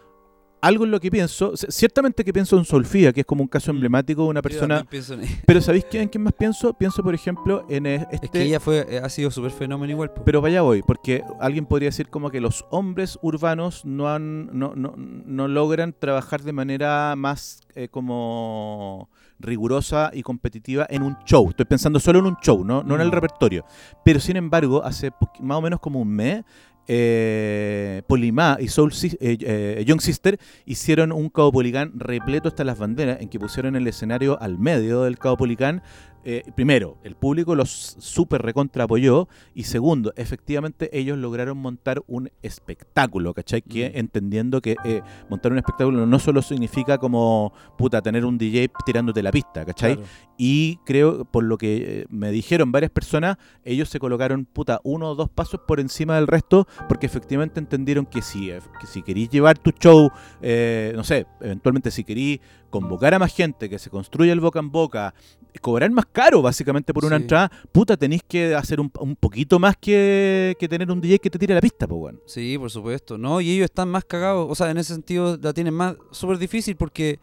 algo 0.63 0.85
en 0.85 0.91
lo 0.91 1.01
que 1.01 1.11
pienso, 1.11 1.53
ciertamente 1.57 2.25
que 2.25 2.33
pienso 2.33 2.59
en 2.59 2.65
Solfía, 2.65 3.13
que 3.13 3.21
es 3.21 3.27
como 3.27 3.43
un 3.43 3.49
caso 3.49 3.73
Mm. 3.73 3.77
emblemático 3.77 4.23
de 4.25 4.29
una 4.29 4.43
persona. 4.43 4.85
en- 4.91 5.21
Pero 5.47 5.61
¿sabéis 5.61 5.87
quién, 5.91 6.09
quién 6.09 6.23
más 6.23 6.33
pienso? 6.35 6.75
Pienso, 6.75 7.03
por 7.03 7.15
ejemplo, 7.15 7.65
en 7.69 7.87
este. 7.87 8.27
Es 8.27 8.31
que 8.31 8.43
ella 8.43 8.61
fue, 8.61 8.87
eh, 8.89 9.01
ha 9.03 9.09
sido 9.09 9.31
súper 9.31 9.51
fenómeno 9.53 9.91
igual. 9.93 10.13
po. 10.13 10.23
Pero 10.25 10.41
vaya 10.41 10.63
voy, 10.63 10.83
porque 10.83 11.23
alguien 11.41 11.67
podría 11.67 11.89
decir 11.89 12.09
como 12.09 12.31
que 12.31 12.41
los 12.41 12.65
hombres 12.71 13.19
urbanos 13.23 13.85
no 13.85 14.09
han, 14.09 14.47
no, 14.59 14.75
no, 14.77 14.95
no 14.97 15.49
logran 15.49 15.95
trabajar 15.99 16.43
de 16.43 16.53
manera 16.53 17.15
más 17.17 17.61
eh, 17.75 17.89
como 17.89 19.09
rigurosa 19.39 20.11
y 20.13 20.23
competitiva 20.23 20.87
en 20.91 21.03
un 21.03 21.17
show. 21.25 21.49
Estoy 21.49 21.65
pensando 21.65 21.99
solo 21.99 22.19
en 22.19 22.27
un 22.27 22.37
show, 22.43 22.65
no, 22.65 22.83
no 22.83 22.95
en 22.97 23.01
el 23.01 23.09
Mm. 23.09 23.13
repertorio. 23.13 23.65
Pero 24.05 24.21
sin 24.21 24.37
embargo, 24.37 24.85
hace 24.85 25.11
más 25.41 25.57
o 25.59 25.63
menos 25.63 25.81
como 25.81 26.01
un 26.01 26.09
mes, 26.09 26.45
eh, 26.93 28.03
Polimá 28.09 28.57
y 28.59 28.67
Soul 28.67 28.93
eh, 29.03 29.39
eh, 29.41 29.85
Young 29.87 30.01
Sister 30.01 30.41
hicieron 30.67 31.13
un 31.13 31.29
Caupolicán 31.29 31.93
repleto 31.95 32.49
hasta 32.49 32.65
las 32.65 32.79
banderas, 32.79 33.21
en 33.21 33.29
que 33.29 33.39
pusieron 33.39 33.77
el 33.77 33.87
escenario 33.87 34.41
al 34.43 34.59
medio 34.59 35.03
del 35.05 35.17
Caupolicán. 35.17 35.83
Eh, 36.25 36.43
primero, 36.55 36.99
el 37.03 37.15
público 37.17 37.55
los 37.55 37.71
super 37.71 38.43
recontra 38.43 38.85
apoyó. 38.85 39.29
Y 39.55 39.65
segundo, 39.65 40.13
efectivamente 40.17 40.91
ellos 40.99 41.19
lograron 41.19 41.59
montar 41.59 42.03
un 42.07 42.31
espectáculo, 42.43 43.35
¿cachai? 43.35 43.63
Que 43.63 43.91
Mm. 43.91 43.99
entendiendo 43.99 44.61
que 44.61 44.77
eh, 44.85 45.03
montar 45.29 45.53
un 45.53 45.59
espectáculo 45.59 46.07
no 46.07 46.19
solo 46.19 46.43
significa 46.43 46.99
como, 46.99 47.53
puta, 47.79 48.03
tener 48.03 48.25
un 48.25 48.39
DJ 48.39 48.71
tirándote 48.85 49.23
la 49.23 49.31
pista, 49.33 49.65
¿cachai? 49.65 49.97
Claro. 49.97 50.11
Y 50.37 50.77
creo, 50.87 51.25
por 51.25 51.45
lo 51.45 51.59
que 51.59 52.01
eh, 52.03 52.07
me 52.09 52.31
dijeron 52.31 52.73
varias 52.73 52.91
personas, 52.91 53.37
ellos 53.65 53.89
se 53.89 53.99
colocaron, 53.99 54.47
puta, 54.47 54.81
uno 54.85 55.11
o 55.11 55.15
dos 55.15 55.29
pasos 55.29 55.61
por 55.67 55.81
encima 55.81 56.17
del 56.17 56.27
resto, 56.27 56.67
porque 56.89 57.07
efectivamente 57.07 57.61
entendieron 57.61 58.07
que 58.07 58.23
si, 58.23 58.49
que 58.81 58.87
si 58.87 59.03
querís 59.03 59.29
llevar 59.29 59.59
tu 59.59 59.71
show, 59.71 60.11
eh, 60.41 60.93
no 60.97 61.05
sé, 61.05 61.27
eventualmente 61.41 61.91
si 61.91 62.05
querís 62.05 62.41
convocar 62.71 63.13
a 63.15 63.19
más 63.19 63.35
gente, 63.35 63.69
que 63.69 63.79
se 63.79 63.91
construya 63.91 64.33
el 64.33 64.41
boca 64.41 64.59
en 64.61 64.71
boca, 64.71 65.13
cobrar 65.61 65.91
más 65.91 66.07
caro 66.07 66.41
básicamente 66.41 66.95
por 66.95 67.05
una 67.05 67.17
Sí. 67.17 67.23
entrada, 67.23 67.51
puta, 67.73 67.97
tenéis 67.97 68.23
que 68.27 68.55
hacer 68.55 68.81
un, 68.81 68.91
un 69.01 69.17
poquito 69.17 69.59
más 69.59 69.77
que, 69.77 70.57
que 70.59 70.69
tener 70.69 70.91
un 70.91 71.01
DJ 71.01 71.19
que 71.19 71.29
te 71.31 71.39
tire 71.39 71.55
la 71.55 71.61
pista, 71.61 71.87
pues, 71.89 72.01
weón. 72.01 72.21
Sí, 72.27 72.57
por 72.57 72.71
supuesto. 72.71 73.19
No, 73.19 73.41
y 73.41 73.51
ellos 73.51 73.65
están 73.65 73.89
más 73.89 74.05
cagados. 74.05 74.47
O 74.49 74.55
sea, 74.55 74.71
en 74.71 74.79
ese 74.79 74.95
sentido 74.95 75.37
la 75.43 75.53
tienen 75.53 75.75
más 75.75 75.97
súper 76.13 76.39
difícil 76.39 76.77
porque 76.77 77.19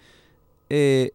eh, 0.70 1.12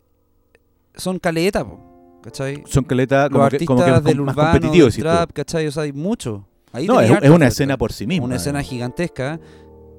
son 0.97 1.18
caleta, 1.18 1.64
po, 1.64 2.20
¿cachai? 2.22 2.62
Son 2.66 2.85
caletas 2.85 3.24
Los 3.24 3.33
como 3.33 3.41
que, 3.49 3.55
artistas 3.57 3.66
como 3.66 3.85
que 3.85 3.91
más, 3.91 4.05
del 4.05 4.20
más 4.22 4.35
urbano, 4.35 4.53
competitivos. 4.53 4.95
del 4.95 5.03
trap, 5.05 5.33
¿cachai? 5.33 5.66
O 5.66 5.72
sea, 5.72 5.83
hay 5.85 5.93
mucho. 5.93 6.47
Ahí 6.72 6.87
No, 6.87 6.99
es, 7.01 7.11
harta 7.11 7.26
es 7.26 7.30
una 7.30 7.49
escena 7.49 7.76
por 7.76 7.93
sí 7.93 8.07
misma. 8.07 8.24
Una 8.24 8.37
escena 8.37 8.62
gigantesca. 8.62 9.39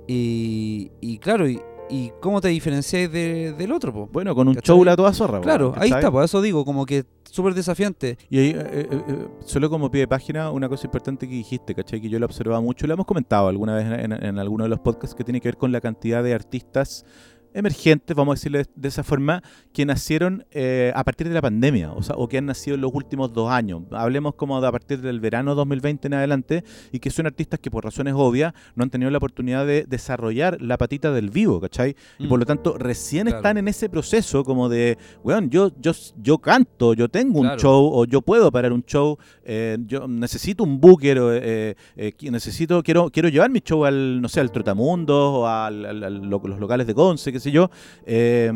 Y, 0.07 0.91
y 1.01 1.17
claro, 1.19 1.47
y, 1.47 1.61
y 1.89 2.11
cómo 2.21 2.41
te 2.41 2.47
diferenciáis 2.47 3.11
de- 3.11 3.53
del 3.53 3.71
otro, 3.71 3.93
po? 3.93 4.09
Bueno, 4.11 4.33
con 4.35 4.47
un 4.47 4.55
¿Cachai? 4.55 4.75
show 4.75 4.83
la 4.83 4.95
toda 4.95 5.13
zorra. 5.13 5.41
Claro, 5.41 5.69
weón, 5.69 5.81
ahí 5.81 5.89
¿cachai? 5.89 5.99
está, 6.01 6.11
por 6.11 6.23
eso 6.23 6.41
digo, 6.41 6.63
como 6.65 6.85
que 6.85 7.05
súper 7.23 7.53
desafiante. 7.53 8.17
Y 8.29 8.37
ahí, 8.39 8.49
eh, 8.51 8.55
eh, 8.71 8.87
eh, 9.07 9.27
solo 9.45 9.69
como 9.69 9.89
pie 9.91 10.01
de 10.01 10.07
página, 10.07 10.49
una 10.51 10.69
cosa 10.69 10.87
importante 10.87 11.27
que 11.27 11.33
dijiste, 11.35 11.73
¿cachai? 11.75 11.99
Que 12.01 12.09
yo 12.09 12.19
lo 12.19 12.25
observaba 12.25 12.61
mucho, 12.61 12.87
lo 12.87 12.93
hemos 12.93 13.05
comentado 13.05 13.47
alguna 13.47 13.75
vez 13.75 13.85
en, 13.85 14.11
en- 14.13 14.23
en 14.25 14.39
alguno 14.39 14.63
de 14.63 14.69
los 14.69 14.79
podcasts 14.79 15.15
que 15.15 15.23
tiene 15.23 15.41
que 15.41 15.47
ver 15.49 15.57
con 15.57 15.71
la 15.71 15.81
cantidad 15.81 16.23
de 16.23 16.33
artistas 16.33 17.05
emergentes, 17.53 18.15
vamos 18.15 18.33
a 18.33 18.35
decirle 18.35 18.65
de, 18.75 18.87
esa 18.87 19.03
forma, 19.03 19.41
que 19.71 19.85
nacieron 19.85 20.45
eh, 20.51 20.91
a 20.95 21.03
partir 21.03 21.27
de 21.27 21.33
la 21.33 21.41
pandemia, 21.41 21.91
o 21.91 22.01
sea, 22.03 22.15
o 22.15 22.27
que 22.27 22.37
han 22.37 22.45
nacido 22.45 22.75
en 22.75 22.81
los 22.81 22.91
últimos 22.93 23.31
dos 23.33 23.49
años. 23.49 23.83
Hablemos 23.91 24.35
como 24.35 24.59
de 24.61 24.67
a 24.67 24.71
partir 24.71 25.01
del 25.01 25.19
verano 25.19 25.55
2020 25.55 26.07
en 26.07 26.13
adelante, 26.15 26.63
y 26.91 26.99
que 26.99 27.09
son 27.09 27.25
artistas 27.25 27.59
que 27.59 27.69
por 27.71 27.83
razones 27.83 28.13
obvias 28.17 28.53
no 28.75 28.83
han 28.83 28.89
tenido 28.89 29.09
la 29.11 29.17
oportunidad 29.17 29.65
de 29.65 29.85
desarrollar 29.87 30.61
la 30.61 30.77
patita 30.77 31.11
del 31.11 31.29
vivo, 31.29 31.59
¿cachai? 31.61 31.95
Y 32.19 32.27
por 32.27 32.39
lo 32.39 32.45
tanto, 32.45 32.77
recién 32.77 33.23
Claro. 33.27 33.37
están 33.37 33.57
en 33.57 33.67
ese 33.67 33.89
proceso 33.89 34.43
como 34.43 34.69
de, 34.69 34.97
weón, 35.23 35.49
yo, 35.49 35.71
yo, 35.79 35.91
yo 36.21 36.37
canto, 36.39 36.93
yo 36.93 37.09
tengo 37.09 37.39
un 37.39 37.45
Claro. 37.47 37.59
show, 37.59 37.89
o 37.93 38.05
yo 38.05 38.21
puedo 38.21 38.51
parar 38.51 38.73
un 38.73 38.83
show, 38.83 39.17
eh, 39.43 39.77
yo 39.85 40.07
necesito 40.07 40.63
un 40.63 40.79
booker, 40.79 41.17
eh, 41.41 41.75
eh, 41.95 42.13
necesito, 42.31 42.81
quiero, 42.83 43.09
quiero 43.09 43.29
llevar 43.29 43.49
mi 43.49 43.59
show 43.59 43.85
al, 43.85 44.21
no 44.21 44.27
sé, 44.29 44.39
al 44.39 44.51
Trotamundos, 44.51 45.31
o 45.35 45.69
lo- 45.69 46.39
los 46.47 46.59
locales 46.59 46.87
de 46.87 46.93
Conce, 46.93 47.31
qué 47.31 47.39
sé 47.43 47.51
yo. 47.51 47.69
eh, 48.05 48.51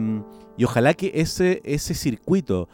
y 0.57 0.63
ojalá 0.63 0.95
que 0.95 1.11
ese, 1.13 1.61
ese 1.63 1.93
circuito, 1.93 2.67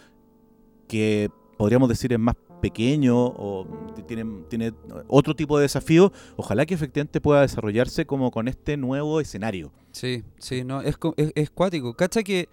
que 0.88 1.30
podríamos 1.58 1.90
decir 1.90 2.14
es 2.14 2.20
más 2.20 2.36
pequeño 2.62 3.26
o 3.26 3.68
tiene, 4.08 4.26
tiene 4.50 4.72
otro 5.10 5.36
tipo 5.36 5.58
de 5.58 5.64
desafío, 5.64 6.14
ojalá 6.38 6.66
que 6.66 6.74
efectivamente 6.74 7.20
pueda 7.20 7.42
desarrollarse 7.42 8.06
como 8.06 8.32
con 8.32 8.48
este 8.48 8.78
nuevo 8.78 9.20
escenario. 9.20 9.74
Sí, 9.92 10.24
sí, 10.38 10.64
no, 10.64 10.82
es, 10.82 10.96
es, 11.18 11.34
es 11.36 11.50
cuático. 11.50 11.94
Cacha 11.94 12.24
que, 12.24 12.48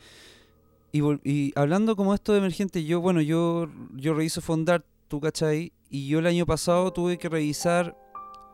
y 0.92 1.52
hablando 1.54 1.94
como 1.94 2.12
esto 2.12 2.32
de 2.32 2.38
emergente, 2.38 2.84
yo, 2.84 3.00
bueno, 3.00 3.20
yo, 3.20 3.68
yo 3.94 4.14
reviso 4.14 4.40
Fondar, 4.40 4.84
tú 5.06 5.20
cachai, 5.20 5.72
y 5.88 6.08
yo 6.08 6.18
el 6.18 6.26
año 6.26 6.44
pasado 6.44 6.92
tuve 6.92 7.18
que 7.18 7.28
revisar 7.28 7.96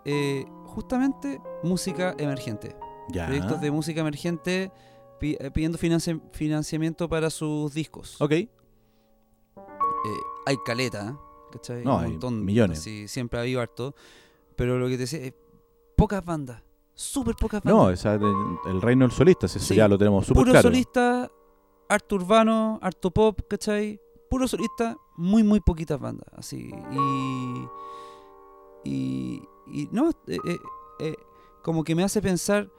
eh, 0.05 0.45
justamente 0.67 1.41
música 1.63 2.15
emergente. 2.19 2.77
Ya. 3.09 3.27
Proyectos 3.27 3.63
de 3.63 3.71
música 3.71 4.01
emergente 4.03 4.71
pi- 5.19 5.37
eh, 5.39 5.51
pidiendo 5.51 5.79
financi- 5.79 6.21
financiamiento 6.33 7.09
para 7.09 7.31
sus 7.31 7.73
discos. 7.75 8.21
Ok. 8.21 8.33
Eh, 8.33 8.49
hay 10.47 10.57
caleta, 10.65 11.09
¿eh? 11.11 11.17
¿cachai? 11.53 11.85
No, 11.85 11.97
Un 11.97 12.05
hay 12.05 12.11
montón, 12.13 12.45
millones. 12.45 12.79
así, 12.81 13.09
siempre 13.09 13.39
ha 13.39 13.43
habido 13.43 13.61
harto. 13.61 13.95
Pero 14.57 14.79
lo 14.79 14.87
que 14.87 14.93
te 14.93 14.99
decía, 15.01 15.21
es 15.21 15.35
pocas 15.97 16.25
bandas, 16.25 16.63
súper 16.95 17.35
pocas 17.37 17.63
bandas. 17.63 17.83
No, 17.83 17.91
esa 17.91 18.15
el 18.15 18.81
reino 18.83 19.05
del 19.07 19.13
solista, 19.13 19.49
si 19.49 19.59
eso 19.59 19.69
Sí. 19.69 19.75
ya 19.77 19.89
lo 19.89 19.99
tenemos 19.99 20.27
súper 20.27 20.41
Puro 20.43 20.53
claro. 20.53 20.69
solista, 20.69 21.31
harto 21.89 22.15
urbano, 22.15 22.79
harto 22.83 23.11
pop, 23.11 23.41
¿cachai? 23.49 24.01
Puro 24.31 24.49
solista, 24.49 24.97
muy, 25.17 25.43
muy 25.43 25.61
poquitas 25.61 26.01
bandas, 26.01 26.27
así. 26.37 26.71
Y. 26.93 27.69
Y. 28.85 29.43
y 29.67 29.89
no, 29.93 30.11
eh, 30.27 30.39
eh, 30.47 30.59
eh, 31.01 31.17
como 31.63 31.83
que 31.85 31.95
me 31.95 32.03
hace 32.05 32.23
pensar, 32.23 32.71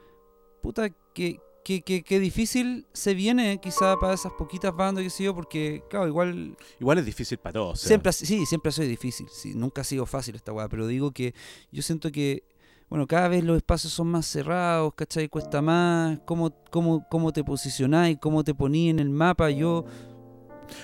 puta, 0.62 0.88
que. 1.14 1.40
Que, 1.68 1.82
que, 1.82 2.02
que 2.02 2.18
difícil 2.18 2.86
se 2.94 3.12
viene 3.12 3.58
quizá 3.60 3.98
para 4.00 4.14
esas 4.14 4.32
poquitas 4.32 4.74
bandas, 4.74 5.04
que 5.04 5.10
sé 5.10 5.24
yo, 5.24 5.34
porque, 5.34 5.82
claro, 5.90 6.06
igual 6.08 6.56
Igual 6.80 6.96
es 6.96 7.04
difícil 7.04 7.36
para 7.36 7.52
todos. 7.52 7.78
Siempre, 7.78 8.08
ha- 8.08 8.12
sí, 8.14 8.46
siempre 8.46 8.70
ha 8.70 8.72
sido 8.72 8.88
difícil. 8.88 9.26
Sí, 9.30 9.52
nunca 9.54 9.82
ha 9.82 9.84
sido 9.84 10.06
fácil 10.06 10.34
esta 10.34 10.50
weá. 10.50 10.66
Pero 10.70 10.86
digo 10.86 11.10
que 11.10 11.34
yo 11.70 11.82
siento 11.82 12.10
que, 12.10 12.42
bueno, 12.88 13.06
cada 13.06 13.28
vez 13.28 13.44
los 13.44 13.58
espacios 13.58 13.92
son 13.92 14.06
más 14.06 14.24
cerrados, 14.24 14.94
¿cachai? 14.94 15.28
Cuesta 15.28 15.60
más. 15.60 16.20
¿Cómo, 16.24 16.54
cómo, 16.70 17.06
cómo 17.10 17.34
te 17.34 17.44
posicionáis? 17.44 18.16
¿Cómo 18.18 18.42
te 18.44 18.54
poní 18.54 18.88
en 18.88 18.98
el 18.98 19.10
mapa? 19.10 19.50
Yo, 19.50 19.84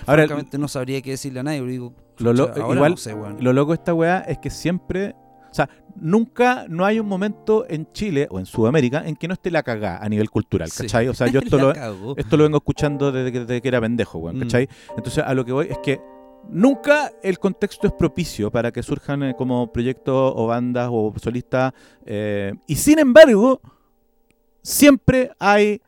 Ahora, 0.05 0.23
francamente, 0.27 0.59
no 0.59 0.67
sabría 0.67 1.01
qué 1.01 1.09
decirle 1.09 1.39
a 1.39 1.43
nadie. 1.43 1.61
Pero 1.61 1.71
digo, 1.71 1.93
Lo 2.19 2.31
lo- 2.31 2.55
igual, 2.55 2.91
no 2.91 2.97
sé, 2.97 3.15
weón. 3.15 3.37
lo 3.43 3.53
loco 3.53 3.71
de 3.71 3.77
esta 3.77 3.95
weá 3.95 4.19
es 4.19 4.37
que 4.37 4.51
siempre. 4.51 5.15
O 5.55 5.57
sea, 5.57 5.69
nunca, 5.95 6.65
no 6.67 6.83
hay 6.83 6.99
un 6.99 7.07
momento 7.07 7.65
en 7.69 7.87
Chile 7.93 8.27
o 8.29 8.39
en 8.39 8.45
Sudamérica 8.45 9.03
en 9.07 9.15
que 9.15 9.25
no 9.29 9.33
esté 9.35 9.49
la 9.51 9.63
cagá 9.63 9.99
a 10.03 10.09
nivel 10.09 10.29
cultural, 10.29 10.69
Sí. 10.69 10.83
¿cachai? 10.83 11.07
O 11.07 11.13
sea, 11.13 11.27
yo 11.27 11.39
esto 11.43 11.57
lo, 11.57 11.73
cagó. 11.73 12.13
esto 12.17 12.35
lo 12.35 12.43
vengo 12.43 12.57
escuchando 12.57 13.09
desde 13.13 13.31
que, 13.31 13.39
desde 13.39 13.61
que 13.61 13.67
era 13.69 13.79
pendejo, 13.79 14.17
weón, 14.17 14.35
Mm. 14.35 14.41
¿cachai? 14.41 14.67
Entonces, 14.97 15.23
a 15.25 15.33
lo 15.33 15.45
que 15.45 15.53
voy 15.53 15.67
es 15.69 15.77
que 15.77 16.01
nunca 16.49 17.09
el 17.23 17.39
contexto 17.39 17.87
es 17.87 17.93
propicio 17.93 18.51
para 18.51 18.69
que 18.73 18.83
surjan 18.83 19.23
eh, 19.23 19.33
como 19.37 19.71
proyectos 19.71 20.33
o 20.35 20.45
bandas 20.47 20.89
o 20.91 21.13
solistas. 21.23 21.71
eh, 22.05 22.53
y 22.67 22.75
sin 22.75 22.99
embargo, 22.99 23.61
siempre 24.61 25.31
hay 25.39 25.81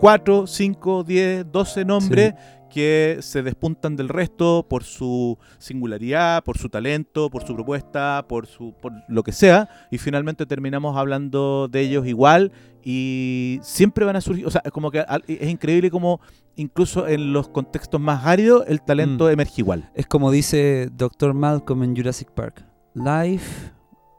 4, 0.00 0.46
5, 0.46 1.04
10, 1.04 1.50
12 1.52 1.84
nombres 1.84 2.34
que 2.72 3.18
se 3.20 3.42
despuntan 3.42 3.96
del 3.96 4.08
resto 4.08 4.66
por 4.68 4.82
su 4.84 5.36
singularidad, 5.58 6.42
por 6.42 6.56
su 6.58 6.68
talento, 6.68 7.28
por 7.30 7.44
su 7.46 7.54
propuesta, 7.54 8.24
por 8.28 8.46
su 8.46 8.74
por 8.80 8.92
lo 9.08 9.22
que 9.22 9.32
sea, 9.32 9.68
y 9.90 9.98
finalmente 9.98 10.46
terminamos 10.46 10.96
hablando 10.96 11.68
de 11.68 11.80
ellos 11.80 12.06
igual 12.06 12.50
y 12.84 13.58
siempre 13.62 14.04
van 14.04 14.16
a 14.16 14.20
surgir, 14.20 14.46
o 14.46 14.50
sea, 14.50 14.62
como 14.72 14.90
que 14.90 15.04
es 15.28 15.48
increíble 15.50 15.90
como 15.90 16.20
incluso 16.56 17.06
en 17.06 17.32
los 17.32 17.48
contextos 17.48 18.00
más 18.00 18.24
áridos 18.26 18.64
el 18.66 18.80
talento 18.82 19.26
Mm. 19.26 19.30
emerge 19.30 19.54
igual. 19.58 19.90
Es 19.94 20.06
como 20.06 20.30
dice 20.30 20.88
Dr. 20.92 21.34
Malcolm 21.34 21.82
en 21.84 21.94
Jurassic 21.96 22.30
Park: 22.32 22.64
Life 22.94 23.70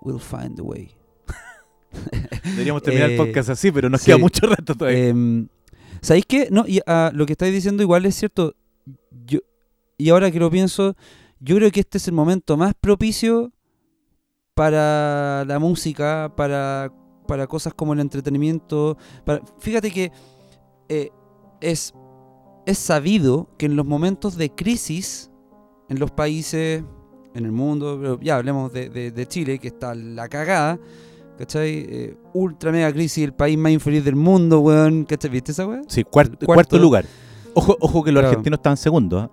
will 0.02 0.20
find 0.20 0.60
a 0.60 0.64
way. 0.64 0.92
Deberíamos 2.44 2.82
terminar 2.84 3.10
el 3.10 3.16
Eh, 3.16 3.18
podcast 3.18 3.50
así, 3.50 3.72
pero 3.72 3.90
nos 3.90 4.02
sí. 4.02 4.08
queda 4.08 4.18
mucho 4.18 4.48
rato 4.48 4.76
todavía. 4.76 5.08
Em, 5.10 5.48
¿Sabéis 6.04 6.26
qué? 6.28 6.50
No, 6.52 6.66
y, 6.68 6.80
ah, 6.86 7.12
lo 7.14 7.26
que 7.26 7.32
estáis 7.34 7.54
diciendo 7.54 7.82
igual 7.82 8.06
es 8.06 8.16
cierto. 8.16 8.54
Yo, 9.26 9.40
y 9.98 10.10
ahora 10.10 10.30
que 10.30 10.40
lo 10.40 10.52
pienso, 10.52 10.96
yo 11.40 11.56
creo 11.56 11.72
que 11.72 11.80
este 11.80 11.98
es 11.98 12.08
el 12.08 12.14
momento 12.14 12.58
más 12.58 12.74
propicio 12.80 13.52
para 14.54 15.46
la 15.46 15.60
música, 15.60 16.32
para, 16.36 16.92
para 17.28 17.48
cosas 17.48 17.74
como 17.74 17.94
el 17.94 18.00
entretenimiento. 18.02 18.98
Fíjate 19.60 19.92
que 19.92 20.12
eh, 20.90 21.10
es, 21.62 21.94
es 22.66 22.78
sabido 22.78 23.50
que 23.58 23.66
en 23.68 23.76
los 23.76 23.86
momentos 23.86 24.36
de 24.36 24.50
crisis 24.54 25.30
en 25.90 26.00
los 26.00 26.12
países, 26.12 26.84
en 27.34 27.46
el 27.46 27.52
mundo, 27.52 28.20
ya 28.22 28.38
hablemos 28.38 28.72
de, 28.74 28.90
de- 28.90 29.12
de 29.12 29.26
Chile, 29.28 29.60
que 29.60 29.68
está 29.68 29.94
la 29.96 30.28
cagada, 30.30 30.80
¿cachai? 31.38 31.86
Eh, 31.90 32.18
ultra 32.34 32.72
mega 32.72 32.92
crisis, 32.92 33.24
el 33.24 33.34
país 33.34 33.58
más 33.58 33.72
infeliz 33.72 34.04
del 34.04 34.16
mundo, 34.16 34.60
weón, 34.62 35.04
¿cachai? 35.06 35.30
¿Viste 35.32 35.52
esa 35.52 35.66
weón? 35.68 35.84
Sí, 35.88 36.04
cuarto, 36.04 36.34
Cuarto. 36.38 36.46
cuarto 36.54 36.80
lugar. 36.80 37.06
Ojo, 37.54 37.78
ojo 37.80 38.04
que 38.04 38.12
los 38.12 38.22
Claro. 38.22 38.30
argentinos 38.30 38.58
estaban 38.60 38.78
segundos. 38.78 39.30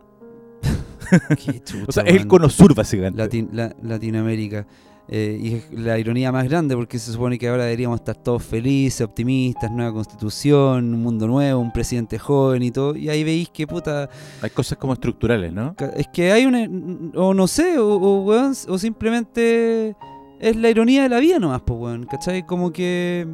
Qué 1.44 1.60
chucha, 1.64 1.84
O 1.88 1.92
sea, 1.92 2.02
es 2.04 2.16
el 2.16 2.26
cono 2.26 2.48
sur, 2.48 2.74
básicamente. 2.74 3.18
Latin- 3.22 3.48
la- 3.52 3.74
Latinoamérica. 3.82 4.66
Eh, 5.12 5.38
y 5.42 5.54
es 5.54 5.64
la 5.72 5.98
ironía 5.98 6.30
más 6.30 6.48
grande 6.48 6.76
porque 6.76 6.96
se 7.00 7.10
supone 7.10 7.36
que 7.36 7.48
ahora 7.48 7.64
deberíamos 7.64 7.98
estar 7.98 8.14
todos 8.16 8.44
felices, 8.44 9.00
optimistas, 9.00 9.68
nueva 9.72 9.92
constitución, 9.92 10.94
un 10.94 11.02
mundo 11.02 11.26
nuevo, 11.26 11.60
un 11.60 11.72
presidente 11.72 12.16
joven 12.16 12.62
y 12.62 12.70
todo. 12.70 12.94
Y 12.94 13.08
ahí 13.08 13.24
veis 13.24 13.48
que 13.48 13.66
puta, 13.66 14.08
Hay 14.40 14.50
cosas 14.50 14.78
como 14.78 14.92
estructurales, 14.92 15.52
¿no? 15.52 15.74
es 15.96 16.06
que 16.12 16.30
hay 16.30 16.46
una, 16.46 16.68
o 17.16 17.34
no 17.34 17.48
sé, 17.48 17.76
o, 17.78 17.88
o, 17.96 18.22
weón, 18.22 18.52
o 18.68 18.78
simplemente 18.78 19.96
es 20.40 20.56
la 20.56 20.70
ironía 20.70 21.02
de 21.02 21.08
la 21.08 21.20
vida 21.20 21.38
nomás, 21.38 21.62
pues 21.62 21.78
weón, 21.78 22.06
¿cachai? 22.06 22.44
Como 22.44 22.72
que 22.72 23.26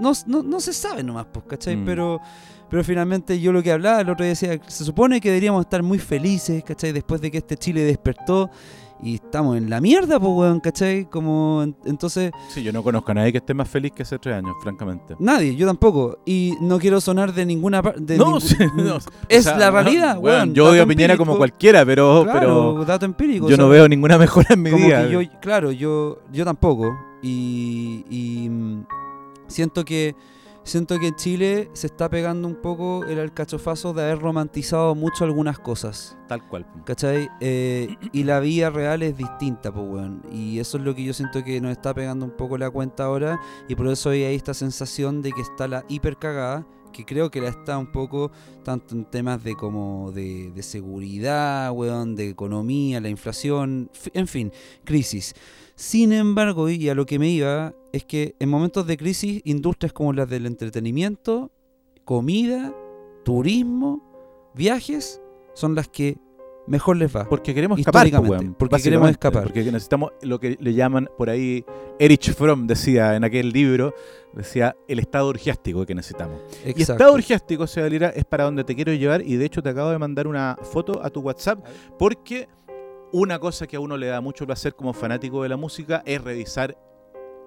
no, 0.00 0.12
no, 0.26 0.42
no 0.42 0.60
se 0.60 0.72
sabe 0.72 1.02
nomás, 1.02 1.26
pues, 1.32 1.46
¿cachai? 1.46 1.76
Mm. 1.76 1.84
Pero, 1.84 2.20
pero 2.68 2.84
finalmente 2.84 3.40
yo 3.40 3.52
lo 3.52 3.62
que 3.62 3.72
hablaba 3.72 4.00
el 4.00 4.10
otro 4.10 4.24
día 4.24 4.30
decía, 4.30 4.60
se 4.66 4.84
supone 4.84 5.20
que 5.20 5.28
deberíamos 5.28 5.62
estar 5.64 5.82
muy 5.82 5.98
felices, 5.98 6.62
¿cachai? 6.64 6.92
Después 6.92 7.20
de 7.20 7.30
que 7.30 7.38
este 7.38 7.56
Chile 7.56 7.82
despertó 7.82 8.50
y 9.02 9.14
estamos 9.16 9.56
en 9.56 9.70
la 9.70 9.80
mierda, 9.80 10.18
pues, 10.20 10.32
weón, 10.34 10.60
¿cachai? 10.60 11.06
Como, 11.06 11.62
en- 11.62 11.76
entonces, 11.84 12.30
Sí, 12.48 12.62
yo 12.62 12.72
no 12.72 12.82
conozco 12.82 13.10
a 13.12 13.14
nadie 13.14 13.32
que 13.32 13.38
esté 13.38 13.54
más 13.54 13.68
feliz 13.68 13.92
que 13.92 14.02
hace 14.02 14.18
tres 14.18 14.36
años, 14.36 14.52
francamente. 14.62 15.16
nadie, 15.18 15.56
yo 15.56 15.66
tampoco. 15.66 16.18
Y 16.26 16.54
no 16.60 16.78
quiero 16.78 17.00
sonar 17.00 17.32
de 17.32 17.46
ninguna 17.46 17.82
parte. 17.82 18.16
No, 18.16 18.40
sí, 18.40 18.56
no, 18.76 18.96
Es 19.28 19.46
O 19.46 19.50
sea, 19.50 19.58
la 19.58 19.70
realidad, 19.70 20.18
weón. 20.18 20.52
Yo 20.54 20.70
veo 20.72 20.82
a 20.82 20.86
Piñera 20.86 21.16
como 21.16 21.36
cualquiera, 21.36 21.84
pero, 21.86 22.22
Claro, 22.24 22.74
pero 22.74 22.84
dato 22.84 23.06
empírico. 23.06 23.48
yo 23.48 23.54
o 23.54 23.56
sea, 23.56 23.64
no 23.64 23.68
veo 23.70 23.88
ninguna 23.88 24.18
mejora 24.18 24.48
en 24.50 24.62
mi 24.62 24.70
como 24.70 24.86
vida. 24.86 25.06
que 25.06 25.12
yo, 25.12 25.20
claro, 25.40 25.72
yo, 25.72 26.18
yo 26.32 26.44
tampoco. 26.44 26.92
Y, 27.22 28.04
y, 28.08 28.48
mm, 28.48 28.84
siento 29.46 29.84
que 29.84 30.14
siento 30.64 30.98
que 30.98 31.08
en 31.08 31.16
Chile 31.16 31.70
se 31.72 31.86
está 31.86 32.08
pegando 32.08 32.46
un 32.46 32.56
poco 32.56 33.04
el 33.04 33.18
alcachofazo 33.18 33.92
de 33.92 34.02
haber 34.02 34.18
romantizado 34.18 34.94
mucho 34.94 35.24
algunas 35.24 35.58
cosas. 35.58 36.16
Tal 36.28 36.46
cual. 36.48 36.66
¿Cachai? 36.84 37.28
Eh, 37.40 37.96
y 38.12 38.24
la 38.24 38.40
vida 38.40 38.70
real 38.70 39.02
es 39.02 39.16
distinta, 39.16 39.72
pues, 39.72 39.86
weón. 39.88 40.22
Y 40.32 40.58
eso 40.58 40.78
es 40.78 40.84
lo 40.84 40.94
que 40.94 41.04
yo 41.04 41.12
siento 41.12 41.42
que 41.42 41.60
nos 41.60 41.72
está 41.72 41.94
pegando 41.94 42.24
un 42.24 42.36
poco 42.36 42.56
la 42.58 42.70
cuenta 42.70 43.04
ahora. 43.04 43.40
Y 43.68 43.74
por 43.74 43.88
eso 43.88 44.10
hay 44.10 44.24
ahí 44.24 44.36
esta 44.36 44.54
sensación 44.54 45.22
de 45.22 45.32
que 45.32 45.40
está 45.40 45.66
la 45.68 45.84
hiper 45.88 46.16
cagada. 46.16 46.66
Que 46.92 47.04
creo 47.04 47.30
que 47.30 47.40
la 47.40 47.48
está 47.48 47.78
un 47.78 47.92
poco 47.92 48.32
tanto 48.64 48.96
en 48.96 49.04
temas 49.04 49.44
de 49.44 49.54
como 49.54 50.10
de, 50.10 50.50
de 50.50 50.62
seguridad, 50.62 51.70
weón, 51.70 52.16
de 52.16 52.28
economía, 52.28 53.00
la 53.00 53.08
inflación, 53.08 53.90
en 54.12 54.26
fin, 54.26 54.52
crisis. 54.84 55.34
Sin 55.80 56.12
embargo, 56.12 56.68
y 56.68 56.90
a 56.90 56.94
lo 56.94 57.06
que 57.06 57.18
me 57.18 57.30
iba, 57.30 57.72
es 57.94 58.04
que 58.04 58.36
en 58.38 58.50
momentos 58.50 58.86
de 58.86 58.98
crisis, 58.98 59.40
industrias 59.46 59.94
como 59.94 60.12
las 60.12 60.28
del 60.28 60.44
entretenimiento, 60.44 61.50
comida, 62.04 62.74
turismo, 63.24 64.52
viajes, 64.54 65.22
son 65.54 65.74
las 65.74 65.88
que 65.88 66.18
mejor 66.66 66.98
les 66.98 67.16
va. 67.16 67.26
Porque 67.26 67.54
queremos 67.54 67.78
escapar, 67.78 68.08
weón, 68.20 68.54
porque 68.58 68.82
queremos 68.82 69.08
escapar. 69.08 69.44
Porque 69.44 69.64
necesitamos 69.64 70.12
lo 70.20 70.38
que 70.38 70.58
le 70.60 70.74
llaman 70.74 71.08
por 71.16 71.30
ahí, 71.30 71.64
Erich 71.98 72.34
Fromm 72.34 72.66
decía 72.66 73.16
en 73.16 73.24
aquel 73.24 73.48
libro, 73.48 73.94
decía 74.34 74.76
el 74.86 74.98
estado 74.98 75.28
orgiástico 75.28 75.86
que 75.86 75.94
necesitamos. 75.94 76.42
Y 76.62 76.72
Exacto. 76.72 76.92
estado 76.92 77.14
orgiástico, 77.14 77.66
Seba 77.66 77.88
Lira, 77.88 78.10
es 78.10 78.26
para 78.26 78.44
donde 78.44 78.64
te 78.64 78.74
quiero 78.76 78.92
llevar 78.92 79.22
y 79.22 79.36
de 79.36 79.46
hecho 79.46 79.62
te 79.62 79.70
acabo 79.70 79.88
de 79.88 79.98
mandar 79.98 80.26
una 80.26 80.58
foto 80.60 81.02
a 81.02 81.08
tu 81.08 81.20
WhatsApp 81.20 81.64
porque 81.98 82.48
una 83.12 83.38
cosa 83.38 83.66
que 83.66 83.76
a 83.76 83.80
uno 83.80 83.96
le 83.96 84.06
da 84.06 84.20
mucho 84.20 84.46
placer 84.46 84.74
como 84.74 84.92
fanático 84.92 85.42
de 85.42 85.48
la 85.48 85.56
música 85.56 86.02
es 86.06 86.22
revisar 86.22 86.76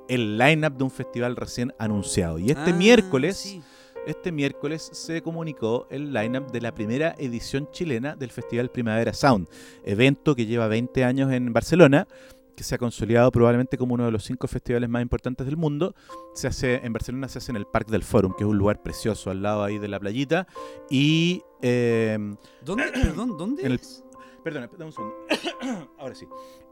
el 0.09 0.38
line-up 0.38 0.74
de 0.78 0.84
un 0.84 0.91
festival 0.91 1.36
recién 1.36 1.74
anunciado. 1.80 2.38
Y 2.39 2.49
este 2.51 2.72
Ah, 2.72 2.74
miércoles... 2.76 3.38
sí. 3.38 3.61
Este 4.05 4.34
miércoles 4.34 4.89
se 4.91 5.22
comunicó 5.22 5.88
el 5.89 6.11
lineup 6.11 6.51
de 6.51 6.59
la 6.59 6.74
primera 6.74 7.16
edición 7.18 7.70
chilena 7.72 8.18
del 8.18 8.32
Festival 8.32 8.70
Primavera 8.70 9.14
Sound, 9.14 9.47
evento 9.86 10.36
que 10.36 10.45
lleva 10.45 10.68
20 10.68 11.05
años 11.05 11.32
en 11.32 11.53
Barcelona, 11.53 12.05
que 12.53 12.66
se 12.66 12.76
ha 12.76 12.78
consolidado 12.78 13.32
probablemente 13.32 13.78
como 13.78 13.93
uno 13.93 14.03
de 14.03 14.11
los 14.11 14.26
cinco 14.26 14.49
festivales 14.49 14.89
más 14.89 15.01
importantes 15.01 15.45
del 15.45 15.55
mundo. 15.55 15.95
Se 16.36 16.47
hace 16.47 16.82
en 16.86 16.91
Barcelona 16.91 17.30
se 17.30 17.38
hace 17.38 17.53
en 17.53 17.55
el 17.55 17.66
Parque 17.66 17.93
del 17.93 18.03
Fórum, 18.03 18.34
que 18.38 18.43
es 18.43 18.49
un 18.49 18.57
lugar 18.57 18.84
precioso 18.84 19.32
al 19.32 19.41
lado 19.41 19.64
ahí 19.64 19.78
de 19.80 19.88
la 19.88 20.01
playita 20.01 20.47
y 20.89 21.41
eh, 21.61 22.20
¿Dónde? 22.61 22.84
Perdón, 22.93 23.38
¿dónde? 23.38 23.61
En 23.61 23.72
el- 23.72 23.80
es? 23.80 24.03
Perdona, 24.44 24.70
dame 24.72 24.86
un 24.86 24.91
segundo. 24.91 25.16
Ahora 26.00 26.16
sí. 26.16 26.28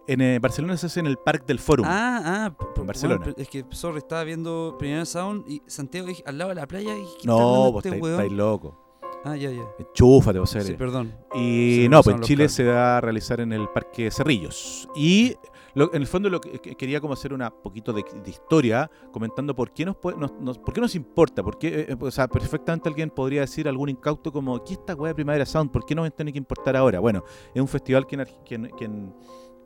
En 0.07 0.21
eh, 0.21 0.39
Barcelona 0.39 0.77
se 0.77 0.87
hace 0.87 0.99
en 0.99 1.07
el 1.07 1.17
Parque 1.17 1.45
del 1.47 1.59
Fórum. 1.59 1.85
Ah, 1.87 2.21
ah, 2.23 2.65
En 2.75 2.87
Barcelona. 2.87 3.19
bueno, 3.19 3.35
es 3.37 3.47
que, 3.47 3.65
sorry, 3.69 3.99
estaba 3.99 4.23
viendo 4.23 4.75
Primera 4.77 5.05
Sound 5.05 5.47
y 5.47 5.61
Santiago 5.67 6.07
dije, 6.07 6.23
al 6.25 6.37
lado 6.37 6.49
de 6.49 6.55
la 6.55 6.67
playa 6.67 6.95
y 6.95 7.01
¿qué 7.01 7.17
está 7.19 7.27
no, 7.27 7.71
vos 7.71 7.85
este 7.85 7.97
estáis, 7.97 8.31
loco. 8.31 8.77
Ah, 9.23 9.35
ya, 9.35 9.51
ya. 9.51 9.61
Enchúfate, 9.77 10.39
vos 10.39 10.49
Sí, 10.49 10.73
perdón. 10.73 11.15
Y 11.35 11.85
no, 11.89 12.01
pues 12.01 12.15
en 12.15 12.21
Chile 12.23 12.49
se 12.49 12.63
va 12.65 12.97
a 12.97 13.01
realizar 13.01 13.39
en 13.39 13.53
el 13.53 13.69
Parque 13.69 14.09
Cerrillos. 14.09 14.89
Y 14.95 15.35
lo- 15.73 15.93
en 15.93 16.01
el 16.01 16.07
fondo 16.07 16.29
lo 16.29 16.41
que, 16.41 16.59
que 16.59 16.75
quería 16.75 16.99
como 17.01 17.13
hacer 17.13 17.33
una 17.33 17.49
poquito 17.49 17.93
de, 17.93 18.03
de 18.23 18.29
historia, 18.29 18.89
comentando 19.11 19.55
por 19.55 19.71
qué 19.71 19.85
nos, 19.85 19.97
nos, 20.17 20.31
nos- 20.39 20.57
por 20.59 20.73
qué 20.73 20.81
nos 20.81 20.95
importa, 20.95 21.43
por 21.43 21.57
qué, 21.57 21.67
eh, 21.67 21.85
eh, 21.89 21.95
o 21.99 22.11
sea, 22.11 22.27
perfectamente 22.27 22.89
alguien 22.89 23.09
podría 23.09 23.41
decir, 23.41 23.67
algún 23.67 23.89
incauto 23.89 24.31
como, 24.31 24.63
¿qué 24.63 24.73
esta 24.73 24.95
weá 24.95 25.09
de 25.09 25.15
Primavera 25.15 25.45
Sound? 25.45 25.71
¿Por 25.71 25.85
qué 25.85 25.95
nos 25.95 26.13
tiene 26.15 26.31
que 26.31 26.37
importar 26.37 26.75
ahora? 26.75 26.99
Bueno, 26.99 27.23
es 27.53 27.61
un 27.61 27.67
festival 27.67 28.05
que 28.07 28.15
en, 28.15 28.25
que 28.45 28.69
que 28.77 28.85
en- 28.85 29.13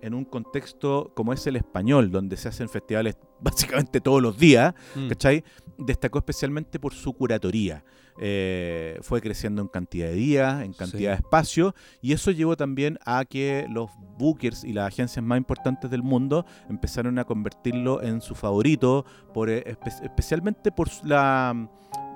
en 0.05 0.13
un 0.13 0.23
contexto 0.25 1.11
como 1.15 1.33
es 1.33 1.45
el 1.47 1.55
español, 1.55 2.11
donde 2.11 2.37
se 2.37 2.47
hacen 2.47 2.69
festivales 2.69 3.17
básicamente 3.41 3.99
todos 4.01 4.21
los 4.21 4.37
días, 4.37 4.73
Mm. 4.95 5.07
¿cachai? 5.09 5.43
Destacó 5.77 6.19
especialmente 6.19 6.79
por 6.79 6.93
su 6.93 7.13
curatoría. 7.13 7.83
Eh, 8.17 8.97
fue 9.01 9.19
creciendo 9.19 9.61
en 9.61 9.67
cantidad 9.67 10.07
de 10.07 10.13
días, 10.13 10.63
en 10.63 10.71
cantidad 10.71 11.11
Sí. 11.17 11.21
de 11.21 11.25
espacio, 11.25 11.75
y 12.01 12.13
eso 12.13 12.31
llevó 12.31 12.55
también 12.55 12.97
a 13.05 13.25
que 13.25 13.65
los 13.69 13.89
bookers 14.17 14.63
y 14.63 14.71
las 14.71 14.87
agencias 14.87 15.23
más 15.25 15.37
importantes 15.37 15.91
del 15.91 16.01
mundo 16.01 16.45
empezaron 16.69 17.19
a 17.19 17.25
convertirlo 17.25 18.01
en 18.01 18.21
su 18.21 18.33
favorito, 18.33 19.05
por, 19.33 19.49
eh, 19.49 19.65
espe- 19.65 20.01
especialmente 20.03 20.71
por 20.71 20.87
la 21.03 21.69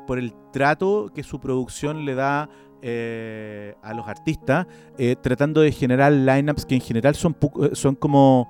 por 0.07 0.17
el 0.17 0.33
trato 0.51 1.11
que 1.13 1.21
su 1.21 1.39
producción 1.39 2.03
le 2.03 2.15
da 2.15 2.49
eh, 2.81 3.75
a 3.81 3.93
los 3.93 4.07
artistas, 4.07 4.67
eh, 4.97 5.15
tratando 5.21 5.61
de 5.61 5.71
generar 5.71 6.11
lineups 6.11 6.65
que 6.65 6.75
en 6.75 6.81
general 6.81 7.15
son, 7.15 7.35
eh, 7.61 7.69
son 7.73 7.95
como 7.95 8.49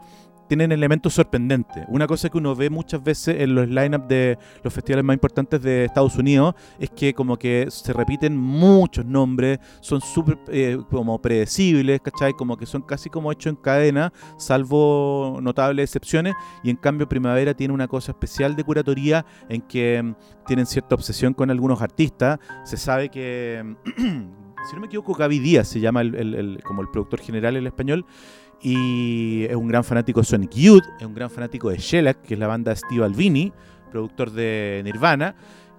tienen 0.50 0.74
elementos 0.74 1.14
sorprendentes. 1.14 1.86
Una 1.88 2.06
cosa 2.08 2.28
que 2.28 2.38
uno 2.38 2.54
ve 2.56 2.70
muchas 2.70 3.02
veces 3.02 3.40
en 3.40 3.56
los 3.56 3.70
lineups 3.70 4.08
de 4.10 4.38
los 4.64 4.74
festivales 4.74 5.06
más 5.06 5.14
importantes 5.14 5.62
de 5.62 5.86
Estados 5.86 6.18
Unidos 6.18 6.56
es 6.78 6.90
que 6.90 7.14
como 7.14 7.38
que 7.38 7.68
se 7.70 7.94
repiten 7.94 8.36
muchos 8.36 9.06
nombres, 9.06 9.60
son 9.80 10.02
súper 10.02 10.38
eh, 10.50 10.78
como 10.90 11.22
predecibles, 11.22 12.02
¿cachai? 12.02 12.34
Como 12.34 12.58
que 12.58 12.66
son 12.66 12.82
casi 12.82 13.10
como 13.10 13.32
hechos 13.32 13.52
en 13.52 13.56
cadena, 13.56 14.12
salvo 14.38 15.40
notables 15.42 15.84
excepciones, 15.84 16.34
y 16.64 16.70
en 16.70 16.76
cambio 16.76 17.08
Primavera 17.08 17.54
tiene 17.54 17.74
una 17.74 17.88
cosa 17.88 18.12
especial 18.12 18.56
de 18.56 18.64
curatoría 18.64 19.26
en 19.48 19.62
que 19.62 20.02
mm, 20.04 20.16
tienen 20.46 20.66
cierta 20.66 20.96
obsesión 20.96 21.34
con 21.34 21.50
algunos 21.52 21.82
artistas, 21.82 22.40
se 22.66 22.76
sabe 22.76 23.10
que... 23.10 23.76
Si 24.70 24.76
no 24.76 24.82
me 24.82 24.88
equivoco, 24.88 25.14
Gaby 25.14 25.40
Díaz 25.40 25.70
se 25.70 25.80
llama 25.80 26.02
el- 26.02 26.16
el- 26.16 26.36
el- 26.36 26.64
como 26.66 26.82
el 26.82 26.90
productor 26.90 27.22
general 27.22 27.56
en 27.56 27.66
español, 27.66 28.06
y 28.62 29.46
es 29.46 29.56
un 29.56 29.68
gran 29.68 29.84
fanático 29.84 30.20
de 30.20 30.26
Sonic 30.26 30.52
Youth, 30.52 30.84
es 31.00 31.06
un 31.06 31.14
gran 31.14 31.30
fanático 31.30 31.70
de 31.70 31.78
Shellac, 31.78 32.22
que 32.22 32.34
es 32.34 32.40
la 32.40 32.48
banda 32.48 32.72
de 32.72 32.76
Steve 32.78 33.04
Albini, 33.04 33.52
productor 33.92 34.32
de 34.32 34.82
Nirvana. 34.84 35.36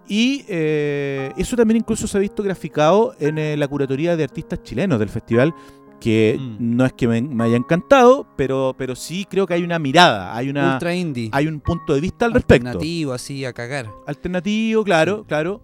Y 0.09 0.45
eh, 0.49 1.33
eso 1.37 1.57
también 1.57 1.79
incluso 1.79 2.07
se 2.09 2.17
ha 2.17 2.21
visto 2.21 2.43
graficado 2.43 3.15
en 3.21 3.39
eh, 3.39 3.57
la 3.57 3.69
curatoría 3.69 4.17
de 4.17 4.25
artistas 4.25 4.63
chilenos 4.63 4.99
del 4.99 5.09
festival, 5.09 5.55
que 6.01 6.37
Mm. 6.41 6.77
no 6.77 6.87
es 6.87 6.95
que 6.95 7.07
me, 7.07 7.21
me 7.21 7.45
haya 7.45 7.57
encantado, 7.57 8.27
pero, 8.37 8.75
pero 8.77 8.97
sí 8.97 9.27
creo 9.29 9.47
que 9.47 9.55
hay 9.55 9.63
una 9.63 9.79
mirada, 9.79 10.35
hay, 10.35 10.49
una, 10.49 10.73
Ultra 10.73 10.95
indie. 10.95 11.29
hay 11.33 11.47
un 11.47 11.61
punto 11.61 11.95
de 11.95 12.01
vista 12.01 12.25
al 12.25 12.33
respecto. 12.33 12.69
Alternativo, 12.69 13.13
así, 13.13 13.45
a 13.45 13.53
cagar. 13.53 13.89
Alternativo, 14.07 14.83
claro, 14.83 15.25
claro. 15.29 15.61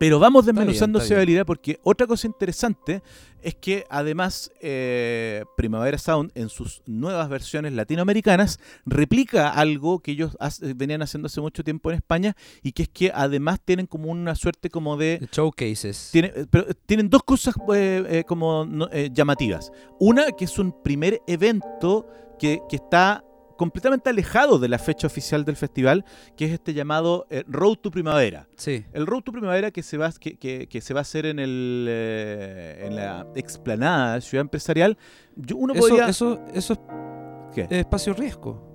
Pero 0.00 0.18
vamos 0.18 0.46
desmenuzando 0.46 0.98
bien. 0.98 1.18
habilidad 1.18 1.44
porque 1.46 1.78
otra 1.84 2.06
cosa 2.06 2.26
interesante 2.26 3.02
es 3.42 3.54
que 3.54 3.84
además 3.90 4.50
eh, 4.62 5.44
Primavera 5.58 5.98
Sound 5.98 6.30
en 6.34 6.48
sus 6.48 6.82
nuevas 6.86 7.28
versiones 7.28 7.74
latinoamericanas 7.74 8.58
replica 8.86 9.50
algo 9.50 10.00
que 10.00 10.12
ellos 10.12 10.36
hace- 10.40 10.72
venían 10.74 11.02
haciendo 11.02 11.26
hace 11.26 11.40
mucho 11.42 11.62
tiempo 11.62 11.90
en 11.90 11.96
España 11.96 12.34
y 12.62 12.72
que 12.72 12.84
es 12.84 12.88
que 12.88 13.12
además 13.14 13.60
tienen 13.64 13.86
como 13.86 14.10
una 14.10 14.34
suerte 14.34 14.70
como 14.70 14.96
de 14.96 15.28
Showcases. 15.32 16.08
tiene- 16.12 16.32
eh, 16.34 16.46
pero 16.50 16.68
eh, 16.68 16.74
tienen 16.86 17.10
dos 17.10 17.22
cosas 17.22 17.54
eh, 17.74 18.04
eh, 18.08 18.24
como 18.26 18.66
eh, 18.92 19.10
llamativas. 19.12 19.70
Una, 19.98 20.32
que 20.32 20.46
es 20.46 20.58
un 20.58 20.82
primer 20.82 21.20
evento 21.26 22.06
que, 22.38 22.60
que 22.70 22.76
está 22.76 23.22
completamente 23.60 24.08
alejado 24.08 24.58
de 24.58 24.68
la 24.68 24.78
fecha 24.78 25.06
oficial 25.06 25.44
del 25.44 25.54
festival, 25.54 26.06
que 26.34 26.46
es 26.46 26.52
este 26.52 26.72
llamado 26.72 27.26
eh, 27.28 27.44
Road 27.46 27.76
to 27.82 27.90
Primavera. 27.90 28.48
Sí. 28.56 28.86
El 28.94 29.06
Road 29.06 29.20
to 29.20 29.32
Primavera 29.32 29.70
que 29.70 29.82
se 29.82 29.98
va, 29.98 30.10
que, 30.18 30.36
que- 30.38 30.66
que 30.66 30.80
se 30.80 30.94
va 30.94 31.00
a 31.00 31.02
hacer 31.02 31.26
en, 31.26 31.38
el, 31.38 31.86
eh, 31.86 32.84
en 32.86 32.96
la 32.96 33.26
explanada 33.36 34.14
de 34.14 34.20
Ciudad 34.22 34.40
Empresarial. 34.40 34.96
Yo, 35.36 35.56
uno 35.58 35.74
Eso, 35.74 35.82
podría... 35.88 36.08
eso, 36.08 36.40
eso 36.54 36.72
es 36.72 37.68
¿Qué? 37.68 37.78
espacio 37.80 38.14
riesgo. 38.14 38.66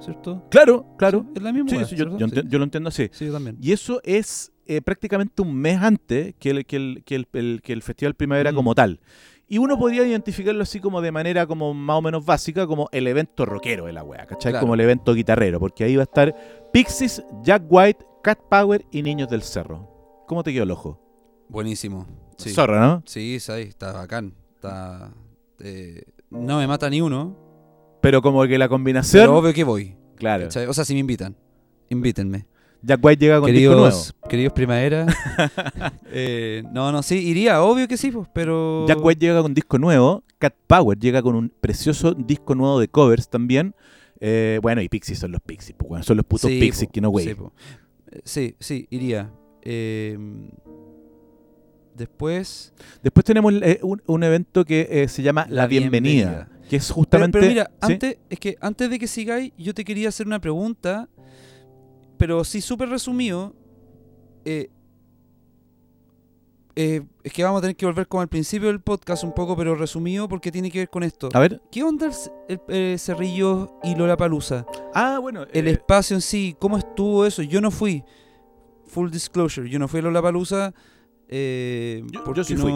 ¿cierto? 0.00 0.44
Claro, 0.50 0.84
claro. 0.98 1.22
Sí, 1.26 1.32
es 1.36 1.42
la 1.42 1.52
misma 1.52 1.84
Sí, 1.86 1.96
yo, 1.96 2.18
yo 2.18 2.26
yo 2.28 2.58
lo 2.58 2.64
entiendo 2.64 2.88
así. 2.88 3.08
Sí, 3.12 3.26
yo 3.26 3.32
también. 3.32 3.56
Y 3.60 3.70
eso 3.72 4.00
es 4.04 4.52
eh, 4.66 4.80
prácticamente 4.82 5.42
un 5.42 5.54
mes 5.54 5.78
antes 5.80 6.34
que 6.40 6.50
el, 6.50 6.66
que 6.66 6.76
el, 6.76 7.02
que 7.04 7.14
el, 7.16 7.28
el- 7.32 7.60
que 7.62 7.72
el 7.72 7.82
Festival 7.82 8.14
Primavera 8.14 8.50
Mm. 8.52 8.54
como 8.56 8.74
tal. 8.74 9.00
Y 9.48 9.58
uno 9.58 9.78
podría 9.78 10.06
identificarlo 10.06 10.62
así 10.62 10.78
como 10.78 11.00
de 11.00 11.10
manera 11.10 11.46
como 11.46 11.72
más 11.72 11.96
o 11.98 12.02
menos 12.02 12.24
básica, 12.24 12.66
como 12.66 12.88
el 12.92 13.06
evento 13.06 13.46
rockero 13.46 13.86
de 13.86 13.94
la 13.94 14.02
wea, 14.04 14.26
¿cachai? 14.26 14.52
Claro. 14.52 14.62
Como 14.62 14.74
el 14.74 14.80
evento 14.80 15.14
guitarrero, 15.14 15.58
porque 15.58 15.84
ahí 15.84 15.96
va 15.96 16.02
a 16.02 16.04
estar 16.04 16.34
Pixies, 16.72 17.24
Jack 17.42 17.62
White, 17.68 18.04
Cat 18.22 18.38
Power 18.50 18.84
y 18.90 19.02
Niños 19.02 19.30
del 19.30 19.42
Cerro. 19.42 19.88
¿Cómo 20.26 20.42
te 20.42 20.52
quedó 20.52 20.64
el 20.64 20.70
ojo? 20.70 21.00
Buenísimo. 21.48 22.06
Sí. 22.36 22.50
Zorra, 22.50 22.78
¿no? 22.86 23.02
Sí, 23.06 23.40
sí, 23.40 23.52
está 23.52 23.92
bacán. 23.92 24.34
Está, 24.54 25.12
eh, 25.60 26.02
no 26.30 26.58
me 26.58 26.66
mata 26.66 26.90
ni 26.90 27.00
uno, 27.00 27.34
Pero 28.02 28.20
como 28.20 28.46
que 28.46 28.58
la 28.58 28.68
combinación... 28.68 29.22
pero 29.22 29.38
obvio 29.38 29.54
que 29.54 29.64
voy. 29.64 29.96
claro. 30.16 30.44
¿cachai? 30.44 30.66
O 30.66 30.74
sea, 30.74 30.84
si 30.84 30.92
me 30.92 31.00
invitan, 31.00 31.34
invítenme. 31.88 32.46
Jack 32.82 33.04
White 33.04 33.20
llega 33.24 33.40
con 33.40 33.50
disco 33.50 33.72
nuevo. 33.74 33.84
Queridos, 33.84 34.14
queridos 34.28 34.52
primavera. 34.52 35.06
eh, 36.12 36.62
no, 36.72 36.92
no, 36.92 37.02
sí, 37.02 37.16
iría, 37.18 37.62
obvio 37.62 37.88
que 37.88 37.96
sí, 37.96 38.10
pues, 38.10 38.28
pero... 38.32 38.86
Jack 38.86 39.04
White 39.04 39.20
llega 39.20 39.42
con 39.42 39.52
disco 39.52 39.78
nuevo, 39.78 40.22
Cat 40.38 40.54
Power 40.66 40.96
llega 40.98 41.20
con 41.22 41.34
un 41.34 41.52
precioso 41.60 42.14
disco 42.14 42.54
nuevo 42.54 42.78
de 42.78 42.88
covers 42.88 43.28
también. 43.28 43.74
Eh, 44.20 44.58
bueno, 44.62 44.80
y 44.80 44.88
Pixies 44.88 45.18
son 45.18 45.32
los 45.32 45.40
Pixies, 45.40 45.76
pues, 45.76 45.88
bueno, 45.88 46.04
son 46.04 46.16
los 46.16 46.26
putos 46.26 46.50
Sí, 46.50 46.60
Pixies 46.60 46.86
po, 46.88 46.92
que 46.92 47.00
no 47.00 47.10
güey. 47.10 47.26
Sí. 47.26 47.36
Eh, 48.12 48.20
sí, 48.24 48.56
sí, 48.60 48.86
iría. 48.90 49.32
Eh, 49.62 50.16
después... 51.96 52.72
Después 53.02 53.24
tenemos 53.24 53.52
eh, 53.54 53.80
un, 53.82 54.02
un 54.06 54.22
evento 54.22 54.64
que 54.64 55.06
se 55.08 55.22
llama 55.22 55.46
La, 55.48 55.62
La 55.62 55.66
bienvenida, 55.66 56.26
Bienvenida. 56.30 56.68
que 56.68 56.76
es 56.76 56.86
Pero, 56.86 56.94
justamente... 56.94 57.38
pero 57.40 57.50
mira, 57.50 57.70
¿sí? 57.82 57.92
antes, 57.92 58.16
es 58.30 58.38
que 58.38 58.56
antes 58.60 58.88
de 58.88 58.98
que 59.00 59.08
sigáis, 59.08 59.52
yo 59.58 59.74
te 59.74 59.84
quería 59.84 60.08
hacer 60.10 60.26
una 60.26 60.40
pregunta, 60.40 61.08
pero 62.18 62.44
sí 62.44 62.60
súper 62.60 62.88
resumido. 62.88 63.54
Eh, 64.44 64.70
eh, 66.76 67.02
es 67.24 67.32
que 67.32 67.42
vamos 67.42 67.58
a 67.58 67.62
tener 67.62 67.74
que 67.76 67.86
volver 67.86 68.06
como 68.06 68.20
al 68.20 68.28
principio 68.28 68.68
del 68.68 68.80
podcast 68.80 69.24
un 69.24 69.32
poco, 69.32 69.56
pero 69.56 69.74
resumido 69.74 70.28
porque 70.28 70.52
tiene 70.52 70.70
que 70.70 70.78
ver 70.80 70.90
con 70.90 71.02
esto. 71.02 71.28
A 71.32 71.40
ver. 71.40 71.60
¿Qué 71.72 71.82
onda 71.82 72.08
el, 72.48 72.60
eh, 72.68 72.96
Cerrillo 72.98 73.78
y 73.82 73.96
Lollapalooza? 73.96 74.64
Ah, 74.94 75.18
bueno. 75.20 75.44
El 75.52 75.66
eh, 75.66 75.72
espacio 75.72 76.14
en 76.14 76.20
sí, 76.20 76.54
¿cómo 76.60 76.78
estuvo 76.78 77.26
eso? 77.26 77.42
Yo 77.42 77.60
no 77.60 77.70
fui. 77.72 78.04
Full 78.86 79.10
disclosure, 79.10 79.68
yo 79.68 79.78
no 79.78 79.88
fui 79.88 79.98
a 80.00 80.02
Lollapalooza. 80.04 80.72
Eh, 81.28 82.02
Yo- 82.06 82.20
yo 82.20 82.24
porque 82.24 82.44
sí 82.44 82.56
fui. 82.56 82.72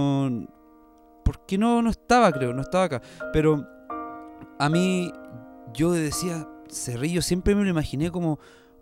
Porque 1.24 1.56
no, 1.56 1.80
no 1.80 1.88
estaba, 1.90 2.32
creo, 2.32 2.52
no 2.52 2.62
estaba 2.62 2.84
acá. 2.84 3.02
Pero 3.32 3.64
a 4.58 4.68
mí, 4.68 5.12
yo 5.72 5.92
decía, 5.92 6.48
Cerrillo, 6.68 7.22
siempre 7.22 7.54
me 7.54 7.62
lo 7.62 7.70
imaginé 7.70 8.10
como 8.10 8.40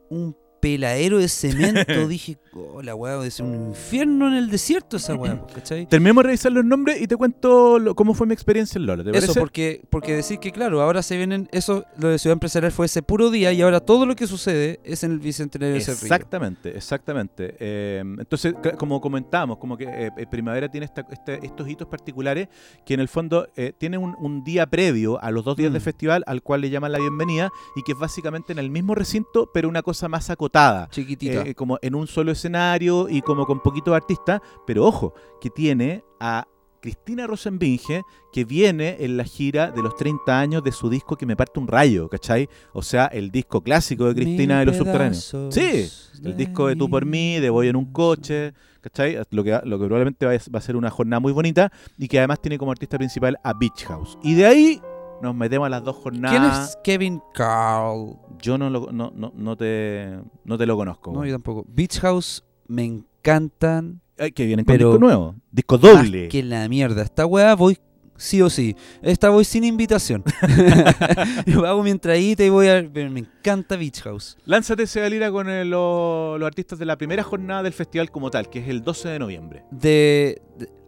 un 0.08 0.34
peladero 0.60 1.18
de 1.18 1.28
cemento. 1.28 2.06
Dije, 2.08 2.38
oh, 2.54 2.82
la 2.82 2.94
weá 2.94 3.14
debe 3.16 3.30
ser 3.30 3.46
un 3.46 3.68
infierno 3.68 4.28
en 4.28 4.34
el 4.34 4.50
desierto 4.50 4.96
esa 4.96 5.14
weá, 5.14 5.40
¿cachai? 5.54 5.86
Terminemos 5.86 6.22
de 6.22 6.26
revisar 6.28 6.52
los 6.52 6.64
nombres 6.64 7.00
y 7.00 7.06
te 7.06 7.16
cuento 7.16 7.78
lo- 7.78 7.94
cómo 7.94 8.14
fue 8.14 8.26
mi 8.26 8.34
experiencia 8.34 8.78
en 8.78 8.86
Lola. 8.86 9.04
¿Te 9.04 9.10
Eso, 9.10 9.20
parece? 9.20 9.40
porque, 9.40 9.82
porque 9.90 10.16
decir 10.16 10.38
que, 10.38 10.52
claro, 10.52 10.80
ahora 10.82 11.02
se 11.02 11.16
vienen. 11.16 11.48
Eso, 11.52 11.84
lo 11.98 12.08
de 12.08 12.18
Ciudad 12.18 12.32
Empresarial 12.34 12.72
fue 12.72 12.86
ese 12.86 13.02
puro 13.02 13.30
día 13.30 13.52
y 13.52 13.62
ahora 13.62 13.80
todo 13.80 14.06
lo 14.06 14.16
que 14.16 14.26
sucede 14.26 14.80
es 14.84 15.04
en 15.04 15.12
el 15.12 15.18
Bicentenario 15.20 15.74
de 15.74 15.80
Cerrillo. 15.80 16.04
Exactamente, 16.04 16.76
exactamente. 16.76 17.54
Eh, 17.60 18.02
entonces, 18.18 18.54
como 18.78 19.00
comentábamos, 19.00 19.58
como 19.58 19.76
que 19.76 19.84
eh, 19.84 20.10
eh, 20.16 20.26
Primavera 20.30 20.68
tiene 20.70 20.86
esta- 20.86 21.06
este- 21.10 21.44
estos 21.44 21.68
hitos 21.68 21.86
particulares 21.88 22.48
que 22.84 22.94
en 22.94 23.00
el 23.00 23.08
fondo 23.08 23.48
eh, 23.56 23.72
tiene 23.76 23.98
un, 23.98 24.14
un 24.18 24.42
día 24.44 24.66
previo 24.66 25.22
a 25.22 25.30
los 25.30 25.44
dos 25.44 25.56
días 25.56 25.70
Mm. 25.70 25.74
de 25.74 25.80
festival 25.80 26.24
al 26.26 26.42
cual 26.42 26.60
le 26.62 26.70
llaman 26.70 26.90
la 26.92 26.98
bienvenida 26.98 27.50
y 27.76 27.82
que 27.82 27.92
es 27.92 27.98
básicamente 27.98 28.52
en 28.52 28.58
el 28.58 28.70
mismo 28.70 28.94
recinto, 28.94 29.48
pero 29.52 29.68
una 29.68 29.82
cosa 29.82 30.08
más 30.08 30.30
acotada. 30.30 30.88
Chiquitita. 30.90 31.42
eh, 31.42 31.54
como 31.54 31.78
en 31.82 31.94
un 31.94 32.06
solo 32.06 32.32
escenario 32.40 33.08
y 33.08 33.22
como 33.22 33.46
con 33.46 33.60
poquitos 33.60 33.94
artistas, 33.94 34.40
pero 34.66 34.84
ojo, 34.84 35.14
que 35.40 35.50
tiene 35.50 36.04
a 36.18 36.46
Cristina 36.80 37.26
Rosenbinge, 37.26 38.02
que 38.32 38.44
viene 38.44 38.96
en 39.00 39.16
la 39.16 39.24
gira 39.24 39.70
de 39.70 39.82
los 39.82 39.96
30 39.96 40.40
años 40.40 40.62
de 40.62 40.72
su 40.72 40.88
disco 40.88 41.16
Que 41.16 41.26
me 41.26 41.36
parte 41.36 41.60
un 41.60 41.68
rayo, 41.68 42.08
¿cachai? 42.08 42.48
O 42.72 42.82
sea, 42.82 43.06
el 43.06 43.30
disco 43.30 43.62
clásico 43.62 44.06
de 44.06 44.14
Cristina 44.14 44.60
de 44.60 44.66
los 44.66 44.76
subterráneos. 44.76 45.36
Sí, 45.50 45.88
el 46.24 46.36
disco 46.36 46.68
de 46.68 46.76
Tú 46.76 46.88
por 46.88 47.04
mí, 47.04 47.38
de 47.38 47.50
Voy 47.50 47.68
en 47.68 47.76
un 47.76 47.92
coche, 47.92 48.54
¿cachai? 48.80 49.18
Lo 49.30 49.44
que, 49.44 49.60
lo 49.64 49.78
que 49.78 49.84
probablemente 49.84 50.26
va 50.26 50.32
a, 50.32 50.38
va 50.54 50.58
a 50.58 50.62
ser 50.62 50.76
una 50.76 50.90
jornada 50.90 51.20
muy 51.20 51.32
bonita 51.32 51.70
y 51.98 52.08
que 52.08 52.18
además 52.18 52.40
tiene 52.40 52.58
como 52.58 52.72
artista 52.72 52.96
principal 52.96 53.38
a 53.44 53.52
Beach 53.52 53.84
House. 53.84 54.18
Y 54.22 54.34
de 54.34 54.46
ahí 54.46 54.80
nos 55.22 55.34
metemos 55.34 55.66
a 55.66 55.70
las 55.70 55.84
dos 55.84 55.96
jornadas. 55.96 56.30
¿Quién 56.38 56.44
es 56.50 56.78
Kevin 56.84 57.22
Carl? 57.34 58.16
Yo 58.40 58.56
no, 58.58 58.70
lo, 58.70 58.90
no, 58.92 59.12
no, 59.14 59.32
no, 59.34 59.56
te, 59.56 60.18
no 60.44 60.56
te 60.58 60.66
lo 60.66 60.76
conozco. 60.76 61.12
No, 61.12 61.24
yo 61.24 61.32
tampoco. 61.32 61.64
Beach 61.68 61.98
House 62.00 62.44
me 62.66 62.84
encantan. 62.84 64.00
Ay, 64.18 64.32
que 64.32 64.44
vienen 64.46 64.64
con 64.64 64.74
Pero- 64.74 64.88
disco 64.90 65.00
nuevo. 65.00 65.34
Disco 65.50 65.78
doble. 65.78 66.28
Que 66.28 66.42
la 66.42 66.68
mierda. 66.68 67.02
Esta 67.02 67.24
weá 67.26 67.54
voy 67.54 67.78
sí 68.16 68.42
o 68.42 68.50
sí. 68.50 68.76
Esta 69.02 69.30
voy 69.30 69.44
sin 69.44 69.64
invitación. 69.64 70.22
yo 71.46 71.64
hago 71.66 71.82
mi 71.82 71.90
entradita 71.90 72.44
y 72.44 72.48
voy 72.50 72.68
a. 72.68 72.82
Me 72.82 73.20
encanta 73.20 73.76
Beach 73.76 74.02
House. 74.02 74.36
Lánzate, 74.44 74.86
Segalira, 74.86 75.30
con 75.30 75.48
eh, 75.48 75.64
lo- 75.64 76.36
los 76.38 76.46
artistas 76.46 76.78
de 76.78 76.84
la 76.86 76.96
primera 76.98 77.22
jornada 77.22 77.62
del 77.62 77.72
festival 77.72 78.10
como 78.10 78.30
tal, 78.30 78.48
que 78.50 78.58
es 78.60 78.68
el 78.68 78.82
12 78.82 79.08
de 79.08 79.18
noviembre. 79.18 79.64
De. 79.70 80.42
de- 80.58 80.79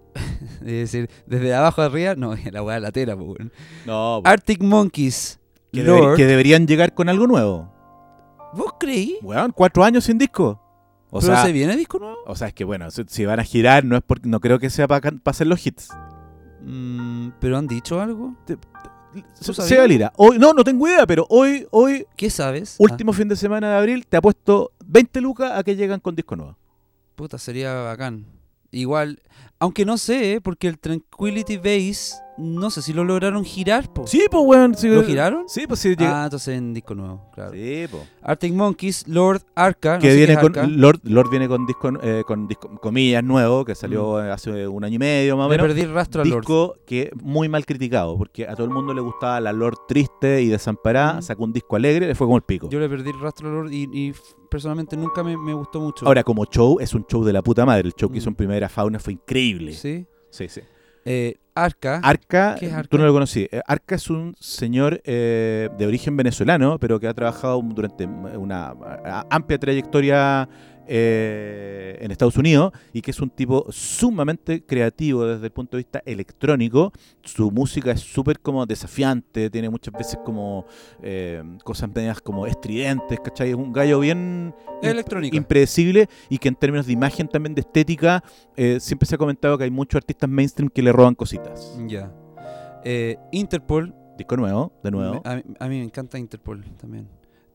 es 0.67 0.93
decir, 0.93 1.11
desde 1.27 1.55
abajo 1.55 1.83
arriba. 1.83 2.15
No, 2.15 2.35
la 2.53 2.63
weá 2.63 2.81
latera, 2.81 3.17
po, 3.17 3.25
weón. 3.25 3.53
No, 3.87 4.21
Arctic 4.25 4.63
Monkeys. 4.63 5.39
que, 5.73 5.83
Lord. 5.83 6.01
deber- 6.13 6.17
que 6.17 6.27
deberían 6.27 6.67
llegar 6.67 6.95
con 6.95 7.09
algo 7.09 7.27
nuevo. 7.27 7.73
¿Vos 8.55 8.75
creí? 8.79 9.17
Weón, 9.23 9.53
cuatro 9.53 9.83
años 9.85 10.05
sin 10.05 10.19
disco. 10.19 10.61
O 11.11 11.21
¿Pero 11.21 11.35
sea, 11.35 11.45
se 11.45 11.53
viene 11.53 11.77
disco 11.77 11.99
nuevo? 11.99 12.17
o 12.27 12.35
sea, 12.35 12.49
es 12.49 12.55
que 12.55 12.65
bueno, 12.65 12.91
si, 12.91 13.03
si 13.07 13.25
van 13.27 13.39
a 13.41 13.45
girar, 13.45 13.85
no 13.85 13.97
es 13.97 14.03
porque 14.07 14.29
no 14.29 14.41
creo 14.41 14.59
que 14.59 14.71
sea 14.71 14.89
para 14.89 15.11
hacer 15.27 15.47
los 15.47 15.67
hits. 15.67 15.89
Mm, 16.63 17.31
¿Pero 17.41 17.59
han 17.59 17.67
dicho 17.67 18.01
algo? 18.01 18.35
¿Tú 18.47 19.53
sabías? 19.53 19.69
Segalira, 19.69 20.13
hoy, 20.17 20.39
no, 20.39 20.55
no 20.55 20.65
tengo 20.65 20.87
idea, 20.89 21.07
pero 21.07 21.27
hoy, 21.29 21.67
hoy, 21.71 22.07
¿Qué 22.17 22.31
sabes? 22.31 22.77
último 22.79 23.13
fin 23.13 23.29
de 23.29 23.37
semana 23.37 23.71
de 23.71 23.77
abril, 23.77 24.07
te 24.07 24.17
apuesto 24.17 24.73
20 24.87 25.21
lucas 25.21 25.53
a 25.55 25.63
que 25.63 25.77
llegan 25.77 26.01
con 26.01 26.15
disco 26.15 26.35
nuevo. 26.35 26.57
Ah, 26.59 27.13
puta, 27.15 27.37
sería 27.37 27.75
bacán. 27.75 28.25
Igual, 28.71 29.21
aunque 29.63 29.85
no 29.85 29.97
sé, 29.97 30.41
porque 30.43 30.67
el 30.67 30.77
Tranquility 30.77 31.57
Base, 31.57 32.17
no 32.43 32.71
sé 32.71 32.83
si 32.83 32.93
lo 32.93 33.05
lograron 33.05 33.45
girar, 33.45 33.93
po. 33.93 34.07
Sí, 34.07 34.25
pues, 34.31 34.45
weón. 34.47 34.75
sí, 34.75 34.89
¿Lo 34.89 35.03
giraron? 35.05 35.45
Sí, 35.49 35.67
pues 35.67 35.81
sí. 35.81 35.95
Ah, 36.01 36.23
entonces 36.25 36.57
en 36.59 36.75
disco 36.75 36.95
nuevo, 36.95 37.31
claro. 37.35 37.53
Sí, 37.53 37.87
pues. 37.91 38.03
Arctic 38.23 38.53
Monkeys, 38.53 39.07
Lord 39.09 39.43
Arca. 39.55 39.95
no 39.95 40.01
que 40.01 40.11
sé 40.11 40.17
viene 40.17 40.37
con. 40.39 40.53
Lord, 40.81 41.01
Lord 41.05 41.31
viene 41.31 41.49
con 41.49 41.65
disco 41.67 41.91
eh, 42.03 42.23
con 42.27 42.47
disco 42.49 42.69
comillas 42.81 43.23
nuevo 43.25 43.65
que 43.65 43.75
salió 43.75 44.23
eh, 44.25 44.31
hace 44.31 44.67
un 44.69 44.85
año 44.85 44.97
y 44.97 44.99
medio 44.99 45.37
más 45.37 45.47
o 45.47 45.49
Mm. 45.49 45.51
Me 45.51 45.57
menos 45.57 45.67
perdí 45.69 45.81
el 45.83 45.93
rastro 45.95 46.23
a 46.23 46.25
Lord. 46.25 46.41
disco 46.41 46.75
que 46.87 47.11
muy 47.23 47.49
mal 47.49 47.65
criticado 47.65 48.17
porque 48.19 48.47
a 48.47 48.55
todo 48.55 48.65
el 48.67 48.73
mundo 48.73 48.93
le 48.95 49.01
gustaba 49.01 49.41
la 49.41 49.53
Lord 49.53 49.77
triste 49.89 50.43
y 50.43 50.49
desamparada 50.49 51.19
Mm. 51.19 51.23
sacó 51.23 51.45
un 51.45 51.53
disco 51.53 51.77
alegre 51.77 52.07
le 52.07 52.15
fue 52.15 52.27
como 52.27 52.37
el 52.37 52.43
pico 52.43 52.69
Yo 52.69 52.79
le 52.81 52.89
perdí 52.89 53.11
el 53.11 53.21
rastro 53.21 53.49
a 53.49 53.53
Lord 53.53 53.71
y, 53.73 54.13
personalmente 54.51 54.97
nunca 54.97 55.23
me, 55.25 55.37
me 55.37 55.55
gustó 55.55 55.81
mucho. 55.81 56.07
ahora 56.07 56.23
como 56.23 56.45
show 56.45 56.79
es 56.81 56.93
un 56.95 57.07
show 57.07 57.25
de 57.25 57.33
la 57.33 57.43
puta 57.43 57.65
madre 57.65 57.89
el 57.89 57.95
show 57.95 58.11
que 58.11 58.19
hizo 58.19 58.29
Mm. 58.29 58.33
en 58.33 58.37
Primera 58.37 58.69
Fauna 58.69 58.99
fue 58.99 59.15
increíble 59.15 59.73
sí 59.73 60.07
¿Sí? 60.31 60.49
sí, 60.49 60.61
Eh, 61.05 61.37
Arca. 61.55 62.01
Arca, 62.03 62.57
¿Qué 62.59 62.67
es 62.67 62.73
Arca? 62.73 62.89
tú 62.89 62.99
no 62.99 63.05
lo 63.07 63.13
conocí. 63.13 63.49
Eh, 63.51 63.61
Arca 63.67 63.95
es 63.95 64.09
un 64.11 64.35
señor 64.41 65.01
eh, 65.05 65.69
de 65.79 65.87
origen 65.87 66.17
venezolano, 66.17 66.79
pero 66.79 66.99
que 66.99 67.09
ha 67.09 67.15
trabajado 67.15 67.61
durante 67.63 68.07
una 68.07 68.75
amplia 69.31 69.59
trayectoria 69.59 70.49
eh, 70.87 71.97
en 72.01 72.11
Estados 72.11 72.37
Unidos 72.37 72.73
y 72.93 73.03
que 73.03 73.11
es 73.13 73.21
un 73.21 73.31
tipo 73.31 73.67
sumamente 73.71 74.65
creativo 74.65 75.25
desde 75.25 75.47
el 75.47 75.53
punto 75.53 75.77
de 75.77 75.83
vista 75.83 76.03
electrónico. 76.05 76.93
Su 77.23 77.51
música 77.51 77.93
es 77.93 78.01
súper 78.01 78.41
como 78.41 78.67
desafiante, 78.67 79.51
tiene 79.51 79.71
muchas 79.71 79.95
veces 79.95 80.19
como 80.25 80.67
eh, 81.03 81.43
cosas 81.65 81.91
medias 81.95 82.21
como 82.21 82.47
estridentes, 82.47 83.21
¿cachai? 83.21 83.51
Es 83.51 83.55
un 83.55 83.73
gallo 83.73 84.01
bien 84.01 84.55
Electrónica. 84.83 85.37
impredecible 85.37 86.09
y 86.29 86.39
que 86.39 86.49
en 86.49 86.57
términos 86.57 86.87
de 86.87 86.93
imagen 86.93 87.29
también 87.29 87.55
de 87.55 87.61
estética 87.61 88.23
eh, 88.57 88.79
siempre 88.81 89.07
se 89.07 89.15
ha 89.15 89.19
comentado 89.19 89.57
que 89.57 89.65
hay 89.65 89.71
muchos 89.71 89.99
artistas 89.99 90.29
mainstream 90.29 90.69
que 90.69 90.83
le 90.83 90.93
roban 90.93 91.15
cositas. 91.15 91.79
Ya. 91.87 92.13
Interpol. 93.31 93.95
Disco 94.19 94.37
nuevo, 94.37 94.73
de 94.83 94.91
nuevo. 94.91 95.23
A, 95.25 95.37
mí, 95.37 95.43
a 95.59 95.69
mí 95.69 95.79
me 95.79 95.85
encanta 95.85 96.19
Interpol 96.19 96.65
también. 96.77 97.09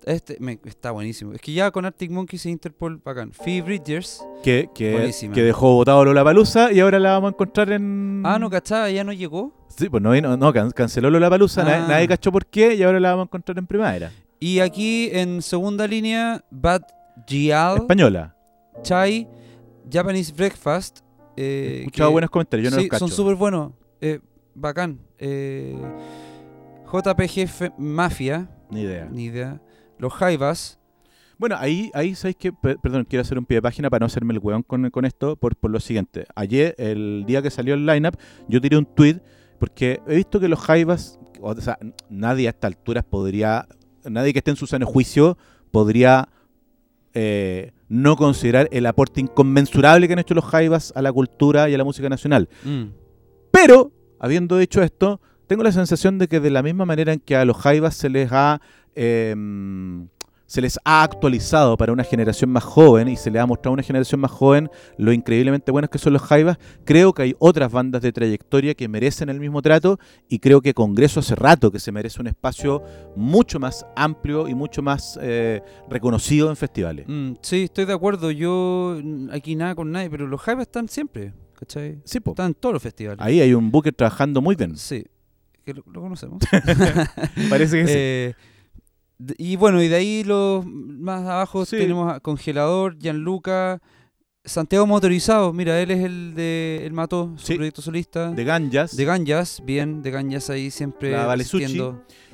Este 0.07 0.37
me- 0.39 0.59
está 0.63 0.91
buenísimo. 0.91 1.33
Es 1.33 1.41
que 1.41 1.51
ya 1.51 1.69
con 1.69 1.83
Arctic 1.85 2.09
Monkeys 2.11 2.45
e 2.45 2.49
Interpol, 2.49 2.97
bacán. 3.03 3.31
Phoebe 3.33 3.61
Bridgers. 3.61 4.23
Que, 4.41 4.69
que, 4.73 5.11
que 5.33 5.43
dejó 5.43 5.73
votado 5.75 6.05
Lola 6.05 6.23
Palusa 6.23 6.71
y 6.71 6.79
ahora 6.79 6.97
la 6.99 7.11
vamos 7.11 7.29
a 7.29 7.33
encontrar 7.33 7.71
en. 7.73 8.21
Ah, 8.25 8.39
no, 8.39 8.49
cachaba, 8.49 8.89
ya 8.89 9.03
no 9.03 9.11
llegó. 9.11 9.53
Sí, 9.67 9.89
pues 9.89 10.01
no, 10.01 10.19
no 10.37 10.53
can- 10.53 10.71
canceló 10.71 11.09
Lola 11.09 11.29
Palusa, 11.29 11.61
Ah. 11.63 11.85
nadie, 11.89 12.07
cachó 12.07 12.31
por 12.31 12.45
qué 12.45 12.73
y 12.75 12.83
ahora 12.83 12.99
la 13.01 13.09
vamos 13.11 13.25
a 13.25 13.27
encontrar 13.27 13.57
en 13.57 13.67
primavera. 13.67 14.11
Y 14.39 14.59
aquí 14.59 15.09
en 15.11 15.41
segunda 15.41 15.85
línea, 15.87 16.41
Bad 16.51 16.83
Gial, 17.27 17.77
Española. 17.79 18.33
Chai, 18.83 19.27
Japanese 19.91 20.31
Breakfast. 20.31 20.99
He 21.35 21.41
Eh, 21.43 21.77
escuchado 21.79 22.09
que- 22.09 22.13
buenos 22.13 22.29
comentarios, 22.29 22.65
yo 22.65 22.71
no 22.71 22.77
sí, 22.81 22.83
los 22.87 22.91
cacho. 22.91 23.07
son 23.07 23.15
súper 23.15 23.35
buenos. 23.35 23.73
Eh, 23.99 24.19
bacán. 24.55 24.99
Eh, 25.19 25.75
JPG 26.91 27.73
Mafia, 27.77 28.47
Ni 28.69 28.81
idea. 28.81 29.07
ni 29.11 29.25
idea. 29.25 29.61
Los 29.99 30.13
Jaivas. 30.13 30.79
Bueno, 31.37 31.55
ahí, 31.59 31.91
ahí 31.93 32.15
sabéis 32.15 32.37
que, 32.37 32.51
per- 32.51 32.79
perdón, 32.79 33.05
quiero 33.07 33.21
hacer 33.21 33.37
un 33.37 33.45
pie 33.45 33.57
de 33.57 33.61
página 33.61 33.89
para 33.89 33.99
no 34.01 34.05
hacerme 34.07 34.33
el 34.33 34.39
hueón 34.39 34.63
con, 34.63 34.89
con 34.89 35.05
esto, 35.05 35.35
por, 35.35 35.55
por 35.55 35.69
lo 35.69 35.79
siguiente. 35.79 36.25
Ayer, 36.35 36.73
el 36.79 37.25
día 37.27 37.41
que 37.43 37.51
salió 37.51 37.75
el 37.75 37.85
lineup, 37.85 38.15
yo 38.47 38.59
tiré 38.59 38.77
un 38.77 38.85
tweet 38.85 39.19
porque 39.59 40.01
he 40.07 40.15
visto 40.15 40.39
que 40.39 40.47
los 40.47 40.59
Jaivas, 40.59 41.19
o 41.41 41.53
sea, 41.55 41.77
nadie 42.09 42.47
a 42.47 42.49
estas 42.51 42.69
alturas 42.75 43.03
podría, 43.03 43.67
nadie 44.03 44.33
que 44.33 44.39
esté 44.39 44.51
en 44.51 44.57
su 44.57 44.65
sano 44.65 44.85
juicio 44.87 45.37
podría 45.69 46.29
eh, 47.13 47.71
no 47.87 48.15
considerar 48.15 48.67
el 48.71 48.85
aporte 48.85 49.21
inconmensurable 49.21 50.07
que 50.07 50.13
han 50.13 50.19
hecho 50.19 50.33
los 50.33 50.45
Jaivas 50.45 50.91
a 50.95 51.01
la 51.01 51.11
cultura 51.11 51.69
y 51.69 51.73
a 51.75 51.77
la 51.77 51.83
música 51.83 52.09
nacional. 52.09 52.49
Mm. 52.63 52.85
Pero, 53.51 53.91
habiendo 54.19 54.57
dicho 54.57 54.81
esto, 54.81 55.21
tengo 55.47 55.63
la 55.63 55.71
sensación 55.71 56.17
de 56.17 56.27
que 56.27 56.39
de 56.39 56.49
la 56.49 56.61
misma 56.63 56.85
manera 56.85 57.13
en 57.13 57.19
que 57.19 57.35
a 57.35 57.45
los 57.45 57.57
Jaivas 57.57 57.95
se 57.95 58.09
les 58.09 58.29
ha 58.31 58.59
em, 58.97 60.07
se 60.47 60.61
les 60.61 60.79
ha 60.85 61.03
actualizado 61.03 61.77
para 61.77 61.91
una 61.91 62.03
generación 62.03 62.49
más 62.49 62.63
joven 62.63 63.09
y 63.09 63.17
se 63.17 63.29
le 63.29 63.39
ha 63.39 63.45
mostrado 63.45 63.71
a 63.71 63.73
una 63.73 63.83
generación 63.83 64.21
más 64.21 64.31
joven 64.31 64.69
lo 64.97 65.11
increíblemente 65.11 65.71
buenos 65.71 65.91
que 65.91 65.97
son 65.99 66.13
los 66.13 66.21
Jaivas, 66.21 66.57
creo 66.85 67.13
que 67.13 67.23
hay 67.23 67.35
otras 67.37 67.71
bandas 67.71 68.01
de 68.01 68.11
trayectoria 68.13 68.73
que 68.73 68.87
merecen 68.87 69.29
el 69.29 69.39
mismo 69.39 69.61
trato 69.61 69.99
y 70.29 70.39
creo 70.39 70.61
que 70.61 70.73
Congreso 70.73 71.19
hace 71.19 71.35
rato 71.35 71.69
que 71.69 71.79
se 71.79 71.91
merece 71.91 72.21
un 72.21 72.27
espacio 72.27 72.81
mucho 73.15 73.59
más 73.59 73.85
amplio 73.95 74.47
y 74.47 74.55
mucho 74.55 74.81
más 74.81 75.19
eh, 75.21 75.61
reconocido 75.89 76.49
en 76.49 76.55
festivales. 76.55 77.05
Mm, 77.07 77.33
sí, 77.41 77.63
estoy 77.63 77.85
de 77.85 77.93
acuerdo. 77.93 78.31
Yo 78.31 78.99
mm, 79.03 79.29
aquí 79.31 79.55
nada 79.55 79.75
con 79.75 79.91
nadie, 79.91 80.09
pero 80.09 80.27
los 80.27 80.41
Jaivas 80.41 80.67
están 80.67 80.87
siempre, 80.87 81.33
¿cachai? 81.59 81.99
Sí, 82.05 82.21
po. 82.21 82.31
Están 82.31 82.47
en 82.47 82.53
todos 82.53 82.73
los 82.73 82.81
festivales. 82.81 83.19
ahí 83.19 83.41
hay 83.41 83.53
un 83.53 83.69
buque 83.69 83.91
trabajando 83.91 84.41
muy 84.41 84.55
bien. 84.55 84.77
Sí, 84.77 85.05
que 85.65 85.73
lo, 85.73 85.83
lo 85.91 86.01
conocemos. 86.01 86.41
Parece 87.49 87.81
que 87.81 87.87
sí. 87.87 87.93
Eh, 87.97 88.33
y 89.37 89.55
bueno, 89.55 89.81
y 89.81 89.87
de 89.87 89.95
ahí 89.95 90.23
los 90.23 90.65
más 90.65 91.21
abajo 91.25 91.65
Sí. 91.65 91.77
tenemos 91.77 92.13
a 92.13 92.19
Congelador, 92.19 92.97
Gianluca, 92.99 93.79
Santiago 94.45 94.85
Motorizado. 94.87 95.51
Mira, 95.53 95.81
él 95.81 95.91
es 95.91 96.03
el 96.05 96.33
de 96.35 96.81
El 96.85 96.93
Mató, 96.93 97.33
su 97.37 97.47
Sí. 97.47 97.55
proyecto 97.55 97.81
solista. 97.81 98.31
de 98.31 98.43
Ganjas. 98.43 98.95
De 98.95 99.03
Ganjas, 99.05 99.61
bien, 99.65 100.01
de 100.01 100.11
Ganjas 100.11 100.49
ahí 100.49 100.71
siempre 100.71 101.11
La 101.11 101.25
Valesucci. 101.25 101.81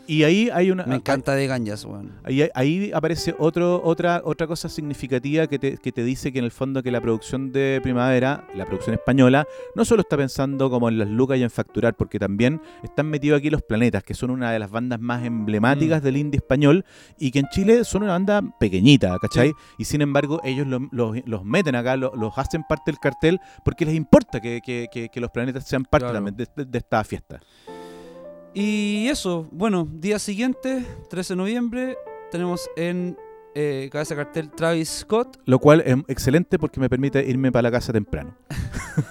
Y 0.07 0.23
ahí 0.23 0.49
hay 0.53 0.69
una. 0.71 0.85
Me 0.85 0.95
encanta 0.95 1.34
de 1.35 1.47
Ganjas, 1.47 1.85
weón. 1.85 2.11
Ahí, 2.23 2.47
ahí 2.53 2.91
aparece 2.93 3.35
otro, 3.39 3.81
otra, 3.84 4.21
otra 4.25 4.47
cosa 4.47 4.67
significativa 4.69 5.47
que 5.47 5.57
te, 5.59 5.77
que 5.77 5.91
te 5.91 6.03
dice 6.03 6.31
que 6.31 6.39
en 6.39 6.45
el 6.45 6.51
fondo 6.51 6.84
que 6.84 6.91
la 6.91 6.99
producción 7.01 7.51
de 7.51 7.80
primavera, 7.81 8.45
la 8.55 8.65
producción 8.65 8.93
española, 8.95 9.47
no 9.75 9.85
solo 9.85 10.01
está 10.01 10.17
pensando 10.17 10.69
como 10.69 10.89
en 10.89 10.97
las 10.99 11.07
lucas 11.07 11.38
y 11.38 11.43
en 11.43 11.49
facturar, 11.49 11.95
porque 11.95 12.19
también 12.19 12.61
están 12.84 13.07
metidos 13.07 13.39
aquí 13.39 13.49
los 13.49 13.61
planetas, 13.61 14.03
que 14.03 14.13
son 14.13 14.30
una 14.31 14.51
de 14.51 14.59
las 14.59 14.69
bandas 14.71 14.99
más 14.99 15.23
emblemáticas 15.25 16.01
Mm. 16.01 16.05
del 16.05 16.17
indie 16.17 16.38
español, 16.38 16.85
y 17.17 17.31
que 17.31 17.39
en 17.39 17.47
Chile 17.49 17.84
son 17.85 18.03
una 18.03 18.11
banda 18.13 18.41
pequeñita, 18.59 19.17
¿cachai? 19.19 19.49
Sí. 19.49 19.55
Y 19.80 19.85
sin 19.85 20.01
embargo, 20.01 20.41
ellos 20.43 20.67
lo- 20.67 20.88
los, 20.91 21.15
los 21.25 21.43
meten 21.45 21.75
acá, 21.75 21.95
lo- 21.95 22.13
los 22.15 22.38
hacen 22.38 22.63
parte 22.67 22.91
del 22.91 22.99
cartel, 22.99 23.39
porque 23.63 23.85
les 23.85 23.95
importa 23.95 24.39
que, 24.41 24.59
que- 24.63 24.88
que- 24.91 25.09
que 25.09 25.19
los 25.21 25.31
planetas 25.31 25.65
sean 25.65 25.84
parte 25.85 26.05
Claro. 26.05 26.15
también 26.15 26.35
de, 26.35 26.47
de- 26.55 26.65
de 26.65 26.77
esta 26.77 27.03
fiesta. 27.03 27.39
Y 28.53 29.07
eso, 29.09 29.47
bueno, 29.51 29.88
día 29.91 30.19
siguiente, 30.19 30.85
13 31.09 31.34
de 31.34 31.38
noviembre, 31.38 31.97
tenemos 32.31 32.69
en 32.75 33.17
eh, 33.55 33.89
cabeza 33.91 34.15
cartel 34.15 34.49
Travis 34.51 34.89
Scott 34.89 35.38
Lo 35.45 35.59
cual 35.59 35.81
es 35.85 35.95
excelente 36.07 36.57
porque 36.59 36.80
me 36.80 36.89
permite 36.89 37.23
irme 37.27 37.51
para 37.51 37.63
la 37.63 37.71
casa 37.71 37.91
temprano. 37.91 38.35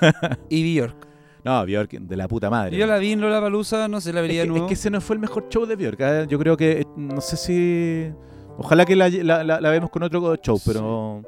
y 0.49 0.63
Bjork. 0.79 1.09
No, 1.45 1.65
Bjork, 1.67 1.91
de 1.91 2.17
la 2.17 2.29
puta 2.29 2.51
madre. 2.51 2.77
Yo 2.77 2.87
la 2.87 2.99
vi 2.99 3.13
en 3.13 3.21
Lollapalooza, 3.21 3.89
no 3.89 4.01
sé, 4.01 4.13
la 4.13 4.21
vería 4.21 4.43
es, 4.43 4.45
que, 4.45 4.49
nuevo. 4.51 4.67
es 4.67 4.69
que 4.69 4.75
ese 4.75 4.91
no 4.91 5.01
fue 5.01 5.15
el 5.17 5.21
mejor 5.21 5.49
show 5.49 5.67
de 5.67 5.75
Bjork. 5.75 6.01
¿eh? 6.01 6.27
Yo 6.29 6.39
creo 6.39 6.57
que, 6.57 6.81
eh, 6.83 6.85
no 6.97 7.21
sé 7.21 7.37
si... 7.37 8.13
Ojalá 8.59 8.85
que 8.85 8.95
la, 8.95 9.09
la, 9.09 9.43
la- 9.43 9.61
la 9.61 9.71
vemos 9.71 9.91
con 9.91 10.05
otro 10.05 10.37
show, 10.37 10.61
pero... 10.65 11.23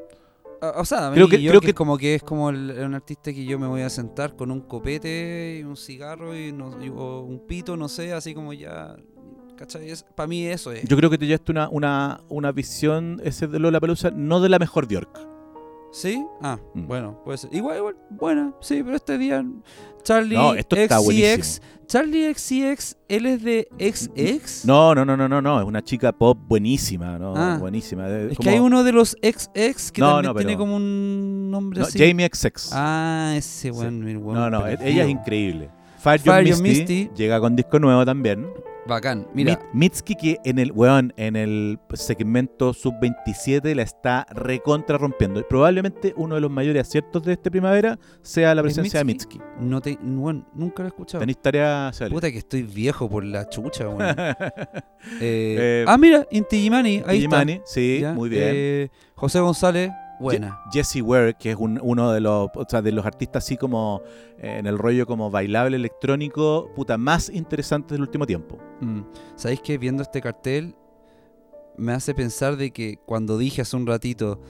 O 0.76 0.84
sea, 0.84 1.06
a 1.08 1.10
mí 1.10 1.14
Creo 1.16 1.28
que- 1.28 1.36
creo 1.46 1.60
que- 1.60 1.68
es 1.68 1.74
como 1.74 1.98
que 1.98 2.14
es 2.14 2.22
como 2.22 2.50
el- 2.50 2.70
un 2.84 2.94
artista 2.94 3.32
que 3.32 3.44
yo 3.44 3.58
me 3.58 3.66
voy 3.66 3.82
a 3.82 3.90
sentar 3.90 4.34
con 4.36 4.50
un 4.50 4.60
copete 4.62 5.58
y 5.60 5.62
un 5.62 5.76
cigarro 5.76 6.36
y, 6.36 6.52
no- 6.52 6.82
y- 6.82 6.88
o 6.88 7.20
un 7.20 7.46
pito, 7.46 7.76
no 7.76 7.88
sé, 7.88 8.12
así 8.12 8.34
como 8.34 8.52
ya. 8.52 8.96
¿Cachai? 9.56 9.92
Para 10.16 10.26
mí 10.26 10.46
eso 10.46 10.72
es. 10.72 10.82
Yo 10.88 10.96
creo 10.96 11.10
que 11.10 11.18
te 11.18 11.26
llevaste 11.26 11.52
una, 11.52 11.68
una, 11.68 12.20
una 12.28 12.50
visión 12.50 13.20
ese 13.22 13.46
de 13.46 13.58
Lola 13.60 13.78
Palusa, 13.80 14.10
no 14.10 14.40
de 14.40 14.48
la 14.48 14.58
mejor 14.58 14.88
Bjork. 14.88 15.33
¿Sí? 15.94 16.26
Ah, 16.42 16.58
Mm. 16.74 16.86
bueno, 16.88 17.20
puede 17.24 17.38
ser. 17.38 17.54
Igual, 17.54 17.76
igual, 17.78 17.96
buena, 18.10 18.52
sí, 18.60 18.82
pero 18.82 18.96
este 18.96 19.16
día 19.16 19.44
Charlie 20.02 20.34
No, 20.36 20.52
esto 20.54 20.74
está 20.76 20.98
XCX. 20.98 21.62
Charlie 21.86 22.34
XCX, 22.34 22.96
él 23.08 23.26
es 23.26 23.42
de 23.44 23.68
XX. 23.78 24.64
No, 24.66 24.92
no, 24.94 25.04
no, 25.04 25.16
no, 25.16 25.28
no, 25.28 25.40
no. 25.40 25.60
Es 25.60 25.66
una 25.66 25.82
chica 25.82 26.10
pop 26.12 26.36
buenísima, 26.48 27.16
¿no? 27.18 27.34
Ah. 27.36 27.58
Buenísima. 27.60 28.08
de- 28.08 28.32
Es 28.32 28.36
como- 28.36 28.44
que 28.44 28.50
hay 28.54 28.58
uno 28.58 28.82
de 28.82 28.92
los 28.92 29.16
XX 29.22 29.92
que 29.92 30.00
No, 30.00 30.08
también 30.14 30.24
no, 30.30 30.34
pero- 30.34 30.46
tiene 30.48 30.58
como 30.58 30.76
un 30.76 31.50
nombre 31.50 31.80
no, 31.80 31.86
así. 31.86 31.98
Jamie 31.98 32.26
XX. 32.26 32.70
Ah, 32.72 33.34
ese 33.36 33.68
Sí. 33.68 33.70
weón. 33.70 34.08
el 34.08 34.16
weón 34.18 34.34
no, 34.40 34.50
no, 34.50 34.62
perdido. 34.64 34.90
ella 34.90 35.04
es 35.04 35.10
increíble. 35.10 35.70
Fire, 35.98 36.20
Fire 36.20 36.44
Misty, 36.44 36.62
Misty. 36.62 37.10
llega 37.14 37.38
con 37.40 37.54
disco 37.54 37.78
nuevo 37.78 38.04
también. 38.04 38.46
Bacán. 38.86 39.26
Mira, 39.34 39.52
Mit- 39.58 39.68
Mitski 39.72 40.14
que 40.14 40.38
en 40.44 40.58
el 40.58 40.70
weón, 40.72 41.12
en 41.16 41.36
el 41.36 41.78
segmento 41.94 42.72
sub-27 42.74 43.74
la 43.74 43.82
está 43.82 44.26
recontra 44.30 44.98
rompiendo. 44.98 45.40
Y 45.40 45.44
probablemente 45.44 46.12
uno 46.16 46.34
de 46.34 46.40
los 46.40 46.50
mayores 46.50 46.86
aciertos 46.86 47.22
de 47.24 47.32
este 47.34 47.50
primavera 47.50 47.98
sea 48.22 48.54
la 48.54 48.60
¿Es 48.60 48.64
presencia 48.64 48.98
de 49.00 49.04
Mitski. 49.04 49.40
No 49.60 49.80
te, 49.80 49.98
nunca 50.02 50.82
lo 50.82 50.84
he 50.84 50.88
escuchado. 50.88 51.20
Tenéis 51.20 51.38
tarea 51.40 51.90
Sally. 51.92 52.12
Puta 52.12 52.30
que 52.30 52.38
estoy 52.38 52.62
viejo 52.62 53.08
por 53.08 53.24
la 53.24 53.48
chucha, 53.48 53.88
weón. 53.88 54.14
Eh, 55.20 55.56
Eh, 55.58 55.84
ah, 55.86 55.98
mira, 55.98 56.26
Inti 56.30 56.62
Gimani, 56.62 57.02
ahí 57.06 57.20
Gimani, 57.20 57.52
está. 57.54 57.66
sí, 57.66 57.98
Ya, 58.00 58.12
muy 58.14 58.28
bien. 58.30 58.42
eh, 58.54 58.88
José 59.14 59.38
González, 59.40 59.90
buena. 60.20 60.60
Je- 60.66 60.72
Jesse 60.72 61.02
Ware, 61.02 61.34
que 61.34 61.50
es 61.52 61.56
un- 61.56 61.80
uno 61.82 62.12
de 62.12 62.20
los, 62.20 62.48
o 62.54 62.64
sea, 62.68 62.82
de 62.82 62.92
los 62.92 63.04
artistas 63.06 63.44
así 63.44 63.56
como 63.56 64.02
eh, 64.38 64.56
en 64.58 64.66
el 64.66 64.78
rollo 64.78 65.06
como 65.06 65.30
bailable 65.30 65.76
electrónico, 65.76 66.70
puta, 66.74 66.96
más 66.98 67.28
interesantes 67.30 67.92
del 67.92 68.02
último 68.02 68.26
tiempo. 68.26 68.58
Mm. 68.80 69.00
¿Sabéis 69.36 69.60
que 69.60 69.78
viendo 69.78 70.02
este 70.02 70.20
cartel 70.20 70.74
me 71.76 71.92
hace 71.92 72.14
pensar 72.14 72.56
de 72.56 72.70
que 72.70 72.98
cuando 73.04 73.36
dije 73.38 73.62
hace 73.62 73.76
un 73.76 73.86
ratito, 73.86 74.40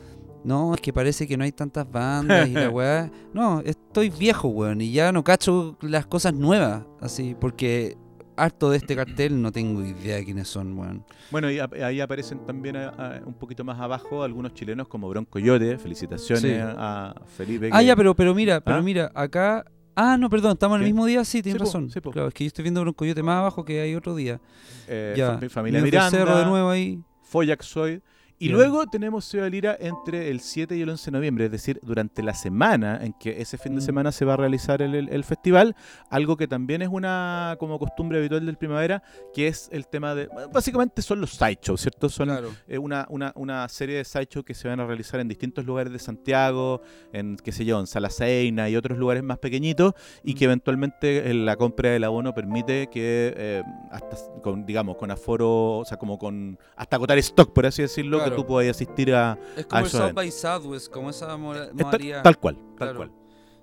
no, 0.44 0.74
es 0.74 0.80
que 0.82 0.92
parece 0.92 1.26
que 1.26 1.38
no 1.38 1.44
hay 1.44 1.52
tantas 1.52 1.90
bandas 1.90 2.46
y 2.48 2.52
la 2.52 2.68
weá. 2.70 3.10
No, 3.32 3.60
estoy 3.60 4.10
viejo, 4.10 4.48
weón, 4.48 4.82
y 4.82 4.92
ya 4.92 5.10
no 5.10 5.24
cacho 5.24 5.78
las 5.80 6.04
cosas 6.06 6.34
nuevas, 6.34 6.84
así, 7.00 7.34
porque 7.40 7.96
harto 8.36 8.70
de 8.70 8.78
este 8.78 8.96
cartel 8.96 9.40
no 9.40 9.52
tengo 9.52 9.82
idea 9.84 10.16
de 10.16 10.24
quiénes 10.24 10.48
son, 10.48 10.76
weón. 10.78 11.04
Bueno, 11.30 11.50
y 11.50 11.58
ahí 11.58 12.00
aparecen 12.00 12.44
también 12.46 12.76
a- 12.76 12.88
a- 12.88 13.20
un 13.24 13.34
poquito 13.34 13.64
más 13.64 13.80
abajo 13.80 14.22
algunos 14.22 14.54
chilenos 14.54 14.88
como 14.88 15.08
Bronco 15.08 15.38
Yote. 15.38 15.78
Felicitaciones 15.78 16.42
Sí. 16.42 16.56
a 16.60 17.14
Felipe. 17.36 17.70
Ah, 17.72 17.82
ya, 17.82 17.94
pero, 17.96 18.14
pero 18.14 18.34
mira, 18.34 18.60
pero 18.60 18.78
¿Ah? 18.78 18.82
mira, 18.82 19.10
acá. 19.14 19.64
Ah, 19.96 20.16
no, 20.18 20.28
perdón, 20.28 20.52
estamos 20.54 20.76
en 20.76 20.82
el 20.82 20.88
mismo 20.88 21.06
día, 21.06 21.24
sí, 21.24 21.40
tienes 21.40 21.60
Sí, 21.62 21.66
razón. 21.66 21.88
sí. 21.90 22.00
Claro, 22.00 22.26
es 22.28 22.34
que 22.34 22.42
yo 22.44 22.48
estoy 22.48 22.64
viendo 22.64 22.82
un 22.82 22.92
coyote 22.92 23.22
más 23.22 23.36
abajo 23.38 23.64
que 23.64 23.80
hay 23.80 23.94
otro 23.94 24.14
día. 24.16 24.40
eh, 24.88 25.14
ya, 25.16 25.38
fa- 25.38 25.48
Familia 25.48 25.80
Miranda. 25.80 26.10
Cerro 26.10 26.36
de 26.36 26.44
nuevo 26.44 26.68
ahí. 26.68 27.00
Foyaxoid. 27.22 28.00
Y 28.44 28.48
luego 28.50 28.86
tenemos 28.86 29.24
Ciudad 29.24 29.48
Lira 29.50 29.76
entre 29.80 30.30
el 30.30 30.40
7 30.40 30.76
y 30.76 30.82
el 30.82 30.88
11 30.90 31.06
de 31.10 31.16
noviembre, 31.16 31.44
es 31.46 31.50
decir, 31.52 31.80
durante 31.82 32.22
la 32.22 32.34
semana 32.34 32.98
en 33.02 33.12
que 33.14 33.40
ese 33.40 33.58
fin 33.58 33.74
de 33.74 33.80
Mm. 33.80 33.84
semana 33.84 34.12
se 34.12 34.24
va 34.24 34.34
a 34.34 34.36
realizar 34.36 34.82
el, 34.82 34.94
el- 34.94 35.08
el 35.08 35.24
festival, 35.24 35.74
algo 36.10 36.36
que 36.36 36.46
también 36.46 36.82
es 36.82 36.88
una 36.88 37.56
como 37.58 37.78
costumbre 37.78 38.18
habitual 38.18 38.44
del 38.46 38.56
primavera, 38.56 39.02
que 39.32 39.48
es 39.48 39.68
el 39.72 39.86
tema 39.86 40.14
de, 40.14 40.28
básicamente 40.52 41.00
son 41.02 41.20
los 41.20 41.30
sideshows, 41.30 41.80
¿cierto? 41.80 42.08
Son 42.08 42.28
Claro. 42.28 42.50
eh, 42.68 42.78
una, 42.78 43.06
una, 43.08 43.32
una 43.36 43.68
serie 43.68 43.96
de 43.96 44.04
sideshows 44.04 44.44
que 44.44 44.54
se 44.54 44.68
van 44.68 44.80
a 44.80 44.86
realizar 44.86 45.20
en 45.20 45.28
distintos 45.28 45.64
lugares 45.64 45.92
de 45.92 45.98
Santiago, 45.98 46.82
en, 47.12 47.36
qué 47.36 47.52
sé 47.52 47.64
yo, 47.64 47.80
en 47.80 47.86
Salaseina 47.86 48.68
y 48.68 48.76
otros 48.76 48.98
lugares 48.98 49.22
más 49.22 49.38
pequeñitos, 49.38 49.94
y 50.22 50.32
Mm. 50.34 50.36
que 50.36 50.44
eventualmente 50.44 51.30
eh, 51.30 51.34
la 51.34 51.56
compra 51.56 51.90
del 51.90 52.04
abono 52.04 52.34
permite 52.34 52.88
que, 52.88 53.32
eh, 53.36 53.62
hasta 53.90 54.16
con, 54.42 54.66
digamos, 54.66 54.96
con 54.96 55.10
aforo, 55.10 55.78
o 55.78 55.84
sea, 55.84 55.96
como 55.96 56.18
con, 56.18 56.58
hasta 56.76 56.96
agotar 56.96 57.18
stock, 57.18 57.52
por 57.52 57.66
así 57.66 57.82
decirlo, 57.82 58.22
que 58.24 58.33
Claro. 58.34 58.42
tú 58.42 58.46
puedas 58.46 58.70
asistir 58.74 59.14
a... 59.14 59.38
Es 59.56 59.66
como 59.66 59.84
el 59.84 59.90
South 59.90 60.12
by 60.14 60.30
Southwest, 60.30 60.92
como 60.92 61.10
esa 61.10 61.36
modalidad. 61.36 62.22
tal 62.22 62.38
cual, 62.38 62.56
tal 62.56 62.74
Claro. 62.76 62.96
cual. 62.96 63.12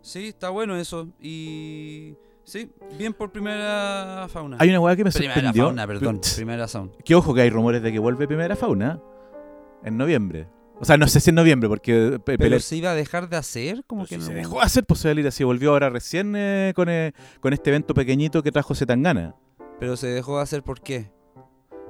Sí, 0.01 0.29
está 0.29 0.49
bueno 0.49 0.75
eso. 0.75 1.09
Y. 1.21 2.15
Sí, 2.43 2.71
bien 2.97 3.13
por 3.13 3.31
primera 3.31 4.25
fauna. 4.29 4.57
Hay 4.59 4.67
una 4.69 4.79
weá 4.79 4.95
que 4.95 5.03
me 5.03 5.11
primera 5.11 5.35
sorprendió. 5.35 5.65
fauna, 5.65 5.85
perdón. 5.85 6.19
primera 6.35 6.67
sound. 6.67 6.95
Que 7.05 7.13
ojo 7.13 7.33
que 7.35 7.41
hay 7.41 7.49
rumores 7.51 7.83
de 7.83 7.91
que 7.91 7.99
vuelve 7.99 8.27
Primera 8.27 8.55
Fauna 8.55 8.99
en 9.83 9.97
noviembre. 9.97 10.47
O 10.79 10.85
sea, 10.85 10.97
no 10.97 11.07
sé 11.07 11.19
si 11.19 11.29
en 11.29 11.35
noviembre, 11.35 11.69
porque 11.69 12.19
Pe- 12.25 12.39
Pero 12.39 12.59
se 12.59 12.75
iba 12.77 12.89
a 12.89 12.95
dejar 12.95 13.29
de 13.29 13.37
hacer, 13.37 13.83
como 13.85 14.03
que 14.07 14.15
si 14.15 14.17
no. 14.17 14.25
se 14.25 14.33
dejó 14.33 14.55
de 14.57 14.63
hacer 14.65 14.83
posibilidad 14.85 15.27
así, 15.27 15.43
volvió 15.43 15.69
ahora 15.69 15.91
recién 15.91 16.33
eh, 16.35 16.73
con, 16.75 16.89
eh, 16.89 17.13
con 17.39 17.53
este 17.53 17.69
evento 17.69 17.93
pequeñito 17.93 18.41
que 18.41 18.51
trajo 18.51 18.73
Zetangana, 18.73 19.35
Pero 19.79 19.95
se 19.95 20.07
dejó 20.07 20.37
de 20.37 20.41
hacer, 20.43 20.63
¿por 20.63 20.81
qué? 20.81 21.11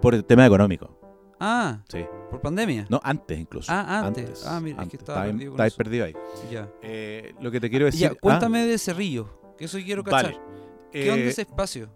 por 0.01 0.13
el 0.15 0.25
tema 0.25 0.45
económico. 0.45 0.99
Ah, 1.43 1.79
Sí. 1.89 2.05
por 2.29 2.39
pandemia. 2.39 2.85
No, 2.89 2.99
antes 3.03 3.39
incluso. 3.39 3.71
Ah, 3.71 4.03
antes. 4.05 4.45
Ah, 4.45 4.59
mira, 4.61 4.83
es 4.83 4.89
que 4.89 4.97
estaba 4.97 5.23
perdido 5.23 5.51
con 5.53 5.61
ahí 5.61 5.67
eso. 5.67 5.77
perdido 5.77 6.05
ahí. 6.05 6.13
Ya. 6.51 6.69
Eh, 6.83 7.33
lo 7.41 7.49
que 7.49 7.59
te 7.59 7.69
quiero 7.69 7.85
decir. 7.85 8.01
Ya, 8.01 8.09
ah, 8.11 8.17
cuéntame 8.21 8.65
de 8.65 8.77
Cerrillo, 8.77 9.55
que 9.57 9.65
eso 9.65 9.77
quiero 9.83 10.03
cachar. 10.03 10.25
vale. 10.33 10.39
¿Qué 10.91 11.09
onda 11.09 11.23
Eh, 11.23 11.29
ese 11.29 11.41
espacio? 11.41 11.89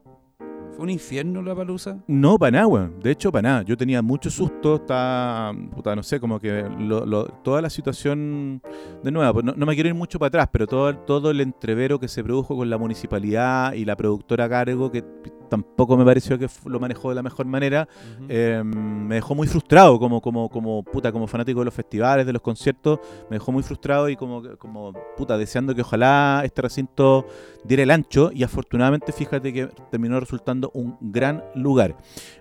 ¿Fue 0.72 0.84
un 0.84 0.90
infierno 0.90 1.42
la 1.42 1.56
palusa? 1.56 2.04
No, 2.08 2.38
para 2.38 2.52
nada, 2.52 2.68
weón. 2.68 3.00
De 3.00 3.12
hecho, 3.12 3.32
para 3.32 3.44
nada. 3.44 3.62
Yo 3.62 3.78
tenía 3.78 4.02
mucho 4.02 4.30
susto. 4.30 4.76
Está, 4.76 5.54
puta, 5.74 5.96
no 5.96 6.04
sé, 6.04 6.20
como 6.20 6.38
que 6.40 6.64
lo- 6.80 7.06
lo- 7.06 7.26
toda 7.44 7.62
la 7.62 7.70
situación. 7.70 8.62
De 9.02 9.10
nuevo, 9.12 9.32
pues 9.36 9.46
no, 9.46 9.54
no 9.56 9.66
me 9.66 9.74
quiero 9.76 9.88
ir 9.88 9.96
mucho 9.96 10.20
para 10.20 10.28
atrás, 10.28 10.50
pero 10.52 10.68
todo, 10.68 10.94
todo 10.98 11.32
el 11.32 11.40
entrevero 11.40 11.98
que 11.98 12.10
se 12.10 12.22
produjo 12.24 12.58
con 12.58 12.70
la 12.70 12.78
municipalidad 12.78 13.72
y 13.74 13.86
la 13.86 13.96
productora 13.96 14.46
a 14.46 14.50
cargo, 14.50 14.92
que 14.92 15.02
tampoco 15.50 15.98
me 15.98 16.06
pareció 16.06 16.38
que 16.38 16.48
lo 16.66 16.80
manejó 16.80 17.10
de 17.10 17.16
la 17.16 17.24
mejor 17.24 17.46
manera, 17.46 17.88
eh, 18.30 18.62
me 18.64 19.16
dejó 19.16 19.36
muy 19.36 19.48
frustrado 19.48 20.00
como, 20.00 20.22
como, 20.22 20.50
como, 20.50 20.84
puta, 20.84 21.12
como 21.12 21.28
fanático 21.28 21.60
de 21.60 21.66
los 21.66 21.74
festivales, 21.74 22.26
de 22.26 22.34
los 22.34 22.42
conciertos, 22.42 23.00
me 23.30 23.38
dejó 23.38 23.52
muy 23.52 23.64
frustrado 23.64 24.10
y 24.10 24.16
como, 24.16 24.44
como 24.58 24.94
puta, 25.18 25.38
deseando 25.38 25.76
que 25.76 25.82
ojalá 25.82 26.42
este 26.44 26.62
recinto 26.62 27.26
diera 27.64 27.84
el 27.84 27.92
ancho 27.92 28.32
y 28.34 28.44
afortunadamente 28.44 29.12
fíjate 29.12 29.54
que 29.54 29.68
terminó 29.90 30.20
resultando 30.20 30.72
un 30.74 30.98
gran 31.02 31.44
lugar. 31.56 31.98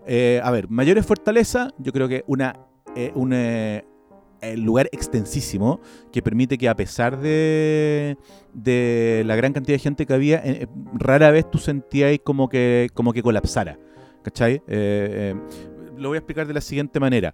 Eh, 0.07 0.41
a 0.43 0.51
ver, 0.51 0.69
mayores 0.69 1.07
fortalezas, 1.07 1.73
yo 1.79 1.93
creo 1.93 2.09
que 2.09 2.25
una, 2.27 2.57
eh, 2.97 3.13
un 3.15 3.33
eh, 3.33 3.85
eh, 4.45 4.57
lugar 4.57 4.89
extensísimo 4.93 5.81
que 6.13 6.23
permite 6.23 6.57
que 6.59 6.69
a 6.69 6.77
pesar 6.77 7.19
de, 7.21 8.17
de 8.53 9.23
la 9.27 9.37
gran 9.37 9.53
cantidad 9.53 9.75
de 9.75 9.81
gente 9.81 10.07
que 10.07 10.13
había, 10.15 10.39
eh, 10.39 10.63
eh, 10.63 10.67
rara 10.95 11.31
vez 11.31 11.51
tú 11.51 11.59
sentías 11.59 12.19
como 12.23 12.49
que, 12.49 12.89
como 12.95 13.13
que 13.13 13.23
colapsara. 13.23 13.79
¿Cachai? 14.23 14.63
Eh, 14.67 15.35
lo 15.97 16.09
voy 16.09 16.17
a 16.17 16.19
explicar 16.19 16.47
de 16.47 16.55
la 16.55 16.61
siguiente 16.61 16.99
manera. 16.99 17.33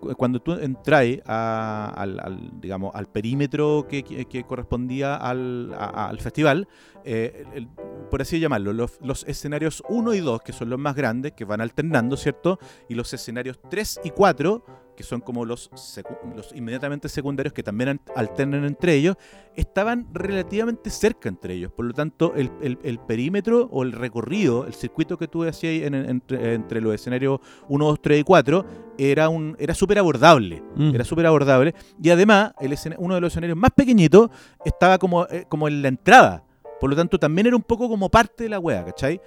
Cu- 0.00 0.14
cuando 0.16 0.40
tú 0.40 0.52
entras 0.54 1.06
al, 1.26 2.50
digamos, 2.60 2.92
al 2.94 3.06
perímetro 3.06 3.86
que, 3.88 4.02
que- 4.02 4.44
correspondía 4.44 5.14
al, 5.16 5.72
al 5.78 6.18
festival, 6.18 6.66
el- 7.04 7.68
por 8.10 8.20
así 8.22 8.40
llamarlo, 8.40 8.72
los, 8.72 8.98
los 9.02 9.24
escenarios 9.28 9.82
1 9.88 10.14
y 10.14 10.20
2, 10.20 10.42
que 10.42 10.52
son 10.52 10.70
los 10.70 10.78
más 10.78 10.96
grandes, 10.96 11.32
que 11.32 11.44
van 11.44 11.60
alternando, 11.60 12.16
¿cierto? 12.16 12.58
Y 12.88 12.94
los 12.94 13.12
escenarios 13.14 13.60
3 13.70 14.00
y 14.02 14.10
4, 14.10 14.64
que 15.00 15.06
son 15.06 15.22
como 15.22 15.46
los, 15.46 15.70
secu- 15.72 16.34
los 16.36 16.54
inmediatamente 16.54 17.08
secundarios, 17.08 17.54
que 17.54 17.62
también 17.62 17.88
an- 17.88 18.00
alternan 18.14 18.66
entre 18.66 18.94
ellos, 18.94 19.16
estaban 19.56 20.06
relativamente 20.12 20.90
cerca 20.90 21.28
entre 21.30 21.54
ellos. 21.54 21.72
Por 21.72 21.86
lo 21.86 21.94
tanto, 21.94 22.34
el, 22.36 22.50
el- 22.60 22.78
el 22.82 22.98
perímetro 22.98 23.66
o 23.72 23.82
el 23.82 23.92
recorrido, 23.92 24.66
el 24.66 24.74
circuito 24.74 25.16
que 25.16 25.26
tú 25.26 25.44
hacías 25.44 25.70
ahí 25.72 25.84
en- 25.84 25.94
en- 25.94 26.10
entre, 26.10 26.54
entre 26.54 26.80
los 26.82 26.94
escenarios 26.94 27.40
1, 27.68 27.84
2, 27.86 28.02
3 28.02 28.20
y 28.20 28.24
4, 28.24 28.64
era, 28.98 29.30
un, 29.30 29.56
era 29.58 29.72
súper 29.74 29.98
abordable. 29.98 30.62
Mm. 30.76 30.94
Era 30.94 31.04
súper 31.04 31.24
abordable. 31.26 31.74
Y 32.02 32.10
además, 32.10 32.52
el 32.60 32.76
uno 32.98 33.14
de 33.14 33.20
los 33.22 33.32
escenarios 33.32 33.56
más 33.56 33.70
pequeñitos 33.74 34.28
estaba 34.66 34.98
como, 34.98 35.24
eh, 35.28 35.46
como 35.48 35.66
en 35.66 35.80
la 35.80 35.88
entrada. 35.88 36.44
Por 36.78 36.90
lo 36.90 36.96
tanto, 36.96 37.18
también 37.18 37.46
era 37.46 37.56
un 37.56 37.62
poco 37.62 37.88
como 37.88 38.08
parte 38.10 38.44
de 38.44 38.50
la 38.50 38.58
wea, 38.58 38.84
¿cachai? 38.84 39.20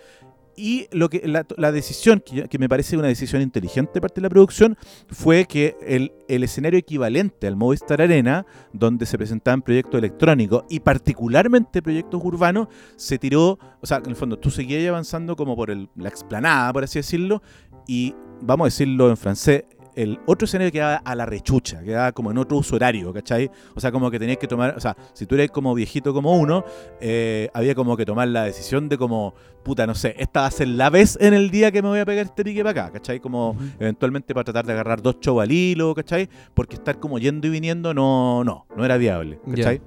Y 0.56 0.88
lo 0.92 1.10
que 1.10 1.22
la, 1.28 1.72
decisión, 1.72 2.22
que 2.50 2.60
me 2.60 2.70
parece 2.70 2.96
una 2.98 3.08
decisión 3.08 3.42
inteligente 3.42 3.92
de 3.96 4.02
parte 4.02 4.16
de 4.16 4.22
la 4.22 4.30
producción, 4.30 4.78
fue 5.10 5.46
que 5.46 5.76
el, 5.82 6.12
el 6.28 6.44
escenario 6.44 6.78
equivalente 6.80 7.48
al 7.48 7.56
Movistar 7.56 8.02
Arena, 8.02 8.46
donde 8.72 9.06
se 9.06 9.18
presentaban 9.18 9.62
proyectos 9.62 9.98
electrónicos 9.98 10.64
y 10.70 10.80
particularmente 10.80 11.82
proyectos 11.82 12.22
urbanos, 12.24 12.68
se 12.96 13.18
tiró, 13.18 13.58
o 13.82 13.86
sea, 13.86 13.98
en 13.98 14.10
el 14.12 14.16
fondo 14.16 14.38
tú 14.38 14.52
seguías 14.52 14.88
avanzando 14.88 15.36
como 15.36 15.56
por 15.56 15.72
el- 15.72 15.90
la 15.96 16.10
explanada, 16.10 16.72
por 16.72 16.84
así 16.84 17.00
decirlo, 17.00 17.42
y 17.88 18.14
vamos 18.42 18.66
a 18.66 18.68
decirlo 18.68 19.10
en 19.10 19.18
francés, 19.18 19.64
el 19.96 20.20
otro 20.26 20.46
escenario 20.46 20.72
quedaba 20.72 20.96
a 20.98 21.16
la 21.16 21.26
rechucha, 21.26 21.84
quedaba 21.84 22.12
como 22.12 22.32
en 22.32 22.38
otro 22.38 22.58
uso 22.58 22.76
horario, 22.76 23.14
¿cachai? 23.14 23.50
O 23.76 23.80
sea, 23.80 23.92
como 23.92 24.10
que 24.10 24.20
tenías 24.20 24.38
que 24.38 24.48
tomar, 24.48 24.76
o 24.76 24.80
sea, 24.80 24.96
si 25.14 25.26
tú 25.26 25.36
eres 25.36 25.52
como 25.52 25.74
viejito 25.74 26.14
como 26.14 26.36
uno, 26.36 26.64
eh, 27.00 27.50
había 27.54 27.76
como 27.76 27.96
que 27.98 28.06
tomar 28.06 28.28
la 28.28 28.46
decisión 28.46 28.90
de 28.90 28.98
como, 28.98 29.34
puta, 29.64 29.86
no 29.86 29.96
sé, 29.96 30.16
esta 30.18 30.42
va 30.42 30.48
a 30.48 30.52
ser 30.52 30.68
la 30.70 30.90
vez 30.90 31.18
en 31.22 31.34
el 31.34 31.52
día 31.52 31.72
que 31.72 31.82
me 31.82 31.90
voy 31.90 32.00
a 32.00 32.06
pegar 32.06 32.26
este 32.26 32.44
pique 32.44 32.64
para 32.64 32.84
acá, 32.84 32.94
¿cachai? 32.94 33.20
Como 33.20 33.56
eventualmente 33.80 34.34
para 34.34 34.44
tratar 34.46 34.66
de 34.66 34.74
agarrar 34.74 35.02
dos 35.02 35.20
shows 35.20 35.42
al 35.42 35.52
hilo, 35.52 35.94
¿cachai? 35.94 36.30
Porque 36.54 36.76
estar 36.76 37.00
como 37.00 37.20
yendo 37.20 37.48
y 37.48 37.52
viniendo 37.52 37.94
no, 37.94 38.44
no, 38.44 38.66
no 38.76 38.86
era 38.86 38.98
viable, 38.98 39.40
¿cachai? 39.50 39.82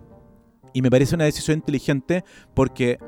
Y 0.73 0.83
me 0.83 0.91
parece 0.91 1.15
una 1.15 1.25
decisión 1.25 1.57
inteligente 1.57 2.23
porque 2.53 2.99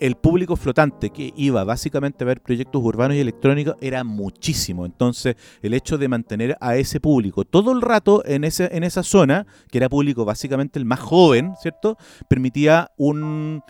el 0.00 0.16
público 0.16 0.56
flotante 0.56 1.10
que 1.10 1.32
iba 1.36 1.62
básicamente 1.64 2.24
a 2.24 2.26
ver 2.26 2.40
proyectos 2.40 2.82
urbanos 2.82 3.16
y 3.16 3.20
electrónicos 3.20 3.76
era 3.80 4.02
muchísimo. 4.04 4.84
Entonces, 4.86 5.36
el 5.62 5.74
hecho 5.74 5.98
de 5.98 6.08
mantener 6.08 6.56
a 6.60 6.76
ese 6.76 6.98
público 7.00 7.44
todo 7.44 7.72
el 7.72 7.80
rato 7.82 8.22
en, 8.26 8.44
ese, 8.44 8.68
en 8.76 8.84
esa 8.84 9.02
zona, 9.02 9.46
que 9.70 9.78
era 9.78 9.88
público 9.88 10.24
básicamente 10.24 10.78
el 10.78 10.84
más 10.84 11.00
joven, 11.00 11.54
¿cierto? 11.60 11.96
Permitía 12.28 12.90
un, 12.96 13.62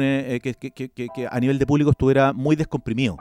eh, 0.00 0.40
que- 0.42 0.90
que 0.90 1.28
a 1.30 1.38
nivel 1.40 1.58
de 1.58 1.66
público 1.66 1.90
estuviera 1.90 2.32
muy 2.32 2.56
descomprimido. 2.56 3.16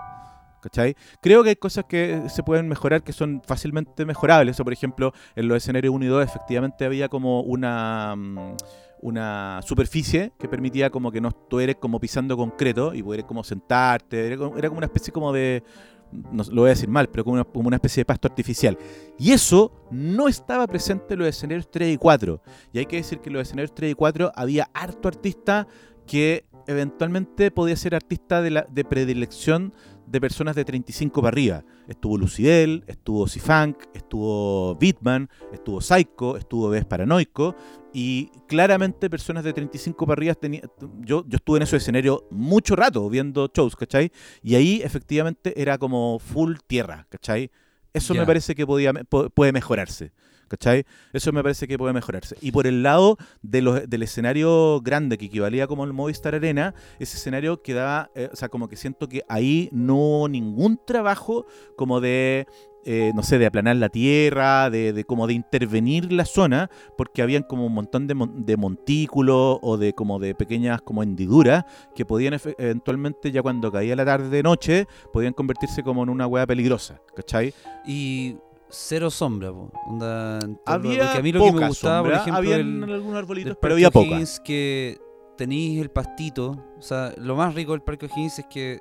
¿Cachai? 0.62 0.96
Creo 1.22 1.44
que 1.44 1.50
hay 1.50 1.56
cosas 1.58 1.86
que 1.88 2.24
se 2.28 2.42
pueden 2.42 2.68
mejorar 2.68 3.04
que 3.04 3.14
son 3.14 3.40
fácilmente 3.46 4.04
mejorables. 4.04 4.60
O, 4.60 4.64
por 4.64 4.74
ejemplo, 4.74 5.14
en 5.36 5.48
los 5.48 5.58
escenarios 5.58 5.94
1 5.94 6.06
y 6.06 6.08
2 6.08 6.24
efectivamente 6.24 6.86
había 6.86 7.08
como 7.08 7.42
una, 7.42 8.16
mm, 8.16 8.56
una 9.02 9.62
superficie 9.64 10.32
que 10.40 10.48
permitía 10.48 10.90
como 10.90 11.12
que 11.12 11.22
no 11.22 11.32
eres 11.60 11.76
como 11.76 12.00
pisando 12.00 12.36
concreto 12.36 12.94
y 12.94 13.04
poder 13.04 13.26
como 13.26 13.44
sentarte. 13.44 14.28
Era 14.28 14.38
como, 14.38 14.52
como 14.52 14.78
una 14.78 14.88
especie 14.88 15.14
como 15.14 15.32
de... 15.32 15.64
No, 16.12 16.44
lo 16.52 16.62
voy 16.62 16.68
a 16.68 16.74
decir 16.74 16.88
mal, 16.88 17.10
pero 17.10 17.24
como 17.24 17.34
una, 17.34 17.44
como 17.44 17.68
una 17.68 17.78
especie 17.78 18.02
de 18.02 18.06
pasto 18.06 18.28
artificial. 18.28 18.78
Y 19.18 19.32
eso 19.32 19.72
no 19.92 20.28
estaba 20.28 20.66
presente 20.68 21.14
en 21.14 21.20
los 21.20 21.28
escenarios 21.28 21.70
3 21.70 21.96
y 21.96 21.98
4. 21.98 22.42
Y 22.74 22.80
hay 22.80 22.86
que 22.86 22.98
decir 22.98 23.20
que 23.20 23.30
en 23.30 23.34
los 23.34 23.42
escenarios 23.44 23.74
3 23.76 23.92
y 23.92 23.96
4 23.96 24.32
había 24.36 24.70
harto 24.74 25.08
artista 25.08 25.68
que 26.06 26.46
eventualmente 26.68 27.52
podía 27.52 27.76
ser 27.76 27.96
artista 27.96 28.42
de, 28.42 28.52
la, 28.52 28.68
de 28.70 28.86
predilección 28.86 29.74
de 30.08 30.22
personas 30.22 30.56
de 30.56 30.64
35 30.66 31.22
para 31.22 31.30
arriba. 31.34 31.64
Estuvo 31.88 32.18
Lucidel, 32.18 32.84
estuvo 32.88 33.28
Cifunk, 33.28 33.78
estuvo 33.94 34.76
Bitman, 34.76 35.30
estuvo 35.52 35.82
Psycho, 35.82 36.38
estuvo 36.38 36.70
Bes 36.70 36.86
Paranoico 36.86 37.56
y 37.94 38.30
claramente 38.48 39.10
personas 39.10 39.44
de 39.44 39.54
35 39.54 40.06
para 40.06 40.20
arriba 40.20 40.36
tenía, 40.36 40.62
yo, 41.02 41.24
yo 41.28 41.38
estuve 41.38 41.58
en 41.58 41.64
ese 41.64 41.78
escenario 41.78 42.26
mucho 42.30 42.76
rato 42.76 43.10
viendo 43.10 43.50
shows, 43.54 43.76
¿cachai? 43.76 44.12
Y 44.44 44.56
ahí 44.56 44.82
efectivamente 44.84 45.60
era 45.62 45.78
como 45.78 46.20
full 46.20 46.56
tierra, 46.68 47.08
¿cachai? 47.10 47.50
Eso 47.94 48.14
me 48.14 48.26
parece 48.28 48.56
que 48.56 48.66
podía, 48.68 48.94
po- 48.94 49.30
puede 49.30 49.52
mejorarse. 49.54 50.12
¿Cachai? 50.48 50.86
Eso 51.14 51.32
me 51.32 51.42
parece 51.42 51.68
que 51.68 51.78
puede 51.78 51.94
mejorarse. 51.94 52.36
Y 52.42 52.52
por 52.52 52.68
el 52.68 52.84
lado 52.84 53.18
de 53.42 53.62
los- 53.62 53.90
del 53.90 54.04
escenario 54.04 54.80
grande 54.82 55.18
que 55.18 55.26
equivalía 55.26 55.66
como 55.68 55.84
el 55.86 55.94
Movistar 55.94 56.36
Arena, 56.36 56.74
ese 57.00 57.18
escenario 57.18 57.62
quedaba, 57.62 58.10
eh, 58.16 58.30
o 58.32 58.36
sea, 58.36 58.50
como 58.50 58.68
que 58.68 58.76
siento 58.76 59.10
que 59.10 59.24
ahí 59.28 59.70
no 59.72 59.96
hubo 59.96 60.30
ningún 60.30 60.80
trabajo 60.86 61.46
como 61.76 62.00
de, 62.00 62.46
eh, 62.88 63.12
no 63.16 63.24
sé, 63.24 63.40
de 63.40 63.48
aplanar 63.48 63.78
la 63.78 63.90
tierra, 63.90 64.70
de, 64.70 64.94
de 64.94 65.04
como 65.06 65.26
de 65.26 65.34
intervenir 65.34 66.14
la 66.14 66.26
zona, 66.26 66.70
porque 66.96 67.24
habían 67.24 67.42
como 67.42 67.66
un 67.66 67.74
montón 67.74 68.06
de, 68.06 68.14
mon- 68.14 68.46
de 68.46 68.58
montículos 68.58 69.58
o 69.64 69.78
de 69.78 69.94
como 69.94 70.20
de 70.20 70.36
pequeñas 70.36 70.82
como 70.84 71.02
hendiduras 71.02 71.64
que 71.96 72.06
podían 72.06 72.40
eventualmente 72.60 73.32
ya 73.32 73.42
cuando 73.42 73.72
caía 73.72 73.96
la 73.96 74.06
tarde 74.06 74.44
noche, 74.44 74.88
podían 75.12 75.34
convertirse 75.34 75.82
como 75.82 76.04
en 76.04 76.10
una 76.10 76.28
hueá 76.28 76.46
peligrosa, 76.46 77.02
¿cachai? 77.16 77.54
Y 77.88 78.36
cero 78.70 79.10
sombra, 79.12 79.52
po. 79.52 79.72
Onda, 79.88 80.40
Había 80.66 81.04
porque 81.06 81.18
a 81.18 81.22
mí 81.22 81.32
lo 81.32 81.40
que 81.40 81.52
me 81.52 81.68
gustaba, 81.68 81.98
sombra, 82.00 82.12
por 82.24 82.30
ejemplo, 82.30 82.50
del- 82.58 82.94
algunos 82.94 83.18
arbolitos, 83.18 83.58
pero 83.62 83.74
había 83.76 83.92
poca. 83.92 84.08
Que 84.44 84.98
tenéis 85.38 85.82
el 85.82 85.90
pastito. 85.92 86.58
O 86.78 86.82
sea, 86.82 87.14
lo 87.18 87.36
más 87.36 87.54
rico 87.56 87.72
del 87.74 87.82
Parque 87.82 88.06
O'Higgins 88.06 88.40
es 88.40 88.46
que 88.50 88.80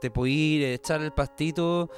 te 0.00 0.10
a 0.64 0.74
echar 0.74 1.00
el 1.00 1.12
pastito 1.12 1.88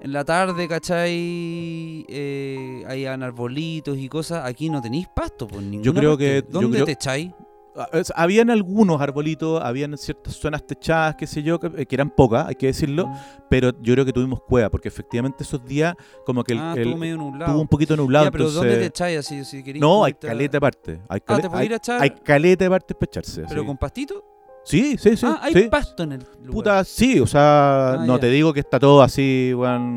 en 0.00 0.12
la 0.12 0.24
tarde, 0.24 0.68
¿cachai? 0.68 2.04
Eh, 2.08 2.84
hay 2.86 3.06
arbolitos 3.06 3.96
y 3.96 4.08
cosas. 4.08 4.44
Aquí 4.44 4.68
no 4.68 4.80
tenéis 4.82 5.06
pasto, 5.14 5.46
pues 5.48 5.62
ninguna 5.62 6.00
creo 6.00 6.10
parte. 6.12 6.24
que- 6.24 6.42
yo 6.46 6.60
¿Dónde 6.60 6.76
creo- 6.76 6.84
te 6.86 6.92
echáis? 6.92 7.30
Ah, 7.78 7.88
Habían 8.14 8.50
algunos 8.50 9.00
arbolitos, 9.00 9.62
habían 9.62 9.96
ciertas 9.98 10.34
zonas 10.34 10.66
techadas, 10.66 11.14
qué 11.16 11.26
sé 11.26 11.42
yo, 11.42 11.58
que, 11.60 11.66
eh, 11.82 11.86
que 11.86 11.94
eran 11.94 12.10
pocas, 12.10 12.46
hay 12.46 12.54
que 12.54 12.66
decirlo, 12.66 13.10
pero 13.50 13.70
yo 13.82 13.92
creo 13.94 14.04
que 14.04 14.12
tuvimos 14.12 14.40
cueva, 14.42 14.70
porque 14.70 14.88
efectivamente 14.88 15.42
esos 15.44 15.64
días 15.64 15.94
como 16.24 16.42
que 16.44 16.52
el, 16.54 16.58
ah, 16.58 16.74
el- 16.76 16.96
medio 16.96 17.16
nublado. 17.16 17.44
estuvo 17.46 17.60
un 17.62 17.68
poquito 17.68 17.96
nublado. 17.96 18.24
ya, 18.26 18.30
pero 18.30 18.44
¿dónde 18.50 18.58
entonces- 18.74 18.80
te 18.80 18.86
echáis 18.86 19.18
así? 19.18 19.44
Si 19.44 19.78
No, 19.78 20.04
hay 20.04 20.14
caleta 20.14 20.58
aparte. 20.58 21.00
Hay, 21.08 21.20
Ah, 21.20 21.24
cale- 21.24 21.42
¿te 21.42 21.48
podéis 21.48 21.60
hay, 21.60 21.66
ir 21.66 21.72
a 21.72 21.76
echar? 21.76 22.02
hay 22.02 22.10
caleta 22.10 22.66
aparte 22.66 22.94
para 22.94 23.04
echarse. 23.10 23.44
¿Pero 23.48 23.60
sí. 23.60 23.66
con 23.66 23.76
pastito? 23.76 24.24
sí, 24.64 24.96
sí, 24.98 25.16
sí. 25.16 25.24
ah, 25.28 25.38
hay 25.42 25.52
sí. 25.52 25.68
pasto 25.70 26.02
en 26.02 26.12
el 26.12 26.18
lugar. 26.40 26.50
Puta, 26.52 26.84
sí, 26.84 27.20
o 27.20 27.26
sea, 27.26 27.92
Ah, 27.92 28.04
no 28.06 28.18
te 28.18 28.28
digo 28.30 28.52
que 28.52 28.60
está 28.60 28.80
todo 28.80 29.00
así, 29.02 29.52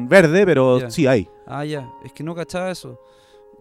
verde, 0.08 0.46
pero 0.46 0.92
sí 0.92 1.08
hay. 1.08 1.28
Ah, 1.48 1.66
ya, 1.66 1.90
es 2.04 2.14
que 2.14 2.24
no 2.24 2.36
cachaba 2.36 2.70
eso. 2.70 3.00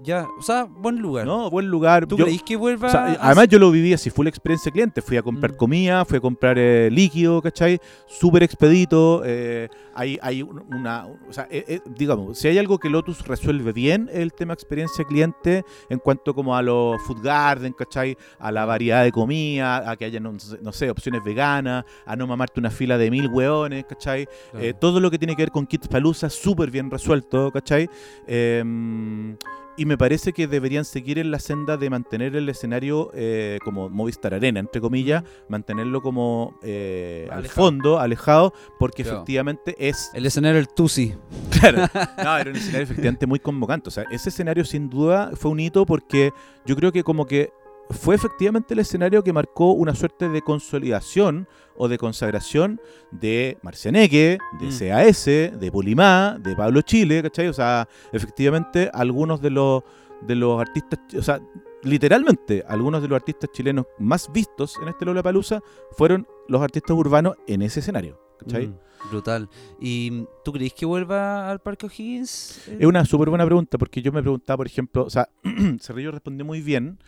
Ya, 0.04 0.26
o 0.38 0.42
sea, 0.42 0.64
buen 0.64 0.98
lugar. 1.00 1.26
No, 1.26 1.50
buen 1.50 1.66
lugar. 1.68 2.06
¿Tú 2.06 2.16
Yo- 2.16 2.24
creís 2.24 2.42
que 2.42 2.54
vuelva 2.56 2.86
o 2.86 2.90
sea, 2.90 3.06
a- 3.06 3.16
además 3.26 3.48
yo 3.48 3.58
lo 3.58 3.70
viví 3.70 3.92
así, 3.92 4.10
full 4.10 4.28
experiencia 4.28 4.70
cliente. 4.70 5.02
Fui 5.02 5.16
a 5.16 5.22
comprar 5.22 5.52
Mm. 5.52 5.56
comida, 5.56 6.04
fui 6.04 6.18
a 6.18 6.20
comprar 6.20 6.56
eh, 6.56 6.88
líquido, 6.90 7.42
¿cachai? 7.42 7.80
Súper 8.06 8.42
expedito. 8.44 9.22
eh, 9.24 9.68
hay, 9.94 10.16
hay 10.22 10.42
un- 10.42 10.62
una... 10.72 11.06
O 11.28 11.32
sea, 11.32 11.48
eh, 11.50 11.80
digamos, 11.96 12.38
si 12.38 12.46
hay 12.46 12.58
algo 12.58 12.78
que 12.78 12.88
Lotus 12.88 13.26
resuelve 13.26 13.72
bien, 13.72 14.08
el 14.12 14.32
tema 14.32 14.52
experiencia 14.54 15.04
cliente 15.04 15.64
en 15.88 15.98
cuanto 15.98 16.32
como 16.34 16.54
a 16.54 16.62
los 16.62 17.02
food 17.02 17.20
garden, 17.22 17.72
¿cachai? 17.72 18.16
A 18.38 18.52
la 18.52 18.64
variedad 18.64 19.02
de 19.02 19.10
comida, 19.10 19.90
a 19.90 19.96
que 19.96 20.04
haya, 20.04 20.20
no, 20.20 20.32
no 20.62 20.72
sé, 20.72 20.90
opciones 20.90 21.24
veganas, 21.24 21.84
a 22.06 22.14
no 22.14 22.26
mamarte 22.28 22.60
una 22.60 22.70
fila 22.70 22.96
de 22.96 23.10
mil 23.10 23.26
hueones, 23.28 23.84
¿cachai? 23.86 24.28
Claro. 24.52 24.74
Todo 24.76 25.00
lo 25.00 25.10
que 25.10 25.18
tiene 25.18 25.34
que 25.34 25.42
ver 25.42 25.50
con 25.50 25.66
Kids 25.66 25.88
Palooza, 25.88 26.30
súper 26.30 26.70
bien 26.70 26.88
resuelto, 26.90 27.50
¿cachai? 27.50 27.88
Y 29.78 29.86
me 29.86 29.96
parece 29.96 30.32
que 30.32 30.48
deberían 30.48 30.84
seguir 30.84 31.18
en 31.20 31.30
la 31.30 31.38
senda 31.38 31.76
de 31.76 31.88
mantener 31.88 32.34
el 32.34 32.48
escenario 32.48 33.12
eh, 33.14 33.58
como 33.64 33.88
Movistar 33.88 34.34
Arena, 34.34 34.58
entre 34.58 34.80
comillas, 34.80 35.22
mantenerlo 35.48 36.02
como 36.02 36.58
eh, 36.62 37.28
al 37.30 37.46
fondo, 37.46 38.00
alejado, 38.00 38.52
porque 38.78 39.04
Claro. 39.04 39.18
efectivamente 39.18 39.76
es. 39.78 40.10
El 40.14 40.26
escenario 40.26 40.56
del 40.56 40.68
Tusi. 40.68 41.14
Claro, 41.60 41.78
no, 42.24 42.38
era 42.38 42.50
un 42.50 42.56
escenario 42.56 42.82
efectivamente 42.82 43.26
muy 43.26 43.38
convocante. 43.38 43.88
O 43.88 43.90
sea, 43.92 44.04
ese 44.10 44.28
escenario 44.28 44.64
sin 44.64 44.90
duda 44.90 45.30
fue 45.34 45.50
un 45.50 45.60
hito 45.60 45.86
porque 45.86 46.32
yo 46.66 46.74
creo 46.76 46.90
que 46.92 47.02
como 47.04 47.26
que 47.26 47.50
fue 47.90 48.14
efectivamente 48.14 48.74
el 48.74 48.80
escenario 48.80 49.22
que 49.24 49.32
marcó 49.32 49.72
una 49.72 49.94
suerte 49.94 50.28
de 50.28 50.42
consolidación 50.42 51.48
o 51.76 51.88
de 51.88 51.96
consagración 51.98 52.80
de 53.10 53.56
Marcianeque, 53.62 54.38
de 54.60 54.66
Mm. 54.66 54.78
CAS, 54.78 55.24
de 55.24 55.70
Polimá, 55.72 56.38
de 56.40 56.54
Pablo 56.56 56.82
Chile, 56.82 57.22
¿cachai? 57.22 57.48
O 57.48 57.52
sea, 57.52 57.88
efectivamente 58.12 58.90
algunos 58.92 59.40
de 59.40 59.50
los, 59.50 59.82
de 60.22 60.34
los 60.34 60.60
artistas, 60.60 60.98
o 61.16 61.22
sea, 61.22 61.40
literalmente 61.82 62.64
algunos 62.68 63.00
de 63.02 63.08
los 63.08 63.16
artistas 63.16 63.50
chilenos 63.52 63.86
más 63.98 64.30
vistos 64.32 64.74
en 64.82 64.88
este 64.88 65.04
Lollapalooza 65.04 65.60
fueron 65.92 66.26
los 66.48 66.60
artistas 66.60 66.96
urbanos 66.96 67.36
en 67.46 67.62
ese 67.62 67.80
escenario, 67.80 68.20
¿cachai? 68.40 68.66
Mm, 68.66 68.74
brutal. 69.10 69.48
¿Y 69.80 70.24
tú 70.44 70.52
crees 70.52 70.74
que 70.74 70.84
vuelva 70.84 71.48
al 71.50 71.60
Parque 71.60 71.86
O'Higgins? 71.86 72.68
Es 72.68 72.86
una 72.86 73.04
súper 73.04 73.28
buena 73.30 73.44
pregunta 73.44 73.78
porque 73.78 74.02
yo 74.02 74.10
me 74.12 74.20
preguntaba, 74.20 74.58
por 74.58 74.66
ejemplo, 74.66 75.04
o 75.04 75.10
sea, 75.10 75.28
Cerrillo 75.80 76.10
respondió 76.10 76.44
muy 76.44 76.60
bien. 76.60 76.98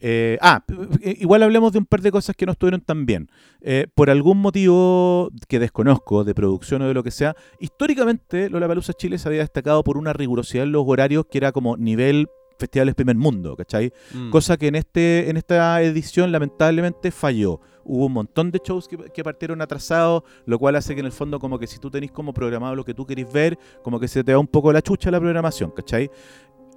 Eh, 0.00 0.38
ah, 0.40 0.64
igual 1.02 1.42
hablemos 1.42 1.72
de 1.72 1.78
un 1.78 1.86
par 1.86 2.00
de 2.00 2.10
cosas 2.10 2.36
que 2.36 2.46
no 2.46 2.52
estuvieron 2.52 2.80
tan 2.80 3.06
bien. 3.06 3.28
Eh, 3.60 3.86
por 3.94 4.10
algún 4.10 4.38
motivo 4.38 5.30
que 5.48 5.58
desconozco, 5.58 6.24
de 6.24 6.34
producción 6.34 6.82
o 6.82 6.88
de 6.88 6.94
lo 6.94 7.02
que 7.02 7.10
sea, 7.10 7.34
históricamente 7.60 8.48
Lollapalooza 8.50 8.92
Chile 8.92 9.18
se 9.18 9.28
había 9.28 9.40
destacado 9.40 9.82
por 9.82 9.98
una 9.98 10.12
rigurosidad 10.12 10.64
en 10.64 10.72
los 10.72 10.84
horarios 10.86 11.26
que 11.30 11.38
era 11.38 11.52
como 11.52 11.76
nivel 11.76 12.28
festivales 12.58 12.94
primer 12.94 13.16
mundo, 13.16 13.56
¿cachai? 13.56 13.92
Mm. 14.12 14.30
Cosa 14.30 14.56
que 14.56 14.66
en, 14.66 14.74
este, 14.74 15.30
en 15.30 15.36
esta 15.36 15.80
edición 15.82 16.32
lamentablemente 16.32 17.10
falló. 17.10 17.60
Hubo 17.84 18.06
un 18.06 18.12
montón 18.12 18.50
de 18.50 18.60
shows 18.62 18.86
que, 18.86 18.98
que 18.98 19.24
partieron 19.24 19.62
atrasados, 19.62 20.22
lo 20.44 20.58
cual 20.58 20.76
hace 20.76 20.94
que 20.94 21.00
en 21.00 21.06
el 21.06 21.12
fondo 21.12 21.38
como 21.38 21.58
que 21.58 21.66
si 21.66 21.78
tú 21.78 21.90
tenés 21.90 22.10
como 22.10 22.34
programado 22.34 22.74
lo 22.74 22.84
que 22.84 22.92
tú 22.92 23.06
querés 23.06 23.32
ver, 23.32 23.58
como 23.82 23.98
que 23.98 24.08
se 24.08 24.22
te 24.22 24.34
va 24.34 24.38
un 24.38 24.46
poco 24.46 24.72
la 24.72 24.82
chucha 24.82 25.10
la 25.10 25.20
programación, 25.20 25.70
¿cachai? 25.70 26.10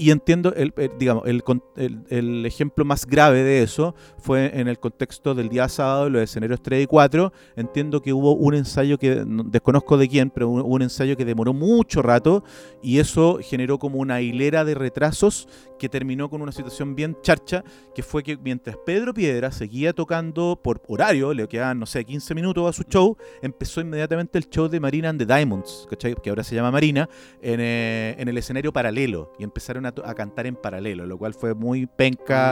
Y 0.01 0.09
entiendo, 0.09 0.51
el, 0.55 0.73
el- 0.77 0.91
digamos, 0.97 1.27
el, 1.27 1.43
el- 1.75 2.03
el 2.09 2.45
ejemplo 2.47 2.83
más 2.85 3.05
grave 3.05 3.43
de 3.43 3.61
eso 3.61 3.93
fue 4.17 4.59
en 4.59 4.67
el 4.67 4.79
contexto 4.79 5.35
del 5.35 5.47
día 5.47 5.69
sábado, 5.69 6.09
los 6.09 6.23
escenarios 6.23 6.59
3 6.63 6.83
y 6.83 6.87
4. 6.87 7.31
Entiendo 7.55 8.01
que 8.01 8.11
hubo 8.11 8.33
un 8.33 8.55
ensayo 8.55 8.97
que, 8.97 9.23
no- 9.27 9.43
desconozco 9.43 9.97
de 9.97 10.09
quién, 10.09 10.31
pero 10.31 10.49
hubo 10.49 10.63
un 10.63 10.81
ensayo 10.81 11.15
que 11.15 11.23
demoró 11.23 11.53
mucho 11.53 12.01
rato 12.01 12.43
y 12.81 12.97
eso 12.97 13.37
generó 13.43 13.77
como 13.77 13.99
una 13.99 14.21
hilera 14.21 14.65
de 14.65 14.73
retrasos 14.73 15.47
que 15.77 15.87
terminó 15.89 16.29
con 16.29 16.41
una 16.43 16.51
situación 16.51 16.95
bien 16.95 17.17
charcha, 17.21 17.63
que 17.95 18.03
fue 18.03 18.21
que 18.23 18.37
mientras 18.37 18.77
Pedro 18.85 19.13
Piedra 19.15 19.51
seguía 19.51 19.93
tocando 19.93 20.59
por 20.63 20.79
horario, 20.87 21.33
le 21.33 21.47
quedaban, 21.47 21.79
no 21.79 21.85
sé, 21.87 22.05
15 22.05 22.35
minutos 22.35 22.69
a 22.69 22.73
su 22.73 22.83
show, 22.83 23.17
empezó 23.41 23.81
inmediatamente 23.81 24.37
el 24.37 24.47
show 24.47 24.67
de 24.67 24.79
Marina 24.79 25.09
and 25.09 25.19
the 25.19 25.25
Diamonds, 25.25 25.87
¿cachai? 25.89 26.13
que 26.21 26.29
ahora 26.29 26.43
se 26.43 26.53
llama 26.53 26.69
Marina, 26.69 27.09
en, 27.41 27.59
eh, 27.61 28.15
en 28.19 28.27
el 28.27 28.37
escenario 28.37 28.71
paralelo, 28.71 29.31
y 29.39 29.43
empezaron 29.43 29.87
a, 29.87 29.90
a 30.03 30.13
cantar 30.13 30.47
en 30.47 30.55
paralelo, 30.55 31.05
lo 31.05 31.17
cual 31.17 31.33
fue 31.33 31.53
muy 31.53 31.85
penca 31.85 32.51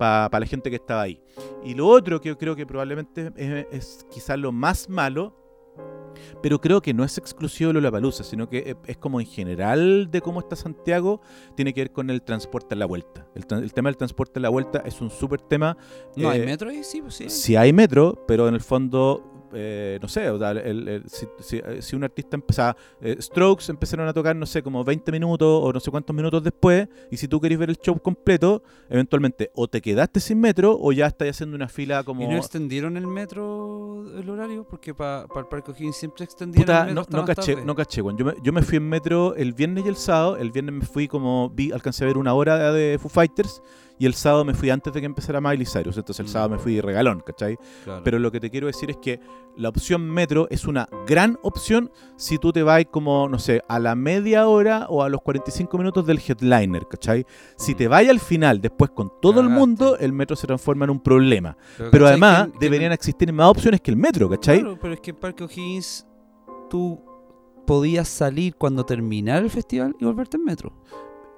Ah, 0.00 0.28
para 0.30 0.40
la 0.40 0.46
gente 0.46 0.70
que 0.70 0.76
estaba 0.76 1.02
ahí. 1.02 1.20
Y 1.64 1.74
lo 1.74 1.86
otro 1.86 2.20
que 2.20 2.30
yo 2.30 2.38
creo 2.38 2.56
que 2.56 2.66
probablemente 2.66 3.32
es, 3.36 3.66
es 3.70 4.06
quizás 4.10 4.38
lo 4.38 4.50
más 4.50 4.88
malo, 4.88 5.36
pero 6.42 6.60
creo 6.60 6.80
que 6.80 6.94
no 6.94 7.04
es 7.04 7.18
exclusivo 7.18 7.68
de 7.68 7.74
Lollapalooza, 7.74 8.24
sino 8.24 8.48
que 8.48 8.58
es, 8.66 8.76
es 8.86 8.96
como 8.96 9.20
en 9.20 9.26
general 9.26 10.10
de 10.10 10.20
cómo 10.20 10.40
está 10.40 10.56
Santiago, 10.56 11.20
tiene 11.54 11.74
que 11.74 11.82
ver 11.82 11.92
con 11.92 12.08
el 12.10 12.22
transporte 12.22 12.74
a 12.74 12.78
la 12.78 12.86
vuelta. 12.86 13.26
El, 13.34 13.72
tema 13.72 13.90
del 13.90 13.96
transporte 13.96 14.38
a 14.38 14.42
la 14.42 14.48
vuelta 14.48 14.82
es 14.84 15.00
un 15.00 15.10
súper 15.10 15.40
tema. 15.42 15.76
¿No 16.16 16.30
hay 16.30 16.40
eh, 16.40 16.46
metro 16.46 16.70
ahí? 16.70 16.82
Sí, 16.82 17.02
pues 17.02 17.14
sí. 17.14 17.28
Si 17.28 17.56
hay 17.56 17.72
metro, 17.72 18.24
pero 18.26 18.48
en 18.48 18.54
el 18.54 18.60
fondo, 18.60 19.29
eh, 19.52 19.98
no 20.00 20.08
sé, 20.08 20.28
o 20.30 20.38
sea, 20.38 20.50
el- 20.52 20.88
el- 20.88 21.08
si, 21.08 21.26
si- 21.40 21.56
eh, 21.58 21.80
si 21.80 21.96
un 21.96 22.04
artista 22.04 22.36
empezaba, 22.36 22.76
Strokes 23.18 23.70
empezaron 23.70 24.06
a 24.08 24.12
tocar, 24.12 24.34
no 24.36 24.46
sé, 24.46 24.62
como 24.62 24.84
20 24.84 25.10
minutos 25.12 25.48
o 25.62 25.72
no 25.72 25.80
sé 25.80 25.90
cuántos 25.90 26.14
minutos 26.14 26.42
después, 26.42 26.88
y 27.10 27.16
si 27.16 27.28
tú 27.28 27.40
querés 27.40 27.58
ver 27.58 27.70
el 27.70 27.76
show 27.78 27.98
completo, 28.00 28.62
eventualmente 28.88 29.50
o 29.54 29.68
te 29.68 29.80
quedaste 29.80 30.20
sin 30.20 30.40
metro 30.40 30.76
o 30.80 30.92
ya 30.92 31.06
estás 31.06 31.28
haciendo 31.30 31.56
una 31.56 31.68
fila 31.68 32.02
como... 32.04 32.22
¿Y 32.22 32.28
no 32.28 32.36
extendieron 32.36 32.96
el 32.96 33.06
metro, 33.06 34.04
el 34.18 34.28
horario? 34.28 34.64
Porque 34.64 34.94
para 34.94 35.22
el 35.22 35.46
Parque 35.46 35.70
O'Higgins 35.72 35.96
siempre 35.96 36.24
extendieron 36.24 36.64
Puta, 36.66 36.80
el 36.88 36.94
metro 36.94 37.06
no, 37.10 37.18
no 37.18 37.24
caché, 37.24 37.52
tarde. 37.54 37.66
no 37.66 37.74
caché, 37.74 38.02
weón. 38.02 38.16
Yo 38.18 38.24
me, 38.24 38.34
yo 38.42 38.52
me 38.52 38.62
fui 38.62 38.76
en 38.76 38.88
metro 38.88 39.34
el 39.34 39.52
viernes 39.52 39.84
y 39.84 39.88
el 39.88 39.96
sábado. 39.96 40.36
El 40.36 40.50
viernes 40.50 40.74
me 40.74 40.84
fui 40.86 41.08
como, 41.08 41.50
vi, 41.50 41.72
alcancé 41.72 42.04
a 42.04 42.06
ver 42.08 42.18
una 42.18 42.34
hora 42.34 42.72
de 42.72 42.98
Foo 43.00 43.08
Fighters. 43.08 43.62
Y 44.00 44.06
el 44.06 44.14
sábado 44.14 44.46
me 44.46 44.54
fui 44.54 44.70
antes 44.70 44.92
de 44.94 44.98
que 45.00 45.04
empezara 45.06 45.42
Miley 45.42 45.66
Cyrus. 45.66 45.96
Entonces 45.98 46.20
el 46.20 46.26
Mm. 46.26 46.28
sábado 46.30 46.50
me 46.50 46.58
fui 46.58 46.80
regalón, 46.80 47.20
¿cachai? 47.20 47.58
Claro. 47.84 48.02
Pero 48.02 48.18
lo 48.18 48.32
que 48.32 48.40
te 48.40 48.48
quiero 48.50 48.66
decir 48.66 48.90
es 48.90 48.96
que 48.96 49.20
la 49.58 49.68
opción 49.68 50.08
metro 50.08 50.46
es 50.48 50.64
una 50.64 50.88
gran 51.06 51.38
opción 51.42 51.90
si 52.16 52.38
tú 52.38 52.50
te 52.50 52.62
vas 52.62 52.82
como, 52.90 53.28
no 53.28 53.38
sé, 53.38 53.62
a 53.68 53.78
la 53.78 53.94
media 53.94 54.48
hora 54.48 54.86
o 54.88 55.02
a 55.02 55.10
los 55.10 55.20
45 55.20 55.76
minutos 55.76 56.06
del 56.06 56.18
headliner, 56.26 56.86
¿cachai? 56.88 57.26
Si 57.58 57.74
Mm. 57.74 57.76
te 57.76 57.88
vas 57.88 58.08
al 58.08 58.20
final, 58.20 58.62
después 58.62 58.90
con 58.90 59.12
todo 59.20 59.42
el 59.42 59.50
mundo, 59.50 59.98
el 59.98 60.14
metro 60.14 60.34
se 60.34 60.46
transforma 60.46 60.86
en 60.86 60.92
un 60.92 61.00
problema. 61.00 61.54
Pero 61.92 62.06
además 62.06 62.46
Que- 62.46 62.52
que- 62.52 62.58
deberían 62.60 62.92
existir 62.92 63.30
más 63.34 63.48
opciones 63.50 63.82
que 63.82 63.90
el 63.90 63.98
metro, 63.98 64.30
¿cachai? 64.30 64.60
Claro, 64.60 64.78
pero 64.80 64.94
es 64.94 65.00
que 65.00 65.10
en 65.10 65.16
Parque 65.16 65.44
O'Higgins 65.44 66.06
tú 66.70 67.02
podías 67.66 68.08
salir 68.08 68.54
cuando 68.56 68.84
terminara 68.86 69.40
el 69.40 69.50
festival 69.50 69.94
y 70.00 70.04
volverte 70.06 70.38
en 70.38 70.44
metro. 70.44 70.72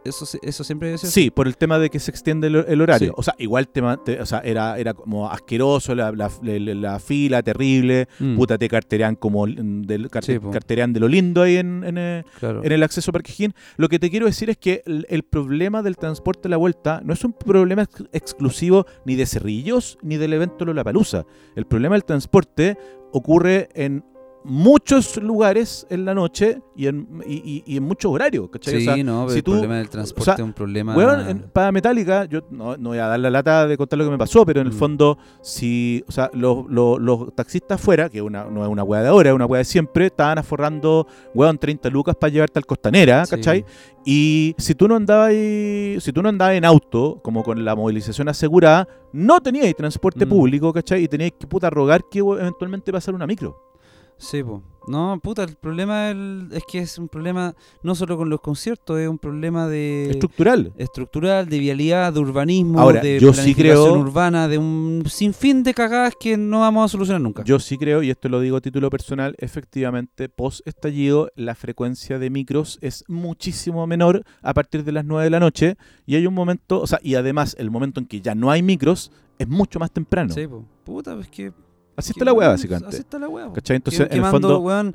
Eso, 0.04 0.26
eso 0.42 0.64
siempre 0.64 0.98
Sí, 0.98 1.30
por 1.30 1.46
el 1.46 1.56
tema 1.56 1.78
de 1.78 1.88
que 1.90 1.98
se 2.00 2.10
extiende 2.10 2.48
el, 2.48 2.56
el 2.56 2.80
horario. 2.80 3.08
Sí. 3.10 3.14
O 3.16 3.22
sea, 3.22 3.34
igual 3.38 3.68
tema, 3.68 4.02
te- 4.02 4.20
o 4.20 4.26
sea, 4.26 4.40
era, 4.40 4.78
era 4.78 4.94
como 4.94 5.30
asqueroso 5.30 5.94
la, 5.94 6.10
la- 6.12 6.30
la- 6.42 6.74
la 6.74 6.98
fila, 6.98 7.42
terrible. 7.42 8.08
Mm, 8.18 8.36
Puta, 8.36 8.58
te 8.58 8.68
carterean 8.68 9.14
como 9.16 9.46
mm, 9.46 9.82
del, 9.82 10.10
carte- 10.10 10.34
Sí, 10.34 10.38
po. 10.38 10.50
carterean 10.50 10.92
de 10.92 11.00
lo 11.00 11.08
lindo 11.08 11.42
ahí 11.42 11.56
en, 11.56 11.84
en, 11.84 11.98
eh, 11.98 12.24
claro. 12.40 12.64
en 12.64 12.72
el 12.72 12.82
acceso 12.82 13.10
a 13.10 13.12
Parque. 13.12 13.32
Lo 13.76 13.88
que 13.88 13.98
te 13.98 14.10
quiero 14.10 14.26
decir 14.26 14.50
es 14.50 14.56
que 14.58 14.82
el, 14.86 15.06
el 15.08 15.22
problema 15.22 15.82
del 15.82 15.96
transporte 15.96 16.48
a 16.48 16.50
la 16.50 16.56
vuelta 16.56 17.00
no 17.04 17.12
es 17.12 17.24
un 17.24 17.32
problema 17.32 17.82
ex- 17.82 18.04
exclusivo 18.12 18.86
ni 19.04 19.14
de 19.14 19.26
Cerrillos 19.26 19.98
ni 20.02 20.16
del 20.16 20.32
evento 20.32 20.64
Lollapalooza. 20.64 21.24
El 21.56 21.66
problema 21.66 21.94
del 21.94 22.04
transporte 22.04 22.76
ocurre 23.12 23.68
en 23.74 24.04
muchos 24.44 25.16
lugares 25.22 25.86
en 25.90 26.04
la 26.04 26.14
noche 26.14 26.60
y 26.74 26.86
en, 26.86 27.06
y, 27.26 27.76
en 27.76 27.82
muchos 27.82 28.10
horarios, 28.10 28.48
¿cachai? 28.50 28.74
O 28.74 28.78
Sí, 28.78 28.84
sea, 28.84 28.96
no, 29.04 29.20
pero 29.22 29.30
si 29.30 29.36
el 29.38 29.44
tú- 29.44 29.52
problema 29.52 29.76
del 29.78 29.88
transporte 29.88 30.32
es 30.32 30.38
un 30.40 30.52
problema... 30.52 30.96
Weón, 30.96 31.28
en- 31.28 31.38
para 31.52 31.70
Metallica, 31.70 32.24
yo 32.24 32.40
no, 32.50 32.76
no 32.76 32.90
voy 32.90 32.98
a 32.98 33.06
dar 33.06 33.20
la 33.20 33.30
lata 33.30 33.66
de 33.66 33.76
contar 33.76 33.98
lo 33.98 34.04
que 34.06 34.10
me 34.10 34.18
pasó, 34.18 34.44
pero 34.44 34.60
en 34.60 34.66
el 34.66 34.72
Mm. 34.72 34.76
fondo, 34.76 35.18
si, 35.42 36.02
o 36.08 36.12
sea, 36.12 36.30
los, 36.34 36.64
los- 36.68 36.98
los 37.00 37.34
taxistas 37.34 37.80
afuera, 37.80 38.08
que 38.08 38.20
una, 38.22 38.44
no 38.44 38.64
es 38.64 38.68
una 38.70 38.82
weá 38.82 39.02
de 39.02 39.08
ahora, 39.08 39.30
es 39.30 39.34
una 39.34 39.46
weá 39.46 39.58
de 39.58 39.64
siempre, 39.64 40.06
estaban 40.06 40.38
aforrando, 40.38 41.06
weón, 41.34 41.58
30 41.58 41.88
lucas 41.90 42.16
para 42.16 42.32
llevarte 42.32 42.58
al 42.58 42.66
Costanera, 42.66 43.24
Sí. 43.26 43.36
¿cachai? 43.36 43.64
Y 44.04 44.54
si 44.58 44.74
tú 44.74 44.88
no 44.88 44.96
andabas 44.96 45.32
si 45.32 46.12
tú 46.12 46.22
no 46.22 46.28
andabas 46.28 46.54
en 46.56 46.64
auto, 46.64 47.20
como 47.22 47.42
con 47.44 47.64
la 47.64 47.76
movilización 47.76 48.28
asegurada, 48.28 48.88
no 49.12 49.40
teníais 49.40 49.76
transporte 49.76 50.26
Mm. 50.26 50.28
público, 50.28 50.72
¿cachai? 50.72 51.04
Y 51.04 51.08
teníais 51.08 51.32
que 51.38 51.46
puta 51.46 51.70
rogar 51.70 52.02
que 52.10 52.18
eventualmente 52.18 52.90
pasara 52.92 53.14
una 53.14 53.26
micro. 53.26 53.71
Sí, 54.18 54.42
po. 54.42 54.62
No, 54.88 55.20
puta, 55.22 55.44
el 55.44 55.54
problema 55.54 56.06
del- 56.08 56.48
es 56.50 56.64
que 56.66 56.80
es 56.80 56.98
un 56.98 57.08
problema 57.08 57.54
no 57.84 57.94
solo 57.94 58.16
con 58.16 58.28
los 58.28 58.40
conciertos, 58.40 58.98
es 58.98 59.08
un 59.08 59.16
problema 59.18 59.68
de 59.68 60.10
Estructural. 60.10 60.72
estructural, 60.76 61.48
de 61.48 61.58
vialidad, 61.60 62.12
de 62.12 62.18
urbanismo, 62.18 62.80
Ahora, 62.80 63.00
de 63.00 63.20
yo 63.20 63.32
sí 63.32 63.34
planificación 63.54 63.84
creo- 63.92 64.00
urbana, 64.00 64.48
de 64.48 64.58
un 64.58 65.04
sinfín 65.06 65.62
de 65.62 65.72
cagadas 65.72 66.14
que 66.18 66.36
no 66.36 66.60
vamos 66.60 66.84
a 66.84 66.88
solucionar 66.88 67.20
nunca. 67.20 67.44
Yo 67.44 67.60
sí 67.60 67.78
creo, 67.78 68.02
y 68.02 68.10
esto 68.10 68.28
lo 68.28 68.40
digo 68.40 68.56
a 68.56 68.60
título 68.60 68.90
personal, 68.90 69.36
efectivamente, 69.38 70.28
post 70.28 70.66
estallido, 70.66 71.30
la 71.36 71.54
frecuencia 71.54 72.18
de 72.18 72.30
micros 72.30 72.78
es 72.80 73.04
muchísimo 73.06 73.86
menor 73.86 74.24
a 74.42 74.52
partir 74.52 74.82
de 74.82 74.90
las 74.90 75.04
9 75.04 75.22
de 75.24 75.30
la 75.30 75.38
noche. 75.40 75.76
Y 76.06 76.16
hay 76.16 76.26
un 76.26 76.34
momento, 76.34 76.80
o 76.80 76.86
sea, 76.88 76.98
y 77.04 77.14
además 77.14 77.54
el 77.58 77.70
momento 77.70 78.00
en 78.00 78.06
que 78.06 78.20
ya 78.20 78.34
no 78.34 78.50
hay 78.50 78.62
micros 78.64 79.12
es 79.38 79.46
mucho 79.46 79.78
más 79.78 79.92
temprano. 79.92 80.34
Sí, 80.34 80.44
po. 80.48 80.64
Puta, 80.84 81.14
pues 81.14 81.28
que 81.28 81.52
Así 82.02 82.12
está 82.12 82.24
la 82.24 82.32
weá, 82.32 82.48
weón, 82.48 82.52
básicamente. 82.56 82.88
Así 82.88 82.98
está 82.98 83.18
la 83.18 83.28
weá. 83.28 83.52
¿Cachai? 83.52 83.76
Entonces, 83.76 84.06
en 84.10 84.24
el 84.24 84.30
fondo. 84.30 84.58
weón, 84.60 84.94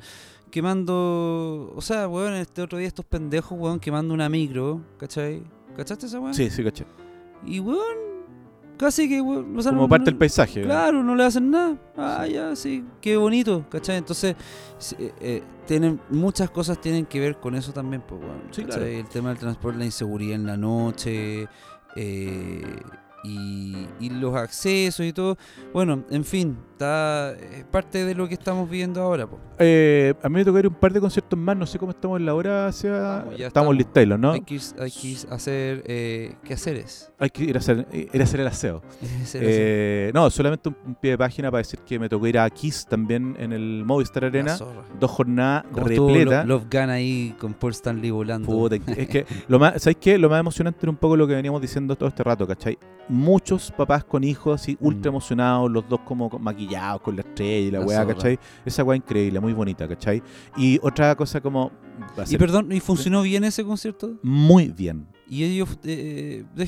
quemando, 0.50 1.72
o 1.76 1.80
sea, 1.80 2.08
weón, 2.08 2.34
este 2.34 2.62
otro 2.62 2.78
día 2.78 2.86
estos 2.88 3.04
pendejos, 3.04 3.58
weón, 3.58 3.80
quemando 3.80 4.14
una 4.14 4.28
micro, 4.28 4.80
¿cachai? 4.98 5.42
¿Cachaste 5.76 6.06
esa 6.06 6.20
weá? 6.20 6.32
Sí, 6.34 6.50
sí, 6.50 6.62
caché. 6.64 6.84
Y 7.44 7.60
weón, 7.60 7.82
casi 8.76 9.08
que 9.08 9.20
weón, 9.20 9.56
o 9.56 9.62
sea, 9.62 9.70
Como 9.72 9.82
no- 9.82 9.88
parte 9.88 10.04
no- 10.04 10.12
del 10.12 10.16
paisaje. 10.16 10.62
Claro, 10.62 11.02
no 11.02 11.14
le 11.14 11.24
hacen 11.24 11.50
nada. 11.50 11.76
Ah, 11.96 12.26
ya, 12.26 12.56
sí, 12.56 12.84
qué 13.00 13.16
bonito, 13.16 13.64
¿cachai? 13.70 13.96
Entonces, 13.98 14.34
sí, 14.78 14.96
eh, 14.98 15.12
eh, 15.20 15.42
tienen, 15.66 16.00
muchas 16.10 16.50
cosas 16.50 16.80
tienen 16.80 17.04
que 17.06 17.20
ver 17.20 17.38
con 17.38 17.54
eso 17.54 17.72
también, 17.72 18.02
pues, 18.06 18.20
weón. 18.20 18.42
Sí, 18.50 18.62
¿cachai? 18.62 18.78
claro. 18.80 18.86
El 18.98 19.08
tema 19.08 19.28
del 19.30 19.38
transporte, 19.38 19.78
la 19.78 19.84
inseguridad 19.84 20.34
en 20.36 20.46
la 20.46 20.56
noche, 20.56 21.46
eh, 21.94 22.62
y, 23.24 23.86
y 24.00 24.10
los 24.10 24.34
accesos 24.36 25.04
y 25.04 25.12
todo. 25.12 25.36
Bueno, 25.72 26.04
en 26.10 26.24
fin, 26.24 26.56
está, 26.72 27.32
es 27.32 27.64
parte 27.64 28.04
de 28.04 28.14
lo 28.14 28.28
que 28.28 28.34
estamos 28.34 28.68
viendo 28.70 29.02
ahora. 29.02 29.26
Eh, 29.58 30.14
a 30.22 30.28
mí 30.28 30.36
me 30.36 30.44
tocó 30.44 30.58
ir 30.60 30.68
un 30.68 30.74
par 30.74 30.92
de 30.92 31.00
conciertos 31.00 31.36
más, 31.38 31.56
no 31.56 31.66
sé 31.66 31.78
cómo 31.78 31.90
estamos 31.90 32.20
en 32.20 32.26
la 32.26 32.34
hora 32.34 32.68
hacia... 32.68 33.18
Estamos, 33.18 33.36
ya 33.36 33.46
estamos 33.48 33.76
Taylor, 33.92 34.18
¿no? 34.18 34.32
Hay, 34.32 34.40
que, 34.42 34.60
hay 34.78 34.90
que 34.90 35.16
hacer 35.30 35.82
eh, 35.86 36.36
quehaceres. 36.44 37.10
Hay 37.18 37.30
que 37.30 37.44
ir 37.44 37.56
a 37.56 37.58
hacer, 37.58 37.86
ir 37.92 38.20
a 38.20 38.24
hacer 38.24 38.40
el 38.40 38.46
aseo. 38.46 38.82
Hacer 39.22 39.42
Eh, 39.44 40.10
no, 40.14 40.30
solamente 40.30 40.68
un, 40.68 40.76
un 40.86 40.94
pie 40.94 41.12
de 41.12 41.18
página 41.18 41.50
para 41.50 41.58
decir 41.58 41.80
que 41.80 41.98
me 41.98 42.08
tocó 42.08 42.26
ir 42.28 42.38
a 42.38 42.48
Kiss 42.50 42.86
también 42.88 43.34
en 43.38 43.52
el 43.52 43.82
Movistar 43.84 44.24
Arena. 44.26 44.56
Dos 45.00 45.10
jornadas 45.10 45.64
repletas. 45.74 46.46
Lo- 46.46 46.54
Love 46.58 46.66
Gun 46.70 46.90
ahí 46.90 47.34
con 47.38 47.54
Paul 47.54 47.72
Stanley 47.72 48.10
volando. 48.10 48.46
Puta, 48.46 48.76
es 48.76 49.08
que 49.08 49.26
lo 49.48 49.58
más, 49.58 49.82
¿sabes 49.82 49.96
qué? 50.00 50.16
Lo 50.18 50.28
más 50.28 50.38
emocionante 50.40 50.78
era 50.82 50.90
un 50.90 50.96
poco 50.96 51.16
lo 51.16 51.26
que 51.26 51.34
veníamos 51.34 51.60
diciendo 51.60 51.96
todo 51.96 52.08
este 52.08 52.22
rato, 52.22 52.46
¿cachai? 52.46 52.78
Muchos 53.08 53.70
papás 53.70 54.04
con 54.04 54.22
hijos 54.22 54.60
así 54.60 54.76
ultra 54.80 55.10
Mm. 55.10 55.14
emocionados, 55.14 55.70
los 55.70 55.88
dos 55.88 56.00
como 56.00 56.28
maquillados 56.38 57.00
con 57.00 57.16
la 57.16 57.22
estrella 57.22 57.66
y 57.68 57.70
la 57.70 57.80
weá. 57.80 58.06
¿cachai? 58.06 58.38
Esa 58.64 58.84
weá 58.84 58.96
increíble, 58.96 59.40
muy 59.40 59.52
bonita, 59.52 59.88
¿cachai? 59.88 60.22
Y 60.56 60.78
otra 60.82 61.14
cosa 61.16 61.40
como... 61.40 61.70
va 62.18 62.24
a 62.24 62.26
Y 62.32 62.36
perdón, 62.36 62.70
¿y 62.72 62.80
funcionó 62.80 63.22
bien 63.22 63.44
ese 63.44 63.64
concierto? 63.64 64.18
muy 64.22 64.68
bien. 64.68 65.06
Y 65.28 65.44
ellos, 65.44 65.78
eh, 65.84 66.44
de 66.54 66.66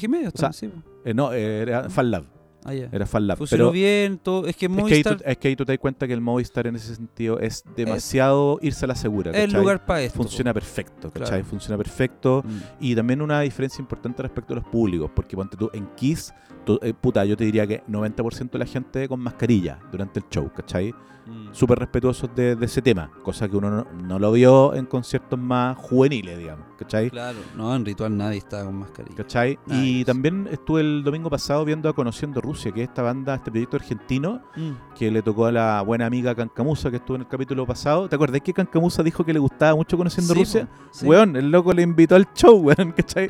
sí. 0.52 0.68
po. 0.68 0.82
Eh, 1.04 1.14
no, 1.14 1.32
eh, 1.32 1.62
era 1.62 1.88
Fan 1.88 2.10
Lab, 2.10 2.24
Ah, 2.64 2.74
ya. 2.74 2.88
era 2.92 3.06
Fan 3.06 3.26
Lab. 3.26 3.38
Funcionó 3.38 3.64
Pero 3.64 3.72
bien, 3.72 4.18
todo. 4.18 4.46
Es 4.46 4.56
que 4.56 4.66
es 4.66 4.72
que, 4.72 4.76
ahí 4.76 4.82
Movistar 4.82 5.16
tú, 5.16 5.24
es 5.26 5.38
que 5.38 5.48
ahí 5.48 5.56
tú 5.56 5.64
te 5.64 5.72
das 5.72 5.78
cuenta 5.78 6.06
que 6.06 6.12
el 6.12 6.20
Movistar 6.20 6.66
en 6.66 6.76
ese 6.76 6.94
sentido 6.94 7.38
es 7.40 7.64
demasiado 7.76 8.58
irse 8.62 8.84
a 8.84 8.88
la 8.88 8.94
segura, 8.94 9.30
es 9.30 9.36
el 9.44 9.52
lugar 9.52 9.84
para 9.86 10.02
esto. 10.02 10.16
Funciona 10.16 10.52
perfecto, 10.52 11.10
¿cachai? 11.10 11.28
Claro. 11.28 11.44
Funciona 11.44 11.76
perfecto. 11.78 12.42
Mm. 12.44 12.58
Y 12.84 12.94
también 12.94 13.22
una 13.22 13.40
diferencia 13.40 13.80
importante 13.80 14.22
respecto 14.22 14.52
a 14.52 14.56
los 14.56 14.64
públicos, 14.66 15.10
porque 15.14 15.36
ponte 15.36 15.56
tú 15.56 15.70
en 15.72 15.86
Kiss, 15.96 16.32
tú- 16.64 16.78
eh, 16.82 16.92
puta, 16.92 17.24
yo 17.24 17.36
te 17.36 17.44
diría 17.44 17.66
que 17.66 17.82
90% 17.88 18.58
de 18.58 18.58
la 18.58 18.66
gente 18.66 19.08
con 19.08 19.20
mascarilla 19.20 19.78
durante 19.90 20.20
el 20.20 20.26
show, 20.30 20.50
¿cachai? 20.54 20.94
Mm. 21.30 21.54
Súper 21.54 21.78
respetuosos 21.78 22.28
de, 22.34 22.56
de 22.56 22.66
ese 22.66 22.82
tema, 22.82 23.10
cosa 23.22 23.48
que 23.48 23.56
uno 23.56 23.70
no, 23.70 23.86
no 24.02 24.18
lo 24.18 24.32
vio 24.32 24.74
en 24.74 24.86
conciertos 24.86 25.38
más 25.38 25.76
juveniles, 25.78 26.36
digamos, 26.38 26.66
¿cachai? 26.78 27.08
Claro, 27.10 27.38
no, 27.56 27.74
en 27.76 27.84
Ritual 27.84 28.16
nadie 28.16 28.38
estaba 28.38 28.64
con 28.64 28.76
mascarilla. 28.80 29.16
¿Cachai? 29.16 29.58
Y 29.68 30.04
también 30.04 30.48
estuve 30.50 30.80
el 30.80 31.02
domingo 31.04 31.30
pasado 31.30 31.64
viendo 31.64 31.88
a 31.88 31.92
Conociendo 31.94 32.40
Rusia, 32.40 32.72
que 32.72 32.82
es 32.82 32.88
esta 32.88 33.02
banda, 33.02 33.36
este 33.36 33.50
proyecto 33.50 33.76
argentino, 33.76 34.42
Mm. 34.56 34.94
que 34.96 35.10
le 35.10 35.22
tocó 35.22 35.46
a 35.46 35.52
la 35.52 35.82
buena 35.82 36.06
amiga 36.06 36.34
Cancamusa 36.34 36.90
que 36.90 36.96
estuvo 36.96 37.14
en 37.16 37.22
el 37.22 37.28
capítulo 37.28 37.64
pasado. 37.66 38.08
¿Te 38.08 38.16
acordás 38.16 38.40
que 38.40 38.52
Cancamusa 38.52 39.02
dijo 39.02 39.24
que 39.24 39.32
le 39.32 39.38
gustaba 39.38 39.74
mucho 39.76 39.96
Conociendo 39.96 40.34
Sí, 40.34 40.40
Rusia? 40.40 40.66
po, 40.66 40.72
sí. 40.90 41.06
Weón, 41.06 41.36
el 41.36 41.50
loco 41.50 41.72
le 41.72 41.82
invitó 41.82 42.16
al 42.16 42.26
show, 42.34 42.56
weón, 42.64 42.92
¿cachai? 42.92 43.28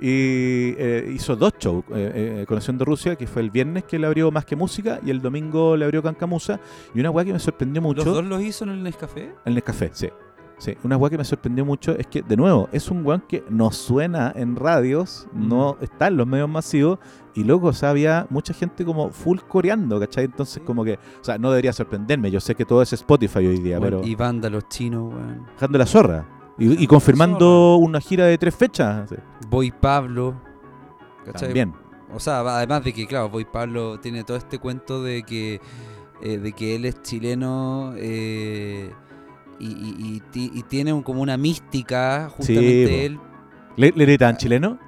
y 0.00 0.74
eh, 0.78 1.12
hizo 1.14 1.36
dos 1.36 1.54
shows, 1.58 1.84
eh, 1.94 2.40
eh, 2.42 2.44
Conociendo 2.46 2.84
Rusia, 2.84 3.16
que 3.16 3.26
fue 3.26 3.42
el 3.42 3.50
viernes 3.50 3.84
que 3.84 3.98
le 3.98 4.06
abrió 4.06 4.30
Más 4.30 4.44
que 4.44 4.56
Música 4.56 5.00
y 5.04 5.10
el 5.10 5.20
domingo 5.20 5.76
le 5.76 5.84
abrió 5.84 6.02
Cancamusa. 6.02 6.60
Y 6.94 7.00
una 7.00 7.10
weá 7.10 7.24
que 7.24 7.32
me 7.36 7.40
sorprendió 7.40 7.80
¿Los 7.82 7.96
mucho, 7.96 8.04
dos 8.12 8.24
los 8.24 8.42
hizo 8.42 8.64
en 8.64 8.70
el 8.70 8.82
Nescafé? 8.82 9.34
el 9.44 9.54
Nescafé, 9.54 9.90
sí. 9.92 10.08
Sí, 10.58 10.74
una 10.84 10.96
weá 10.96 11.10
que 11.10 11.18
me 11.18 11.24
sorprendió 11.24 11.66
mucho 11.66 11.92
es 11.98 12.06
que, 12.06 12.22
de 12.22 12.34
nuevo, 12.34 12.66
es 12.72 12.90
un 12.90 13.04
weón 13.04 13.22
que 13.28 13.44
no 13.50 13.70
suena 13.70 14.32
en 14.34 14.56
radios, 14.56 15.28
Mm. 15.34 15.48
no 15.48 15.76
está 15.82 16.06
en 16.06 16.16
los 16.16 16.26
medios 16.26 16.48
masivos, 16.48 16.98
y 17.34 17.44
loco, 17.44 17.66
o 17.66 17.72
sea, 17.74 17.90
había 17.90 18.26
mucha 18.30 18.54
gente 18.54 18.82
como 18.82 19.10
full 19.10 19.38
coreando, 19.46 20.00
¿cachai? 20.00 20.24
Entonces, 20.24 20.62
como 20.64 20.82
que, 20.82 20.94
o 20.94 21.24
sea, 21.24 21.36
no 21.36 21.50
debería 21.50 21.74
sorprenderme, 21.74 22.30
yo 22.30 22.40
sé 22.40 22.54
que 22.54 22.64
todo 22.64 22.80
es 22.80 22.90
Spotify 22.94 23.40
hoy 23.46 23.58
día, 23.58 23.78
Bueno, 23.78 23.98
pero 23.98 24.08
Y 24.10 24.14
banda 24.14 24.48
los 24.48 24.66
chinos, 24.68 25.12
weón. 25.12 25.44
dejando 25.52 25.76
la 25.78 25.84
zorra. 25.86 26.26
Y, 26.58 26.82
y 26.82 26.86
confirmando 26.86 27.76
una 27.76 28.00
gira 28.00 28.24
de 28.24 28.38
tres 28.38 28.54
fechas. 28.54 29.10
sí. 29.10 29.16
Boy 29.50 29.70
Pablo. 29.72 30.40
¿cachai? 31.26 31.48
También. 31.48 31.74
O 32.14 32.18
sea, 32.18 32.38
además 32.40 32.82
de 32.82 32.94
que, 32.94 33.06
claro, 33.06 33.28
Boy 33.28 33.44
Pablo 33.44 34.00
tiene 34.00 34.24
todo 34.24 34.38
este 34.38 34.58
cuento 34.58 35.02
de 35.02 35.22
que, 35.22 35.60
eh, 36.22 36.38
de 36.38 36.52
que 36.52 36.76
él 36.76 36.84
es 36.84 37.02
chileno 37.02 37.92
eh, 37.96 38.90
y, 39.58 39.66
y- 39.66 39.96
y 40.16 40.20
ti- 40.30 40.50
y 40.54 40.62
tiene 40.62 40.92
un- 40.92 41.02
como 41.02 41.22
una 41.22 41.36
mística, 41.36 42.28
justamente 42.30 42.86
po. 42.88 42.94
él. 42.94 43.18
¿Le, 43.76 43.92
le 43.94 44.04
gritan 44.04 44.36
chileno? 44.36 44.78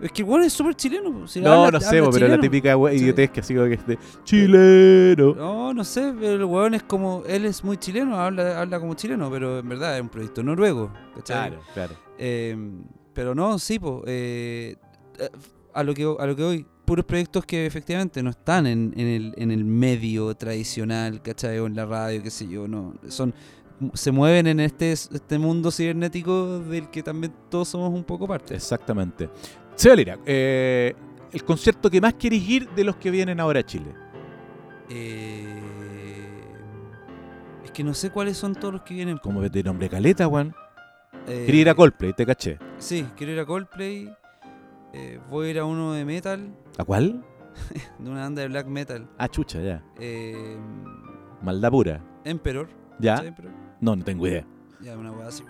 Es 0.00 0.10
que 0.12 0.22
el 0.22 0.28
weón 0.28 0.42
es 0.42 0.52
súper 0.52 0.74
chileno. 0.74 1.26
si 1.28 1.40
No, 1.40 1.52
habla- 1.64 1.78
no 1.78 1.80
sé, 1.80 2.02
po, 2.02 2.10
pero 2.10 2.26
la 2.28 2.38
típica 2.40 2.74
Sí. 2.74 2.96
idiotez 2.96 3.30
que 3.30 3.40
así 3.40 3.54
como 3.54 3.66
que 3.68 3.74
es 3.74 3.86
de 3.86 3.98
chileno. 4.24 5.34
No, 5.34 5.72
no 5.72 5.84
sé, 5.84 6.12
pero 6.18 6.34
el 6.34 6.44
weón 6.44 6.74
es 6.74 6.82
como, 6.82 7.22
él 7.26 7.44
es 7.46 7.62
muy 7.64 7.76
chileno, 7.76 8.18
habla, 8.18 8.60
habla 8.60 8.80
como 8.80 8.94
chileno, 8.94 9.30
pero 9.30 9.60
en 9.60 9.68
verdad 9.68 9.96
es 9.96 10.02
un 10.02 10.08
proyecto 10.08 10.42
noruego. 10.42 10.92
¿cachai? 11.14 11.50
Claro, 11.50 11.62
claro. 11.74 11.94
Eh, 12.18 12.56
pero 13.14 13.34
no, 13.34 13.58
sí, 13.58 13.78
po, 13.78 14.02
eh, 14.06 14.76
a 15.72 15.82
lo 15.84 15.94
que 15.94 16.02
a 16.18 16.26
lo 16.26 16.36
que 16.36 16.42
voy, 16.42 16.66
puros 16.84 17.04
proyectos 17.04 17.44
que 17.44 17.66
efectivamente 17.66 18.22
no 18.22 18.30
están 18.30 18.66
en, 18.66 18.92
en 18.96 19.06
el, 19.06 19.34
en 19.36 19.50
el 19.50 19.64
medio 19.64 20.34
tradicional, 20.34 21.22
¿cachai? 21.22 21.58
O 21.58 21.66
en 21.66 21.74
la 21.74 21.86
radio, 21.86 22.22
qué 22.22 22.30
sé 22.30 22.48
yo, 22.48 22.68
no. 22.68 22.94
Son, 23.08 23.34
se 23.94 24.12
mueven 24.12 24.46
en 24.46 24.60
este, 24.60 24.92
este 24.92 25.38
mundo 25.38 25.70
cibernético 25.70 26.60
del 26.60 26.90
que 26.90 27.02
también 27.02 27.32
todos 27.50 27.68
somos 27.68 27.92
un 27.92 28.04
poco 28.04 28.26
parte. 28.26 28.54
Exactamente. 28.54 29.28
Seba 29.74 29.96
Lira, 29.96 30.18
eh, 30.24 30.94
el 31.32 31.44
concierto 31.44 31.90
que 31.90 32.00
más 32.00 32.14
quieres 32.14 32.48
ir 32.48 32.68
de 32.70 32.84
los 32.84 32.96
que 32.96 33.10
vienen 33.10 33.40
ahora 33.40 33.60
a 33.60 33.66
Chile. 33.66 33.92
Eh, 34.88 35.60
es 37.64 37.70
que 37.72 37.82
no 37.82 37.94
sé 37.94 38.10
cuáles 38.10 38.36
son 38.36 38.54
todos 38.54 38.74
los 38.74 38.82
que 38.82 38.94
vienen. 38.94 39.18
Como 39.18 39.40
de 39.40 39.62
nombre 39.62 39.88
caleta, 39.88 40.26
Juan. 40.26 40.54
Eh, 41.26 41.44
Quería 41.46 41.62
ir 41.62 41.68
a 41.70 41.74
Coldplay, 41.74 42.12
te 42.12 42.26
caché. 42.26 42.58
Sí, 42.78 43.06
quiero 43.16 43.32
ir 43.32 43.40
a 43.40 43.46
Coldplay. 43.46 44.12
Eh, 44.94 45.20
voy 45.30 45.48
a 45.48 45.50
ir 45.50 45.58
a 45.58 45.64
uno 45.64 45.92
de 45.92 46.04
metal, 46.04 46.54
¿A 46.78 46.84
cuál? 46.84 47.24
de 47.98 48.10
una 48.10 48.20
banda 48.22 48.42
de 48.42 48.48
black 48.48 48.66
metal. 48.66 49.08
Ah, 49.18 49.28
chucha, 49.28 49.60
ya. 49.60 49.82
Eh, 49.98 50.56
Maldad 51.42 51.70
pura. 51.70 52.02
Emperor. 52.24 52.68
¿Ya? 52.98 53.22
No, 53.80 53.94
no 53.96 54.04
tengo 54.04 54.26
idea. 54.26 54.46
Ya, 54.80 54.96
una 54.96 55.12
weá 55.12 55.28
así. 55.28 55.44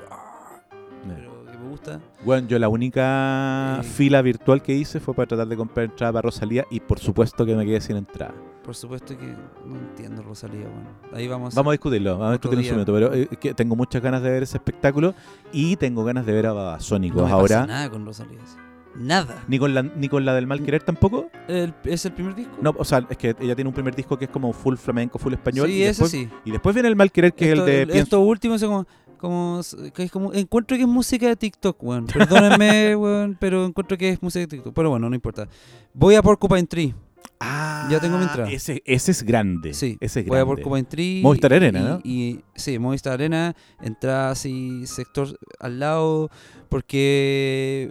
Pero 1.07 1.45
que 1.45 1.59
me 1.59 1.69
gusta. 1.69 2.01
Bueno, 2.25 2.49
yo 2.49 2.59
la 2.59 2.69
única 2.69 3.79
Eh. 3.81 3.83
fila 3.85 4.23
virtual 4.23 4.63
que 4.63 4.73
hice 4.75 5.01
fue 5.01 5.15
para 5.15 5.27
tratar 5.29 5.47
de 5.49 5.57
comprar 5.57 5.85
entrada 5.87 6.13
para 6.15 6.23
Rosalía 6.23 6.65
y 6.71 6.81
por 6.81 6.99
supuesto 6.99 7.45
que 7.45 7.55
me 7.55 7.65
quedé 7.67 7.81
sin 7.81 7.97
entrada. 7.97 8.35
Por 8.65 8.75
supuesto 8.75 9.17
que 9.19 9.27
no 9.67 9.77
entiendo 9.77 10.23
Rosalía, 10.23 10.67
bueno. 10.67 10.89
Ahí 11.13 11.29
vamos. 11.29 11.55
Vamos 11.55 11.71
a 11.71 11.73
discutirlo, 11.73 12.13
vamos 12.13 12.29
a 12.29 12.33
discutirlo 12.33 12.61
en 12.63 12.67
su 12.69 12.75
minuto, 12.75 12.93
pero 12.95 13.13
eh, 13.13 13.29
que 13.39 13.53
tengo 13.53 13.77
muchas 13.77 14.01
ganas 14.03 14.23
de 14.23 14.31
ver 14.31 14.43
ese 14.45 14.57
espectáculo 14.57 15.15
y 15.53 15.77
tengo 15.77 16.03
ganas 16.05 16.25
de 16.25 16.33
ver 16.33 16.47
a 16.47 16.53
Babasónicos 16.55 17.29
no 17.29 17.35
ahora. 17.35 17.57
pasa 17.61 17.67
nada 17.67 17.91
con 17.91 18.07
Rosalía. 18.07 18.41
sí. 18.47 18.57
Nada. 18.97 19.45
Ni 19.49 19.59
con, 19.59 19.75
la, 19.75 19.83
ni 19.83 20.09
con 20.09 20.25
la 20.25 20.35
del 20.35 20.47
mal 20.47 20.63
querer 20.63 20.83
tampoco. 20.83 21.29
El- 21.49 21.75
¿Es 21.85 22.05
el 22.07 22.13
primer 22.13 22.35
disco? 22.35 22.53
No, 22.61 22.75
o 22.79 22.85
sea, 22.85 23.05
es 23.11 23.17
que 23.17 23.35
ella 23.41 23.55
tiene 23.55 23.69
un 23.69 23.75
primer 23.75 23.95
disco 23.97 24.17
que 24.19 24.27
es 24.27 24.31
como 24.31 24.53
full 24.53 24.77
flamenco, 24.77 25.19
full 25.19 25.33
español. 25.33 25.67
Sí, 25.69 25.75
y, 25.75 25.83
ese 25.83 25.89
después, 25.89 26.11
sí. 26.13 26.29
y 26.45 26.51
después 26.53 26.75
viene 26.75 26.89
el 26.89 26.97
mal 26.97 27.11
querer, 27.11 27.33
que 27.35 27.51
esto, 27.53 27.67
es 27.67 27.69
el 27.69 27.87
de 27.89 27.93
Pienso- 27.93 28.03
Esto 28.05 28.21
último 28.21 28.55
es 28.55 28.63
como, 28.63 28.87
como, 29.19 29.61
que 29.95 30.03
es 30.05 30.11
como. 30.13 30.33
Encuentro 30.33 30.77
que 30.77 30.83
es 30.85 30.89
música 30.89 31.27
de 31.27 31.35
TikTok, 31.37 31.83
weón. 31.83 32.07
Perdónenme, 32.07 32.95
weón, 32.97 33.37
pero 33.41 33.65
encuentro 33.67 33.97
que 33.99 34.11
es 34.11 34.23
música 34.23 34.41
de 34.41 34.47
TikTok. 34.49 34.73
Pero 34.75 34.91
bueno, 34.91 35.09
no 35.09 35.15
importa. 35.15 35.49
Voy 35.93 36.15
a 36.15 36.23
Porcupine 36.23 36.65
Tree. 36.67 36.95
Ah, 37.41 37.89
Ya 37.91 37.99
tengo 38.01 38.17
mi 38.17 38.25
entrada. 38.25 38.49
Ese, 38.51 38.81
ese 38.87 39.11
es 39.11 39.23
grande. 39.23 39.75
Sí, 39.75 39.99
ese 40.01 40.21
es 40.21 40.27
voy 40.27 40.39
a 40.39 40.45
grande. 40.45 40.63
Porcupine 40.63 40.85
Tree. 40.85 41.21
Movistar 41.23 41.53
Arena, 41.53 41.79
y- 41.81 41.83
¿no? 41.83 42.01
Y, 42.05 42.41
sí, 42.55 42.79
Movistar 42.79 43.15
Arena. 43.15 43.55
Entrada 43.83 44.31
así, 44.31 44.87
sector 44.87 45.37
al 45.59 45.81
lado. 45.81 46.31
Porque 46.69 47.91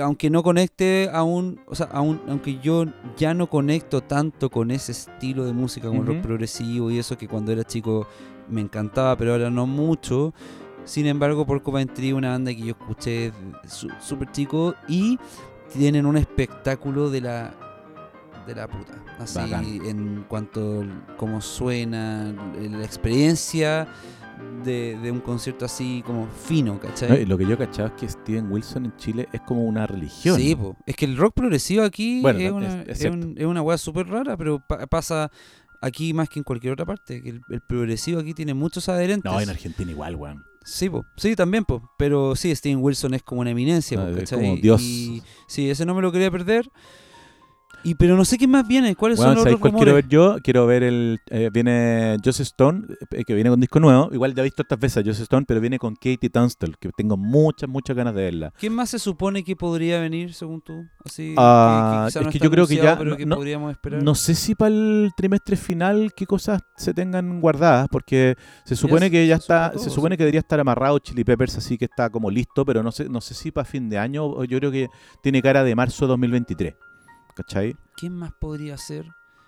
aunque 0.00 0.28
no 0.30 0.42
conecte 0.42 1.08
aún, 1.12 1.60
o 1.66 1.74
sea, 1.74 1.86
aún, 1.92 2.20
aunque 2.28 2.58
yo 2.58 2.84
ya 3.16 3.32
no 3.34 3.48
conecto 3.48 4.00
tanto 4.02 4.50
con 4.50 4.70
ese 4.70 4.92
estilo 4.92 5.44
de 5.44 5.52
música 5.52 5.88
el 5.88 6.04
rock 6.04 6.18
Ujú. 6.18 6.22
progresivo 6.22 6.90
y 6.90 6.98
eso 6.98 7.16
que 7.16 7.26
cuando 7.28 7.52
era 7.52 7.64
chico 7.64 8.06
me 8.48 8.60
encantaba, 8.60 9.16
pero 9.16 9.32
ahora 9.32 9.50
no 9.50 9.66
mucho. 9.66 10.32
Sin 10.84 11.06
embargo, 11.06 11.44
Porcupine 11.46 11.86
Tree, 11.86 12.12
una 12.12 12.30
banda 12.30 12.54
que 12.54 12.60
yo 12.62 12.70
escuché 12.70 13.32
súper 14.00 14.30
chico 14.32 14.74
y 14.88 15.18
tienen 15.72 16.06
un 16.06 16.16
espectáculo 16.16 17.10
de 17.10 17.20
la 17.20 17.54
de 18.46 18.54
la 18.54 18.66
puta. 18.66 18.94
Así 19.18 19.38
Bacán. 19.38 19.64
en 19.84 20.24
cuanto 20.26 20.80
al- 20.80 21.16
cómo 21.18 21.42
suena, 21.42 22.32
la 22.58 22.82
experiencia 22.84 23.86
de, 24.64 24.98
de 25.02 25.10
un 25.10 25.20
concierto 25.20 25.64
así 25.64 26.02
como 26.06 26.26
fino, 26.28 26.78
¿cachai? 26.80 27.08
No, 27.08 27.16
y 27.18 27.26
lo 27.26 27.38
que 27.38 27.44
yo 27.46 27.54
he 27.54 27.56
cachado 27.58 27.88
es 27.88 27.94
que 27.94 28.08
Steven 28.08 28.50
Wilson 28.50 28.86
en 28.86 28.96
Chile 28.96 29.28
es 29.32 29.40
como 29.42 29.64
una 29.64 29.86
religión. 29.86 30.36
Sí, 30.36 30.54
po. 30.54 30.76
es 30.86 30.96
que 30.96 31.04
el 31.04 31.16
rock 31.16 31.34
progresivo 31.34 31.84
aquí 31.84 32.20
Bueno, 32.20 32.38
es, 32.38 32.44
es- 32.46 32.52
una, 32.52 32.82
es 32.82 33.00
es 33.04 33.10
un- 33.12 33.34
es 33.38 33.46
una 33.46 33.62
weá 33.62 33.78
súper 33.78 34.06
rara, 34.08 34.36
pero 34.36 34.60
pa- 34.66 34.86
pasa 34.86 35.30
aquí 35.80 36.12
más 36.12 36.28
que 36.28 36.40
en 36.40 36.44
cualquier 36.44 36.72
otra 36.72 36.84
parte. 36.86 37.22
Que 37.22 37.30
el, 37.30 37.40
el 37.48 37.60
progresivo 37.60 38.20
aquí 38.20 38.34
tiene 38.34 38.52
muchos 38.54 38.88
adherentes. 38.88 39.30
No, 39.30 39.40
en 39.40 39.48
Argentina 39.48 39.90
igual, 39.90 40.16
weón. 40.16 40.44
Sí, 40.64 40.90
po. 40.90 41.06
sí, 41.16 41.34
también, 41.34 41.64
po. 41.64 41.90
pero 41.96 42.36
sí, 42.36 42.54
Steven 42.54 42.78
Wilson 42.82 43.14
es 43.14 43.22
como 43.22 43.40
una 43.40 43.50
eminencia, 43.50 43.96
po, 43.98 44.04
Ah, 44.06 44.10
es 44.10 44.16
¿cachai? 44.18 44.38
como 44.40 44.56
Dios. 44.56 44.82
Y, 44.82 45.22
sí, 45.46 45.70
ese 45.70 45.86
no 45.86 45.94
me 45.94 46.02
lo 46.02 46.12
quería 46.12 46.30
perder. 46.30 46.68
Y 47.88 47.94
pero 47.94 48.16
no 48.16 48.24
sé 48.24 48.36
quién 48.36 48.50
más 48.50 48.66
viene, 48.68 48.94
cuáles 48.96 49.16
Bueno, 49.18 49.30
son 49.30 49.34
los 49.36 49.42
¿sabéis 49.44 49.56
otros 49.56 49.70
cuál 49.72 49.82
quiero 49.82 49.94
ver 49.94 50.08
yo? 50.08 50.36
Quiero 50.42 50.66
ver 50.66 50.82
el. 50.82 51.20
eh, 51.30 51.48
viene 51.52 52.16
Joseph 52.24 52.46
Stone, 52.46 52.82
eh, 53.12 53.24
que 53.24 53.34
viene 53.34 53.48
con 53.50 53.60
disco 53.60 53.80
nuevo. 53.80 54.10
Igual 54.12 54.34
ya 54.34 54.42
he 54.42 54.44
visto 54.44 54.62
estas 54.62 54.78
veces 54.78 54.98
a 54.98 55.06
Joseph 55.06 55.22
Stone, 55.22 55.44
pero 55.46 55.60
viene 55.60 55.78
con 55.78 55.94
Katie 55.94 56.28
Tunstall, 56.30 56.76
que 56.78 56.90
tengo 56.96 57.16
muchas, 57.16 57.68
muchas 57.68 57.96
ganas 57.96 58.14
de 58.14 58.22
verla. 58.22 58.52
¿Quién 58.58 58.74
más 58.74 58.90
se 58.90 58.98
supone 58.98 59.42
que 59.42 59.56
podría 59.56 60.00
venir, 60.00 60.34
según 60.34 60.60
tú? 60.60 60.84
Así, 61.04 61.34
Ah, 61.38 62.06
es 62.08 62.16
no 62.16 62.30
que 62.30 62.38
yo 62.38 62.50
creo 62.50 62.66
que 62.66 62.76
ya 62.76 62.98
pero 62.98 63.16
que 63.16 63.24
no- 63.24 63.36
podríamos 63.36 63.70
esperar. 63.72 64.02
No 64.02 64.14
sé 64.14 64.34
si 64.34 64.54
para 64.54 64.74
el 64.74 65.10
trimestre 65.16 65.56
final 65.56 66.12
qué 66.14 66.26
cosas 66.26 66.60
se 66.76 66.92
tengan 66.92 67.40
guardadas, 67.40 67.88
porque 67.90 68.36
se 68.64 68.76
supone 68.76 69.10
que 69.10 69.26
ya 69.26 69.36
se 69.36 69.42
está, 69.42 69.70
todo, 69.72 69.82
se 69.82 69.90
supone 69.90 70.14
sí. 70.14 70.18
que 70.18 70.24
debería 70.24 70.40
estar 70.40 70.60
amarrado 70.60 70.98
Chili 70.98 71.24
Peppers, 71.24 71.56
así 71.56 71.78
que 71.78 71.86
está 71.86 72.10
como 72.10 72.30
listo, 72.30 72.64
pero 72.66 72.82
no 72.82 72.92
sé, 72.92 73.08
no 73.08 73.20
sé 73.20 73.34
si 73.34 73.50
para 73.50 73.64
fin 73.64 73.88
de 73.88 73.96
año, 73.98 74.24
o 74.26 74.44
yo 74.44 74.58
creo 74.58 74.70
que 74.70 74.88
tiene 75.22 75.40
cara 75.40 75.64
de 75.64 75.74
marzo 75.74 76.06
2023. 76.06 76.74
¿Cachai? 77.38 77.76
¿Quién 77.96 78.14
más 78.14 78.32
podría 78.32 78.76
ser? 78.76 79.06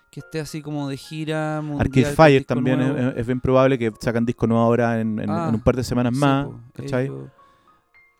Que 0.09 0.21
esté 0.21 0.39
así 0.39 0.61
como 0.61 0.87
de 0.89 0.95
gira 0.97 1.61
mundial. 1.61 1.81
Arcade 1.87 2.15
Fire 2.15 2.45
también 2.45 2.79
es, 2.81 3.17
es 3.17 3.25
bien 3.27 3.41
probable 3.41 3.77
que 3.77 3.91
sacan 3.99 4.25
disco 4.25 4.47
nuevo 4.47 4.63
ahora 4.63 4.99
en, 5.01 5.19
en- 5.19 5.29
Ah, 5.29 5.47
en 5.49 5.55
un 5.55 5.61
par 5.61 5.75
de 5.75 5.83
semanas 5.83 6.13
más. 6.13 6.45
po, 6.45 6.59
¿cachai? 6.73 7.11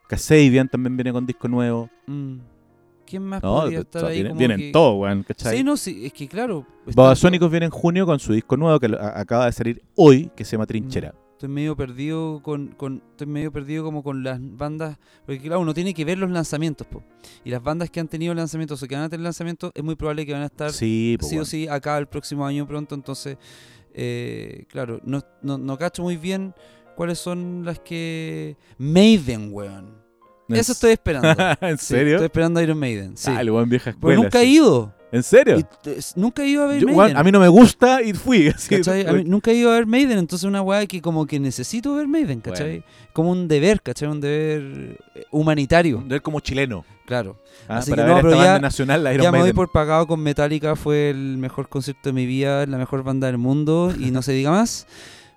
Kasabian 0.07 0.67
también 0.67 0.95
viene 0.97 1.13
con 1.13 1.25
disco 1.25 1.47
nuevo. 1.47 1.89
mm. 2.07 2.35
¿Quién 3.05 3.23
más 3.23 3.43
No, 3.43 3.55
podría 3.61 3.79
o 3.79 3.81
estar 3.81 4.01
sea, 4.03 4.09
ahí 4.09 4.17
vienen, 4.21 4.37
vienen 4.37 4.57
que- 4.57 4.71
todos, 4.71 5.01
weón, 5.01 5.23
¿cachai? 5.23 5.57
Sí, 5.57 5.63
no, 5.65 5.75
sí, 5.75 6.05
es 6.05 6.13
que 6.13 6.29
claro. 6.29 6.65
Babasónicos 6.95 7.51
viene 7.51 7.65
en 7.65 7.71
junio 7.71 8.05
con 8.05 8.19
su 8.19 8.31
disco 8.31 8.55
nuevo 8.55 8.79
que 8.79 8.87
acaba 8.97 9.47
de 9.47 9.51
salir 9.51 9.81
hoy, 9.95 10.31
que 10.33 10.45
se 10.45 10.53
llama 10.53 10.65
Trinchera. 10.65 11.13
Estoy 11.41 11.55
medio 11.55 11.75
perdido 11.75 12.39
con, 12.43 12.67
con 12.67 13.01
estoy 13.09 13.25
medio 13.25 13.51
perdido 13.51 13.83
como 13.83 14.03
con 14.03 14.23
las 14.23 14.37
bandas, 14.39 14.99
porque 15.25 15.41
claro, 15.41 15.59
uno 15.61 15.73
tiene 15.73 15.91
que 15.91 16.05
ver 16.05 16.19
los 16.19 16.29
lanzamientos, 16.29 16.85
po. 16.85 17.01
Y 17.43 17.49
las 17.49 17.63
bandas 17.63 17.89
que 17.89 17.99
han 17.99 18.07
tenido 18.07 18.31
lanzamientos 18.35 18.83
o 18.83 18.87
que 18.87 18.93
van 18.93 19.05
a 19.05 19.09
tener 19.09 19.23
lanzamientos, 19.23 19.71
es 19.73 19.83
muy 19.83 19.95
probable 19.95 20.23
que 20.23 20.33
van 20.33 20.43
a 20.43 20.45
estar 20.45 20.71
Sí, 20.71 21.17
po, 21.19 21.25
sí 21.25 21.39
o 21.39 21.45
sí 21.45 21.67
acá 21.67 21.97
el 21.97 22.05
próximo 22.05 22.45
año 22.45 22.67
pronto, 22.67 22.93
entonces 22.93 23.39
eh, 23.95 24.65
claro, 24.69 24.99
no, 25.03 25.23
no, 25.41 25.57
no 25.57 25.77
cacho 25.79 26.03
muy 26.03 26.15
bien 26.15 26.53
cuáles 26.95 27.17
son 27.17 27.63
las 27.65 27.79
que 27.79 28.55
Maiden, 28.77 29.49
weón. 29.51 29.95
Eso 30.47 30.73
estoy 30.73 30.91
esperando. 30.91 31.27
¿En 31.61 31.79
Sí, 31.79 31.85
serio? 31.87 32.17
estoy 32.17 32.25
esperando 32.25 32.59
a 32.59 32.63
Iron 32.63 32.77
Maiden. 32.77 33.17
Sí. 33.17 33.31
Ah, 33.35 33.41
el 33.41 33.49
buen 33.49 33.67
vieja 33.67 33.85
Pero 33.85 33.97
escuela. 33.97 34.21
nunca 34.21 34.41
he 34.43 34.45
sí. 34.45 34.57
ido. 34.57 34.93
¿En 35.11 35.23
serio? 35.23 35.57
Y 35.59 35.65
nunca 36.15 36.43
he 36.43 36.47
ido 36.47 36.63
a 36.63 36.67
ver 36.67 36.79
Yo, 36.81 36.87
Maiden. 36.87 37.17
a 37.17 37.23
mí 37.23 37.31
no 37.31 37.39
me 37.39 37.47
gusta 37.49 38.01
y 38.03 38.13
fui. 38.13 38.47
A 38.49 39.11
mí 39.13 39.23
nunca 39.25 39.51
he 39.51 39.55
ido 39.55 39.71
a 39.71 39.75
ver 39.75 39.85
Maiden, 39.85 40.17
entonces 40.19 40.45
una 40.47 40.61
weá 40.61 40.85
que 40.87 41.01
como 41.01 41.25
que 41.27 41.39
necesito 41.39 41.95
ver 41.95 42.07
Maiden, 42.07 42.39
¿cachai? 42.41 42.83
Como 43.13 43.31
un 43.31 43.47
deber, 43.47 43.81
¿cachai? 43.81 44.07
Un 44.07 44.21
deber 44.21 44.97
eh, 45.15 45.23
humanitario, 45.31 46.01
Ver 46.05 46.21
como 46.21 46.39
chileno. 46.39 46.85
claro. 47.05 47.37
ah, 47.67 47.77
Así 47.77 47.89
para 47.91 48.03
que 48.03 48.07
ver 48.13 48.23
no, 48.23 48.29
esta 48.29 48.39
pero 48.39 48.43
ya- 48.53 48.59
nacional, 48.59 49.03
la 49.03 49.13
Iron 49.13 49.23
ya 49.23 49.31
me 49.31 49.39
doy 49.39 49.53
por 49.53 49.69
pagado 49.71 50.07
con 50.07 50.21
Metallica, 50.21 50.75
fue 50.77 51.09
el 51.09 51.37
mejor 51.37 51.67
concierto 51.67 52.09
de 52.09 52.13
mi 52.13 52.25
vida, 52.25 52.65
la 52.65 52.77
mejor 52.77 53.03
banda 53.03 53.27
del 53.27 53.37
mundo 53.37 53.93
y 53.99 54.11
no 54.11 54.21
se 54.21 54.31
diga 54.31 54.51
más. 54.51 54.87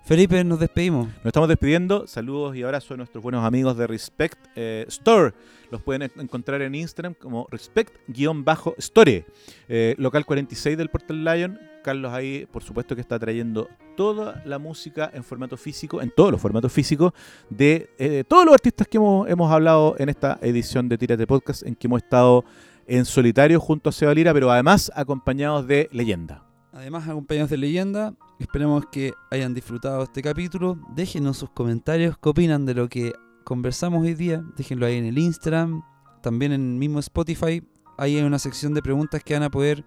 Felipe, 0.05 0.43
nos 0.43 0.59
despedimos. 0.59 1.07
Nos 1.07 1.25
estamos 1.25 1.49
despidiendo. 1.49 2.05
Saludos 2.05 2.55
y 2.55 2.61
abrazos 2.61 2.91
a 2.91 2.97
nuestros 2.97 3.23
buenos 3.23 3.43
amigos 3.43 3.75
de 3.75 3.87
Respect 3.87 4.37
eh, 4.55 4.85
Store. 4.87 5.33
Los 5.71 5.81
pueden 5.81 6.03
en- 6.03 6.11
encontrar 6.21 6.61
en 6.61 6.75
Instagram 6.75 7.15
como 7.15 7.47
Respect-Store. 7.49 9.25
Eh, 9.67 9.95
local 9.97 10.23
46 10.25 10.77
del 10.77 10.89
Portal 10.89 11.23
Lion. 11.23 11.59
Carlos 11.83 12.13
ahí, 12.13 12.47
por 12.51 12.61
supuesto, 12.63 12.93
que 12.93 13.01
está 13.01 13.17
trayendo 13.17 13.67
toda 13.97 14.43
la 14.45 14.59
música 14.59 15.09
en 15.11 15.23
formato 15.23 15.57
físico, 15.57 15.99
en 16.01 16.11
todos 16.11 16.31
los 16.31 16.41
formatos 16.41 16.71
físicos, 16.71 17.11
de 17.49 17.89
eh, 17.97 18.23
todos 18.27 18.45
los 18.45 18.53
artistas 18.53 18.87
que 18.87 18.97
hemos, 18.97 19.27
hemos 19.27 19.51
hablado 19.51 19.95
en 19.97 20.09
esta 20.09 20.37
edición 20.41 20.87
de 20.87 20.97
Tírate 20.99 21.25
Podcast, 21.25 21.63
en 21.65 21.75
que 21.75 21.87
hemos 21.87 22.03
estado 22.03 22.43
en 22.87 23.05
solitario 23.05 23.59
junto 23.59 23.89
a 23.89 23.91
Seba 23.91 24.13
Lira, 24.13 24.33
pero 24.33 24.51
además 24.51 24.91
acompañados 24.95 25.65
de 25.67 25.89
leyenda. 25.91 26.43
Además, 26.73 27.07
acompañados 27.07 27.49
de 27.51 27.57
leyenda, 27.57 28.13
esperemos 28.39 28.85
que 28.91 29.13
hayan 29.31 29.53
disfrutado 29.53 30.03
este 30.03 30.21
capítulo. 30.21 30.77
Déjenos 30.95 31.37
sus 31.37 31.49
comentarios, 31.49 32.17
qué 32.17 32.29
opinan 32.29 32.65
de 32.65 32.73
lo 32.73 32.89
que 32.89 33.13
conversamos 33.43 34.01
hoy 34.01 34.13
día. 34.13 34.43
Déjenlo 34.57 34.85
ahí 34.85 34.97
en 34.97 35.05
el 35.05 35.17
Instagram, 35.17 35.83
también 36.21 36.51
en 36.51 36.61
el 36.61 36.77
mismo 36.77 36.99
Spotify. 36.99 37.63
Ahí 37.97 38.17
hay 38.17 38.23
una 38.23 38.39
sección 38.39 38.73
de 38.73 38.81
preguntas 38.81 39.23
que 39.23 39.33
van 39.33 39.43
a 39.43 39.49
poder 39.49 39.85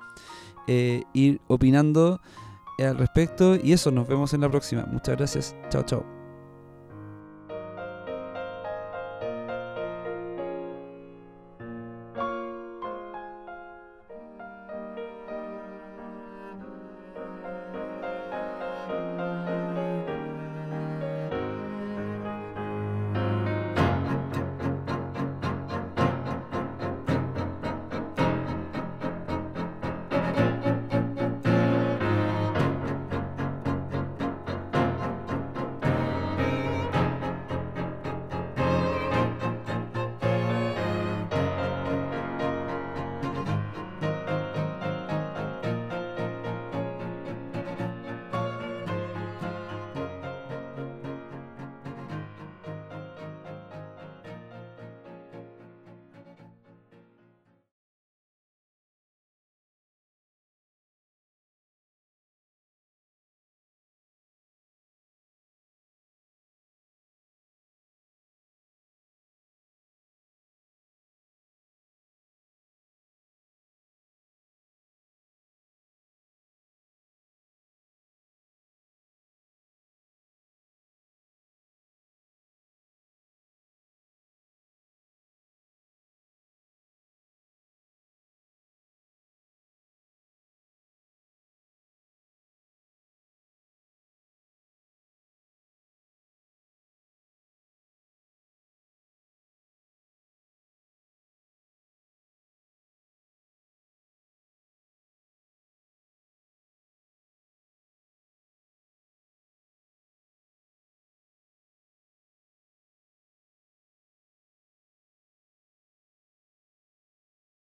eh, 0.66 1.02
ir 1.12 1.40
opinando 1.48 2.20
al 2.78 2.96
respecto. 2.96 3.56
Y 3.56 3.72
eso, 3.72 3.90
nos 3.90 4.08
vemos 4.08 4.32
en 4.34 4.40
la 4.40 4.50
próxima. 4.50 4.86
Muchas 4.86 5.16
gracias. 5.16 5.56
Chao, 5.70 5.82
chao. 5.82 6.17